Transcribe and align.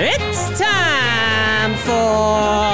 It's 0.00 0.60
time 0.60 1.74
for 1.74 2.67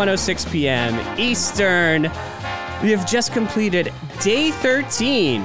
106 0.00 0.46
p.m. 0.46 1.18
Eastern. 1.20 2.04
We 2.82 2.90
have 2.90 3.06
just 3.06 3.34
completed 3.34 3.92
day 4.22 4.50
13 4.50 5.42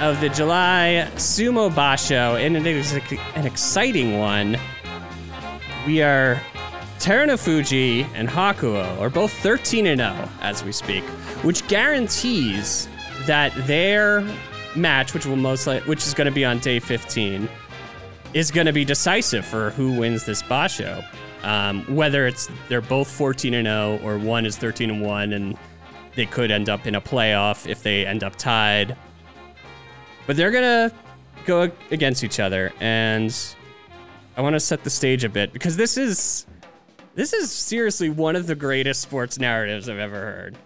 of 0.00 0.18
the 0.22 0.30
July 0.30 1.10
Sumo 1.16 1.70
Basho, 1.70 2.42
and 2.42 2.56
it 2.56 2.66
is 2.66 2.94
an 2.94 3.44
exciting 3.44 4.18
one. 4.18 4.56
We 5.86 6.00
are 6.00 6.40
Terunofuji 7.00 8.06
and 8.14 8.30
Hakuho 8.30 8.98
are 8.98 9.10
both 9.10 9.30
13 9.30 9.84
and 9.84 10.00
0 10.00 10.26
as 10.40 10.64
we 10.64 10.72
speak, 10.72 11.04
which 11.44 11.68
guarantees 11.68 12.88
that 13.26 13.52
their 13.66 14.26
match, 14.74 15.12
which 15.12 15.26
will 15.26 15.36
most 15.36 15.66
li- 15.66 15.80
which 15.80 16.06
is 16.06 16.14
going 16.14 16.24
to 16.24 16.32
be 16.32 16.46
on 16.46 16.60
day 16.60 16.80
15, 16.80 17.46
is 18.32 18.50
going 18.50 18.66
to 18.66 18.72
be 18.72 18.86
decisive 18.86 19.44
for 19.44 19.68
who 19.72 19.92
wins 19.92 20.24
this 20.24 20.42
basho. 20.42 21.04
Um, 21.42 21.82
whether 21.94 22.26
it's 22.26 22.48
they're 22.68 22.80
both 22.80 23.10
14 23.10 23.54
and 23.54 23.66
0 23.66 23.98
or 24.02 24.18
one 24.18 24.46
is 24.46 24.56
13 24.56 24.90
and 24.90 25.02
1 25.02 25.32
and 25.32 25.58
they 26.14 26.26
could 26.26 26.50
end 26.50 26.68
up 26.68 26.86
in 26.86 26.94
a 26.94 27.00
playoff 27.00 27.68
if 27.68 27.82
they 27.82 28.06
end 28.06 28.22
up 28.22 28.36
tied. 28.36 28.96
But 30.26 30.36
they're 30.36 30.52
going 30.52 30.90
to 30.90 30.94
go 31.44 31.70
against 31.90 32.22
each 32.22 32.38
other 32.38 32.72
and 32.80 33.34
I 34.36 34.40
want 34.40 34.54
to 34.54 34.60
set 34.60 34.84
the 34.84 34.90
stage 34.90 35.24
a 35.24 35.28
bit 35.28 35.52
because 35.52 35.76
this 35.76 35.96
is 35.96 36.46
this 37.14 37.32
is 37.32 37.50
seriously 37.50 38.08
one 38.08 38.36
of 38.36 38.46
the 38.46 38.54
greatest 38.54 39.02
sports 39.02 39.38
narratives 39.38 39.88
I've 39.88 39.98
ever 39.98 40.16
heard. 40.16 40.56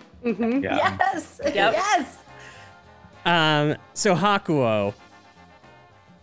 Yeah. 0.62 0.96
Yes. 1.00 1.40
Yes. 1.54 2.18
Um, 3.24 3.76
so 3.94 4.14
Hakuho, 4.14 4.94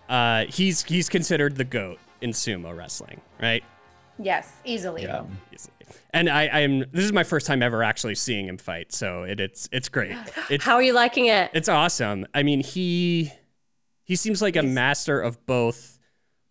uh, 0.07 0.45
he's 0.45 0.83
he's 0.83 1.09
considered 1.09 1.57
the 1.57 1.66
goat 1.66 1.99
in 2.22 2.29
sumo 2.31 2.75
wrestling, 2.75 3.19
right? 3.41 3.63
Yes. 4.19 4.51
Easily. 4.66 5.03
Yeah. 5.03 5.24
Easily. 5.53 5.74
And 6.13 6.29
I, 6.29 6.47
I'm 6.47 6.79
this 6.91 7.03
is 7.03 7.12
my 7.13 7.24
first 7.24 7.47
time 7.47 7.62
ever 7.63 7.84
actually 7.84 8.16
seeing 8.16 8.47
him 8.47 8.57
fight, 8.57 8.91
so 8.91 9.24
it, 9.24 9.40
it's 9.40 9.68
it's 9.72 9.90
great. 9.90 10.16
It's 10.50 10.63
How 10.66 10.75
are 10.75 10.81
you 10.84 10.94
liking 10.94 11.25
it? 11.28 11.51
it's 11.53 11.69
awesome. 11.69 12.28
I 12.34 12.44
mean, 12.44 12.62
he 12.62 13.31
he 14.03 14.16
seems 14.16 14.41
like 14.41 14.56
a 14.56 14.63
master 14.63 15.19
of 15.22 15.44
both, 15.46 15.97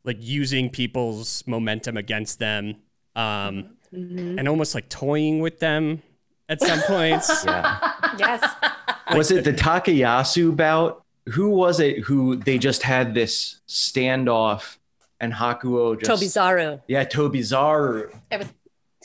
like 0.05 0.17
using 0.21 0.69
people's 0.71 1.45
momentum 1.47 1.97
against 1.97 2.39
them, 2.39 2.77
um, 3.15 3.77
and 3.93 4.49
almost 4.49 4.75
like 4.75 4.89
toying 4.89 5.41
with 5.41 5.61
them 5.61 6.03
at 6.49 6.61
some 6.61 6.81
points. 6.83 7.45
Yeah. 7.47 7.93
Yes. 8.19 8.55
was 9.15 9.31
it 9.31 9.45
the 9.45 9.53
Takayasu 9.53 10.55
bout? 10.57 11.03
Who 11.31 11.51
was 11.51 11.81
it 11.81 12.01
who 12.01 12.37
they 12.37 12.59
just 12.59 12.83
had 12.83 13.15
this 13.15 13.61
standoff 13.69 14.77
and 15.23 15.33
Hakuho 15.33 15.99
just 15.99 16.11
Tobizaru. 16.11 16.83
Yeah, 16.89 17.05
Tobizaru. 17.05 18.13
It 18.31 18.39
was 18.39 18.53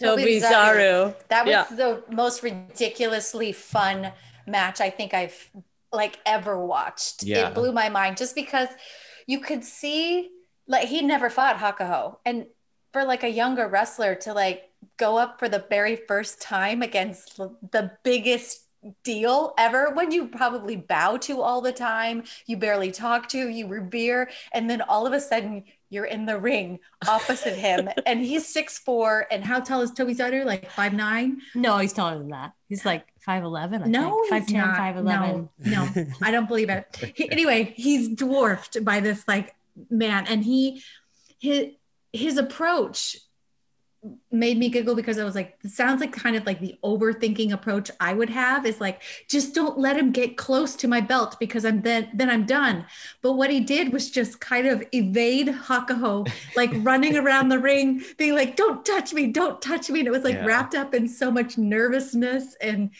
Tobizaru. 0.02 1.16
That 1.30 1.46
was 1.46 1.52
Yeah. 1.52 1.66
the 1.70 2.04
most 2.10 2.44
ridiculously 2.44 3.52
fun 3.54 4.12
match 4.48 4.82
I 4.82 4.90
think 4.90 5.14
I've 5.14 5.50
like 5.94 6.20
ever 6.26 6.58
watched. 6.66 7.24
Yeah. 7.24 7.48
It 7.50 7.54
blew 7.54 7.72
my 7.72 7.90
mind 7.90 8.18
just 8.18 8.36
because 8.36 8.68
you 9.28 9.40
could 9.40 9.64
see 9.64 10.32
like 10.68 10.88
he 10.88 11.02
never 11.02 11.30
fought 11.30 11.58
Hakuho. 11.58 12.18
And 12.26 12.48
for 12.92 13.06
like 13.06 13.24
a 13.24 13.30
younger 13.30 13.68
wrestler 13.68 14.16
to 14.16 14.34
like 14.34 14.72
go 14.98 15.18
up 15.18 15.40
for 15.40 15.48
the 15.48 15.66
very 15.70 15.96
first 15.96 16.42
time 16.42 16.82
against 16.82 17.38
the 17.38 17.92
biggest 18.04 18.64
deal 19.04 19.54
ever 19.58 19.92
when 19.94 20.12
you 20.12 20.28
probably 20.28 20.76
bow 20.76 21.18
to 21.18 21.42
all 21.42 21.62
the 21.62 21.72
time, 21.72 22.24
you 22.46 22.58
barely 22.58 22.92
talk 22.92 23.28
to, 23.30 23.50
you 23.50 23.68
revere, 23.68 24.30
and 24.54 24.70
then 24.70 24.82
all 24.82 25.06
of 25.08 25.14
a 25.14 25.20
sudden 25.20 25.64
you're 25.90 26.06
in 26.06 26.26
the 26.26 26.38
ring 26.38 26.80
opposite 27.08 27.56
him 27.56 27.90
and 28.06 28.20
he's 28.20 28.48
six 28.48 28.78
four. 28.78 29.26
And 29.32 29.44
how 29.44 29.60
tall 29.60 29.82
is 29.82 29.92
Tobizaru? 29.92 30.46
Like 30.46 30.70
five 30.72 30.94
nine? 30.94 31.42
No, 31.56 31.78
he's 31.78 31.94
taller 31.94 32.18
than 32.18 32.30
that. 32.30 32.54
He's 32.70 32.86
like 32.86 33.06
5'11. 33.28 33.84
I 33.84 33.88
No, 33.88 34.24
think. 34.30 34.46
he's 34.48 34.54
not. 34.56 34.96
No, 35.04 35.50
no, 35.60 35.90
I 36.22 36.32
don't 36.32 36.48
believe 36.48 36.70
it. 36.70 37.14
He- 37.16 37.30
anyway, 37.32 37.74
he's 37.76 38.08
dwarfed 38.10 38.84
by 38.86 39.00
this 39.02 39.26
like 39.28 39.54
man, 39.90 40.26
and 40.28 40.44
he 40.44 40.82
his 41.40 41.68
his 42.14 42.38
approach 42.38 43.18
made 44.32 44.58
me 44.58 44.70
giggle 44.70 44.96
because 44.96 45.18
I 45.18 45.24
was 45.24 45.36
like, 45.36 45.58
it 45.64 45.72
sounds 45.72 46.02
like 46.02 46.12
kind 46.12 46.36
of 46.36 46.46
like 46.46 46.60
the 46.60 46.76
overthinking 46.84 47.52
approach 47.52 47.90
I 48.00 48.14
would 48.14 48.30
have 48.30 48.66
is 48.66 48.82
like, 48.82 49.02
just 49.30 49.54
don't 49.56 49.78
let 49.78 49.98
him 49.98 50.12
get 50.12 50.38
close 50.38 50.76
to 50.78 50.88
my 50.88 51.02
belt 51.02 51.38
because 51.40 51.66
I'm 51.66 51.82
then 51.82 52.10
then 52.14 52.30
I'm 52.30 52.46
done. 52.46 52.86
But 53.22 53.34
what 53.34 53.50
he 53.50 53.60
did 53.62 53.94
was 53.94 54.10
just 54.12 54.40
kind 54.40 54.68
of 54.68 54.84
evade 54.94 55.48
Hakuho, 55.48 56.30
like 56.56 56.72
running 56.74 57.16
around 57.18 57.50
the 57.50 57.60
ring, 57.60 58.02
being 58.18 58.36
like, 58.36 58.56
don't 58.56 58.86
touch 58.86 59.14
me, 59.14 59.28
don't 59.28 59.62
touch 59.62 59.90
me. 59.90 60.00
And 60.00 60.08
it 60.08 60.12
was 60.12 60.24
like 60.24 60.38
Yeah. 60.38 60.44
wrapped 60.44 60.76
up 60.76 60.94
in 60.94 61.08
so 61.08 61.32
much 61.32 61.58
nervousness 61.58 62.56
and 62.62 62.92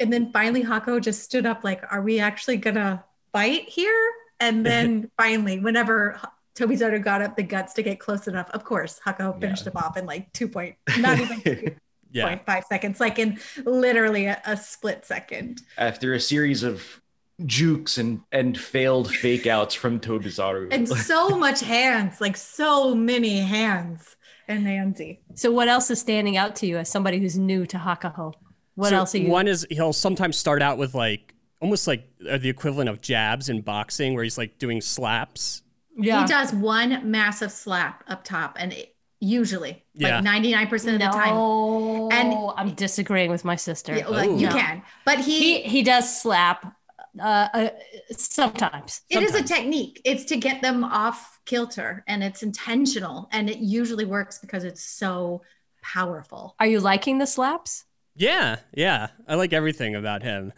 and 0.00 0.12
then 0.12 0.32
finally 0.32 0.62
Hako 0.62 1.00
just 1.00 1.22
stood 1.22 1.46
up 1.46 1.64
like, 1.64 1.82
are 1.90 2.02
we 2.02 2.20
actually 2.20 2.56
gonna 2.56 3.04
fight 3.32 3.68
here? 3.68 4.12
And 4.40 4.64
then 4.66 5.10
finally, 5.16 5.60
whenever 5.60 6.20
Tobizaru 6.56 7.02
got 7.02 7.20
up 7.22 7.36
the 7.36 7.42
guts 7.42 7.72
to 7.74 7.82
get 7.82 7.98
close 7.98 8.28
enough, 8.28 8.48
of 8.50 8.64
course, 8.64 9.00
Hako 9.04 9.32
finished 9.40 9.64
Yeah. 9.64 9.70
him 9.72 9.76
off 9.78 9.96
in 9.96 10.06
like 10.06 10.32
two 10.32 10.48
point, 10.48 10.76
not 10.98 11.18
even 11.18 11.40
two 11.40 11.74
Yeah. 12.12 12.28
point 12.28 12.46
five 12.46 12.64
seconds, 12.68 13.00
like 13.00 13.18
in 13.18 13.38
literally 13.64 14.26
a, 14.26 14.40
a 14.46 14.56
split 14.56 15.04
second. 15.04 15.62
After 15.78 16.14
a 16.14 16.20
series 16.20 16.62
of 16.62 17.00
jukes 17.46 17.98
and 17.98 18.20
and 18.30 18.56
failed 18.56 19.12
fake 19.12 19.48
outs 19.48 19.74
from 19.74 19.98
Tobizaru. 19.98 20.68
And 20.70 20.88
so 20.88 21.30
much 21.36 21.58
hands, 21.60 22.20
like 22.20 22.36
so 22.36 22.94
many 22.94 23.40
hands. 23.40 24.16
And 24.46 24.62
Nancy. 24.64 25.22
So, 25.34 25.50
what 25.50 25.68
else 25.68 25.90
is 25.90 25.98
standing 26.00 26.36
out 26.36 26.54
to 26.56 26.66
you 26.66 26.76
as 26.76 26.88
somebody 26.88 27.18
who's 27.18 27.36
new 27.38 27.64
to 27.66 27.78
Hakuho? 27.78 28.34
What 28.76 28.90
So 28.90 28.96
else 28.98 29.14
are 29.14 29.18
you? 29.18 29.30
One 29.30 29.48
is 29.48 29.66
he'll 29.70 29.92
sometimes 29.94 30.36
start 30.36 30.60
out 30.62 30.76
with 30.78 30.94
like 30.94 31.34
almost 31.60 31.86
like 31.88 32.06
the 32.20 32.48
equivalent 32.50 32.90
of 32.90 33.00
jabs 33.00 33.48
in 33.48 33.62
boxing, 33.62 34.14
where 34.14 34.22
he's 34.22 34.36
like 34.38 34.58
doing 34.58 34.80
slaps. 34.82 35.62
Yeah. 35.96 36.22
He 36.22 36.26
does 36.26 36.52
one 36.52 37.10
massive 37.10 37.52
slap 37.52 38.04
up 38.08 38.24
top, 38.24 38.56
and 38.58 38.72
it, 38.72 38.94
usually, 39.20 39.82
Yeah. 39.94 40.20
like 40.20 40.24
99% 40.24 40.72
of 40.94 41.00
the 41.00 41.06
time. 41.06 41.34
No, 41.34 42.10
And- 42.10 42.34
I'm 42.56 42.74
disagreeing 42.74 43.30
with 43.30 43.44
my 43.44 43.56
sister. 43.56 43.96
Yeah, 43.96 44.08
like 44.08 44.28
you 44.30 44.48
No. 44.48 44.52
can. 44.52 44.82
But 45.04 45.20
he 45.20 45.62
he, 45.62 45.68
he 45.68 45.82
does 45.82 46.20
slap 46.20 46.76
uh, 47.20 47.48
uh 47.54 47.68
sometimes. 48.10 49.02
it 49.08 49.22
is 49.22 49.34
a 49.34 49.42
technique. 49.42 50.00
It's 50.04 50.24
to 50.26 50.36
get 50.36 50.62
them 50.62 50.82
off 50.84 51.38
kilter 51.46 52.02
and 52.08 52.22
it's 52.24 52.42
intentional. 52.42 53.28
And 53.32 53.48
it 53.48 53.58
usually 53.58 54.04
works 54.04 54.38
because 54.38 54.64
it's 54.64 54.82
so 54.82 55.42
powerful. 55.82 56.54
Are 56.58 56.66
you 56.66 56.80
liking 56.80 57.18
the 57.18 57.26
slaps? 57.26 57.84
Yeah, 58.16 58.56
yeah, 58.74 59.08
I 59.28 59.34
like 59.36 59.52
everything 59.52 59.94
about 59.94 60.22
him. 60.22 60.52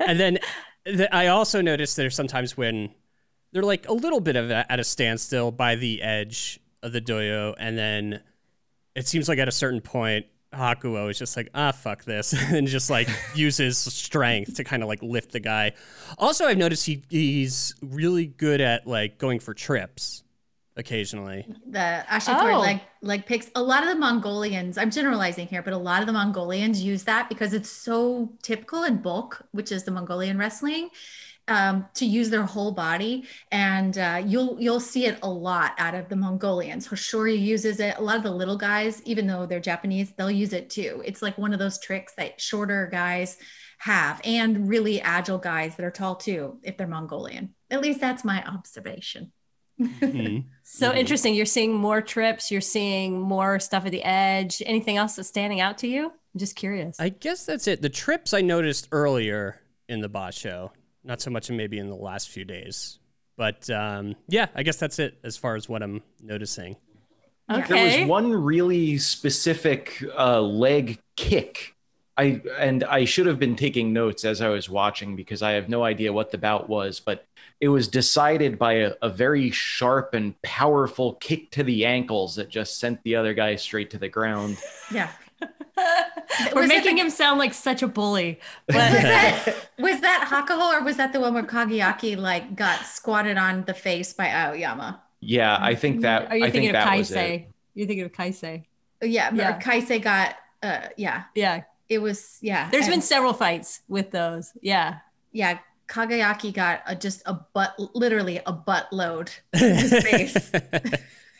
and 0.00 0.18
then 0.18 0.38
th- 0.86 1.08
I 1.12 1.28
also 1.28 1.60
noticed 1.60 1.96
there's 1.96 2.14
sometimes 2.16 2.56
when 2.56 2.90
they're 3.56 3.62
like 3.64 3.88
a 3.88 3.92
little 3.94 4.20
bit 4.20 4.36
of 4.36 4.50
a, 4.50 4.70
at 4.70 4.78
a 4.78 4.84
standstill 4.84 5.50
by 5.50 5.76
the 5.76 6.02
edge 6.02 6.60
of 6.82 6.92
the 6.92 7.00
dohyo, 7.00 7.54
and 7.58 7.78
then 7.78 8.20
it 8.94 9.08
seems 9.08 9.30
like 9.30 9.38
at 9.38 9.48
a 9.48 9.52
certain 9.52 9.80
point, 9.80 10.26
Hakuho 10.52 11.10
is 11.10 11.18
just 11.18 11.38
like, 11.38 11.48
ah, 11.54 11.72
fuck 11.72 12.04
this, 12.04 12.34
and 12.52 12.68
just 12.68 12.90
like 12.90 13.08
uses 13.34 13.78
strength 13.78 14.56
to 14.56 14.64
kind 14.64 14.82
of 14.82 14.88
like 14.90 15.02
lift 15.02 15.32
the 15.32 15.40
guy. 15.40 15.72
Also, 16.18 16.44
I've 16.44 16.58
noticed 16.58 16.84
he 16.84 17.02
he's 17.08 17.74
really 17.80 18.26
good 18.26 18.60
at 18.60 18.86
like 18.86 19.16
going 19.16 19.40
for 19.40 19.54
trips 19.54 20.22
occasionally. 20.76 21.46
The 21.66 22.04
ashitori 22.10 22.54
Oh. 22.54 22.60
leg 22.60 22.80
leg 23.00 23.24
picks. 23.24 23.50
A 23.54 23.62
lot 23.62 23.84
of 23.84 23.88
the 23.88 23.96
Mongolians, 23.96 24.76
I'm 24.76 24.90
generalizing 24.90 25.46
here, 25.46 25.62
but 25.62 25.72
a 25.72 25.78
lot 25.78 26.02
of 26.02 26.06
the 26.06 26.12
Mongolians 26.12 26.82
use 26.82 27.04
that 27.04 27.30
because 27.30 27.54
it's 27.54 27.70
so 27.70 28.34
typical 28.42 28.84
in 28.84 28.98
bulk, 28.98 29.46
which 29.52 29.72
is 29.72 29.84
the 29.84 29.90
Mongolian 29.92 30.36
wrestling, 30.36 30.90
um, 31.48 31.86
to 31.94 32.04
use 32.06 32.30
their 32.30 32.42
whole 32.44 32.72
body. 32.72 33.24
And 33.52 33.96
uh, 33.98 34.22
you'll 34.26 34.56
you'll 34.60 34.80
see 34.80 35.06
it 35.06 35.18
a 35.22 35.28
lot 35.30 35.72
out 35.78 35.94
of 35.94 36.08
the 36.08 36.16
Mongolians. 36.16 36.88
Hoshoryu 36.88 37.40
uses 37.40 37.80
it. 37.80 37.94
A 37.98 38.02
lot 38.02 38.16
of 38.16 38.22
the 38.22 38.30
little 38.30 38.56
guys, 38.56 39.02
even 39.04 39.26
though 39.26 39.46
they're 39.46 39.60
Japanese, 39.60 40.12
they'll 40.16 40.30
use 40.30 40.52
it 40.52 40.70
too. 40.70 41.02
It's 41.04 41.22
like 41.22 41.38
one 41.38 41.52
of 41.52 41.58
those 41.58 41.78
tricks 41.78 42.14
that 42.16 42.40
shorter 42.40 42.88
guys 42.90 43.36
have, 43.78 44.20
and 44.24 44.68
really 44.68 45.00
agile 45.02 45.38
guys 45.38 45.76
that 45.76 45.84
are 45.84 45.90
tall 45.90 46.14
too, 46.16 46.58
if 46.62 46.76
they're 46.76 46.86
Mongolian. 46.86 47.54
At 47.70 47.82
least 47.82 48.00
that's 48.00 48.24
my 48.24 48.42
observation. 48.44 49.32
Mhm. 49.80 50.44
So 50.68 50.90
Mhm. 50.90 50.96
interesting. 50.96 51.34
You're 51.36 51.46
seeing 51.46 51.72
more 51.74 52.00
trips. 52.02 52.50
You're 52.50 52.60
seeing 52.60 53.20
more 53.20 53.60
stuff 53.60 53.86
at 53.86 53.92
the 53.92 54.02
edge. 54.02 54.60
Anything 54.66 54.96
else 54.96 55.14
that's 55.14 55.28
standing 55.28 55.60
out 55.60 55.78
to 55.78 55.86
you? 55.86 56.06
I'm 56.06 56.38
just 56.38 56.56
curious. 56.56 56.98
I 56.98 57.10
guess 57.10 57.46
that's 57.46 57.68
it. 57.68 57.82
The 57.82 57.88
trips 57.88 58.34
I 58.34 58.40
noticed 58.40 58.88
earlier 58.90 59.60
in 59.88 60.00
the 60.00 60.08
basho, 60.10 60.70
not 61.06 61.20
so 61.20 61.30
much 61.30 61.50
maybe 61.50 61.78
in 61.78 61.88
the 61.88 61.96
last 61.96 62.28
few 62.28 62.44
days. 62.44 62.98
But 63.36 63.68
um, 63.70 64.16
yeah, 64.28 64.46
I 64.54 64.62
guess 64.62 64.76
that's 64.76 64.98
it 64.98 65.18
as 65.22 65.36
far 65.36 65.56
as 65.56 65.68
what 65.68 65.82
I'm 65.82 66.02
noticing. 66.22 66.76
Yeah. 67.48 67.66
There 67.66 68.00
was 68.00 68.08
one 68.08 68.32
really 68.32 68.98
specific 68.98 70.02
uh, 70.18 70.40
leg 70.40 70.98
kick. 71.16 71.74
I 72.18 72.40
and 72.58 72.82
I 72.84 73.04
should 73.04 73.26
have 73.26 73.38
been 73.38 73.56
taking 73.56 73.92
notes 73.92 74.24
as 74.24 74.40
I 74.40 74.48
was 74.48 74.70
watching 74.70 75.16
because 75.16 75.42
I 75.42 75.52
have 75.52 75.68
no 75.68 75.84
idea 75.84 76.12
what 76.12 76.30
the 76.30 76.38
bout 76.38 76.68
was, 76.68 76.98
but 76.98 77.26
it 77.60 77.68
was 77.68 77.88
decided 77.88 78.58
by 78.58 78.72
a, 78.74 78.94
a 79.02 79.10
very 79.10 79.50
sharp 79.50 80.14
and 80.14 80.40
powerful 80.42 81.14
kick 81.14 81.50
to 81.52 81.62
the 81.62 81.84
ankles 81.84 82.36
that 82.36 82.48
just 82.48 82.78
sent 82.78 83.02
the 83.02 83.16
other 83.16 83.34
guy 83.34 83.56
straight 83.56 83.90
to 83.90 83.98
the 83.98 84.08
ground. 84.08 84.56
Yeah. 84.92 85.10
We're 86.54 86.62
Was 86.62 86.68
making 86.68 86.96
the- 86.96 87.02
him 87.02 87.10
sound 87.10 87.38
like 87.38 87.52
such 87.54 87.82
a 87.82 87.88
bully. 87.88 88.40
was 88.68 88.76
But 88.76 88.92
that 88.92 89.54
was 89.78 90.00
that 90.00 90.26
Hakuho 90.30 90.80
or 90.80 90.84
was 90.84 90.96
that 90.96 91.12
the 91.12 91.20
one 91.20 91.34
where 91.34 91.42
Kagayaki 91.42 92.16
like 92.16 92.56
got 92.56 92.84
squatted 92.86 93.36
on 93.36 93.64
the 93.64 93.74
face 93.74 94.12
by 94.12 94.26
Aoiyama? 94.26 94.98
Yeah, 95.20 95.58
I 95.60 95.74
think 95.74 96.02
that. 96.02 96.30
are 96.30 96.36
you 96.36 96.44
I 96.44 96.50
thinking 96.50 96.72
think 96.72 96.82
of 96.84 96.88
Kaisei? 96.90 97.46
You're 97.74 97.86
thinking 97.86 98.04
of 98.06 98.12
Kaisei. 98.12 98.64
Yeah, 99.02 99.30
Yeah. 99.34 99.60
Kaisei 99.60 100.02
got 100.02 100.34
uh 100.62 100.88
yeah, 100.96 101.24
Yeah. 101.34 101.62
it 101.88 101.98
was 101.98 102.38
yeah. 102.40 102.70
There's 102.70 102.88
been 102.88 103.02
several 103.02 103.34
fights 103.34 103.80
with 103.88 104.10
those. 104.10 104.52
Yeah. 104.62 104.98
yeah, 105.32 105.58
Kagayaki 105.88 106.52
got 106.54 106.80
a, 106.86 106.96
just 106.96 107.22
a 107.26 107.34
butt 107.34 107.74
literally 107.94 108.40
a 108.46 108.52
butt 108.52 108.90
load 108.92 109.30
in 109.52 109.74
his 109.76 109.92
face 109.92 110.50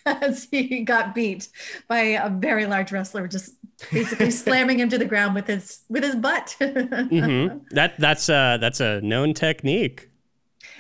as 0.07 0.45
he 0.51 0.83
got 0.83 1.15
beat 1.15 1.49
by 1.89 1.99
a 1.99 2.31
very 2.31 2.67
large 2.67 2.93
wrestler 2.93 3.29
just 3.29 3.55
basically 3.93 4.31
slamming 4.31 4.81
him 4.81 4.89
to 4.89 4.99
the 4.99 5.05
ground 5.05 5.35
with 5.35 5.47
his 5.47 5.81
with 5.89 6.03
his 6.03 6.17
butt. 6.17 6.57
hmm 6.61 7.49
That 7.71 7.99
that's 7.99 8.29
uh 8.29 8.59
that's 8.61 8.81
a 8.81 9.01
known 9.03 9.35
technique. 9.35 10.11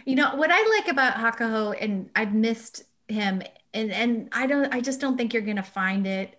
You 0.04 0.14
know 0.14 0.36
what 0.36 0.50
I 0.52 0.78
like 0.78 0.88
about 0.88 1.14
Hakuho, 1.14 1.76
and 1.80 2.10
I've 2.14 2.32
missed 2.32 2.84
him, 3.08 3.42
and 3.74 3.92
and 3.92 4.28
I 4.32 4.46
don't, 4.46 4.72
I 4.72 4.80
just 4.80 5.00
don't 5.00 5.16
think 5.16 5.34
you're 5.34 5.42
gonna 5.42 5.62
find 5.62 6.06
it 6.06 6.38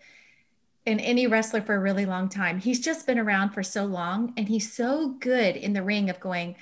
in 0.86 1.02
any 1.02 1.28
wrestler 1.28 1.62
for 1.62 1.76
a 1.76 1.80
really 1.80 2.06
long 2.06 2.30
time. 2.30 2.60
He's 2.60 2.80
just 2.80 3.06
been 3.06 3.20
around 3.20 3.50
for 3.50 3.62
so 3.62 3.86
long, 3.86 4.34
and 4.38 4.48
he's 4.48 4.72
so 4.72 5.10
good 5.20 5.58
in 5.58 5.74
the 5.74 5.84
ring 5.84 6.10
of 6.10 6.20
going, 6.22 6.56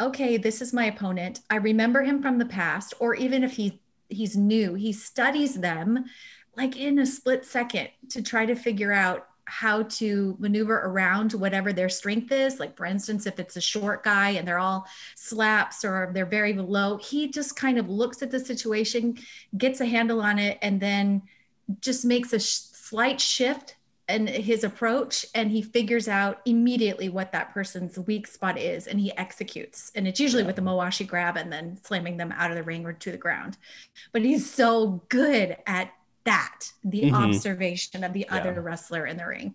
okay, 0.00 0.36
this 0.36 0.62
is 0.62 0.72
my 0.72 0.84
opponent. 0.84 1.40
I 1.50 1.56
remember 1.56 2.02
him 2.02 2.22
from 2.22 2.38
the 2.38 2.46
past, 2.46 2.94
or 3.00 3.16
even 3.16 3.42
if 3.42 3.54
he 3.54 3.81
he's 4.12 4.36
new, 4.36 4.74
he 4.74 4.92
studies 4.92 5.54
them 5.54 6.04
like 6.56 6.76
in 6.76 6.98
a 6.98 7.06
split 7.06 7.44
second 7.44 7.88
to 8.10 8.22
try 8.22 8.46
to 8.46 8.54
figure 8.54 8.92
out 8.92 9.28
how 9.44 9.82
to 9.82 10.36
maneuver 10.38 10.78
around 10.78 11.32
whatever 11.32 11.72
their 11.72 11.88
strength 11.88 12.30
is. 12.30 12.60
Like, 12.60 12.76
for 12.76 12.86
instance, 12.86 13.26
if 13.26 13.38
it's 13.38 13.56
a 13.56 13.60
short 13.60 14.04
guy 14.04 14.30
and 14.30 14.46
they're 14.46 14.58
all 14.58 14.86
slaps 15.16 15.84
or 15.84 16.10
they're 16.14 16.24
very 16.24 16.52
low, 16.54 16.96
he 16.96 17.28
just 17.28 17.56
kind 17.56 17.78
of 17.78 17.88
looks 17.88 18.22
at 18.22 18.30
the 18.30 18.38
situation, 18.38 19.18
gets 19.58 19.80
a 19.80 19.86
handle 19.86 20.20
on 20.20 20.38
it, 20.38 20.58
and 20.62 20.80
then 20.80 21.22
just 21.80 22.04
makes 22.04 22.32
a 22.32 22.38
sh- 22.38 22.60
slight 22.72 23.20
shift 23.20 23.76
in 24.12 24.26
his 24.26 24.62
approach 24.64 25.26
and 25.34 25.50
he 25.50 25.62
figures 25.62 26.06
out 26.08 26.40
immediately 26.44 27.08
what 27.08 27.32
that 27.32 27.52
person's 27.52 27.98
weak 27.98 28.26
spot 28.26 28.58
is 28.58 28.86
and 28.86 29.00
he 29.00 29.16
executes 29.16 29.90
and 29.94 30.06
it's 30.06 30.20
usually 30.20 30.42
with 30.44 30.56
the 30.56 30.62
mawashi 30.62 31.06
grab 31.06 31.36
and 31.36 31.52
then 31.52 31.76
slamming 31.82 32.16
them 32.18 32.32
out 32.32 32.50
of 32.50 32.56
the 32.56 32.62
ring 32.62 32.84
or 32.86 32.92
to 32.92 33.10
the 33.10 33.16
ground 33.16 33.56
but 34.12 34.22
he's 34.22 34.48
so 34.48 35.02
good 35.08 35.56
at 35.66 35.90
that 36.24 36.60
the 36.84 37.02
Mhm. 37.10 37.12
observation 37.14 38.04
of 38.04 38.12
the 38.12 38.26
Yeah. 38.28 38.36
other 38.36 38.60
wrestler 38.60 39.06
in 39.06 39.16
the 39.16 39.26
ring 39.26 39.54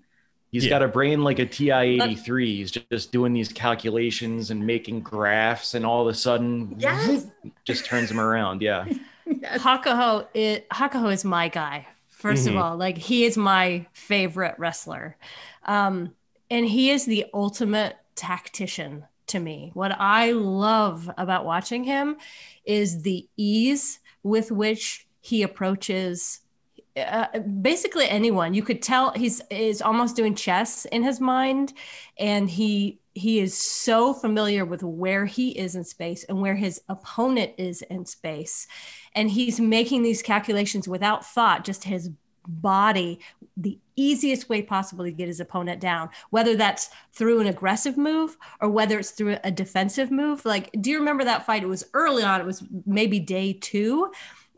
He's 0.49 0.63
Yeah. 0.63 0.69
got 0.69 0.83
a 0.83 0.87
brain 0.87 1.25
like 1.25 1.39
a 1.39 1.45
TI 1.45 1.99
83. 2.01 2.55
He's 2.55 2.71
just 2.71 3.11
doing 3.11 3.33
these 3.33 3.51
calculations 3.51 4.49
and 4.49 4.65
making 4.65 5.01
graphs, 5.01 5.73
and 5.73 5.85
all 5.85 6.03
of 6.03 6.07
a 6.07 6.13
sudden, 6.17 6.73
yes 6.79 7.27
just 7.65 7.85
turns 7.85 8.09
him 8.09 8.19
around. 8.19 8.61
Yeah. 8.61 8.85
Yes. 9.29 9.61
Hakuho 9.61 10.25
is, 10.33 10.61
Hakuho 10.71 11.11
is 11.11 11.25
my 11.25 11.49
guy. 11.49 11.85
1st 12.17 12.47
Mhm. 12.47 12.49
of 12.51 12.57
all, 12.57 12.77
like 12.77 12.97
he 12.97 13.25
is 13.25 13.37
my 13.37 13.85
favorite 13.93 14.55
wrestler. 14.57 15.17
Um, 15.65 16.13
and 16.49 16.65
he 16.65 16.89
is 16.89 17.05
the 17.05 17.25
ultimate 17.33 17.95
tactician 18.15 19.05
to 19.27 19.39
me. 19.39 19.71
What 19.73 19.91
I 19.99 20.31
love 20.31 21.09
about 21.17 21.45
watching 21.45 21.83
him 21.83 22.17
is 22.65 23.03
the 23.03 23.27
ease 23.37 23.99
with 24.23 24.51
which 24.51 25.07
he 25.21 25.43
approaches 25.43 26.41
uh, 26.95 27.37
basically 27.39 28.09
anyone. 28.09 28.55
You 28.55 28.63
could 28.63 28.81
tell 28.81 29.11
he's 29.11 29.39
is 29.51 29.83
almost 29.83 30.15
doing 30.15 30.33
chess 30.33 30.85
in 30.85 31.03
his 31.03 31.19
mind, 31.19 31.73
and 32.17 32.49
he 32.49 32.97
he 33.17 33.39
is 33.39 33.57
so 33.57 34.13
familiar 34.13 34.63
with 34.65 34.83
where 34.83 35.25
he 35.25 35.49
is 35.57 35.75
in 35.75 35.83
space 35.83 36.23
and 36.25 36.41
where 36.41 36.55
his 36.55 36.81
opponent 36.89 37.53
is 37.57 37.81
in 37.83 38.05
space, 38.05 38.67
and 39.15 39.29
he's 39.31 39.59
making 39.59 40.03
these 40.03 40.21
calculations 40.21 40.87
without 40.87 41.25
thought, 41.25 41.65
just 41.65 41.83
his 41.83 42.09
body 42.49 43.19
the 43.57 43.77
easiest 43.97 44.47
way 44.47 44.61
possible 44.61 45.03
to 45.03 45.11
get 45.11 45.27
his 45.27 45.41
opponent 45.41 45.81
down 45.81 46.09
whether 46.29 46.55
that's 46.55 46.89
through 47.11 47.41
an 47.41 47.47
aggressive 47.47 47.97
move 47.97 48.37
or 48.61 48.69
whether 48.69 48.97
it's 48.99 49.11
through 49.11 49.35
a 49.43 49.51
defensive 49.51 50.11
move 50.11 50.45
like 50.45 50.69
do 50.79 50.89
you 50.89 50.97
remember 50.97 51.25
that 51.25 51.45
fight 51.45 51.61
it 51.61 51.67
was 51.67 51.83
early 51.93 52.23
on 52.23 52.39
it 52.39 52.45
was 52.45 52.63
maybe 52.85 53.19
day 53.19 53.51
2 53.51 54.09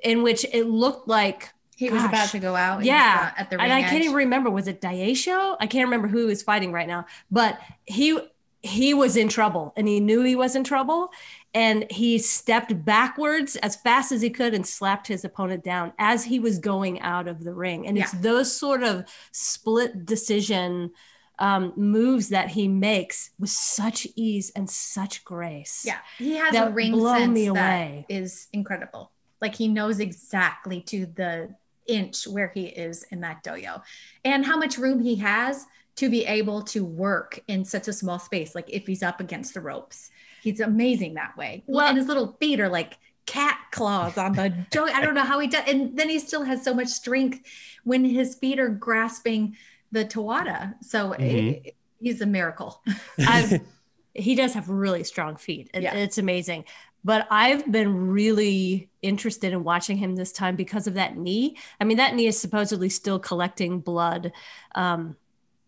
in 0.04 0.22
which 0.22 0.46
it 0.54 0.66
looked 0.68 1.08
like 1.08 1.50
he 1.76 1.90
was 1.90 2.04
about 2.04 2.30
to 2.30 2.40
go 2.40 2.56
out 2.56 2.84
Yeah. 2.84 3.32
at 3.38 3.50
the 3.50 3.60
and 3.60 3.72
I 3.74 3.82
edge. 3.82 3.90
can't 3.90 4.04
even 4.04 4.16
remember 4.16 4.50
was 4.52 4.68
it 4.68 4.82
Daisho? 4.82 5.56
I 5.60 5.66
can't 5.66 5.86
remember 5.88 6.10
who 6.10 6.20
he 6.20 6.26
was 6.26 6.44
fighting 6.44 6.72
right 6.74 6.88
now, 6.88 7.06
but 7.32 7.58
he 7.86 8.20
he 8.62 8.94
was 8.94 9.16
in 9.16 9.30
trouble 9.30 9.74
and 9.78 9.88
he 9.88 10.00
knew 10.00 10.22
he 10.22 10.36
was 10.36 10.56
in 10.56 10.64
trouble 10.64 11.12
and 11.54 11.90
he 11.90 12.18
stepped 12.18 12.84
backwards 12.86 13.56
as 13.58 13.76
fast 13.78 14.12
as 14.12 14.22
he 14.22 14.30
could 14.30 14.54
and 14.54 14.68
slapped 14.68 15.08
his 15.08 15.24
opponent 15.24 15.64
down 15.64 15.94
as 15.98 16.26
he 16.26 16.40
was 16.40 16.60
going 16.60 17.00
out 17.02 17.28
of 17.28 17.44
the 17.44 17.54
ring. 17.54 17.88
And 17.88 17.98
it's 17.98 18.12
those 18.12 18.54
sort 18.56 18.84
of 18.84 19.06
split 19.32 20.06
decision 20.06 20.92
um, 21.40 21.72
moves 21.78 22.30
that 22.30 22.50
he 22.50 22.68
makes 22.68 23.32
with 23.40 23.50
such 23.50 24.06
ease 24.16 24.52
and 24.56 24.70
such 24.70 25.24
grace. 25.24 25.84
Yeah, 25.86 26.00
he 26.18 26.36
has 26.36 26.52
That 26.52 26.68
a 26.68 26.72
ring 26.72 26.92
blow 26.92 27.18
sense 27.18 27.32
me 27.34 27.46
away. 27.48 28.06
is 28.10 28.48
incredible. 28.52 29.12
Like 29.42 29.56
he 29.56 29.70
knows 29.70 30.02
exactly 30.02 30.82
to 30.82 31.06
the 31.06 31.56
inch 31.88 32.28
where 32.28 32.52
he 32.54 32.66
is 32.66 33.04
in 33.10 33.22
that 33.22 33.42
dohyo, 33.44 33.82
and 34.26 34.46
how 34.46 34.58
much 34.58 34.78
room 34.78 35.00
he 35.00 35.16
has 35.16 35.66
to 36.00 36.10
be 36.10 36.26
able 36.26 36.62
to 36.64 36.84
work 36.86 37.40
in 37.48 37.66
such 37.66 37.88
a 37.88 37.94
small 37.94 38.20
space. 38.20 38.56
Like 38.56 38.70
if 38.70 38.88
he's 38.88 39.04
up 39.04 39.20
against 39.20 39.54
the 39.54 39.62
ropes, 39.62 40.12
he's 40.42 40.60
amazing 40.60 41.16
that 41.16 41.36
way. 41.38 41.64
Well- 41.68 41.88
and 41.88 41.98
his 41.98 42.08
little 42.08 42.38
feet 42.40 42.60
are 42.60 42.70
like 42.70 42.98
cat 43.26 43.58
claws 43.72 44.18
on 44.18 44.32
the 44.34 44.50
joint. 44.74 44.96
I 44.96 45.02
don't 45.02 45.14
know 45.14 45.24
how 45.24 45.40
he 45.40 45.48
does, 45.48 45.64
and 45.68 45.98
then 45.98 46.10
he 46.10 46.18
still 46.20 46.44
has 46.44 46.64
so 46.64 46.74
much 46.74 46.88
strength 46.88 47.42
when 47.84 48.04
his 48.06 48.36
feet 48.36 48.60
are 48.60 48.70
grasping 48.70 49.56
the 49.92 50.06
tawara. 50.06 50.76
So 50.84 51.12
Mhm. 51.12 51.66
it- 51.66 51.76
he's 52.00 52.22
a 52.22 52.26
miracle. 52.26 52.82
He 54.16 54.36
does 54.36 54.54
have 54.54 54.70
really 54.70 55.04
strong 55.04 55.36
feet. 55.38 55.70
It- 55.74 55.84
Yeah. 55.84 55.94
It's 55.96 56.18
amazing. 56.18 56.66
But 57.06 57.28
I've 57.32 57.72
been 57.72 58.10
really 58.10 58.90
interested 59.02 59.54
in 59.54 59.64
watching 59.64 59.98
him 59.98 60.16
this 60.16 60.32
time 60.34 60.56
because 60.58 60.88
of 60.88 60.96
that 60.96 61.16
knee. 61.16 61.56
I 61.80 61.86
mean, 61.86 61.98
that 61.98 62.16
knee 62.16 62.26
is 62.28 62.38
supposedly 62.38 62.90
still 62.90 63.20
collecting 63.20 63.80
blood, 63.80 64.34
um, 64.76 65.16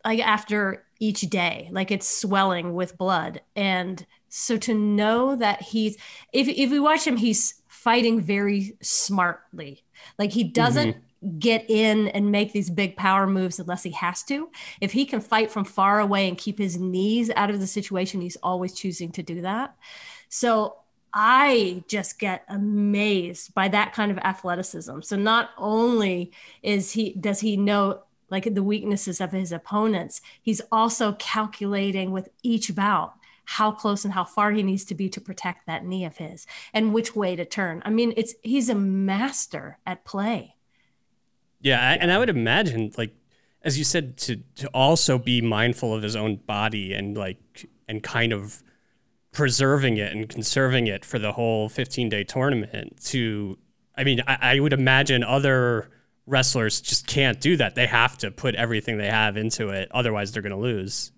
like 0.06 0.20
after 0.20 0.86
each 1.00 1.22
day, 1.22 1.70
like 1.72 1.92
it's 1.92 2.08
swelling 2.08 2.74
with 2.74 2.98
blood. 2.98 3.42
And 3.56 4.06
so 4.30 4.58
to 4.58 4.74
know 4.74 5.36
that 5.36 5.62
he's, 5.62 5.98
if 6.32 6.48
if 6.48 6.72
we 6.72 6.80
watch 6.80 7.06
him, 7.06 7.18
he's 7.18 7.62
fighting 7.68 8.22
very 8.22 8.78
smartly. 8.82 9.84
Like 10.20 10.32
he 10.32 10.44
doesn't 10.44 10.96
mm-hmm. 10.96 11.40
get 11.40 11.70
in 11.70 12.08
and 12.10 12.32
make 12.32 12.54
these 12.54 12.70
big 12.70 12.96
power 12.96 13.26
moves 13.26 13.60
unless 13.60 13.84
he 13.84 13.92
has 13.92 14.24
to. 14.24 14.50
If 14.80 14.92
he 14.92 15.06
can 15.06 15.20
fight 15.20 15.52
from 15.52 15.66
far 15.66 16.00
away 16.00 16.28
and 16.28 16.38
keep 16.38 16.58
his 16.60 16.78
knees 16.78 17.32
out 17.36 17.50
of 17.50 17.60
the 17.60 17.68
situation, 17.68 18.22
he's 18.22 18.38
always 18.44 18.74
choosing 18.74 19.12
to 19.14 19.24
do 19.24 19.42
that. 19.42 19.76
So 20.30 20.78
I 21.14 21.84
just 21.88 22.20
get 22.20 22.46
amazed 22.48 23.54
by 23.54 23.68
that 23.70 23.94
kind 23.94 24.12
of 24.12 24.18
athleticism. 24.20 25.02
So 25.02 25.16
not 25.18 25.50
only 25.58 26.32
is 26.64 26.92
he 26.92 27.14
does 27.14 27.40
he 27.40 27.58
know 27.58 28.04
like 28.32 28.54
the 28.54 28.64
weaknesses 28.64 29.22
of 29.22 29.32
his 29.32 29.52
opponents, 29.52 30.22
he's 30.42 30.62
also 30.72 31.14
calculating 31.14 32.12
with 32.12 32.30
each 32.42 32.74
bout 32.74 33.14
how 33.46 33.72
close 33.72 34.06
and 34.06 34.14
how 34.14 34.24
far 34.24 34.52
he 34.52 34.64
needs 34.64 34.86
to 34.86 34.96
be 34.96 35.10
to 35.10 35.20
protect 35.20 35.68
that 35.68 35.86
knee 35.86 36.06
of 36.06 36.18
his 36.18 36.48
and 36.74 36.94
which 36.94 37.16
way 37.16 37.36
to 37.36 37.46
turn. 37.46 37.82
I 37.86 37.90
mean, 37.90 38.14
it's 38.16 38.34
he's 38.42 38.70
a 38.70 38.76
master 38.76 39.78
at 39.86 40.06
play. 40.06 40.56
Yeah, 41.60 41.98
and 42.00 42.12
I 42.12 42.18
would 42.18 42.30
imagine 42.30 42.92
like 42.98 43.14
as 43.64 43.78
you 43.78 43.84
said 43.84 44.18
to 44.18 44.38
to 44.56 44.68
also 44.70 45.18
be 45.18 45.42
mindful 45.42 45.94
of 45.94 46.02
his 46.02 46.16
own 46.16 46.38
body 46.38 46.94
and 46.94 47.18
like 47.18 47.70
and 47.88 48.02
kind 48.02 48.34
of 48.34 48.64
preserving 49.32 49.98
it 49.98 50.12
and 50.14 50.28
conserving 50.28 50.88
it 50.88 51.06
for 51.06 51.20
the 51.20 51.34
whole 51.34 51.70
15 51.70 52.10
day 52.10 52.24
tournament 52.24 53.02
to 53.06 53.58
i 53.96 54.04
mean 54.04 54.22
I, 54.28 54.38
I, 54.42 54.60
would 54.60 54.74
imagine 54.74 55.24
other 55.24 55.90
wrestlers 56.26 56.82
just 56.82 57.08
can't 57.08 57.40
do 57.40 57.58
that. 57.58 57.76
They 57.76 57.88
have 57.88 58.18
to 58.20 58.32
put 58.32 58.56
everything 58.56 58.98
they 58.98 59.10
have 59.10 59.38
into 59.38 59.70
it. 59.70 59.90
Otherwise 59.92 60.32
they're 60.32 60.42
going 60.42 60.52
to 60.52 60.58
lose. 60.58 61.12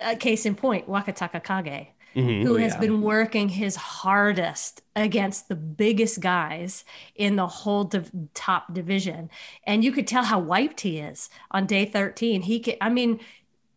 Uh, 0.00 0.14
case 0.16 0.44
in 0.44 0.54
point 0.54 0.86
Wakatakakage 0.88 1.88
mm-hmm. 2.16 2.46
who 2.46 2.54
oh, 2.54 2.58
has 2.58 2.72
yeah. 2.74 2.80
been 2.80 3.02
working 3.02 3.48
his 3.48 3.76
hardest 3.76 4.82
against 4.96 5.48
the 5.48 5.56
biggest 5.56 6.20
guys 6.20 6.84
in 7.14 7.36
the 7.36 7.46
whole 7.46 7.84
div- 7.84 8.10
top 8.34 8.72
division. 8.72 9.30
And 9.64 9.84
you 9.84 9.92
could 9.92 10.06
tell 10.06 10.24
how 10.24 10.38
wiped 10.38 10.80
he 10.80 10.98
is 10.98 11.28
on 11.50 11.66
day 11.66 11.84
13 11.84 12.42
he 12.42 12.60
could 12.60 12.76
i 12.80 12.88
mean 12.88 13.20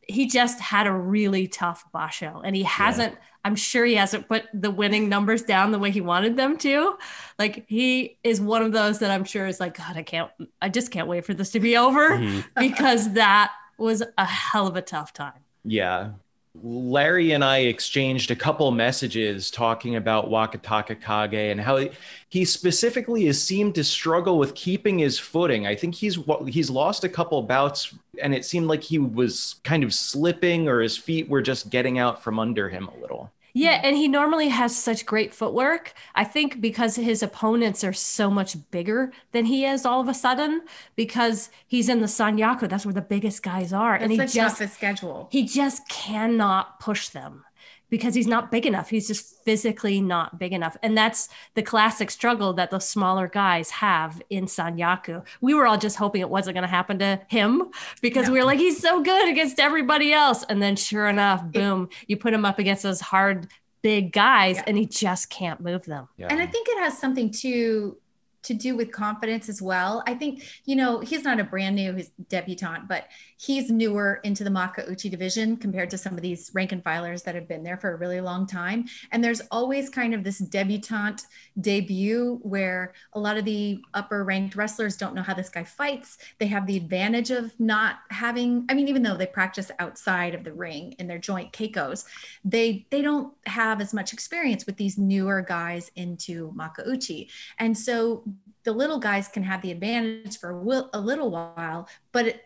he 0.09 0.25
just 0.25 0.59
had 0.59 0.87
a 0.87 0.91
really 0.91 1.47
tough 1.47 1.85
basho 1.93 2.41
and 2.43 2.55
he 2.55 2.63
hasn't 2.63 3.13
yeah. 3.13 3.19
i'm 3.45 3.55
sure 3.55 3.85
he 3.85 3.95
hasn't 3.95 4.27
put 4.27 4.43
the 4.53 4.71
winning 4.71 5.07
numbers 5.07 5.43
down 5.43 5.71
the 5.71 5.79
way 5.79 5.91
he 5.91 6.01
wanted 6.01 6.35
them 6.35 6.57
to 6.57 6.97
like 7.37 7.65
he 7.67 8.17
is 8.23 8.41
one 8.41 8.61
of 8.61 8.71
those 8.71 8.99
that 8.99 9.11
i'm 9.11 9.23
sure 9.23 9.45
is 9.45 9.59
like 9.59 9.77
god 9.77 9.95
i 9.95 10.03
can't 10.03 10.31
i 10.61 10.67
just 10.67 10.91
can't 10.91 11.07
wait 11.07 11.23
for 11.23 11.33
this 11.33 11.51
to 11.51 11.59
be 11.59 11.77
over 11.77 12.11
mm-hmm. 12.11 12.39
because 12.57 13.13
that 13.13 13.51
was 13.77 14.01
a 14.17 14.25
hell 14.25 14.67
of 14.67 14.75
a 14.75 14.81
tough 14.81 15.13
time 15.13 15.39
yeah 15.63 16.11
Larry 16.55 17.31
and 17.31 17.43
I 17.43 17.59
exchanged 17.59 18.31
a 18.31 18.35
couple 18.35 18.71
messages 18.71 19.51
talking 19.51 19.95
about 19.95 20.29
Wakatakakage 20.29 21.51
and 21.51 21.61
how 21.61 21.87
he 22.29 22.43
specifically 22.43 23.25
has 23.25 23.41
seemed 23.41 23.75
to 23.75 23.83
struggle 23.83 24.39
with 24.39 24.55
keeping 24.55 24.99
his 24.99 25.19
footing. 25.19 25.67
I 25.67 25.75
think 25.75 25.95
he's 25.95 26.17
he's 26.47 26.69
lost 26.69 27.03
a 27.03 27.09
couple 27.09 27.41
bouts 27.43 27.93
and 28.21 28.33
it 28.33 28.45
seemed 28.45 28.67
like 28.67 28.83
he 28.83 28.97
was 28.97 29.55
kind 29.63 29.83
of 29.83 29.93
slipping 29.93 30.67
or 30.67 30.81
his 30.81 30.97
feet 30.97 31.29
were 31.29 31.41
just 31.41 31.69
getting 31.69 31.99
out 31.99 32.23
from 32.23 32.39
under 32.39 32.67
him 32.67 32.87
a 32.87 32.99
little. 32.99 33.31
Yeah, 33.53 33.81
and 33.83 33.97
he 33.97 34.07
normally 34.07 34.49
has 34.49 34.75
such 34.75 35.05
great 35.05 35.33
footwork. 35.33 35.93
I 36.15 36.23
think 36.23 36.61
because 36.61 36.95
his 36.95 37.23
opponents 37.23 37.83
are 37.83 37.93
so 37.93 38.29
much 38.29 38.57
bigger 38.71 39.11
than 39.31 39.45
he 39.45 39.65
is 39.65 39.85
all 39.85 40.01
of 40.01 40.07
a 40.07 40.13
sudden, 40.13 40.61
because 40.95 41.49
he's 41.67 41.89
in 41.89 41.99
the 41.99 42.07
Sanyaku, 42.07 42.69
that's 42.69 42.85
where 42.85 42.93
the 42.93 43.01
biggest 43.01 43.43
guys 43.43 43.73
are. 43.73 43.99
That's 43.99 44.11
and 44.11 44.21
he 44.21 44.27
just 44.27 44.61
schedule. 44.73 45.27
He 45.31 45.45
just 45.45 45.87
cannot 45.89 46.79
push 46.79 47.09
them 47.09 47.45
because 47.89 48.13
he's 48.15 48.27
not 48.27 48.51
big 48.51 48.65
enough. 48.65 48.89
He's 48.89 49.07
just 49.07 49.43
physically 49.43 50.01
not 50.01 50.39
big 50.39 50.53
enough. 50.53 50.77
And 50.83 50.97
that's 50.97 51.29
the 51.55 51.61
classic 51.61 52.11
struggle 52.11 52.53
that 52.53 52.71
the 52.71 52.79
smaller 52.79 53.27
guys 53.27 53.69
have 53.71 54.21
in 54.29 54.45
Sanyaku. 54.45 55.25
We 55.41 55.53
were 55.53 55.65
all 55.65 55.77
just 55.77 55.97
hoping 55.97 56.21
it 56.21 56.29
wasn't 56.29 56.55
going 56.55 56.63
to 56.63 56.69
happen 56.69 56.99
to 56.99 57.19
him 57.27 57.71
because 58.01 58.27
no. 58.27 58.33
we 58.33 58.39
were 58.39 58.45
like, 58.45 58.59
he's 58.59 58.79
so 58.79 59.01
good 59.01 59.29
against 59.29 59.59
everybody 59.59 60.13
else. 60.13 60.43
And 60.49 60.61
then 60.61 60.75
sure 60.75 61.07
enough, 61.07 61.43
boom, 61.51 61.89
you 62.07 62.17
put 62.17 62.33
him 62.33 62.45
up 62.45 62.59
against 62.59 62.83
those 62.83 63.01
hard, 63.01 63.47
big 63.81 64.11
guys 64.11 64.57
yeah. 64.57 64.63
and 64.67 64.77
he 64.77 64.85
just 64.85 65.29
can't 65.29 65.61
move 65.61 65.85
them. 65.85 66.07
Yeah. 66.17 66.27
And 66.29 66.41
I 66.41 66.45
think 66.45 66.67
it 66.69 66.79
has 66.79 66.97
something 66.97 67.31
to 67.31 67.97
to 68.49 68.55
do 68.55 68.75
with 68.75 68.91
confidence 68.91 69.47
as 69.47 69.61
well. 69.61 70.03
I 70.07 70.15
think, 70.15 70.43
you 70.65 70.75
know, 70.75 70.99
he's 71.01 71.23
not 71.23 71.39
a 71.39 71.43
brand 71.43 71.75
new 71.75 71.93
he's 71.93 72.09
debutante, 72.29 72.87
but 72.87 73.05
he's 73.37 73.69
newer 73.69 74.19
into 74.23 74.43
the 74.43 74.49
Makuuchi 74.49 75.09
division 75.09 75.55
compared 75.55 75.91
to 75.91 75.99
some 75.99 76.15
of 76.15 76.21
these 76.21 76.49
rank 76.55 76.71
and 76.71 76.83
filers 76.83 77.23
that 77.23 77.35
have 77.35 77.47
been 77.47 77.63
there 77.63 77.77
for 77.77 77.93
a 77.93 77.95
really 77.95 78.21
long 78.21 78.47
time. 78.47 78.85
And 79.11 79.23
there's 79.23 79.41
always 79.51 79.87
kind 79.87 80.15
of 80.15 80.23
this 80.23 80.39
debutante 80.39 81.21
debut 81.61 82.39
where 82.41 82.93
a 83.13 83.19
lot 83.19 83.37
of 83.37 83.45
the 83.45 83.79
upper 83.93 84.23
ranked 84.23 84.55
wrestlers 84.55 84.97
don't 84.97 85.13
know 85.13 85.21
how 85.21 85.35
this 85.35 85.49
guy 85.49 85.63
fights. 85.63 86.17
They 86.39 86.47
have 86.47 86.65
the 86.65 86.75
advantage 86.75 87.29
of 87.29 87.53
not 87.59 87.97
having, 88.09 88.65
I 88.67 88.73
mean, 88.73 88.87
even 88.87 89.03
though 89.03 89.15
they 89.15 89.27
practice 89.27 89.69
outside 89.77 90.33
of 90.33 90.43
the 90.43 90.53
ring 90.53 90.95
in 90.97 91.07
their 91.07 91.19
joint 91.19 91.53
keikos, 91.53 92.05
they 92.43 92.87
they 92.89 93.01
don't 93.03 93.33
have 93.45 93.79
as 93.79 93.93
much 93.93 94.11
experience 94.11 94.65
with 94.65 94.77
these 94.77 94.97
newer 94.97 95.41
guys 95.41 95.91
into 95.95 96.51
Makuuchi. 96.53 97.29
And 97.59 97.77
so 97.77 98.23
the 98.63 98.71
little 98.71 98.99
guys 98.99 99.27
can 99.27 99.43
have 99.43 99.61
the 99.61 99.71
advantage 99.71 100.37
for 100.37 100.51
a 100.51 100.99
little 100.99 101.31
while, 101.31 101.87
but 102.11 102.27
it, 102.27 102.45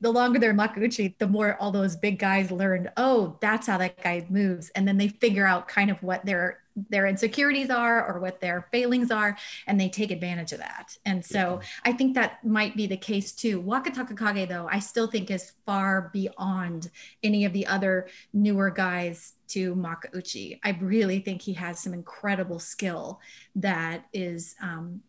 the 0.00 0.10
longer 0.10 0.38
they're 0.38 0.50
in 0.50 0.56
Makuuchi, 0.56 1.18
the 1.18 1.26
more 1.26 1.56
all 1.60 1.72
those 1.72 1.96
big 1.96 2.18
guys 2.18 2.50
learned, 2.50 2.90
oh, 2.96 3.36
that's 3.40 3.66
how 3.66 3.78
that 3.78 4.02
guy 4.02 4.24
moves. 4.28 4.70
And 4.70 4.86
then 4.86 4.98
they 4.98 5.08
figure 5.08 5.46
out 5.46 5.68
kind 5.68 5.90
of 5.90 6.02
what 6.02 6.24
their 6.24 6.60
their 6.90 7.06
insecurities 7.06 7.70
are 7.70 8.04
or 8.04 8.18
what 8.18 8.40
their 8.40 8.66
failings 8.72 9.12
are, 9.12 9.36
and 9.68 9.80
they 9.80 9.88
take 9.88 10.10
advantage 10.10 10.50
of 10.50 10.58
that. 10.58 10.96
And 11.04 11.24
so 11.24 11.60
yeah. 11.60 11.68
I 11.84 11.92
think 11.92 12.14
that 12.14 12.44
might 12.44 12.76
be 12.76 12.88
the 12.88 12.96
case 12.96 13.30
too. 13.30 13.62
Wakatakakage, 13.62 14.48
though, 14.48 14.68
I 14.68 14.80
still 14.80 15.06
think 15.06 15.30
is 15.30 15.52
far 15.64 16.10
beyond 16.12 16.90
any 17.22 17.44
of 17.44 17.52
the 17.52 17.66
other 17.68 18.08
newer 18.32 18.70
guys 18.70 19.34
to 19.48 19.76
Makuuchi. 19.76 20.58
I 20.64 20.70
really 20.80 21.20
think 21.20 21.42
he 21.42 21.52
has 21.52 21.78
some 21.78 21.94
incredible 21.94 22.58
skill 22.58 23.20
that 23.54 24.06
is 24.12 24.56
um, 24.60 25.00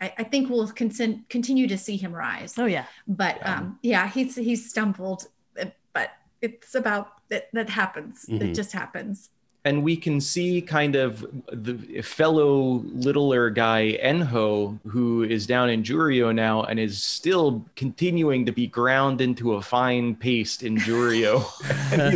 I, 0.00 0.12
I 0.18 0.24
think 0.24 0.50
we'll 0.50 0.68
con- 0.68 1.24
continue 1.28 1.66
to 1.68 1.78
see 1.78 1.96
him 1.96 2.12
rise. 2.12 2.54
Oh 2.58 2.66
yeah. 2.66 2.84
But 3.06 3.38
yeah. 3.38 3.58
um, 3.58 3.78
yeah, 3.82 4.08
he's 4.08 4.36
he's 4.36 4.68
stumbled, 4.68 5.26
uh, 5.60 5.66
but 5.92 6.10
it's 6.42 6.74
about 6.74 7.28
that 7.28 7.48
that 7.52 7.70
happens. 7.70 8.26
Mm-hmm. 8.26 8.46
It 8.46 8.54
just 8.54 8.72
happens. 8.72 9.30
And 9.64 9.82
we 9.82 9.96
can 9.96 10.20
see 10.20 10.62
kind 10.62 10.94
of 10.94 11.26
the 11.52 12.00
fellow 12.00 12.84
littler 12.84 13.50
guy 13.50 13.98
Enho, 14.00 14.78
who 14.86 15.24
is 15.24 15.44
down 15.44 15.70
in 15.70 15.82
Juryo 15.82 16.32
now 16.32 16.62
and 16.62 16.78
is 16.78 17.02
still 17.02 17.66
continuing 17.74 18.46
to 18.46 18.52
be 18.52 18.68
ground 18.68 19.20
into 19.20 19.54
a 19.54 19.62
fine 19.62 20.14
paste 20.14 20.62
in 20.62 20.76
Juryo. 20.76 21.44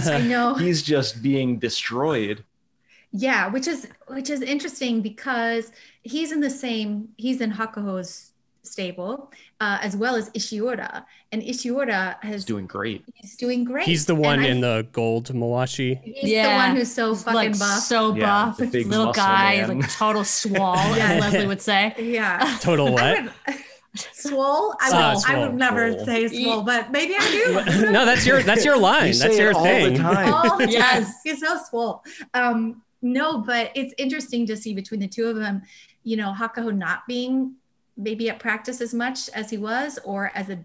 I 0.13 0.21
know 0.21 0.55
he's 0.55 0.81
just 0.81 1.25
being 1.25 1.59
destroyed. 1.59 2.45
Yeah, 3.11 3.49
which 3.49 3.67
is 3.67 3.89
which 4.07 4.31
is 4.31 4.43
interesting 4.43 5.03
because 5.03 5.73
he's 6.03 6.33
in 6.33 6.41
the 6.41 6.51
same 6.51 7.09
he's 7.17 7.41
in 7.41 7.53
Hakuho's 7.53 8.31
stable 8.63 9.33
uh, 9.61 9.79
as 9.83 9.97
well 9.97 10.17
as 10.17 10.31
Ishiura, 10.31 11.05
and 11.33 11.43
Ishiura 11.43 12.23
has 12.23 12.33
he's 12.33 12.45
doing 12.45 12.67
great. 12.67 13.05
He's 13.15 13.37
doing 13.37 13.65
great. 13.65 13.87
He's 13.87 14.07
the 14.07 14.15
one 14.15 14.43
in 14.45 14.61
the 14.61 14.87
gold 14.93 15.27
Mawashi. 15.33 16.01
He's 16.03 16.31
yeah. 16.31 16.49
the 16.49 16.69
one 16.69 16.77
who's 16.77 16.93
so 16.93 17.15
fucking 17.15 17.35
like, 17.35 17.59
buff, 17.59 17.81
so 17.81 18.15
yeah, 18.15 18.55
buff, 18.59 18.73
little 18.73 19.13
guy, 19.13 19.67
man. 19.67 19.81
like 19.81 19.93
total 19.93 20.25
swole, 20.25 20.77
as 20.77 21.21
Leslie 21.21 21.47
would 21.47 21.61
say. 21.61 21.95
Yeah, 21.99 22.59
total 22.63 22.93
what? 22.93 23.31
swole. 24.13 24.75
I, 24.81 24.91
uh, 24.91 25.15
would, 25.15 25.25
I 25.27 25.39
would 25.39 25.55
never 25.55 25.93
swole. 25.93 26.07
say 26.07 26.43
swole, 26.43 26.63
but 26.63 26.91
maybe 26.91 27.15
I 27.19 27.31
do. 27.31 27.91
no, 27.91 28.07
that's 28.07 28.25
your 28.25 28.43
that's 28.43 28.65
your 28.65 28.79
line. 28.79 29.13
You 29.13 29.19
that's 29.19 29.39
your 29.39 29.55
thing. 29.55 30.01
All 30.01 30.59
the 30.59 30.67
time. 30.67 30.71
yes, 30.71 31.21
he's 31.23 31.41
so 31.41 31.59
swole. 31.69 32.03
Um, 32.35 32.83
no, 33.03 33.39
but 33.39 33.71
it's 33.75 33.95
interesting 33.99 34.47
to 34.47 34.57
see 34.57 34.75
between 34.75 35.01
the 35.01 35.09
two 35.09 35.27
of 35.27 35.37
them, 35.37 35.63
you 36.03 36.17
know, 36.17 36.35
Hakuho 36.37 36.77
not 36.77 37.07
being 37.07 37.55
maybe 37.97 38.31
at 38.31 38.39
practice 38.39 38.81
as 38.81 38.95
much 38.95 39.29
as 39.31 39.51
he 39.51 39.59
was 39.59 39.99
or 40.05 40.33
as 40.35 40.49
a 40.49 40.59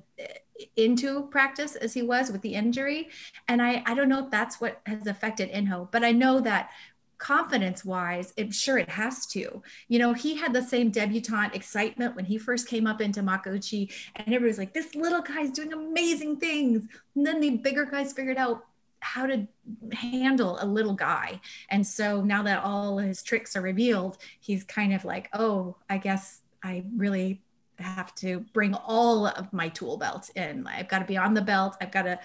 into 0.77 1.24
practice 1.24 1.75
as 1.75 1.94
he 1.94 2.01
was 2.01 2.32
with 2.32 2.42
the 2.42 2.54
injury. 2.54 3.10
And 3.48 3.62
I, 3.62 3.84
I 3.86 3.94
don't 3.94 4.08
know 4.08 4.24
if 4.24 4.32
that's 4.32 4.62
what 4.62 4.80
has 4.86 5.06
affected 5.06 5.51
Enho, 5.51 5.92
but 5.92 6.04
I 6.04 6.12
know 6.12 6.39
that 6.42 6.70
confidence 7.18 7.84
wise, 7.84 8.34
I'm 8.38 8.51
sure 8.51 8.77
it 8.77 8.89
has 8.89 9.25
to. 9.27 9.62
You 9.88 10.00
know, 10.00 10.13
he 10.13 10.36
had 10.36 10.54
the 10.54 10.62
same 10.62 10.92
debutante 10.92 11.56
excitement 11.56 12.15
when 12.15 12.25
he 12.25 12.38
first 12.38 12.68
came 12.68 12.88
up 12.88 13.01
into 13.01 13.22
Makuuchi, 13.22 13.92
and 14.15 14.34
everybody's 14.34 14.58
like, 14.58 14.74
this 14.74 14.96
little 14.96 15.22
guy's 15.22 15.51
doing 15.51 15.74
amazing 15.74 16.38
things. 16.38 16.88
And 17.15 17.25
then 17.25 17.39
the 17.39 17.51
bigger 17.51 17.86
guys 17.86 18.13
figured 18.13 18.38
out 18.38 18.65
how 19.05 19.27
to 19.27 19.47
handle 19.93 20.57
a 20.59 20.65
little 20.65 20.93
guy. 20.93 21.39
And 21.69 21.85
so 21.85 22.21
now 22.21 22.41
that 22.43 22.63
all 22.63 22.97
his 22.97 23.21
tricks 23.21 23.55
are 23.55 23.62
revealed, 23.62 24.17
he's 24.39 24.63
kind 24.63 24.93
of 24.93 25.05
like, 25.05 25.29
oh, 25.33 25.77
I 25.89 26.00
guess 26.00 26.41
I 26.63 26.83
really 26.95 27.41
have 27.77 28.15
to 28.15 28.39
bring 28.53 28.74
all 28.74 29.27
of 29.27 29.53
my 29.53 29.69
tool 29.69 29.97
belt 29.97 30.31
in. 30.35 30.65
I've 30.65 30.88
got 30.88 31.00
to 31.00 31.05
be 31.05 31.17
on 31.17 31.33
the 31.33 31.41
belt. 31.41 31.77
I've 31.79 31.91
got 31.91 32.03
to, 32.03 32.19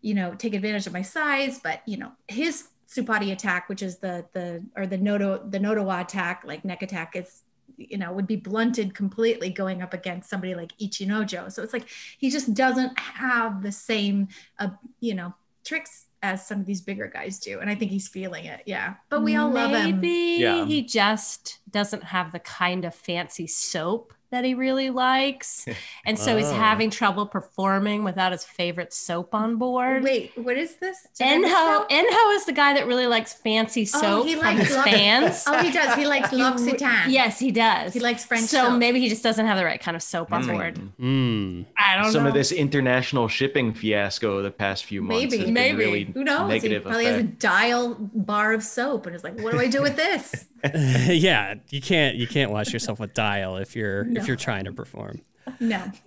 you 0.00 0.14
know, 0.14 0.34
take 0.34 0.54
advantage 0.54 0.86
of 0.86 0.92
my 0.92 1.02
size. 1.02 1.60
But 1.62 1.82
you 1.86 1.96
know, 1.96 2.12
his 2.28 2.68
tsuppari 2.88 3.32
attack, 3.32 3.68
which 3.68 3.82
is 3.82 3.98
the 3.98 4.26
the 4.32 4.64
or 4.76 4.86
the 4.86 4.98
nodo 4.98 5.48
the 5.48 5.58
nodowa 5.58 6.00
attack, 6.00 6.42
like 6.44 6.64
neck 6.64 6.82
attack, 6.82 7.14
is 7.14 7.42
you 7.76 7.98
know 7.98 8.12
would 8.12 8.26
be 8.26 8.36
blunted 8.36 8.94
completely 8.94 9.50
going 9.50 9.82
up 9.82 9.94
against 9.94 10.28
somebody 10.28 10.54
like 10.54 10.76
Ichinojo. 10.78 11.52
So 11.52 11.62
it's 11.62 11.72
like 11.72 11.88
he 12.18 12.30
just 12.30 12.54
doesn't 12.54 12.98
have 12.98 13.62
the 13.62 13.72
same 13.72 14.28
uh, 14.58 14.70
you 15.00 15.14
know 15.14 15.34
tricks 15.66 16.06
as 16.26 16.46
some 16.46 16.60
of 16.60 16.66
these 16.66 16.80
bigger 16.80 17.06
guys 17.06 17.38
do. 17.38 17.60
And 17.60 17.70
I 17.70 17.74
think 17.74 17.90
he's 17.90 18.08
feeling 18.08 18.44
it. 18.46 18.62
Yeah. 18.66 18.94
But 19.08 19.22
we 19.22 19.36
all 19.36 19.50
love 19.50 19.70
him. 19.70 20.00
Maybe 20.00 20.38
Yeah. 20.40 20.64
he 20.64 20.82
just 20.82 21.58
doesn't 21.70 22.02
have 22.04 22.32
the 22.32 22.40
kind 22.40 22.84
of 22.84 22.94
fancy 22.94 23.46
soap 23.46 24.12
that 24.36 24.44
he 24.44 24.54
really 24.54 24.90
likes. 24.90 25.66
And 26.06 26.16
so 26.16 26.36
he's 26.36 26.46
Oh. 26.46 26.52
having 26.54 26.90
trouble 26.90 27.26
performing 27.26 28.04
without 28.04 28.30
his 28.30 28.44
favorite 28.44 28.92
soap 28.94 29.34
on 29.34 29.56
board. 29.56 30.04
Wait, 30.04 30.30
what 30.36 30.56
is 30.56 30.76
this? 30.76 30.98
Generic 31.18 31.46
Enho 31.50 31.78
soap? 31.78 31.90
Enho 31.90 32.34
is 32.36 32.44
the 32.44 32.52
guy 32.52 32.74
that 32.74 32.86
really 32.86 33.06
likes 33.08 33.32
fancy 33.32 33.82
Oh, 33.94 34.00
soap 34.00 34.26
he 34.26 34.34
from 34.36 34.44
likes 34.44 34.68
his 34.68 34.76
L'Oc- 34.76 34.84
fans. 34.84 35.44
Oh, 35.48 35.58
he 35.62 35.72
does. 35.72 35.94
He 35.96 36.06
likes 36.06 36.30
He- 36.34 36.36
L'Occitane. 36.36 37.08
Yes, 37.08 37.40
he 37.40 37.50
does. 37.50 37.92
He 37.92 37.98
likes 37.98 38.24
French 38.24 38.44
So 38.44 38.68
soap. 38.68 38.78
maybe 38.78 39.00
he 39.00 39.08
just 39.08 39.24
doesn't 39.24 39.46
have 39.46 39.58
the 39.58 39.64
right 39.64 39.80
kind 39.80 39.96
of 39.96 40.02
soap 40.02 40.32
on 40.32 40.44
Mm. 40.44 40.52
board. 40.52 40.78
Hmm. 41.00 41.62
I 41.76 41.94
don't 41.96 42.04
know. 42.06 42.10
Some 42.12 42.22
know. 42.22 42.28
of 42.28 42.34
this 42.34 42.52
international 42.52 43.26
shipping 43.26 43.74
fiasco 43.74 44.42
the 44.42 44.50
past 44.52 44.84
few 44.84 45.02
months 45.02 45.22
Maybe. 45.24 45.36
has 45.38 45.44
been 45.46 45.54
Maybe. 45.54 45.76
really 45.78 46.04
Who 46.04 46.22
knows? 46.22 46.46
He 46.48 46.54
negative 46.54 46.82
probably 46.84 47.06
has 47.06 47.16
a 47.20 47.24
dial 47.24 47.96
bar 47.98 48.52
of 48.52 48.62
soap 48.62 49.06
and 49.06 49.16
is 49.16 49.24
like, 49.24 49.40
what 49.40 49.52
do 49.52 49.58
I 49.58 49.66
do 49.66 49.82
with 49.82 49.96
this? 49.96 50.44
yeah, 51.08 51.54
you 51.70 51.80
can't 51.80 52.16
you 52.16 52.26
can't 52.26 52.50
wash 52.50 52.72
yourself 52.72 52.98
with 53.00 53.14
dial 53.14 53.56
if 53.56 53.74
you're 53.76 54.04
No. 54.04 54.20
if 54.20 54.26
you're 54.26 54.36
trying 54.36 54.64
to 54.64 54.72
perform. 54.72 55.20
no. 55.60 55.90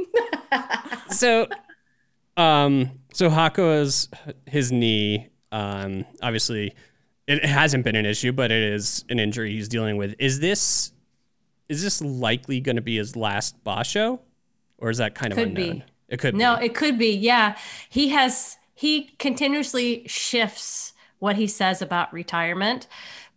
So, 1.12 1.48
um, 2.38 2.92
so 3.14 3.30
Hako's 3.30 4.10
his 4.46 4.72
knee. 4.72 5.30
Um, 5.52 6.06
obviously, 6.22 6.74
it 7.28 7.44
hasn't 7.46 7.84
been 7.84 7.96
an 7.96 8.06
issue, 8.06 8.32
but 8.32 8.52
it 8.52 8.62
is 8.74 9.06
an 9.10 9.20
injury 9.20 9.52
he's 9.54 9.68
dealing 9.68 9.98
with. 9.98 10.16
Is 10.20 10.40
this 10.40 10.92
is 11.68 11.84
this 11.84 12.02
likely 12.02 12.60
going 12.60 12.76
to 12.76 12.82
be 12.82 12.98
his 12.98 13.16
last 13.16 13.64
Basho, 13.64 14.20
or 14.78 14.90
is 14.90 14.98
that 15.00 15.16
kind 15.16 15.32
of 15.34 15.38
Could 15.38 15.54
be. 15.54 15.64
unknown? 15.70 15.84
It 16.08 16.18
could. 16.20 16.34
Be. 16.34 16.40
No, 16.40 16.58
be. 16.58 16.66
it 16.66 16.76
could 16.76 16.98
be. 16.98 17.16
Yeah. 17.16 17.56
He 17.90 18.10
has, 18.10 18.58
he 18.74 19.12
continuously 19.20 20.04
shifts 20.08 20.94
what 21.20 21.36
he 21.36 21.46
says 21.48 21.82
about 21.84 22.12
retirement. 22.14 22.88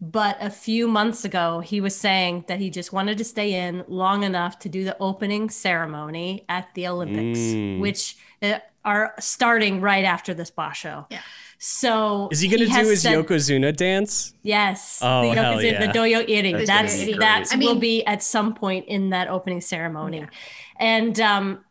But 0.05 0.37
a 0.41 0.51
few 0.51 0.89
months 0.89 1.25
ago, 1.25 1.61
he 1.61 1.81
was 1.81 1.95
saying 1.95 2.47
that 2.49 2.59
he 2.59 2.71
just 2.71 2.93
wanted 2.93 3.19
to 3.19 3.25
stay 3.25 3.55
in 3.55 3.85
long 3.87 4.25
enough 4.25 4.59
to 4.61 4.69
do 4.69 4.83
the 4.83 4.97
opening 4.99 5.49
ceremony 5.49 6.45
at 6.49 6.67
the 6.75 6.89
Olympics, 6.89 7.39
Mm. 7.39 7.79
which 7.79 8.17
uh, 8.43 8.59
are 8.85 9.15
starting 9.21 9.81
right 9.81 10.05
after 10.05 10.35
this 10.35 10.51
Basho. 10.51 11.07
Yeah. 11.09 11.21
So 11.59 12.29
Is 12.33 12.41
he 12.41 12.49
going 12.49 12.67
to 12.69 12.75
do 12.83 12.89
his 12.89 13.03
said- 13.03 13.15
Yokozuna 13.17 13.77
dance? 13.77 14.35
Yes. 14.43 14.99
Oh, 15.01 15.23
the, 15.23 15.41
hell 15.41 15.55
Yokozuna- 15.55 15.71
yeah. 15.73 15.87
the 15.87 15.93
Dohyo 15.97 16.29
Iri. 16.29 16.53
That's 16.53 16.67
That's 16.67 16.95
gonna 16.97 17.07
be 17.13 17.19
that's 17.19 17.57
will 17.57 17.77
be 17.77 18.05
at 18.05 18.21
some 18.25 18.55
point 18.55 18.87
in 18.89 19.11
that 19.11 19.29
opening 19.29 19.61
ceremony. 19.61 20.19
Yeah. 20.19 20.27
And 20.81 21.21
um 21.21 21.65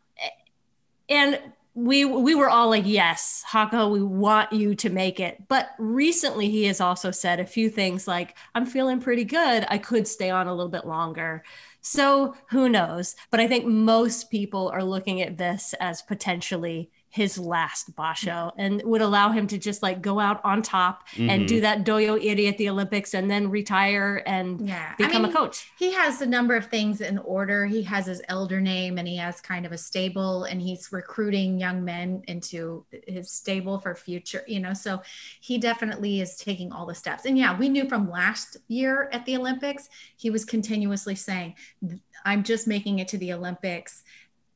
and 1.10 1.38
we 1.74 2.04
we 2.04 2.34
were 2.34 2.50
all 2.50 2.68
like, 2.68 2.84
yes, 2.86 3.42
Hako, 3.46 3.88
we 3.88 4.02
want 4.02 4.52
you 4.52 4.74
to 4.74 4.90
make 4.90 5.20
it. 5.20 5.48
But 5.48 5.70
recently 5.78 6.50
he 6.50 6.64
has 6.64 6.80
also 6.80 7.10
said 7.10 7.40
a 7.40 7.46
few 7.46 7.70
things 7.70 8.06
like, 8.06 8.36
I'm 8.54 8.66
feeling 8.66 9.00
pretty 9.00 9.24
good. 9.24 9.64
I 9.68 9.78
could 9.78 10.06
stay 10.06 10.28
on 10.30 10.46
a 10.46 10.54
little 10.54 10.70
bit 10.70 10.86
longer. 10.86 11.44
So 11.80 12.34
who 12.50 12.68
knows? 12.68 13.16
But 13.30 13.40
I 13.40 13.48
think 13.48 13.64
most 13.64 14.30
people 14.30 14.68
are 14.68 14.84
looking 14.84 15.22
at 15.22 15.38
this 15.38 15.74
as 15.80 16.02
potentially 16.02 16.90
his 17.14 17.36
last 17.38 17.94
basho 17.94 18.50
and 18.56 18.80
would 18.84 19.02
allow 19.02 19.28
him 19.32 19.46
to 19.46 19.58
just 19.58 19.82
like 19.82 20.00
go 20.00 20.18
out 20.18 20.40
on 20.44 20.62
top 20.62 21.06
and 21.18 21.42
Mhm. 21.42 21.46
do 21.46 21.60
that 21.60 21.84
dohyo 21.84 22.18
iri 22.24 22.46
at 22.48 22.56
the 22.56 22.70
Olympics 22.70 23.12
and 23.12 23.30
then 23.30 23.50
retire 23.50 24.22
and 24.24 24.66
Yeah. 24.66 24.94
become 24.96 25.16
I 25.26 25.28
mean, 25.28 25.30
a 25.30 25.38
coach. 25.38 25.70
He 25.78 25.92
has 25.92 26.22
a 26.22 26.26
number 26.26 26.56
of 26.56 26.66
things 26.70 27.02
in 27.02 27.18
order. 27.18 27.66
He 27.66 27.82
has 27.82 28.06
his 28.06 28.22
elder 28.28 28.62
name 28.62 28.96
and 28.96 29.06
he 29.06 29.18
has 29.18 29.42
kind 29.42 29.66
of 29.66 29.72
a 29.72 29.78
stable 29.78 30.44
and 30.44 30.62
he's 30.62 30.90
recruiting 30.90 31.58
young 31.58 31.84
men 31.84 32.22
into 32.28 32.86
his 33.06 33.30
stable 33.30 33.78
for 33.78 33.94
future, 33.94 34.42
you 34.48 34.60
know. 34.60 34.72
So 34.72 35.02
he 35.38 35.58
definitely 35.58 36.22
is 36.22 36.36
taking 36.36 36.72
all 36.72 36.86
the 36.86 36.94
steps. 36.94 37.26
And 37.26 37.36
yeah, 37.36 37.58
we 37.58 37.68
knew 37.68 37.86
from 37.90 38.08
last 38.10 38.56
year 38.68 39.10
at 39.12 39.26
the 39.26 39.36
Olympics, 39.36 39.90
he 40.16 40.30
was 40.30 40.46
continuously 40.46 41.14
saying, 41.14 41.56
I'm 42.24 42.42
just 42.42 42.66
making 42.66 43.00
it 43.00 43.08
to 43.08 43.18
the 43.18 43.34
Olympics. 43.34 44.02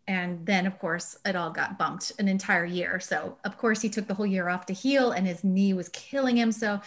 And 0.08 0.44
then, 0.46 0.66
of 0.66 0.78
course, 0.78 1.18
it 1.24 1.34
all 1.34 1.50
got 1.50 1.78
bumped 1.78 2.12
an 2.18 2.28
entire 2.28 2.64
year. 2.64 3.00
So, 3.00 3.36
of 3.44 3.58
course, 3.58 3.80
he 3.80 3.88
took 3.88 4.06
the 4.06 4.14
whole 4.14 4.26
year 4.26 4.48
off 4.48 4.66
to 4.66 4.72
heal 4.72 5.10
and 5.10 5.26
his 5.26 5.42
knee 5.42 5.74
was 5.74 5.88
killing 5.88 6.36
him. 6.36 6.52
So, 6.52 6.80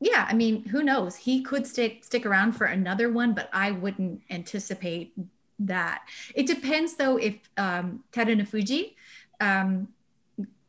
yeah, 0.00 0.26
I 0.28 0.34
mean, 0.34 0.64
who 0.64 0.82
knows? 0.82 1.16
He 1.16 1.42
could 1.42 1.66
stick 1.66 2.04
stick 2.04 2.26
around 2.26 2.52
for 2.52 2.66
another 2.66 3.10
one, 3.12 3.34
but 3.34 3.48
I 3.52 3.70
wouldn't 3.70 4.22
anticipate 4.30 5.12
that. 5.58 6.02
It 6.34 6.46
depends, 6.46 6.94
though, 6.96 7.16
if 7.16 7.36
um, 7.56 8.02
Terunofuji, 8.12 8.94
um, 9.40 9.88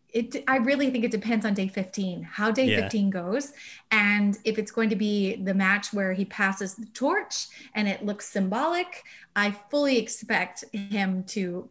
it, 0.10 0.44
I 0.48 0.58
really 0.58 0.90
think 0.92 1.04
it 1.04 1.12
depends 1.12 1.46
on 1.46 1.54
day 1.54 1.68
15, 1.68 2.24
how 2.24 2.50
day 2.50 2.68
Yeah. 2.68 2.84
15 2.84 3.10
goes, 3.10 3.52
and 3.92 4.38
if 4.46 4.58
it's 4.58 4.72
going 4.72 4.90
to 4.90 4.96
be 4.96 5.36
the 5.36 5.54
match 5.54 5.92
where 5.92 6.14
he 6.14 6.24
passes 6.24 6.76
the 6.76 6.86
torch 6.88 7.48
and 7.74 7.88
it 7.88 8.06
looks 8.06 8.28
symbolic. 8.28 9.04
I 9.36 9.52
fully 9.52 9.98
expect 9.98 10.64
him 10.72 11.26
to 11.26 11.70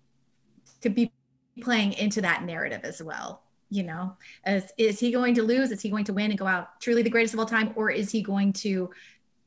to 0.85 0.89
be 0.91 1.13
playing 1.61 1.93
into 1.95 2.21
that 2.21 2.45
narrative 2.45 2.81
as 2.85 3.03
well 3.03 3.43
you 3.71 3.83
know 3.83 4.17
as 4.45 4.71
is 4.79 5.01
he 5.01 5.11
going 5.11 5.35
to 5.35 5.43
lose 5.43 5.71
is 5.71 5.81
he 5.83 5.89
going 5.89 6.05
to 6.05 6.13
win 6.13 6.31
and 6.31 6.39
go 6.39 6.47
out 6.47 6.81
truly 6.81 7.03
the 7.03 7.11
greatest 7.11 7.35
of 7.35 7.41
all 7.41 7.47
time 7.47 7.73
or 7.77 7.91
is 7.91 8.11
he 8.11 8.23
going 8.23 8.53
to 8.53 8.91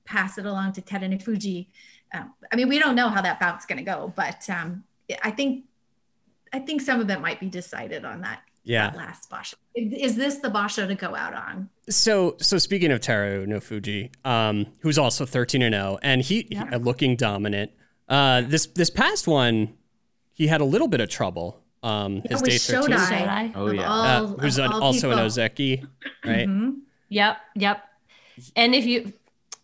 pass 0.08 0.38
it 0.38 0.46
along 0.46 0.72
to 0.74 0.82
Ted 0.82 1.22
Fuji? 1.22 1.70
Um, 2.14 2.34
I 2.52 2.56
mean, 2.56 2.70
we 2.70 2.80
don't 2.80 2.96
know 2.96 3.10
how 3.10 3.22
that 3.22 3.40
bout's 3.42 3.66
going 3.66 3.78
to 3.78 3.84
go, 3.84 4.14
but 4.16 4.50
um, 4.50 4.84
I 5.22 5.32
think 5.32 5.66
I 6.54 6.60
think 6.60 6.82
some 6.82 7.02
of 7.02 7.10
it 7.10 7.20
might 7.20 7.40
be 7.42 7.50
decided 7.50 8.06
on 8.06 8.22
that, 8.22 8.42
Yeah. 8.64 8.90
that 8.92 8.98
last 8.98 9.30
Basho. 9.30 9.56
Is 9.76 10.16
this 10.16 10.38
the 10.38 10.48
Basho 10.50 10.88
to 10.88 10.96
go 10.96 11.14
out 11.14 11.34
on? 11.34 11.70
So 11.90 12.38
so 12.40 12.58
speaking 12.58 12.92
of 12.92 13.02
Teru 13.02 13.46
no 13.46 13.60
Fuji, 13.60 14.12
um, 14.24 14.68
who's 14.80 14.98
also 14.98 15.26
thirteen 15.26 15.62
and 15.62 15.76
zero, 15.76 16.00
and 16.02 16.22
he 16.22 16.48
Yeah. 16.50 16.70
uh, 16.72 16.78
looking 16.78 17.18
dominant. 17.18 17.72
Uh, 18.08 18.42
this 18.42 18.68
this 18.68 18.90
past 18.90 19.28
one, 19.28 19.74
he 20.38 20.48
had 20.48 20.62
a 20.62 20.66
little 20.66 20.88
bit 20.88 21.02
of 21.02 21.10
trouble. 21.10 21.62
Um, 21.84 22.22
his 22.30 22.42
with 22.42 22.50
day 22.52 22.58
thirteen, 22.58 22.96
Shodai. 22.96 23.08
Shodai. 23.08 23.52
Oh, 23.56 23.72
yeah. 23.72 23.90
all- 23.90 24.04
uh, 24.04 24.28
who's 24.38 24.58
an, 24.60 24.72
all 24.72 24.84
also 24.84 25.10
an 25.12 25.18
people. 25.18 25.28
Ozeki, 25.30 25.88
right? 26.26 26.48
Mhm. 26.48 26.78
Yep, 27.10 27.38
yep. 27.56 27.84
And 28.56 28.76
if 28.76 28.86
you 28.86 29.14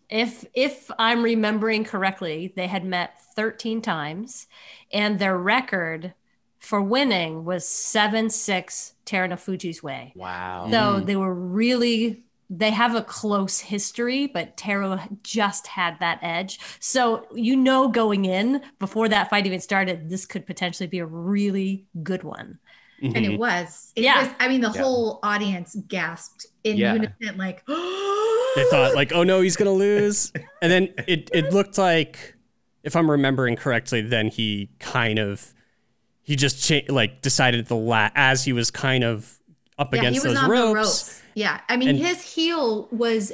if 0.08 0.44
if 0.54 0.90
I'm 0.98 1.22
remembering 1.22 1.84
correctly, 1.84 2.52
they 2.56 2.66
had 2.66 2.84
met 2.84 3.20
13 3.36 3.82
times 3.82 4.46
and 4.92 5.18
their 5.18 5.36
record 5.38 6.14
for 6.58 6.80
winning 6.80 7.44
was 7.44 7.64
7-6 7.64 8.92
Terunofuji's 9.06 9.82
way. 9.82 10.12
Wow. 10.16 10.68
So 10.70 11.00
they 11.00 11.16
were 11.16 11.34
really 11.34 12.23
they 12.50 12.70
have 12.70 12.94
a 12.94 13.02
close 13.02 13.58
history, 13.60 14.26
but 14.26 14.56
Taro 14.56 15.00
just 15.22 15.66
had 15.66 15.98
that 16.00 16.18
edge. 16.22 16.58
So 16.80 17.26
you 17.34 17.56
know 17.56 17.88
going 17.88 18.24
in 18.26 18.62
before 18.78 19.08
that 19.08 19.30
fight 19.30 19.46
even 19.46 19.60
started, 19.60 20.08
this 20.10 20.26
could 20.26 20.46
potentially 20.46 20.86
be 20.86 20.98
a 20.98 21.06
really 21.06 21.86
good 22.02 22.22
one. 22.22 22.58
And 23.02 23.14
Mhm. 23.16 23.32
it 23.34 23.38
was. 23.38 23.92
It 23.96 24.04
Yeah. 24.04 24.22
was. 24.22 24.32
I 24.40 24.48
mean, 24.48 24.60
the 24.60 24.70
Yeah. 24.74 24.82
whole 24.82 25.18
audience 25.22 25.76
gasped 25.88 26.46
in 26.62 26.76
Yeah. 26.76 26.92
unison, 26.94 27.36
like, 27.36 27.64
they 28.56 28.64
thought 28.70 28.92
like, 28.94 29.12
oh 29.12 29.24
no, 29.24 29.40
he's 29.40 29.56
gonna 29.56 29.72
lose, 29.72 30.32
and 30.62 30.70
then 30.70 30.88
it 31.08 31.28
it 31.34 31.52
looked 31.52 31.76
like, 31.76 32.36
if 32.82 32.94
I'm 32.96 33.10
remembering 33.10 33.56
correctly, 33.56 34.00
then 34.00 34.28
he 34.28 34.70
kind 34.78 35.18
of 35.18 35.52
he 36.22 36.36
just 36.36 36.62
cha- 36.66 36.86
like 36.88 37.20
decided 37.20 37.60
at 37.60 37.68
the 37.68 37.76
la 37.76 38.10
as 38.14 38.44
he 38.44 38.52
was 38.52 38.70
kind 38.70 39.04
of 39.04 39.38
up 39.78 39.92
yeah, 39.92 40.00
he 40.02 40.06
against 40.06 40.24
was 40.24 40.34
those 40.34 40.42
on 40.44 40.50
ropes. 40.50 40.68
the 40.70 40.74
ropes. 40.76 41.22
Yeah, 41.34 41.60
I 41.68 41.76
mean, 41.76 41.90
And- 41.90 41.98
his 41.98 42.22
heel 42.22 42.88
was 42.90 43.32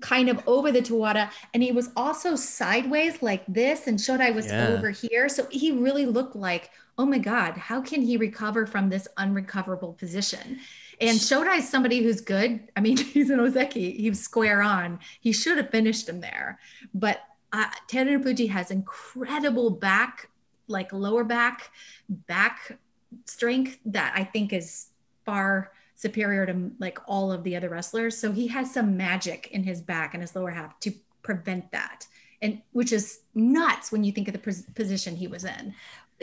kind 0.00 0.28
of 0.28 0.42
over 0.48 0.72
the 0.72 0.80
tawara, 0.82 1.30
and 1.54 1.62
he 1.62 1.70
was 1.70 1.90
also 1.96 2.34
sideways 2.34 3.22
like 3.22 3.44
this, 3.46 3.86
and 3.86 3.98
Shodai 3.98 4.34
was 4.34 4.46
Yeah. 4.46 4.68
over 4.68 4.90
here. 4.90 5.28
So 5.28 5.46
he 5.50 5.70
really 5.70 6.06
looked 6.06 6.34
like, 6.34 6.70
oh 6.98 7.06
my 7.06 7.18
God, 7.18 7.56
how 7.56 7.80
can 7.80 8.02
he 8.02 8.16
recover 8.16 8.66
from 8.66 8.88
this 8.88 9.06
unrecoverable 9.16 9.92
position? 9.94 10.58
And 11.00 11.18
Shodai 11.18 11.58
is 11.58 11.68
somebody 11.68 12.02
who's 12.02 12.20
good. 12.20 12.68
I 12.76 12.80
mean, 12.80 12.96
he's 13.14 13.30
an 13.30 13.38
Ozeki. 13.38 13.96
He 13.96 14.08
was 14.08 14.20
square 14.20 14.62
on. 14.62 14.98
He 15.20 15.32
should 15.32 15.56
have 15.58 15.70
finished 15.70 16.08
him 16.08 16.20
there. 16.20 16.58
But 16.94 17.20
uh, 17.52 17.66
Terunofuji 17.88 18.48
has 18.50 18.70
incredible 18.70 19.70
back, 19.70 20.30
like 20.68 20.92
lower 20.92 21.22
back, 21.22 21.70
back 22.08 22.78
strength 23.26 23.78
that 23.86 24.14
I 24.16 24.24
think 24.24 24.52
is 24.52 24.86
far 25.26 25.72
superior 26.02 26.44
to 26.46 26.72
like 26.80 26.98
all 27.06 27.30
of 27.30 27.44
the 27.44 27.56
other 27.56 27.68
wrestlers. 27.70 28.18
So 28.18 28.32
he 28.32 28.48
has 28.48 28.74
some 28.74 28.96
magic 28.96 29.48
in 29.52 29.62
his 29.62 29.80
back 29.80 30.14
and 30.14 30.22
his 30.22 30.34
lower 30.34 30.50
half 30.50 30.78
to 30.80 30.92
prevent 31.22 31.70
that. 31.70 32.06
And 32.42 32.60
which 32.72 32.92
is 32.92 33.20
nuts 33.34 33.92
when 33.92 34.02
you 34.02 34.10
think 34.10 34.26
of 34.26 34.34
the 34.34 34.40
pos- 34.40 34.62
position 34.74 35.14
he 35.14 35.28
was 35.28 35.44
in. 35.44 35.74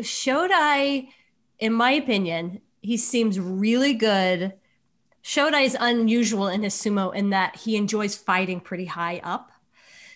Shodai, 0.02 1.08
in 1.60 1.74
my 1.74 1.92
opinion, 1.92 2.60
he 2.82 2.98
seems 2.98 3.40
really 3.40 3.94
good. 3.94 4.54
Shodai 5.24 5.64
is 5.64 5.78
unusual 5.80 6.50
in 6.50 6.64
his 6.64 6.74
sumo 6.74 7.16
in 7.16 7.30
that 7.30 7.56
he 7.56 7.78
enjoys 7.78 8.16
fighting 8.18 8.60
pretty 8.60 8.86
high 8.86 9.22
up. 9.24 9.50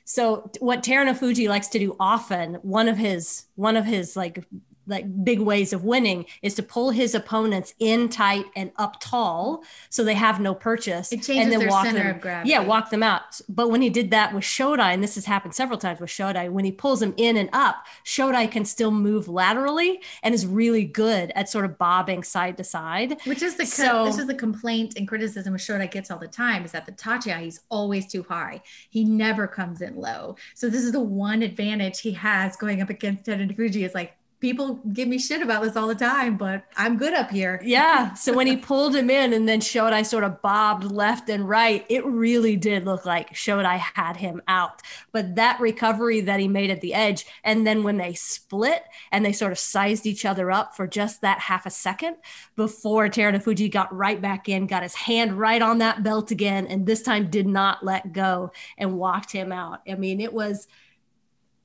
So 0.04 0.52
what 0.60 0.84
Terunofuji 0.84 1.48
likes 1.48 1.70
to 1.70 1.80
do 1.80 1.96
often, 2.02 2.56
one 2.56 2.90
of 2.90 2.98
his 2.98 3.46
one 3.56 3.78
of 3.78 3.86
his 3.86 4.18
like 4.18 4.44
like 4.88 5.06
big 5.24 5.40
ways 5.40 5.74
of 5.74 5.84
winning 5.84 6.26
is 6.42 6.54
to 6.56 6.64
pull 6.64 6.92
his 6.92 7.16
opponents 7.16 7.74
in 7.80 8.10
tight 8.10 8.46
and 8.56 8.72
up 8.78 9.00
tall 9.00 9.64
so 9.90 10.04
they 10.04 10.14
have 10.14 10.40
no 10.40 10.54
purchase 10.54 11.12
It 11.12 11.18
changes 11.24 11.38
and 11.44 11.52
then 11.52 11.60
their 11.60 11.70
walk 11.70 11.86
center 11.86 12.00
them 12.04 12.16
of 12.16 12.22
gravity. 12.22 12.50
yeah 12.50 12.60
walk 12.60 12.90
them 12.90 13.04
out 13.04 13.40
but 13.48 13.70
when 13.70 13.82
he 13.82 13.90
did 13.90 14.12
that 14.12 14.34
with 14.34 14.44
shodai 14.44 14.94
and 14.94 15.04
this 15.04 15.16
has 15.16 15.26
happened 15.26 15.56
several 15.56 15.78
times 15.80 16.00
with 16.00 16.10
shodai 16.10 16.50
when 16.52 16.66
he 16.66 16.72
pulls 16.72 17.02
him 17.02 17.14
in 17.18 17.38
and 17.38 17.50
up 17.54 17.86
shodai 18.06 18.50
can 18.52 18.66
still 18.66 18.92
move 18.92 19.28
laterally 19.28 20.02
and 20.22 20.36
is 20.36 20.46
really 20.46 20.84
good 20.86 21.32
at 21.36 21.48
sort 21.50 21.66
of 21.66 21.78
bobbing 21.78 22.24
side 22.24 22.58
to 22.58 22.64
side 22.64 23.18
Which 23.26 23.42
is 23.42 23.56
the 23.56 23.66
So- 23.66 24.06
this 24.06 24.18
is 24.18 24.28
the 24.28 24.36
complaint 24.36 24.96
and 24.98 25.08
criticism 25.08 25.54
of 25.56 25.60
Shoda 25.62 25.90
gets 25.90 26.12
all 26.12 26.20
the 26.20 26.28
time 26.28 26.66
is 26.66 26.72
that 26.74 26.86
the 26.86 26.92
Tachiai 26.92 27.42
he's 27.44 27.62
always 27.70 28.06
too 28.06 28.24
high. 28.28 28.62
He 28.90 29.04
never 29.04 29.48
comes 29.48 29.82
in 29.82 29.96
low. 29.96 30.36
So 30.56 30.70
this 30.70 30.84
is 30.84 30.92
the 30.92 31.00
one 31.00 31.42
advantage 31.42 32.02
he 32.02 32.12
has 32.14 32.56
going 32.56 32.82
up 32.82 32.90
against 32.90 33.24
Terunofuji 33.26 33.86
is 33.86 33.94
like 33.94 34.14
people 34.44 34.82
give 34.92 35.08
me 35.08 35.18
shit 35.18 35.42
about 35.42 35.64
this 35.64 35.78
all 35.78 35.88
the 35.88 35.96
time, 35.96 36.36
but 36.36 36.66
I'm 36.76 36.98
good 36.98 37.14
up 37.14 37.32
here. 37.32 37.62
Yeah. 37.64 38.14
So 38.24 38.34
when 38.34 38.48
he 38.48 38.56
pulled 38.58 38.96
him 38.96 39.10
in 39.10 39.34
and 39.34 39.48
then 39.48 39.60
Shodai 39.60 40.06
sort 40.06 40.24
of 40.24 40.42
bobbed 40.42 40.84
left 40.84 41.30
and 41.30 41.48
right, 41.48 41.86
it 41.90 42.06
really 42.06 42.56
did 42.56 42.86
look 42.86 43.06
like 43.06 43.34
Shodai 43.34 43.78
had 43.78 44.18
him 44.18 44.42
out. 44.48 44.82
But 45.12 45.36
that 45.36 45.60
recovery 45.60 46.22
that 46.22 46.40
he 46.40 46.48
made 46.48 46.70
at 46.70 46.82
the 46.82 46.94
edge, 46.94 47.26
and 47.44 47.66
then 47.68 47.84
when 47.84 47.98
they 47.98 48.14
split 48.14 48.84
and 49.12 49.26
they 49.26 49.34
sort 49.34 49.52
of 49.52 49.60
sized 49.60 50.06
each 50.06 50.26
other 50.26 50.52
up 50.52 50.76
for 50.76 50.88
just 50.88 51.22
that 51.22 51.40
half 51.40 51.66
a 51.66 51.70
second 51.70 52.18
before 52.56 53.10
Terunofuji 53.10 53.72
got 53.72 53.94
right 53.94 54.22
back 54.22 54.48
in, 54.48 54.68
got 54.68 54.84
his 54.84 54.96
hand 54.96 55.34
right 55.34 55.62
on 55.62 55.80
that 55.80 56.04
belt 56.04 56.32
again, 56.32 56.68
and 56.68 56.86
this 56.86 57.02
time 57.02 57.30
did 57.30 57.48
not 57.48 57.84
let 57.84 58.14
go 58.14 58.52
and 58.78 58.98
walked 58.98 59.32
him 59.32 59.52
out. 59.52 59.82
I 59.90 59.96
mean, 59.96 60.22
it 60.22 60.34
was 60.34 60.68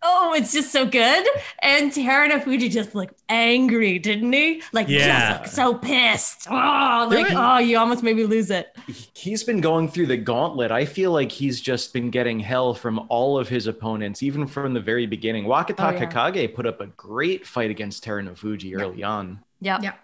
oh, 0.02 0.34
it's 0.36 0.52
just 0.52 0.70
so 0.72 0.86
good. 0.86 1.26
And 1.62 1.92
Terra 1.92 2.40
Fuji 2.40 2.68
just 2.68 2.94
looked 2.94 3.20
angry, 3.28 3.98
didn't 3.98 4.32
he? 4.32 4.62
Like 4.72 4.88
Yeah. 4.88 5.38
just 5.42 5.54
so 5.54 5.74
pissed. 5.74 6.46
Oh, 6.50 7.08
like 7.10 7.28
There- 7.28 7.36
oh, 7.38 7.58
you 7.58 7.78
almost 7.78 8.02
made 8.02 8.16
me 8.16 8.24
lose 8.24 8.50
it. 8.50 8.68
He's 9.14 9.42
been 9.42 9.60
going 9.60 9.88
through 9.88 10.06
the 10.06 10.16
gauntlet. 10.16 10.70
I 10.70 10.84
feel 10.84 11.10
like 11.12 11.32
he's 11.32 11.60
just 11.60 11.92
been 11.92 12.10
getting 12.10 12.40
hell 12.40 12.74
from 12.74 13.04
all 13.08 13.38
of 13.38 13.48
his 13.48 13.66
opponents, 13.66 14.22
even 14.22 14.46
from 14.46 14.74
the 14.74 14.80
very 14.80 15.06
beginning. 15.06 15.44
Wakata 15.44 15.74
Oh, 15.78 15.90
yeah. 15.90 16.06
Kakage 16.06 16.54
put 16.54 16.66
up 16.66 16.80
a 16.80 16.86
great 16.86 17.46
fight 17.46 17.70
against 17.70 18.04
Terunofuji 18.04 18.80
early 18.80 19.02
on. 19.02 19.40
Yeah. 19.60 19.78
Yeah. 19.82 19.94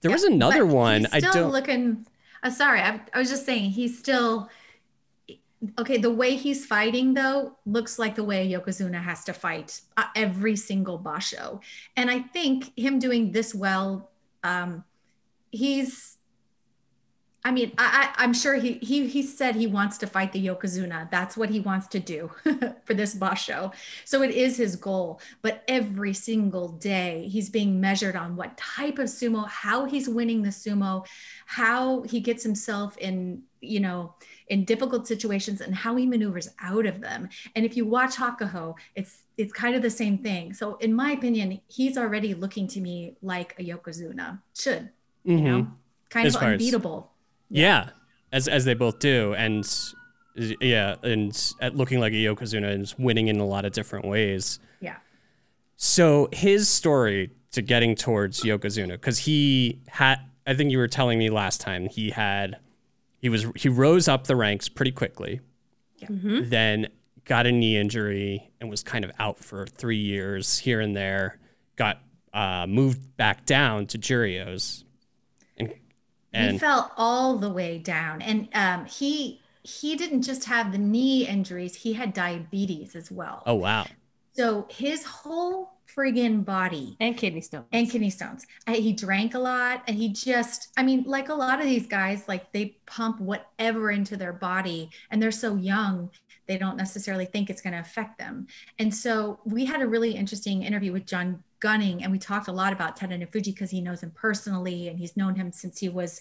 There 0.00 0.10
was 0.10 0.24
another 0.24 0.64
but 0.64 0.74
one. 0.74 1.00
He's 1.02 1.12
I 1.14 1.18
still 1.20 1.32
don't. 1.32 1.52
looking. 1.52 2.06
Uh, 2.42 2.50
sorry, 2.50 2.80
I, 2.80 3.00
I 3.14 3.18
was 3.18 3.30
just 3.30 3.46
saying 3.46 3.70
he's 3.70 3.98
still 3.98 4.48
okay. 5.78 5.98
The 5.98 6.10
way 6.10 6.36
he's 6.36 6.66
fighting 6.66 7.14
though 7.14 7.56
looks 7.64 7.98
like 7.98 8.14
the 8.14 8.24
way 8.24 8.48
Yokozuna 8.50 9.02
has 9.02 9.24
to 9.24 9.32
fight 9.32 9.80
uh, 9.96 10.04
every 10.14 10.56
single 10.56 10.98
basho, 10.98 11.60
and 11.96 12.10
I 12.10 12.20
think 12.20 12.76
him 12.78 12.98
doing 12.98 13.32
this 13.32 13.54
well, 13.54 14.10
um, 14.42 14.84
he's. 15.50 16.14
I 17.44 17.52
mean, 17.52 17.70
I, 17.78 18.12
I, 18.18 18.24
I'm 18.24 18.34
sure 18.34 18.54
he 18.54 18.72
he 18.82 19.06
he 19.06 19.22
said 19.22 19.54
he 19.54 19.68
wants 19.68 19.98
to 19.98 20.08
fight 20.08 20.32
the 20.32 20.44
Yokozuna. 20.44 21.08
That's 21.12 21.36
what 21.36 21.48
he 21.48 21.60
wants 21.60 21.86
to 21.88 22.00
do 22.00 22.28
for 22.84 22.94
this 22.94 23.14
basho. 23.14 23.72
So 24.04 24.22
it 24.22 24.32
is 24.32 24.56
his 24.56 24.74
goal. 24.74 25.20
But 25.42 25.62
every 25.68 26.12
single 26.12 26.70
day, 26.70 27.28
he's 27.30 27.48
being 27.48 27.80
measured 27.80 28.16
on 28.16 28.34
what 28.34 28.56
type 28.56 28.98
of 28.98 29.06
sumo, 29.06 29.46
how 29.48 29.84
he's 29.84 30.08
winning 30.08 30.42
the 30.42 30.50
sumo, 30.50 31.06
how 31.46 32.02
he 32.02 32.18
gets 32.18 32.42
himself 32.42 32.98
in, 32.98 33.42
you 33.60 33.78
know, 33.78 34.16
in 34.48 34.64
difficult 34.64 35.06
situations 35.06 35.60
and 35.60 35.74
how 35.74 35.96
he 35.96 36.06
maneuvers 36.06 36.48
out 36.60 36.86
of 36.86 37.00
them. 37.00 37.28
And 37.54 37.64
if 37.64 37.76
you 37.76 37.84
watch 37.84 38.16
Hakuho, 38.16 38.74
it's 38.94 39.22
it's 39.36 39.52
kind 39.52 39.74
of 39.76 39.82
the 39.82 39.90
same 39.90 40.16
thing. 40.18 40.54
So 40.54 40.76
in 40.76 40.94
my 40.94 41.10
opinion, 41.12 41.60
he's 41.68 41.98
already 41.98 42.32
looking 42.34 42.66
to 42.68 42.80
me 42.80 43.16
like 43.22 43.54
a 43.58 43.62
Yokozuna 43.62 44.40
should, 44.58 44.88
you 45.24 45.38
Mhm. 45.38 45.42
know, 45.42 45.72
kind 46.08 46.26
As 46.26 46.34
of 46.34 46.40
far 46.40 46.50
as- 46.52 46.60
unbeatable. 46.60 47.10
Yeah, 47.50 47.90
as 48.32 48.48
as 48.48 48.64
they 48.64 48.74
both 48.74 48.98
do, 48.98 49.34
and 49.34 49.64
yeah, 50.60 50.96
and 51.02 51.54
at 51.60 51.76
looking 51.76 51.98
like 52.00 52.12
a 52.12 52.16
Yokozuna 52.16 52.72
and 52.72 52.94
winning 52.98 53.28
in 53.28 53.38
a 53.40 53.46
lot 53.46 53.64
of 53.64 53.72
different 53.72 54.04
ways. 54.06 54.58
Yeah. 54.80 54.96
So 55.76 56.28
his 56.32 56.68
story 56.68 57.30
to 57.52 57.62
getting 57.62 57.94
towards 57.94 58.42
Yokozuna, 58.42 58.92
because 58.92 59.18
he 59.20 59.80
had, 59.88 60.16
I 60.46 60.54
think 60.54 60.70
you 60.70 60.78
were 60.78 60.88
telling 60.88 61.18
me 61.18 61.30
last 61.30 61.60
time 61.60 61.86
he 61.88 62.10
had, 62.10 62.58
he 63.26 63.28
was 63.28 63.44
he 63.56 63.68
rose 63.68 64.06
up 64.06 64.28
the 64.28 64.36
ranks 64.36 64.68
pretty 64.68 64.92
quickly, 64.92 65.40
Mhm. 66.00 66.48
then 66.48 66.86
got 67.24 67.44
a 67.44 67.50
knee 67.50 67.76
injury 67.76 68.52
and 68.60 68.70
was 68.70 68.84
kind 68.84 69.04
of 69.04 69.10
out 69.18 69.40
for 69.40 69.66
three 69.66 69.98
years 69.98 70.58
here 70.58 70.80
and 70.80 70.94
there. 70.96 71.40
Got 71.74 72.00
uh, 72.32 72.66
moved 72.68 73.16
back 73.16 73.44
down 73.44 73.86
to 73.88 73.98
Jurios, 73.98 74.84
and 76.32 76.52
he 76.52 76.58
fell 76.58 76.92
all 76.96 77.36
the 77.36 77.50
way 77.50 77.78
down 77.78 78.22
and 78.22 78.48
um, 78.54 78.84
he 78.84 79.40
he 79.64 79.96
didn't 79.96 80.22
just 80.22 80.44
have 80.44 80.70
the 80.70 80.78
knee 80.78 81.26
injuries 81.26 81.74
he 81.74 81.94
had 81.94 82.12
diabetes 82.12 82.94
as 82.94 83.10
well 83.10 83.42
oh 83.46 83.54
wow, 83.54 83.86
so 84.34 84.68
his 84.70 85.02
whole 85.04 85.75
friggin 85.96 86.44
body. 86.44 86.96
And 87.00 87.16
kidney 87.16 87.40
stones. 87.40 87.66
and 87.72 87.90
kidney 87.90 88.10
stones. 88.10 88.46
He 88.68 88.92
drank 88.92 89.34
a 89.34 89.38
lot 89.38 89.82
and 89.88 89.96
he 89.96 90.10
just 90.10 90.72
i 90.76 90.82
mean 90.82 91.04
like 91.06 91.28
a 91.28 91.34
lot 91.34 91.60
of 91.60 91.66
these 91.66 91.86
guys 91.86 92.24
like 92.28 92.52
they 92.52 92.76
pump 92.86 93.20
whatever 93.20 93.90
into 93.90 94.16
their 94.16 94.32
body 94.32 94.90
and 95.10 95.22
they're 95.22 95.30
so 95.30 95.56
young 95.56 96.10
they 96.46 96.58
don't 96.58 96.76
necessarily 96.76 97.24
think 97.24 97.50
it's 97.50 97.60
going 97.60 97.72
to 97.72 97.80
affect 97.80 98.18
them. 98.18 98.46
And 98.78 98.94
so 98.94 99.40
we 99.44 99.64
had 99.64 99.82
a 99.82 99.86
really 99.86 100.12
interesting 100.12 100.62
interview 100.62 100.92
with 100.92 101.06
john 101.06 101.42
gunning 101.60 102.02
and 102.02 102.12
we 102.12 102.18
talked 102.18 102.48
a 102.48 102.52
lot 102.52 102.72
about 102.72 102.96
ted 102.96 103.28
because 103.32 103.70
he 103.70 103.80
knows 103.80 104.02
him 104.02 104.12
personally 104.14 104.88
and 104.88 104.98
he's 104.98 105.16
known 105.16 105.34
him 105.34 105.50
since 105.50 105.78
he 105.78 105.88
was 105.88 106.20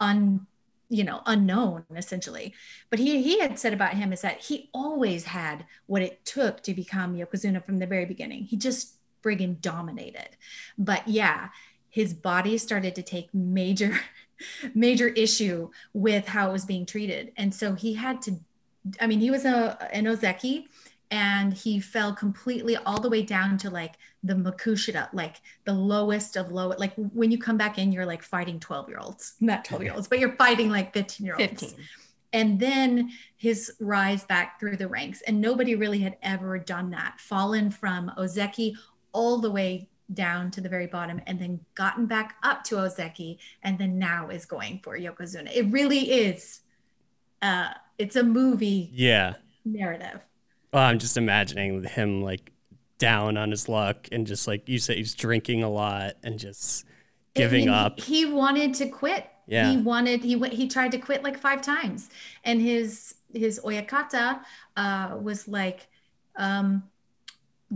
un 0.00 0.46
you 0.88 1.04
know 1.04 1.22
unknown 1.26 1.84
essentially. 1.96 2.54
But 2.90 2.98
he 2.98 3.22
he 3.22 3.40
had 3.40 3.58
said 3.58 3.72
about 3.72 3.94
him 3.94 4.12
is 4.12 4.20
that 4.20 4.40
he 4.40 4.70
always 4.72 5.24
had 5.24 5.64
what 5.86 6.02
it 6.02 6.24
took 6.24 6.62
to 6.62 6.74
become 6.74 7.16
yokozuna 7.16 7.64
from 7.64 7.78
the 7.78 7.86
very 7.86 8.04
beginning. 8.04 8.44
He 8.44 8.56
just 8.56 8.94
friggin 9.24 9.60
dominated. 9.60 10.28
But 10.76 11.08
yeah 11.08 11.48
his 11.94 12.12
body 12.12 12.58
started 12.58 12.92
to 12.96 13.02
take 13.02 13.32
major 13.32 13.96
major 14.74 15.06
issue 15.08 15.70
with 15.92 16.26
how 16.26 16.48
it 16.48 16.52
was 16.52 16.64
being 16.64 16.84
treated. 16.84 17.32
And 17.36 17.54
so 17.54 17.74
he 17.74 17.94
had 17.94 18.20
to 18.22 18.36
i 19.00 19.06
mean 19.06 19.20
he 19.20 19.30
was 19.30 19.44
a 19.44 19.78
an 19.94 20.04
ozeki 20.04 20.66
and 21.10 21.54
he 21.54 21.80
fell 21.80 22.12
completely 22.12 22.76
all 22.76 23.00
the 23.00 23.08
way 23.08 23.22
down 23.22 23.56
to 23.56 23.70
like 23.70 23.94
the 24.22 24.34
makushita 24.34 25.08
like 25.14 25.36
the 25.64 25.72
lowest 25.72 26.36
of 26.36 26.52
low 26.52 26.68
like 26.76 26.92
when 27.14 27.30
you 27.30 27.38
come 27.38 27.56
back 27.56 27.78
in 27.78 27.92
you're 27.92 28.04
like 28.04 28.22
fighting 28.22 28.60
12 28.60 28.88
year 28.90 28.98
olds 28.98 29.36
not 29.40 29.64
12 29.64 29.84
year 29.84 29.94
olds 29.94 30.06
but 30.06 30.18
you're 30.18 30.36
fighting 30.36 30.68
like 30.68 30.92
15 30.92 31.24
year 31.24 31.34
olds 31.34 31.62
15. 31.62 31.70
and 32.34 32.60
then 32.60 33.10
his 33.44 33.72
rise 33.78 34.24
back 34.24 34.58
through 34.58 34.76
the 34.76 34.88
ranks 34.88 35.20
and 35.22 35.38
nobody 35.38 35.74
really 35.74 35.98
had 35.98 36.16
ever 36.22 36.58
done 36.58 36.88
that. 36.90 37.20
Fallen 37.20 37.70
from 37.70 38.10
ozeki 38.16 38.74
all 39.14 39.38
the 39.38 39.50
way 39.50 39.88
down 40.12 40.50
to 40.50 40.60
the 40.60 40.68
very 40.68 40.86
bottom 40.86 41.18
and 41.26 41.40
then 41.40 41.58
gotten 41.74 42.04
back 42.04 42.36
up 42.42 42.62
to 42.62 42.74
ozeki 42.74 43.38
and 43.62 43.78
then 43.78 43.98
now 43.98 44.28
is 44.28 44.44
going 44.44 44.78
for 44.84 44.98
yokozuna 44.98 45.50
it 45.56 45.62
really 45.72 46.12
is 46.12 46.60
uh 47.40 47.68
it's 47.96 48.16
a 48.16 48.22
movie 48.22 48.90
yeah. 48.92 49.32
narrative 49.64 50.20
Well, 50.74 50.82
I'm 50.82 50.98
just 50.98 51.16
imagining 51.16 51.84
him 51.84 52.20
like 52.20 52.50
down 52.98 53.36
on 53.36 53.50
his 53.50 53.68
luck 53.68 54.08
and 54.10 54.26
just 54.26 54.48
like 54.48 54.68
you 54.68 54.78
say, 54.78 54.96
he's 54.96 55.14
drinking 55.14 55.62
a 55.62 55.70
lot 55.70 56.14
and 56.24 56.38
just 56.38 56.84
giving 57.34 57.68
I 57.68 57.72
mean, 57.72 57.86
up. 57.86 58.00
He, 58.00 58.26
he 58.26 58.32
wanted 58.32 58.74
to 58.74 58.88
quit. 58.88 59.28
Yeah. 59.46 59.70
He 59.70 59.76
wanted 59.76 60.24
he 60.24 60.34
went 60.34 60.52
he 60.52 60.66
tried 60.66 60.90
to 60.92 60.98
quit 60.98 61.22
like 61.22 61.38
five 61.38 61.62
times. 61.62 62.10
And 62.42 62.60
his 62.60 63.14
his 63.32 63.60
oyakata 63.64 64.40
uh 64.76 65.16
was 65.20 65.46
like 65.46 65.86
um 66.36 66.82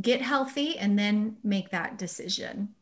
get 0.01 0.21
healthy 0.23 0.79
and 0.79 0.99
then 0.99 1.37
make 1.43 1.71
that 1.71 1.99
decision. 1.99 2.75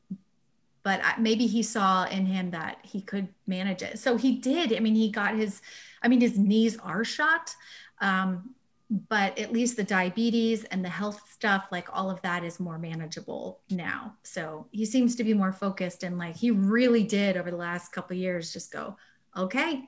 But 0.83 1.01
maybe 1.19 1.47
he 1.47 1.63
saw 1.63 2.05
in 2.05 2.27
him 2.27 2.51
that 2.53 2.79
he 2.83 3.01
could 3.01 3.29
manage 3.47 3.83
it. 3.83 3.99
So 3.99 4.17
he 4.17 4.37
did. 4.37 4.73
I 4.73 4.79
mean, 4.81 4.95
he 4.95 5.11
got 5.11 5.35
his 5.35 5.61
I 6.03 6.09
mean 6.09 6.21
his 6.21 6.39
knees 6.39 6.79
are 6.79 7.05
shot. 7.05 7.55
Um 8.01 8.55
but 8.89 9.37
at 9.37 9.53
least 9.53 9.77
the 9.77 9.83
diabetes 9.83 10.63
and 10.65 10.85
the 10.85 10.89
health 10.89 11.21
stuff 11.29 11.67
like 11.73 11.89
all 11.93 12.09
of 12.09 12.23
that 12.23 12.45
is 12.45 12.61
more 12.61 12.79
manageable 12.79 13.59
now 13.69 14.15
so 14.23 14.69
he 14.71 14.85
seems 14.87 15.17
to 15.17 15.25
be 15.25 15.35
more 15.35 15.53
focused 15.53 16.05
and 16.05 16.19
like 16.19 16.37
he 16.37 16.53
really 16.53 17.03
did 17.03 17.37
over 17.37 17.51
the 17.51 17.57
last 17.57 17.91
couple 17.91 18.17
years 18.17 18.53
just 18.53 18.73
go 18.73 18.97
okay 19.37 19.83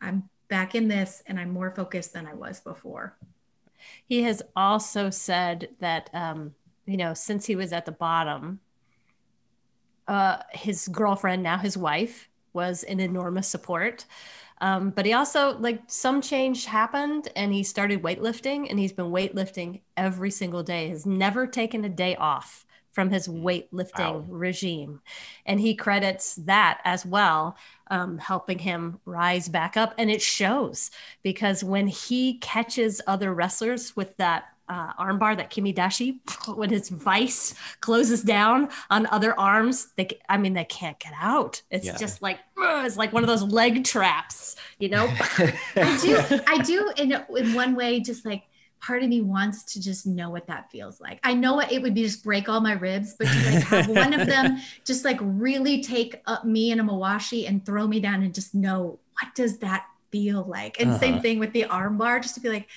i'm 0.00 0.26
back 0.48 0.74
in 0.74 0.88
this 0.88 1.22
and 1.26 1.38
i'm 1.38 1.50
more 1.50 1.70
focused 1.70 2.14
than 2.14 2.26
i 2.26 2.32
was 2.32 2.60
before 2.60 3.14
He 4.06 4.22
has 4.22 4.42
also 4.56 5.10
said 5.10 5.68
that, 5.80 6.10
um, 6.12 6.54
you 6.90 6.96
know, 6.96 7.14
since 7.14 7.46
he 7.46 7.56
was 7.56 7.72
at 7.72 7.86
the 7.86 7.92
bottom, 7.92 8.60
uh, 10.08 10.38
his 10.50 10.88
girlfriend, 10.88 11.42
now 11.42 11.58
his 11.58 11.76
wife, 11.76 12.28
was 12.52 12.82
an 12.82 12.98
enormous 12.98 13.46
support. 13.46 14.04
Um, 14.60 14.90
but 14.90 15.06
he 15.06 15.12
also 15.12 15.56
like 15.58 15.80
some 15.86 16.20
change 16.20 16.66
happened 16.66 17.28
and 17.36 17.52
he 17.52 17.62
started 17.62 18.02
weightlifting 18.02 18.68
and 18.68 18.78
he's 18.78 18.92
been 18.92 19.06
weightlifting 19.06 19.80
every 19.96 20.30
single 20.30 20.62
day. 20.62 20.88
Has 20.88 21.06
never 21.06 21.46
taken 21.46 21.84
a 21.84 21.88
day 21.88 22.16
off 22.16 22.66
from 22.92 23.10
his 23.10 23.28
weightlifting 23.28 24.14
wow. 24.14 24.24
regime. 24.28 25.00
And 25.46 25.60
he 25.60 25.74
credits 25.74 26.34
that 26.34 26.80
as 26.84 27.06
well, 27.06 27.56
um, 27.86 28.18
helping 28.18 28.58
him 28.58 28.98
rise 29.04 29.48
back 29.48 29.76
up. 29.76 29.94
And 29.96 30.10
it 30.10 30.20
shows 30.20 30.90
because 31.22 31.62
when 31.62 31.86
he 31.86 32.38
catches 32.38 33.00
other 33.06 33.32
wrestlers 33.32 33.94
with 33.94 34.16
that 34.16 34.48
uh, 34.70 34.92
armbar 34.94 35.36
that 35.36 35.50
kimedashi, 35.50 36.20
when 36.56 36.70
his 36.70 36.88
vice 36.88 37.54
closes 37.80 38.22
down 38.22 38.68
on 38.88 39.06
other 39.06 39.38
arms, 39.38 39.88
they, 39.96 40.08
I 40.28 40.38
mean, 40.38 40.54
they 40.54 40.64
can't 40.64 40.98
get 41.00 41.12
out. 41.20 41.60
It's 41.70 41.86
yeah. 41.86 41.96
just 41.96 42.22
like, 42.22 42.38
it's 42.56 42.96
like 42.96 43.12
one 43.12 43.24
of 43.24 43.28
those 43.28 43.42
leg 43.42 43.84
traps, 43.84 44.54
you 44.78 44.88
know? 44.88 45.12
I 45.76 45.98
do, 46.00 46.40
I 46.46 46.58
do 46.62 46.92
in, 46.96 47.12
in 47.36 47.54
one 47.54 47.74
way, 47.74 47.98
just 48.00 48.24
like, 48.24 48.44
part 48.80 49.02
of 49.02 49.08
me 49.10 49.20
wants 49.20 49.74
to 49.74 49.80
just 49.80 50.06
know 50.06 50.30
what 50.30 50.46
that 50.46 50.70
feels 50.70 51.00
like. 51.00 51.20
I 51.22 51.34
know 51.34 51.54
what 51.54 51.70
it 51.70 51.82
would 51.82 51.92
be 51.92 52.04
just 52.04 52.24
break 52.24 52.48
all 52.48 52.60
my 52.60 52.72
ribs, 52.72 53.14
but 53.18 53.26
to 53.26 53.50
like 53.50 53.64
have 53.64 53.88
one 53.88 54.14
of 54.14 54.26
them 54.26 54.58
just 54.86 55.04
like 55.04 55.18
really 55.20 55.82
take 55.82 56.22
up 56.26 56.46
me 56.46 56.70
and 56.72 56.80
a 56.80 56.84
mawashi 56.84 57.46
and 57.46 57.66
throw 57.66 57.86
me 57.86 58.00
down 58.00 58.22
and 58.22 58.32
just 58.32 58.54
know 58.54 58.98
what 59.20 59.34
does 59.34 59.58
that 59.58 59.84
feel 60.10 60.44
like? 60.44 60.80
And 60.80 60.90
uh-huh. 60.90 60.98
same 60.98 61.20
thing 61.20 61.38
with 61.38 61.52
the 61.52 61.64
arm 61.64 61.98
bar, 61.98 62.20
just 62.20 62.36
to 62.36 62.40
be 62.40 62.48
like, 62.48 62.68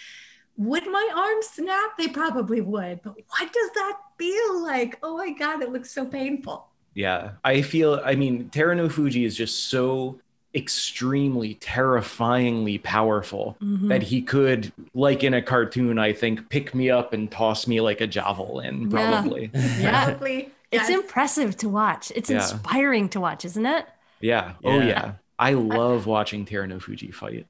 would 0.58 0.86
my 0.86 1.10
arm 1.16 1.42
snap? 1.42 1.98
They 1.98 2.08
probably 2.08 2.62
would, 2.62 3.02
but 3.02 3.16
what 3.16 3.54
does 3.54 3.72
that 3.76 3.98
feel 4.18 4.64
like? 4.64 5.00
Oh 5.02 5.18
my 5.18 5.32
God, 5.32 5.62
it 5.62 5.72
looks 5.72 5.92
so 5.92 6.06
painful. 6.06 6.68
Yeah, 6.94 7.32
I 7.44 7.64
feel, 7.64 8.02
I 8.06 8.16
mean, 8.16 8.50
Terunofuji 8.52 9.26
is 9.26 9.36
just 9.36 9.70
so 9.70 10.20
extremely 10.56 11.56
terrifyingly 11.56 12.78
powerful 12.78 13.58
mm-hmm. 13.62 13.88
that 13.88 14.04
he 14.04 14.22
could 14.22 14.72
like 14.94 15.24
in 15.24 15.34
a 15.34 15.42
cartoon 15.42 15.98
i 15.98 16.14
think 16.14 16.48
pick 16.50 16.76
me 16.76 16.92
up 16.92 17.12
and 17.12 17.32
toss 17.32 17.66
me 17.66 17.82
like 17.82 18.02
a 18.02 18.06
javelin 18.06 18.88
probably 18.88 19.50
yeah, 19.52 19.78
yeah. 19.80 20.06
probably 20.06 20.52
it's 20.72 20.90
yes. 20.90 20.92
impressive 20.92 21.58
to 21.58 21.68
watch 21.68 22.12
it's 22.16 22.30
yeah. 22.30 22.36
inspiring 22.36 23.10
to 23.10 23.20
watch 23.20 23.46
isn't 23.46 23.66
it 23.66 23.88
yeah. 24.22 24.54
oh 24.64 24.80
yeah 24.80 25.14
i 25.40 25.54
love 25.54 26.06
watching 26.06 26.46
Terunofuji 26.46 27.12
fight 27.12 27.48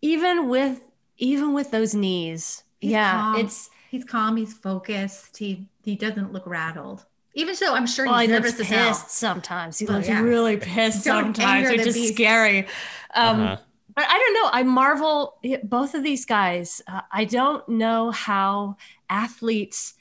even 0.00 0.48
with 0.48 0.80
even 1.18 1.52
with 1.52 1.70
those 1.70 1.94
knees 1.94 2.64
he's 2.80 2.92
yeah 2.92 3.12
calm. 3.12 3.36
it's 3.36 3.70
he's 3.90 4.04
calm 4.04 4.36
he's 4.36 4.52
focused 4.52 5.36
he 5.36 5.66
he 5.82 5.94
doesn't 5.96 6.32
look 6.32 6.46
rattled 6.46 7.04
even 7.36 7.54
so, 7.54 7.74
I'm 7.74 7.86
sure 7.86 8.06
well, 8.06 8.18
he's 8.18 8.30
nervous 8.30 8.56
pissed 8.56 8.70
hell. 8.70 8.94
sometimes. 8.94 9.78
He 9.78 9.86
oh, 9.86 9.92
looks 9.92 10.08
yeah. 10.08 10.22
really 10.22 10.56
pissed 10.56 11.04
Don't 11.04 11.36
sometimes, 11.36 11.68
which 11.68 11.86
is 11.86 11.94
beast. 11.94 12.14
scary. 12.14 12.66
Um, 13.14 13.40
uh-huh. 13.40 13.56
But 13.94 14.04
I 14.08 14.18
don't 14.18 14.34
know. 14.34 14.50
I 14.52 14.62
marvel 14.62 15.38
both 15.62 15.94
of 15.94 16.02
these 16.02 16.24
guys. 16.24 16.80
Uh, 16.86 17.02
I 17.12 17.24
don't 17.26 17.66
know 17.68 18.10
how 18.10 18.76
athletes. 19.08 19.94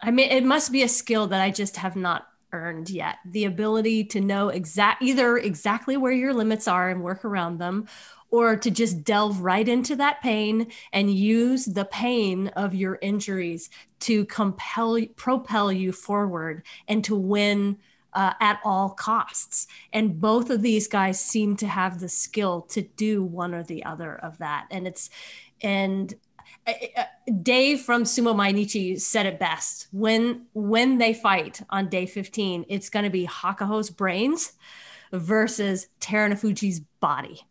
I 0.00 0.10
mean, 0.10 0.30
it 0.30 0.44
must 0.44 0.72
be 0.72 0.82
a 0.82 0.88
skill 0.88 1.26
that 1.28 1.40
I 1.40 1.50
just 1.50 1.76
have 1.76 1.96
not 1.96 2.26
earned 2.52 2.88
yet. 2.88 3.16
The 3.26 3.44
ability 3.44 4.04
to 4.04 4.20
know 4.20 4.48
exact 4.48 5.02
either 5.02 5.36
exactly 5.36 5.96
where 5.96 6.12
your 6.12 6.32
limits 6.32 6.66
are 6.66 6.88
and 6.88 7.02
work 7.02 7.24
around 7.24 7.58
them, 7.58 7.88
or 8.34 8.56
to 8.56 8.68
just 8.68 9.04
delve 9.04 9.40
right 9.42 9.68
into 9.68 9.94
that 9.94 10.20
pain 10.20 10.66
and 10.92 11.08
use 11.14 11.66
the 11.66 11.84
pain 11.84 12.48
of 12.56 12.74
your 12.74 12.98
injuries 13.00 13.70
to 14.00 14.24
compel 14.24 14.98
propel 15.14 15.70
you 15.70 15.92
forward 15.92 16.64
and 16.88 17.04
to 17.04 17.14
win 17.14 17.78
uh, 18.12 18.32
at 18.40 18.58
all 18.64 18.90
costs 18.90 19.68
and 19.92 20.20
both 20.20 20.50
of 20.50 20.62
these 20.62 20.88
guys 20.88 21.24
seem 21.24 21.56
to 21.56 21.68
have 21.68 22.00
the 22.00 22.08
skill 22.08 22.62
to 22.62 22.82
do 22.82 23.22
one 23.22 23.54
or 23.54 23.62
the 23.62 23.84
other 23.84 24.16
of 24.16 24.36
that 24.38 24.66
and 24.72 24.88
it's 24.88 25.10
and 25.62 26.14
uh, 26.66 26.72
uh, 26.96 27.04
Dave 27.40 27.82
from 27.82 28.02
Sumo 28.02 28.34
Mainichi 28.34 29.00
said 29.00 29.26
it 29.26 29.38
best. 29.38 29.88
When 29.92 30.46
when 30.54 30.96
they 30.98 31.12
fight 31.12 31.60
on 31.68 31.88
day 31.88 32.06
15, 32.06 32.64
it's 32.68 32.88
going 32.88 33.04
to 33.04 33.10
be 33.10 33.26
Hakuho's 33.26 33.90
brains 33.90 34.54
versus 35.12 35.88
Terunofuji's 36.00 36.80
body 37.00 37.44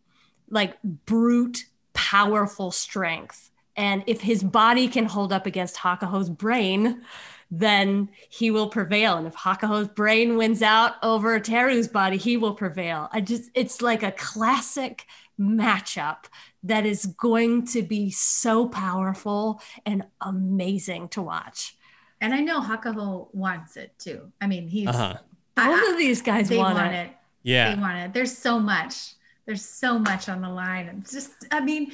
like 0.54 0.82
brute, 1.06 1.66
powerful 1.94 2.72
strength. 2.72 3.52
And 3.76 4.04
if 4.08 4.22
his 4.22 4.44
body 4.44 4.88
can 4.88 5.06
hold 5.06 5.34
up 5.34 5.46
against 5.46 5.78
Hakuho's 5.78 6.30
brain, 6.30 7.02
then 7.50 8.10
he 8.30 8.52
will 8.52 8.70
prevail. 8.70 9.18
And 9.18 9.28
if 9.28 9.36
Hakuho's 9.36 9.88
brain 9.88 10.38
wins 10.38 10.62
out 10.62 10.94
over 11.04 11.40
Teru's 11.40 11.88
body, 11.88 12.18
he 12.18 12.38
will 12.38 12.54
prevail. 12.54 13.10
I 13.12 13.22
just, 13.22 13.50
it's 13.54 13.82
like 13.82 14.04
a 14.04 14.12
classic 14.12 15.06
matchup 15.40 16.26
that 16.64 16.86
is 16.86 17.06
going 17.06 17.66
to 17.68 17.82
be 17.82 18.12
so 18.12 18.68
powerful 18.68 19.62
and 19.86 20.06
amazing 20.22 21.10
to 21.10 21.22
watch. 21.22 21.76
And 22.22 22.34
I 22.34 22.40
know 22.40 22.62
Hakuho 22.62 23.28
wants 23.34 23.76
it 23.76 23.94
too. 24.00 24.32
I 24.40 24.48
mean, 24.48 24.68
he's 24.68 24.88
uh-huh. 24.88 25.18
both 25.56 25.92
of 25.92 25.98
these 25.98 26.22
guys 26.22 26.50
want, 26.50 26.76
want 26.76 26.94
it. 26.94 27.08
it. 27.08 27.12
Yeah. 27.44 27.76
They 27.76 27.82
want 27.82 27.98
it. 27.98 28.14
There's 28.14 28.36
so 28.38 28.60
much 28.60 29.16
there's 29.46 29.66
so 29.66 30.00
much 30.00 30.30
on 30.30 30.42
the 30.42 30.50
line. 30.50 30.88
And 30.88 31.10
just, 31.10 31.32
I 31.52 31.60
mean, 31.60 31.92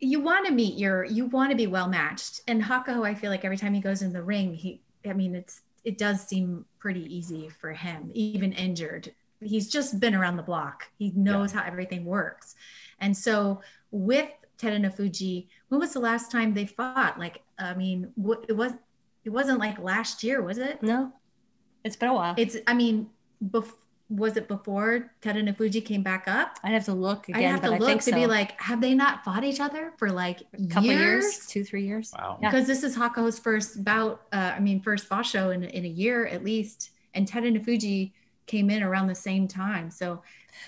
you 0.00 0.20
want 0.20 0.46
to 0.46 0.52
meet 0.52 0.78
your, 0.78 1.04
you 1.04 1.26
want 1.26 1.50
to 1.50 1.56
be 1.56 1.66
well 1.66 1.88
matched. 1.88 2.42
And 2.46 2.62
Hakuho, 2.62 3.06
I 3.06 3.14
feel 3.14 3.30
like 3.30 3.44
every 3.44 3.56
time 3.56 3.74
he 3.74 3.80
goes 3.80 4.02
in 4.02 4.12
the 4.12 4.22
ring, 4.22 4.54
he, 4.54 4.80
I 5.08 5.12
mean, 5.12 5.34
it's, 5.34 5.62
it 5.84 5.98
does 5.98 6.20
seem 6.20 6.64
pretty 6.78 7.12
easy 7.14 7.48
for 7.48 7.72
him, 7.72 8.10
even 8.14 8.52
injured. 8.52 9.12
He's 9.40 9.68
just 9.68 10.00
been 10.00 10.14
around 10.14 10.36
the 10.36 10.42
block. 10.42 10.84
He 10.98 11.12
knows 11.14 11.52
yeah. 11.52 11.60
how 11.60 11.66
everything 11.66 12.04
works. 12.04 12.54
And 13.00 13.16
so 13.16 13.60
with 13.90 14.28
Terunofuji, 14.58 15.46
when 15.68 15.80
was 15.80 15.92
the 15.92 16.00
last 16.00 16.30
time 16.30 16.54
they 16.54 16.66
fought? 16.66 17.18
Like, 17.18 17.42
I 17.58 17.74
mean, 17.74 18.12
it 18.48 18.56
was, 18.56 18.72
it 19.24 19.30
wasn't 19.30 19.58
like 19.58 19.78
last 19.78 20.22
year, 20.22 20.42
was 20.42 20.58
it? 20.58 20.82
No, 20.82 21.12
it's 21.84 21.96
been 21.96 22.08
a 22.08 22.14
while. 22.14 22.34
It's, 22.36 22.56
I 22.66 22.74
mean, 22.74 23.08
before 23.50 23.78
was 24.10 24.36
it 24.36 24.48
before 24.48 25.10
Terunofuji 25.22 25.84
came 25.84 26.02
back 26.02 26.26
up? 26.26 26.58
I'd 26.64 26.72
have 26.72 26.86
to 26.86 26.94
look 26.94 27.28
again. 27.28 27.44
I'd 27.44 27.48
have 27.48 27.62
to 27.62 27.70
look 27.70 27.98
to 27.98 28.10
so. 28.10 28.14
be 28.14 28.26
like, 28.26 28.58
have 28.60 28.80
they 28.80 28.94
not 28.94 29.22
fought 29.24 29.44
each 29.44 29.60
other 29.60 29.92
for 29.98 30.10
like 30.10 30.42
a 30.54 30.66
couple 30.66 30.88
years? 30.88 31.24
years? 31.24 31.46
two, 31.46 31.64
three 31.64 31.84
years. 31.84 32.12
Wow. 32.16 32.38
Because 32.40 32.62
yeah. 32.62 32.74
this 32.74 32.84
is 32.84 32.96
Hakuho's 32.96 33.38
first 33.38 33.84
bout. 33.84 34.22
Uh, 34.32 34.52
I 34.56 34.60
mean, 34.60 34.80
first 34.80 35.08
basho 35.08 35.54
in 35.54 35.64
in 35.64 35.84
a 35.84 35.88
year 35.88 36.26
at 36.26 36.42
least, 36.42 36.90
and 37.14 37.30
Terunofuji 37.30 38.12
came 38.46 38.70
in 38.70 38.82
around 38.82 39.08
the 39.08 39.14
same 39.14 39.46
time. 39.46 39.90
So, 39.90 40.22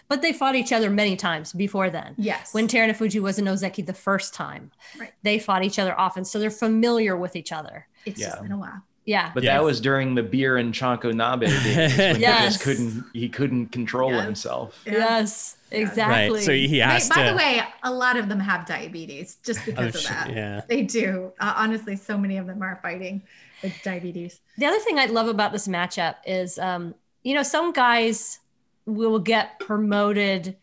but 0.07 0.21
they 0.21 0.33
fought 0.33 0.55
each 0.55 0.73
other 0.73 0.91
many 0.91 1.17
times 1.17 1.53
before 1.53 1.89
then. 1.89 2.15
Yes. 2.19 2.53
When 2.53 2.69
Terunofuji 2.69 3.21
was 3.21 3.39
in 3.39 3.47
Ozeki 3.47 3.87
the 3.87 3.95
first 3.95 4.35
time, 4.35 4.71
right. 4.99 5.13
they 5.23 5.39
fought 5.39 5.65
each 5.65 5.79
other 5.79 5.99
often, 5.99 6.25
so 6.25 6.39
they're 6.39 6.51
familiar 6.51 7.17
with 7.17 7.35
each 7.35 7.53
other. 7.53 7.89
It's 8.05 8.21
yeah. 8.21 8.29
just 8.29 8.43
been 8.43 8.53
a 8.53 8.59
while. 8.59 8.83
Yeah. 9.11 9.33
But 9.35 9.43
yes. 9.43 9.59
that 9.59 9.65
was 9.65 9.81
during 9.81 10.15
the 10.15 10.23
beer 10.23 10.57
and 10.57 10.73
Chanko 10.73 11.13
Nabe 11.13 11.41
days 11.41 11.99
when 11.99 12.21
yes. 12.21 12.39
he 12.39 12.47
just 12.47 12.61
couldn't 12.63 13.05
he 13.13 13.29
couldn't 13.29 13.67
control 13.73 14.13
yes. 14.13 14.25
himself. 14.25 14.81
Yes. 14.87 15.57
Exactly. 15.73 16.39
Right. 16.39 16.45
So 16.45 16.53
he 16.53 16.79
has 16.79 17.09
By 17.09 17.25
to. 17.25 17.31
the 17.31 17.37
way, 17.37 17.61
a 17.83 17.93
lot 17.93 18.17
of 18.17 18.29
them 18.29 18.39
have 18.39 18.67
diabetes 18.67 19.39
just 19.43 19.67
because 19.67 19.97
oh, 19.97 19.99
of 19.99 20.05
that. 20.05 20.31
Yeah. 20.31 20.61
They 20.69 20.83
do. 20.83 21.33
Uh, 21.41 21.55
honestly, 21.57 21.97
so 21.97 22.17
many 22.17 22.37
of 22.37 22.47
them 22.47 22.63
are 22.63 22.79
fighting 22.83 23.23
with 23.65 23.75
diabetes. 23.83 24.41
The 24.59 24.67
other 24.67 24.79
thing 24.79 25.01
I 25.01 25.07
love 25.07 25.27
about 25.27 25.51
this 25.51 25.67
matchup 25.67 26.17
is, 26.25 26.57
um, 26.61 26.95
you 27.25 27.35
know, 27.35 27.43
some 27.43 27.73
guys 27.73 28.39
will 28.87 29.19
get 29.19 29.59
promoted 29.59 30.57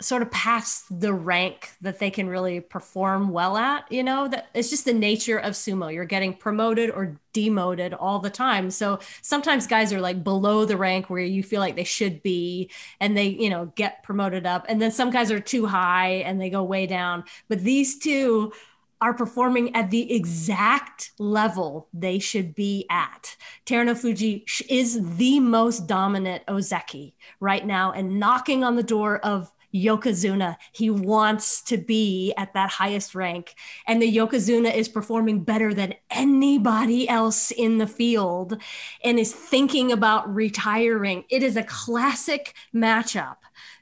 sort 0.00 0.22
of 0.22 0.30
past 0.30 0.84
the 1.00 1.14
rank 1.14 1.70
that 1.80 1.98
they 1.98 2.10
can 2.10 2.28
really 2.28 2.60
perform 2.60 3.30
well 3.30 3.56
at 3.56 3.90
you 3.92 4.02
know 4.02 4.26
that 4.26 4.48
it's 4.52 4.68
just 4.68 4.84
the 4.84 4.92
nature 4.92 5.38
of 5.38 5.54
sumo. 5.54 5.92
You're 5.92 6.04
getting 6.04 6.34
promoted 6.34 6.90
or 6.90 7.16
demoted 7.32 7.94
all 7.94 8.18
the 8.18 8.30
time. 8.30 8.70
So 8.70 8.98
sometimes 9.22 9.66
guys 9.66 9.92
are 9.92 10.00
like 10.00 10.24
below 10.24 10.64
the 10.64 10.76
rank 10.76 11.10
where 11.10 11.20
you 11.20 11.42
feel 11.42 11.60
like 11.60 11.76
they 11.76 11.84
should 11.84 12.22
be 12.22 12.70
and 13.00 13.16
they 13.16 13.28
you 13.28 13.50
know 13.50 13.72
get 13.76 14.02
promoted 14.02 14.46
up. 14.46 14.66
And 14.68 14.82
then 14.82 14.90
some 14.90 15.10
guys 15.10 15.30
are 15.30 15.40
too 15.40 15.66
high 15.66 16.22
and 16.26 16.40
they 16.40 16.50
go 16.50 16.64
way 16.64 16.86
down. 16.86 17.24
But 17.48 17.60
these 17.60 17.98
two 17.98 18.52
are 19.00 19.12
performing 19.12 19.74
at 19.76 19.90
the 19.90 20.14
exact 20.14 21.10
level 21.18 21.88
they 21.92 22.18
should 22.18 22.54
be 22.54 22.86
at. 22.88 23.36
Terunofuji 23.66 24.44
is 24.68 25.16
the 25.16 25.40
most 25.40 25.86
dominant 25.86 26.42
Ozeki 26.46 27.12
right 27.38 27.66
now 27.66 27.92
and 27.92 28.18
knocking 28.18 28.64
on 28.64 28.76
the 28.76 28.82
door 28.82 29.18
of 29.18 29.52
Yokozuna. 29.74 30.56
He 30.72 30.88
wants 30.88 31.60
to 31.62 31.76
be 31.76 32.32
at 32.36 32.54
that 32.54 32.70
highest 32.70 33.14
rank. 33.14 33.54
And 33.86 34.00
the 34.00 34.16
Yokozuna 34.16 34.74
is 34.74 34.88
performing 34.88 35.42
better 35.42 35.74
than 35.74 35.94
anybody 36.10 37.08
else 37.08 37.50
in 37.50 37.78
the 37.78 37.86
field 37.86 38.60
and 39.02 39.18
is 39.18 39.34
thinking 39.34 39.90
about 39.90 40.32
retiring. 40.32 41.24
It 41.28 41.42
is 41.42 41.56
a 41.56 41.64
classic 41.64 42.54
matchup 42.74 43.36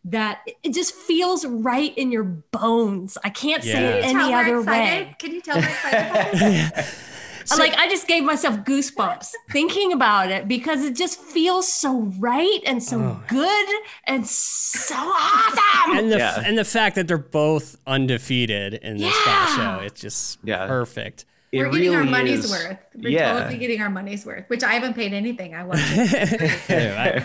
that 0.04 0.40
it 0.62 0.74
just 0.74 0.94
feels 0.94 1.44
right 1.44 1.96
in 1.96 2.10
your 2.10 2.24
bones. 2.24 3.16
I 3.22 3.30
can't 3.30 3.64
yeah. 3.64 3.72
say 3.72 3.98
it 3.98 4.04
any 4.04 4.34
other 4.34 4.60
way. 4.62 5.14
Can 5.18 5.32
you 5.32 5.40
tell 5.40 5.56
we're 5.56 5.68
excited? 5.68 6.84
So- 7.44 7.56
like 7.62 7.74
I 7.76 7.88
just 7.88 8.06
gave 8.08 8.24
myself 8.24 8.56
goosebumps 8.60 9.30
thinking 9.50 9.92
about 9.92 10.30
it 10.30 10.48
because 10.48 10.84
it 10.84 10.94
just 10.96 11.20
feels 11.20 11.70
so 11.72 12.12
right 12.18 12.60
and 12.66 12.82
so 12.82 12.98
Oh. 12.98 13.22
good 13.28 13.68
and 14.06 14.26
so 14.26 14.94
awesome. 14.94 15.96
and 15.98 16.12
the 16.12 16.18
Yeah. 16.18 16.42
and 16.44 16.56
the 16.58 16.64
fact 16.64 16.96
that 16.96 17.08
they're 17.08 17.18
both 17.18 17.76
undefeated 17.86 18.74
in 18.74 18.98
this 18.98 19.14
Yeah. 19.26 19.56
show, 19.56 19.84
it's 19.84 20.00
just 20.00 20.38
Yeah. 20.44 20.66
perfect. 20.66 21.24
It 21.52 21.58
We're 21.58 21.70
getting 21.70 21.94
our 21.94 22.04
money's 22.04 22.44
is- 22.46 22.50
worth. 22.50 22.78
We're 22.94 23.10
yeah. 23.10 23.32
totally 23.34 23.58
getting 23.58 23.82
our 23.82 23.90
money's 23.90 24.24
worth, 24.24 24.44
which 24.48 24.62
I 24.64 24.72
haven't 24.72 24.94
paid 24.94 25.12
anything. 25.12 25.54
I 25.54 25.64
watched 25.64 25.82
it. 26.70 27.22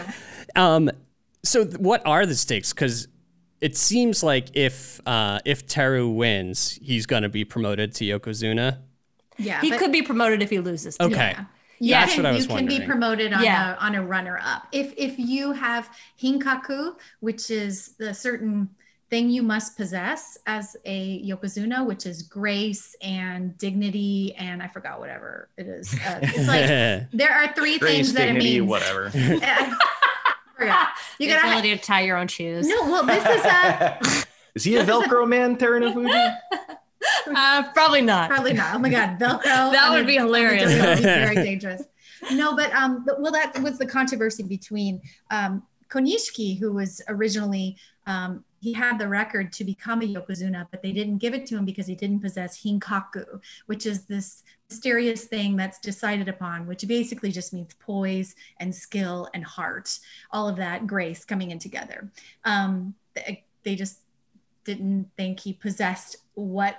Um, 0.56 0.90
so 1.44 1.64
th- 1.64 1.78
what 1.78 2.02
are 2.06 2.26
the 2.26 2.36
stakes? 2.36 2.74
Because 2.74 3.08
it 3.62 3.78
seems 3.78 4.24
like 4.24 4.50
if 4.56 5.00
uh, 5.08 5.40
if 5.46 5.66
Teru 5.68 6.10
wins, 6.10 6.78
he's 6.82 7.06
going 7.06 7.24
to 7.24 7.30
be 7.30 7.46
promoted 7.46 7.94
to 7.96 8.04
Yokozuna. 8.06 8.80
Yeah, 9.38 9.62
he 9.62 9.70
but- 9.70 9.80
could 9.80 9.92
be 9.92 10.02
promoted 10.02 10.42
if 10.42 10.50
he 10.50 10.60
loses. 10.60 10.98
too. 10.98 11.06
Okay. 11.06 11.34
Yeah. 11.36 11.46
You 11.80 11.92
That's 11.92 12.14
can, 12.16 12.24
what 12.24 12.30
I 12.30 12.36
was 12.36 12.48
you 12.48 12.56
can 12.56 12.66
be 12.66 12.80
promoted 12.82 13.34
on 13.34 13.44
Yeah. 13.44 13.76
a 13.76 13.78
on 13.78 13.94
a 13.94 14.04
runner 14.04 14.40
up. 14.44 14.68
If 14.72 14.94
if 14.98 15.20
you 15.20 15.52
have 15.54 15.90
hinkaku, 16.20 16.96
which 17.20 17.52
is 17.52 17.90
the 18.00 18.14
certain 18.16 18.70
thing 19.12 19.30
you 19.30 19.44
must 19.44 19.78
possess 19.78 20.38
as 20.48 20.76
a 20.86 21.24
yokozuna, 21.24 21.86
which 21.86 22.06
is 22.08 22.24
grace 22.24 22.96
and 23.02 23.56
dignity 23.60 24.34
and 24.38 24.62
I 24.64 24.68
forgot 24.68 25.00
whatever 25.00 25.50
it 25.56 25.68
is. 25.68 25.94
Uh, 25.94 26.20
it's 26.24 26.48
like 26.48 27.10
there 27.14 27.32
are 27.32 27.54
three 27.54 27.78
Grace, 27.78 27.94
things 27.94 28.14
that 28.14 28.26
dignity, 28.26 28.58
it 28.58 28.60
means. 28.62 28.70
whatever. 28.70 29.12
I. 29.16 29.78
You 31.20 31.28
gotta 31.30 31.48
ability 31.48 31.78
to 31.78 31.82
tie 31.84 32.02
your 32.02 32.18
own 32.18 32.28
shoes. 32.28 32.68
no. 32.68 32.82
Well, 32.84 33.06
this 33.06 33.24
is 33.24 33.46
a 33.46 34.00
is 34.56 34.64
he 34.64 34.76
a 34.78 34.84
Velcro 34.84 35.28
man, 35.28 35.56
Terunofuji? 35.58 36.38
Uh, 37.36 37.64
probably 37.74 38.02
not. 38.02 38.30
Probably 38.30 38.54
not. 38.54 38.74
Oh 38.76 38.80
my 38.80 38.90
God, 38.90 39.20
Velcro. 39.20 39.44
That 39.44 39.92
would 39.92 40.08
be 40.08 40.16
hilarious. 40.16 40.72
dildo 40.72 40.90
would 40.90 40.98
be 40.98 41.04
very 41.04 41.36
dangerous. 41.44 41.84
No, 42.32 42.56
but 42.56 42.74
um, 42.74 43.04
but, 43.06 43.22
well, 43.22 43.32
that 43.32 43.62
was 43.62 43.78
the 43.78 43.86
controversy 43.86 44.44
between 44.44 45.02
um, 45.30 45.64
Konishiki, 45.90 46.58
who 46.58 46.72
was 46.72 47.02
originally 47.10 47.78
um, 48.06 48.44
he 48.60 48.74
had 48.74 48.98
the 48.98 49.08
record 49.08 49.52
to 49.54 49.64
become 49.64 50.02
a 50.02 50.06
yokozuna, 50.06 50.68
but 50.72 50.82
they 50.82 50.92
didn't 50.92 51.20
give 51.20 51.34
it 51.34 51.46
to 51.48 51.58
him 51.58 51.66
because 51.66 51.86
he 51.86 51.96
didn't 51.96 52.22
possess 52.22 52.62
hinkaku, 52.62 53.40
which 53.68 53.86
is 53.86 54.06
this 54.06 54.44
mysterious 54.70 55.26
thing 55.26 55.56
that's 55.56 55.80
decided 55.80 56.28
upon, 56.28 56.66
which 56.66 56.88
basically 56.88 57.32
just 57.32 57.54
means 57.54 57.74
poise 57.76 58.36
and 58.60 58.74
skill 58.74 59.30
and 59.34 59.44
heart, 59.44 60.00
all 60.32 60.50
of 60.50 60.56
that 60.56 60.88
grace 60.88 61.24
coming 61.24 61.52
in 61.52 61.60
together. 61.60 62.10
Um, 62.46 62.96
they 63.64 63.76
just 63.76 64.00
didn't 64.64 65.10
think 65.16 65.40
he 65.40 65.54
possessed 65.54 66.18
what 66.34 66.78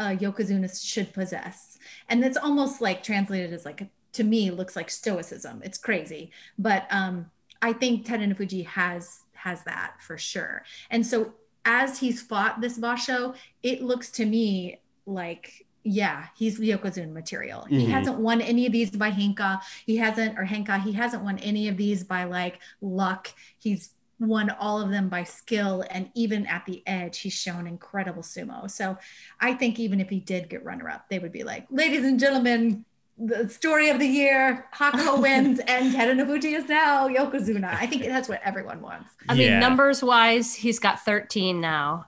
uh, 0.00 0.16
yokozuna 0.16 0.68
should 0.92 1.12
possess, 1.12 1.78
and 2.08 2.24
it's 2.24 2.36
almost 2.36 2.80
like 2.80 3.02
translated 3.02 3.52
as 3.52 3.64
like 3.64 3.86
to 4.14 4.24
me 4.24 4.50
looks 4.50 4.74
like 4.74 4.90
stoicism. 4.90 5.60
It's 5.62 5.78
crazy, 5.78 6.32
but 6.58 6.86
um, 6.90 7.30
I 7.62 7.72
think 7.72 8.06
Terunofuji 8.06 8.66
has 8.66 9.20
has 9.34 9.62
that 9.64 9.94
for 10.00 10.18
sure. 10.18 10.64
And 10.90 11.06
so 11.06 11.34
as 11.64 11.98
he's 12.00 12.20
fought 12.22 12.60
this 12.60 12.78
Basho, 12.78 13.34
it 13.62 13.82
looks 13.82 14.10
to 14.12 14.26
me 14.26 14.80
like 15.06 15.66
yeah, 15.82 16.26
he's 16.36 16.60
Yokozuna 16.60 17.10
material. 17.10 17.64
He 17.64 17.86
Mhm. 17.86 17.90
hasn't 17.90 18.18
won 18.18 18.42
any 18.42 18.66
of 18.66 18.72
these 18.72 18.90
by 18.90 19.10
Henka. 19.10 19.60
He 19.86 19.96
hasn't 19.96 20.38
or 20.38 20.44
Henka. 20.44 20.78
He 20.82 20.92
hasn't 20.92 21.22
won 21.24 21.38
any 21.38 21.68
of 21.68 21.78
these 21.78 22.04
by 22.04 22.24
like 22.24 22.58
luck. 22.82 23.32
He's 23.58 23.90
won 24.20 24.50
all 24.50 24.80
of 24.80 24.90
them 24.90 25.08
by 25.08 25.24
skill 25.24 25.84
and 25.90 26.10
even 26.14 26.46
at 26.46 26.64
the 26.66 26.82
edge 26.86 27.18
he's 27.20 27.32
shown 27.32 27.66
incredible 27.66 28.22
sumo. 28.22 28.70
So 28.70 28.96
i 29.40 29.54
think 29.54 29.78
even 29.78 30.00
if 30.00 30.08
he 30.08 30.20
did 30.20 30.48
get 30.48 30.64
runner 30.64 30.88
up 30.88 31.08
they 31.08 31.18
would 31.18 31.32
be 31.32 31.42
like 31.42 31.66
ladies 31.70 32.04
and 32.04 32.20
gentlemen 32.20 32.84
the 33.20 33.48
story 33.48 33.90
of 33.90 33.98
the 33.98 34.06
year 34.06 34.66
Hakuho 34.74 35.20
wins 35.22 35.60
and 35.66 35.94
Terunofuji 35.94 36.56
is 36.56 36.68
now 36.68 37.06
yokozuna. 37.06 37.74
I 37.74 37.86
think 37.86 38.04
that's 38.04 38.28
what 38.28 38.40
everyone 38.42 38.80
wants. 38.80 39.10
I 39.28 39.34
mean, 39.34 39.60
numbers 39.60 40.02
wise, 40.02 40.54
he's 40.54 40.78
got 40.78 41.04
13 41.04 41.60
now, 41.60 42.06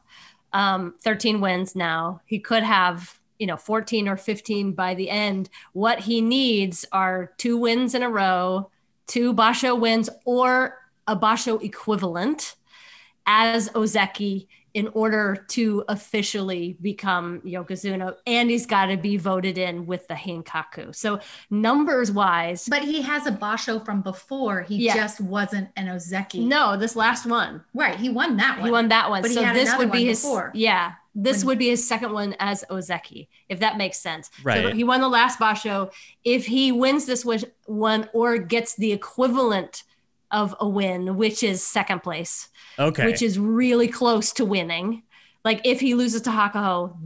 um, 0.53 0.95
13 1.03 1.41
wins 1.41 1.77
now. 1.77 2.23
He 2.25 2.39
could 2.39 2.63
have, 2.63 3.19
you 3.39 3.47
know, 3.47 3.59
14 3.59 4.09
or 4.09 4.17
15 4.17 4.73
by 4.73 4.95
the 4.95 5.11
end. 5.11 5.51
What 5.75 6.01
he 6.01 6.23
needs 6.23 6.87
are 6.93 7.33
two 7.37 7.59
wins 7.59 7.95
in 7.95 8.03
a 8.03 8.09
row, 8.09 8.71
two 9.07 9.35
Basho 9.35 9.79
wins, 9.79 10.09
or 10.25 10.79
a 11.07 11.17
Basho 11.17 11.63
equivalent 11.63 12.55
as 13.27 13.69
Ozeki 13.71 14.47
in 14.75 14.89
order 14.95 15.45
to 15.51 15.85
officially 15.89 16.79
become 16.81 17.43
Yokozuna. 17.43 18.15
And 18.27 18.49
he's 18.49 18.65
got 18.65 18.87
to 18.87 18.97
be 18.97 19.19
voted 19.19 19.59
in 19.59 19.85
with 19.85 20.09
the 20.09 20.15
Hankaku. 20.15 20.95
So, 20.97 21.21
numbers 21.51 22.11
wise, 22.11 22.67
but 22.71 22.83
he 22.83 23.03
has 23.03 23.27
a 23.27 23.33
basho 23.33 23.85
from 23.85 24.01
before 24.01 24.63
he 24.63 24.77
Yeah. 24.77 24.95
just 24.97 25.21
wasn't 25.21 25.69
an 25.77 25.89
ozeki 25.89 26.47
no, 26.47 26.79
this 26.79 26.97
last 26.97 27.27
one. 27.27 27.63
right 27.75 27.97
he 27.97 28.09
won 28.09 28.39
that 28.39 28.57
one 28.59 28.65
He 28.67 28.73
won 28.73 28.89
that 28.89 29.11
one. 29.11 29.21
But 29.21 29.31
he 29.31 29.37
so 29.37 29.43
had 29.45 29.55
this 29.55 29.77
would 29.77 29.93
be 29.93 29.99
one 29.99 30.07
his 30.07 30.23
before. 30.23 30.51
yeah. 30.55 30.93
This 31.15 31.41
When- 31.41 31.49
would 31.49 31.59
be 31.59 31.69
his 31.69 31.87
second 31.87 32.13
one 32.15 32.35
as 32.41 32.65
Ozeki, 32.71 33.29
if 33.51 33.61
that 33.61 33.77
makes 33.77 33.99
sense. 34.01 34.29
So 34.37 34.43
Right. 34.45 34.75
he 34.75 34.85
won 34.85 35.03
the 35.03 35.09
last 35.11 35.39
Basho. 35.39 35.93
If 36.25 36.47
he 36.47 36.73
wins 36.73 37.05
this 37.05 37.27
one 37.67 38.09
or 38.15 38.39
gets 38.39 38.75
the 38.77 38.93
equivalent 38.93 39.83
of 40.33 40.55
a 40.61 40.69
win, 40.69 41.17
which 41.17 41.43
is 41.43 41.63
second 41.63 42.03
place, 42.03 42.49
Okay. 42.79 43.05
which 43.07 43.23
is 43.23 43.39
really 43.39 43.89
close 43.89 44.33
to 44.33 44.45
winning. 44.45 45.03
Like 45.45 45.61
if 45.65 45.81
he 45.81 45.95
loses 45.95 46.23
to 46.23 46.31
Hakuho, 46.31 46.97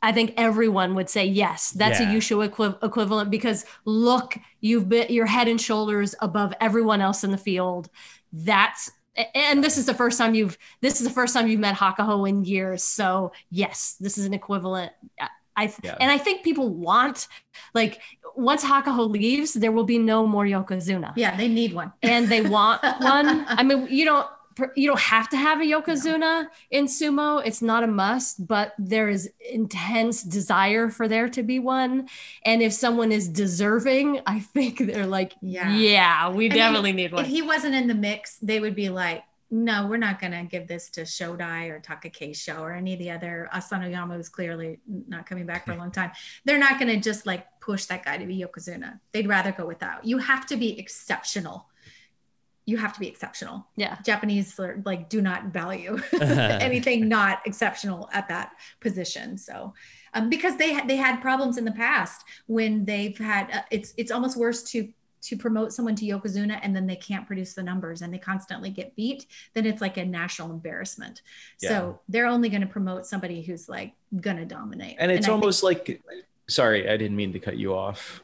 I 0.00 0.12
think 0.12 0.34
everyone 0.36 0.94
would 0.94 1.10
say 1.10 1.24
yes, 1.26 1.72
that's 1.72 1.98
Yeah. 2.00 2.10
a 2.12 2.14
Yusho 2.14 2.44
equi- 2.44 2.78
equivalent 2.86 3.30
because 3.30 3.64
look, 3.84 4.36
you've 4.60 4.88
been 4.88 5.06
you're 5.10 5.26
head 5.26 5.48
and 5.48 5.60
shoulders 5.60 6.14
above 6.20 6.54
everyone 6.60 7.00
else 7.00 7.24
in 7.24 7.32
the 7.32 7.38
field. 7.38 7.88
That's 8.32 8.90
and 9.34 9.64
this 9.64 9.76
is 9.76 9.86
the 9.86 9.94
first 9.94 10.16
time 10.16 10.36
you've 10.36 10.56
this 10.80 11.00
is 11.00 11.06
the 11.08 11.12
first 11.12 11.34
time 11.34 11.48
you've 11.48 11.58
met 11.58 11.74
Hakuho 11.74 12.28
in 12.28 12.44
years. 12.44 12.84
So 12.84 13.32
yes, 13.50 13.96
this 13.98 14.16
is 14.18 14.26
an 14.26 14.34
equivalent. 14.34 14.92
Uh, 15.20 15.26
I- 15.58 15.64
I 15.64 15.72
Yeah. 15.82 15.96
and 16.00 16.08
I 16.16 16.18
think 16.24 16.36
people 16.48 16.68
want 16.88 17.18
like 17.74 17.94
once 18.36 18.62
Hakuho 18.70 19.04
leaves, 19.10 19.50
there 19.62 19.72
will 19.76 19.88
be 19.94 19.98
no 19.98 20.18
more 20.34 20.44
Yokozuna 20.54 21.10
yeah 21.16 21.32
they 21.40 21.48
need 21.60 21.72
one 21.82 21.90
and 22.14 22.22
they 22.32 22.42
want 22.56 22.78
one. 23.16 23.28
I 23.60 23.62
mean, 23.68 23.80
you 23.98 24.04
don't 24.12 24.26
you 24.74 24.88
don't 24.90 24.98
have 25.16 25.28
to 25.34 25.36
have 25.36 25.58
a 25.60 25.66
yokozuna 25.74 26.32
in 26.76 26.86
sumo. 26.86 27.28
It's 27.48 27.62
not 27.62 27.80
a 27.84 27.86
must, 28.04 28.44
but 28.54 28.72
there 28.92 29.08
is 29.16 29.30
intense 29.62 30.16
desire 30.38 30.90
for 30.96 31.06
there 31.14 31.28
to 31.36 31.42
be 31.44 31.58
one. 31.60 32.08
And 32.44 32.60
if 32.60 32.72
someone 32.72 33.12
is 33.18 33.28
deserving, 33.28 34.08
I 34.26 34.40
think 34.54 34.78
they're 34.88 35.06
like, 35.18 35.32
Yeah. 35.40 35.70
yeah, 35.76 36.28
we 36.30 36.46
I 36.46 36.48
mean, 36.48 36.58
definitely 36.58 36.92
need 36.92 37.12
one. 37.12 37.22
if 37.24 37.30
he 37.30 37.40
wasn't 37.52 37.76
in 37.80 37.86
the 37.86 37.94
mix, 37.94 38.36
they 38.48 38.58
would 38.58 38.74
be 38.74 38.88
like, 38.88 39.22
no, 39.50 39.86
we're 39.86 39.96
not 39.96 40.20
going 40.20 40.32
to 40.32 40.44
give 40.44 40.68
this 40.68 40.90
to 40.90 41.02
Shodai 41.02 41.70
or 41.70 41.80
Takakeisho 41.80 42.60
or 42.60 42.72
any 42.72 42.92
of 42.92 42.98
the 42.98 43.10
other. 43.10 43.48
Asanoyama 43.54 44.16
who's 44.16 44.28
clearly 44.28 44.78
not 44.86 45.26
coming 45.26 45.46
back 45.46 45.64
for 45.64 45.72
a 45.72 45.76
long 45.76 45.90
time. 45.90 46.10
They're 46.44 46.58
not 46.58 46.78
going 46.78 46.94
to 46.94 47.00
just 47.00 47.26
like 47.26 47.46
push 47.60 47.86
that 47.86 48.04
guy 48.04 48.18
to 48.18 48.26
be 48.26 48.38
Yokozuna. 48.38 49.00
They'd 49.12 49.26
rather 49.26 49.52
go 49.52 49.66
without. 49.66 50.04
You 50.04 50.18
have 50.18 50.44
to 50.46 50.56
be 50.56 50.78
exceptional. 50.78 51.66
You 52.66 52.76
have 52.76 52.92
to 52.92 53.00
be 53.00 53.08
exceptional. 53.08 53.66
yeah. 53.76 53.96
Japanese 54.04 54.60
are, 54.60 54.82
like 54.84 55.08
do 55.08 55.22
not 55.22 55.46
value 55.46 55.98
anything 56.20 57.08
not 57.08 57.40
exceptional 57.46 58.10
at 58.12 58.28
that 58.28 58.52
position. 58.80 59.38
So, 59.38 59.72
um, 60.12 60.28
because 60.28 60.58
they 60.58 60.74
had 60.74 60.86
they 60.86 60.96
had 60.96 61.22
problems 61.22 61.56
in 61.56 61.64
the 61.64 61.72
past 61.72 62.24
when 62.46 62.84
they've 62.84 63.16
had 63.16 63.50
uh, 63.50 63.62
it's 63.70 63.94
it's 63.96 64.10
almost 64.10 64.36
worse 64.36 64.62
to 64.72 64.92
to 65.22 65.36
promote 65.36 65.72
someone 65.72 65.94
to 65.96 66.04
yokozuna 66.04 66.58
and 66.62 66.74
then 66.74 66.86
they 66.86 66.96
can't 66.96 67.26
produce 67.26 67.54
the 67.54 67.62
numbers 67.62 68.02
and 68.02 68.12
they 68.12 68.18
constantly 68.18 68.70
get 68.70 68.94
beat 68.96 69.26
then 69.54 69.66
it's 69.66 69.80
like 69.80 69.96
a 69.96 70.04
national 70.04 70.50
embarrassment 70.50 71.22
Yeah. 71.60 71.68
so 71.70 72.00
they're 72.08 72.26
only 72.26 72.48
going 72.48 72.60
to 72.62 72.66
promote 72.66 73.06
somebody 73.06 73.42
who's 73.42 73.68
like 73.68 73.94
gonna 74.20 74.44
dominate 74.44 74.96
And 74.98 75.10
it's 75.10 75.26
I 75.26 75.28
think 75.30 75.32
almost 75.40 75.62
like, 75.62 76.00
sorry, 76.48 76.88
I 76.88 76.96
didn't 76.96 77.16
mean 77.16 77.32
to 77.32 77.38
cut 77.40 77.56
you 77.58 77.74
off. 77.74 78.22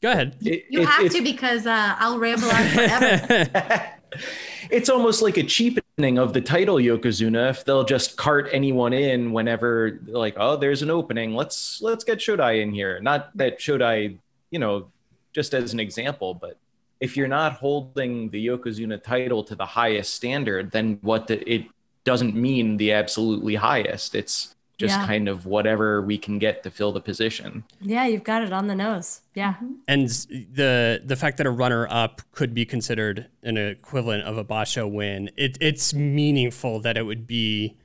Go 0.00 0.10
ahead. 0.12 0.36
It- 0.42 0.64
you 0.70 0.80
it- 0.82 0.86
have 0.88 1.04
it's- 1.06 1.14
to 1.14 1.22
because 1.22 1.66
uh, 1.66 1.94
i'll 1.98 2.18
ramble 2.18 2.48
on 2.50 2.66
forever 2.68 3.90
it's 4.70 4.88
almost 4.88 5.22
like 5.22 5.36
a 5.36 5.42
cheapening 5.42 6.18
of 6.18 6.32
the 6.32 6.40
title 6.40 6.76
yokozuna 6.76 7.50
if 7.50 7.64
they'll 7.64 7.84
just 7.84 8.16
cart 8.16 8.48
anyone 8.52 8.92
in 8.92 9.32
whenever 9.32 10.00
like 10.06 10.34
oh 10.38 10.56
there's 10.56 10.82
an 10.82 10.90
opening 10.90 11.34
let's 11.34 11.80
let's 11.82 12.04
get 12.04 12.18
shodai 12.18 12.62
in 12.62 12.72
here 12.72 13.00
not 13.00 13.36
that 13.36 13.58
shodai 13.58 14.16
you 14.50 14.58
know 14.58 14.88
just 15.34 15.52
as 15.54 15.72
an 15.72 15.80
example 15.80 16.32
but 16.34 16.56
if 17.00 17.16
you're 17.16 17.28
not 17.28 17.52
holding 17.54 18.30
the 18.30 18.46
yokozuna 18.46 19.02
title 19.02 19.42
to 19.44 19.54
the 19.54 19.66
highest 19.66 20.14
standard 20.14 20.70
then 20.70 20.98
what 21.02 21.26
the, 21.26 21.36
it 21.52 21.66
doesn't 22.04 22.34
mean 22.34 22.76
the 22.76 22.92
absolutely 22.92 23.54
highest 23.56 24.14
it's 24.14 24.54
just 24.76 24.98
Yeah. 24.98 25.06
kind 25.06 25.28
of 25.28 25.46
whatever 25.46 26.02
we 26.02 26.18
can 26.18 26.38
get 26.40 26.62
to 26.64 26.70
fill 26.70 26.90
the 26.92 27.00
position 27.00 27.62
Yeah, 27.80 28.06
you've 28.06 28.24
got 28.24 28.42
it 28.42 28.52
on 28.52 28.66
the 28.66 28.74
nose. 28.74 29.20
Yeah. 29.34 29.54
Mm-hmm. 29.54 29.72
and 29.86 30.08
the 30.60 31.00
the 31.04 31.16
fact 31.16 31.36
that 31.38 31.46
a 31.46 31.50
runner 31.50 31.86
up 31.88 32.22
could 32.32 32.52
be 32.54 32.64
considered 32.64 33.26
an 33.44 33.56
equivalent 33.56 34.24
of 34.24 34.36
a 34.36 34.44
Basho 34.44 34.90
win, 34.90 35.30
it, 35.36 35.56
it's 35.60 35.94
meaningful 35.94 36.80
that 36.80 36.96
it 36.96 37.04
would 37.04 37.24
be 37.26 37.76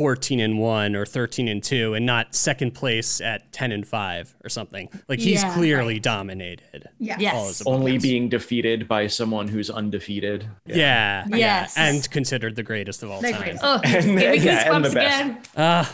14 0.00 0.40
and 0.40 0.58
1 0.58 0.96
or 0.96 1.04
13 1.04 1.46
and 1.46 1.62
2 1.62 1.92
and 1.92 2.06
not 2.06 2.34
second 2.34 2.70
place 2.70 3.20
at 3.20 3.52
10 3.52 3.70
and 3.70 3.86
5 3.86 4.34
or 4.42 4.48
something. 4.48 4.88
Like 5.10 5.18
he's 5.18 5.42
Yeah, 5.42 5.52
clearly 5.52 6.00
dominated. 6.00 6.88
Yeah. 6.98 7.16
Yes. 7.18 7.62
Only 7.66 7.98
being 7.98 8.30
defeated 8.30 8.88
by 8.88 9.08
someone 9.08 9.46
who's 9.46 9.68
undefeated. 9.68 10.48
Yeah. 10.64 11.26
yeah, 11.28 11.36
Yes. 11.36 11.74
And 11.76 12.10
considered 12.10 12.56
the 12.56 12.62
greatest 12.62 13.02
of 13.02 13.10
all 13.10 13.20
The 13.20 13.32
time. 13.32 13.42
greatest. 13.42 13.62
Oh, 13.62 13.78
just 13.84 13.94
And- 14.08 14.18
give 14.18 14.42
yeah, 14.42 14.74
and 14.74 14.82
the 14.86 14.88
best. 14.88 15.20
again. 15.20 15.42
Uh, 15.54 15.84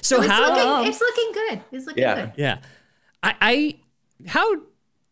so 0.00 0.22
It's 0.22 0.30
how 0.32 0.54
looking, 0.78 0.88
it's 0.90 1.00
looking 1.02 1.32
good. 1.34 1.60
It's 1.72 1.86
looking 1.86 2.02
Yeah. 2.02 2.14
good. 2.14 2.32
Yeah. 2.38 2.58
I, 3.22 3.34
I 3.42 3.74
how 4.28 4.62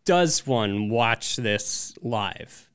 does 0.07 0.47
one 0.47 0.89
watch 0.89 1.37
this 1.37 1.93
live? 2.01 2.71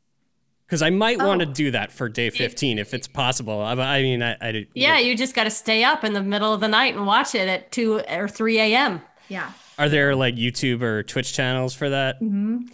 Because 0.69 0.83
I 0.83 0.91
might 0.91 1.17
want 1.17 1.41
to 1.41 1.47
Oh. 1.47 1.51
do 1.51 1.71
that 1.71 1.91
for 1.91 2.07
day 2.07 2.29
15 2.29 2.77
if 2.77 2.93
it's 2.93 3.07
possible. 3.07 3.59
I, 3.59 3.73
I 3.73 4.01
mean, 4.03 4.21
I, 4.21 4.37
I 4.39 4.67
Yeah, 4.75 4.99
you 4.99 5.17
just 5.17 5.33
got 5.33 5.45
to 5.45 5.49
stay 5.49 5.83
up 5.83 6.03
in 6.03 6.13
the 6.13 6.21
middle 6.21 6.53
of 6.53 6.61
the 6.61 6.67
night 6.67 6.95
and 6.95 7.07
watch 7.07 7.33
it 7.33 7.47
at 7.49 7.71
2 7.71 8.01
or 8.07 8.27
3 8.27 8.59
a.m. 8.59 9.01
Yeah. 9.29 9.51
Are 9.79 9.89
there 9.89 10.15
like 10.15 10.35
YouTube 10.35 10.83
or 10.83 11.01
Twitch 11.01 11.33
channels 11.33 11.73
for 11.73 11.89
that? 11.89 12.17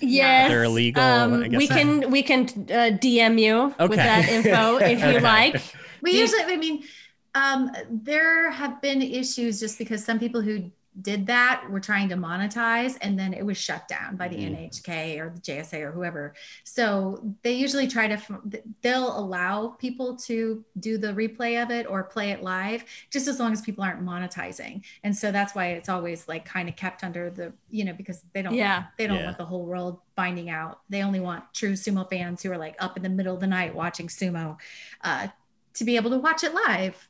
Yes. 0.02 0.50
They're 0.50 0.66
illegal, 0.66 1.02
Um, 1.04 1.43
I 1.43 1.48
guess. 1.48 1.58
we 1.58 1.68
can 1.68 2.12
we 2.12 2.22
can 2.24 2.43
uh, 2.48 2.98
DM 3.00 3.39
you 3.39 3.74
Okay. 3.80 3.88
with 3.88 3.98
that 3.98 4.28
info 4.28 4.78
if 4.78 5.00
you 5.00 5.06
Okay. 5.16 5.20
like. 5.22 5.62
We 6.02 6.20
usually, 6.20 6.43
I 6.43 6.58
mean, 6.58 6.84
um, 7.34 7.72
there 7.89 8.52
have 8.52 8.82
been 8.82 9.02
issues 9.02 9.60
just 9.60 9.78
because 9.78 10.04
some 10.04 10.20
people 10.20 10.41
who 10.41 10.72
did 11.02 11.28
that 11.28 11.66
were 11.70 11.80
trying 11.80 12.08
to 12.08 12.16
monetize 12.16 12.98
and 13.02 13.20
then 13.20 13.34
it 13.34 13.46
was 13.46 13.58
shut 13.58 13.88
down 13.88 14.16
by 14.16 14.30
the 14.30 14.38
Mhm. 14.38 14.56
NHK 14.72 15.20
or 15.20 15.30
the 15.30 15.41
JSA 15.41 15.82
or 15.82 15.91
whoever. 15.91 16.34
So 16.64 17.36
they 17.43 17.52
usually 17.54 17.88
try 17.88 18.08
to, 18.08 18.18
they'll 18.82 19.18
allow 19.20 19.70
people 19.78 20.16
to 20.18 20.64
do 20.80 20.98
the 20.98 21.10
replay 21.10 21.62
of 21.62 21.70
it 21.70 21.86
or 21.89 22.04
play 22.04 22.32
it 22.32 22.43
live 22.43 22.86
just 23.12 23.28
as 23.28 23.39
long 23.39 23.52
as 23.52 23.62
people 23.62 23.84
aren't 23.84 24.02
monetizing. 24.02 24.84
And 25.04 25.16
so 25.16 25.32
that's 25.32 25.54
why 25.54 25.68
it's 25.72 25.89
always 25.89 26.28
like 26.28 26.46
kind 26.46 26.70
of 26.70 26.76
kept 26.78 27.04
under 27.04 27.30
the, 27.30 27.52
you 27.70 27.84
know, 27.84 27.93
because 27.93 28.24
they 28.34 28.41
don't, 28.41 28.54
Yeah. 28.54 28.86
they 28.98 29.06
don't 29.08 29.18
Yeah. 29.18 29.26
want 29.26 29.38
the 29.38 29.46
whole 29.46 29.66
world 29.66 30.00
finding 30.16 30.50
out. 30.50 30.80
They 30.89 31.04
only 31.04 31.20
want 31.20 31.54
true 31.54 31.74
sumo 31.74 32.10
fans 32.10 32.41
who 32.41 32.52
are 32.54 32.58
like 32.58 32.76
up 32.80 32.96
in 32.96 33.04
the 33.04 33.10
middle 33.10 33.34
of 33.34 33.41
the 33.41 33.48
night 33.48 33.76
watching 33.76 34.08
sumo 34.08 34.58
uh, 35.02 35.28
to 35.74 35.84
be 35.84 35.98
able 35.98 36.12
to 36.12 36.20
watch 36.20 36.43
it 36.46 36.54
live. 36.54 37.10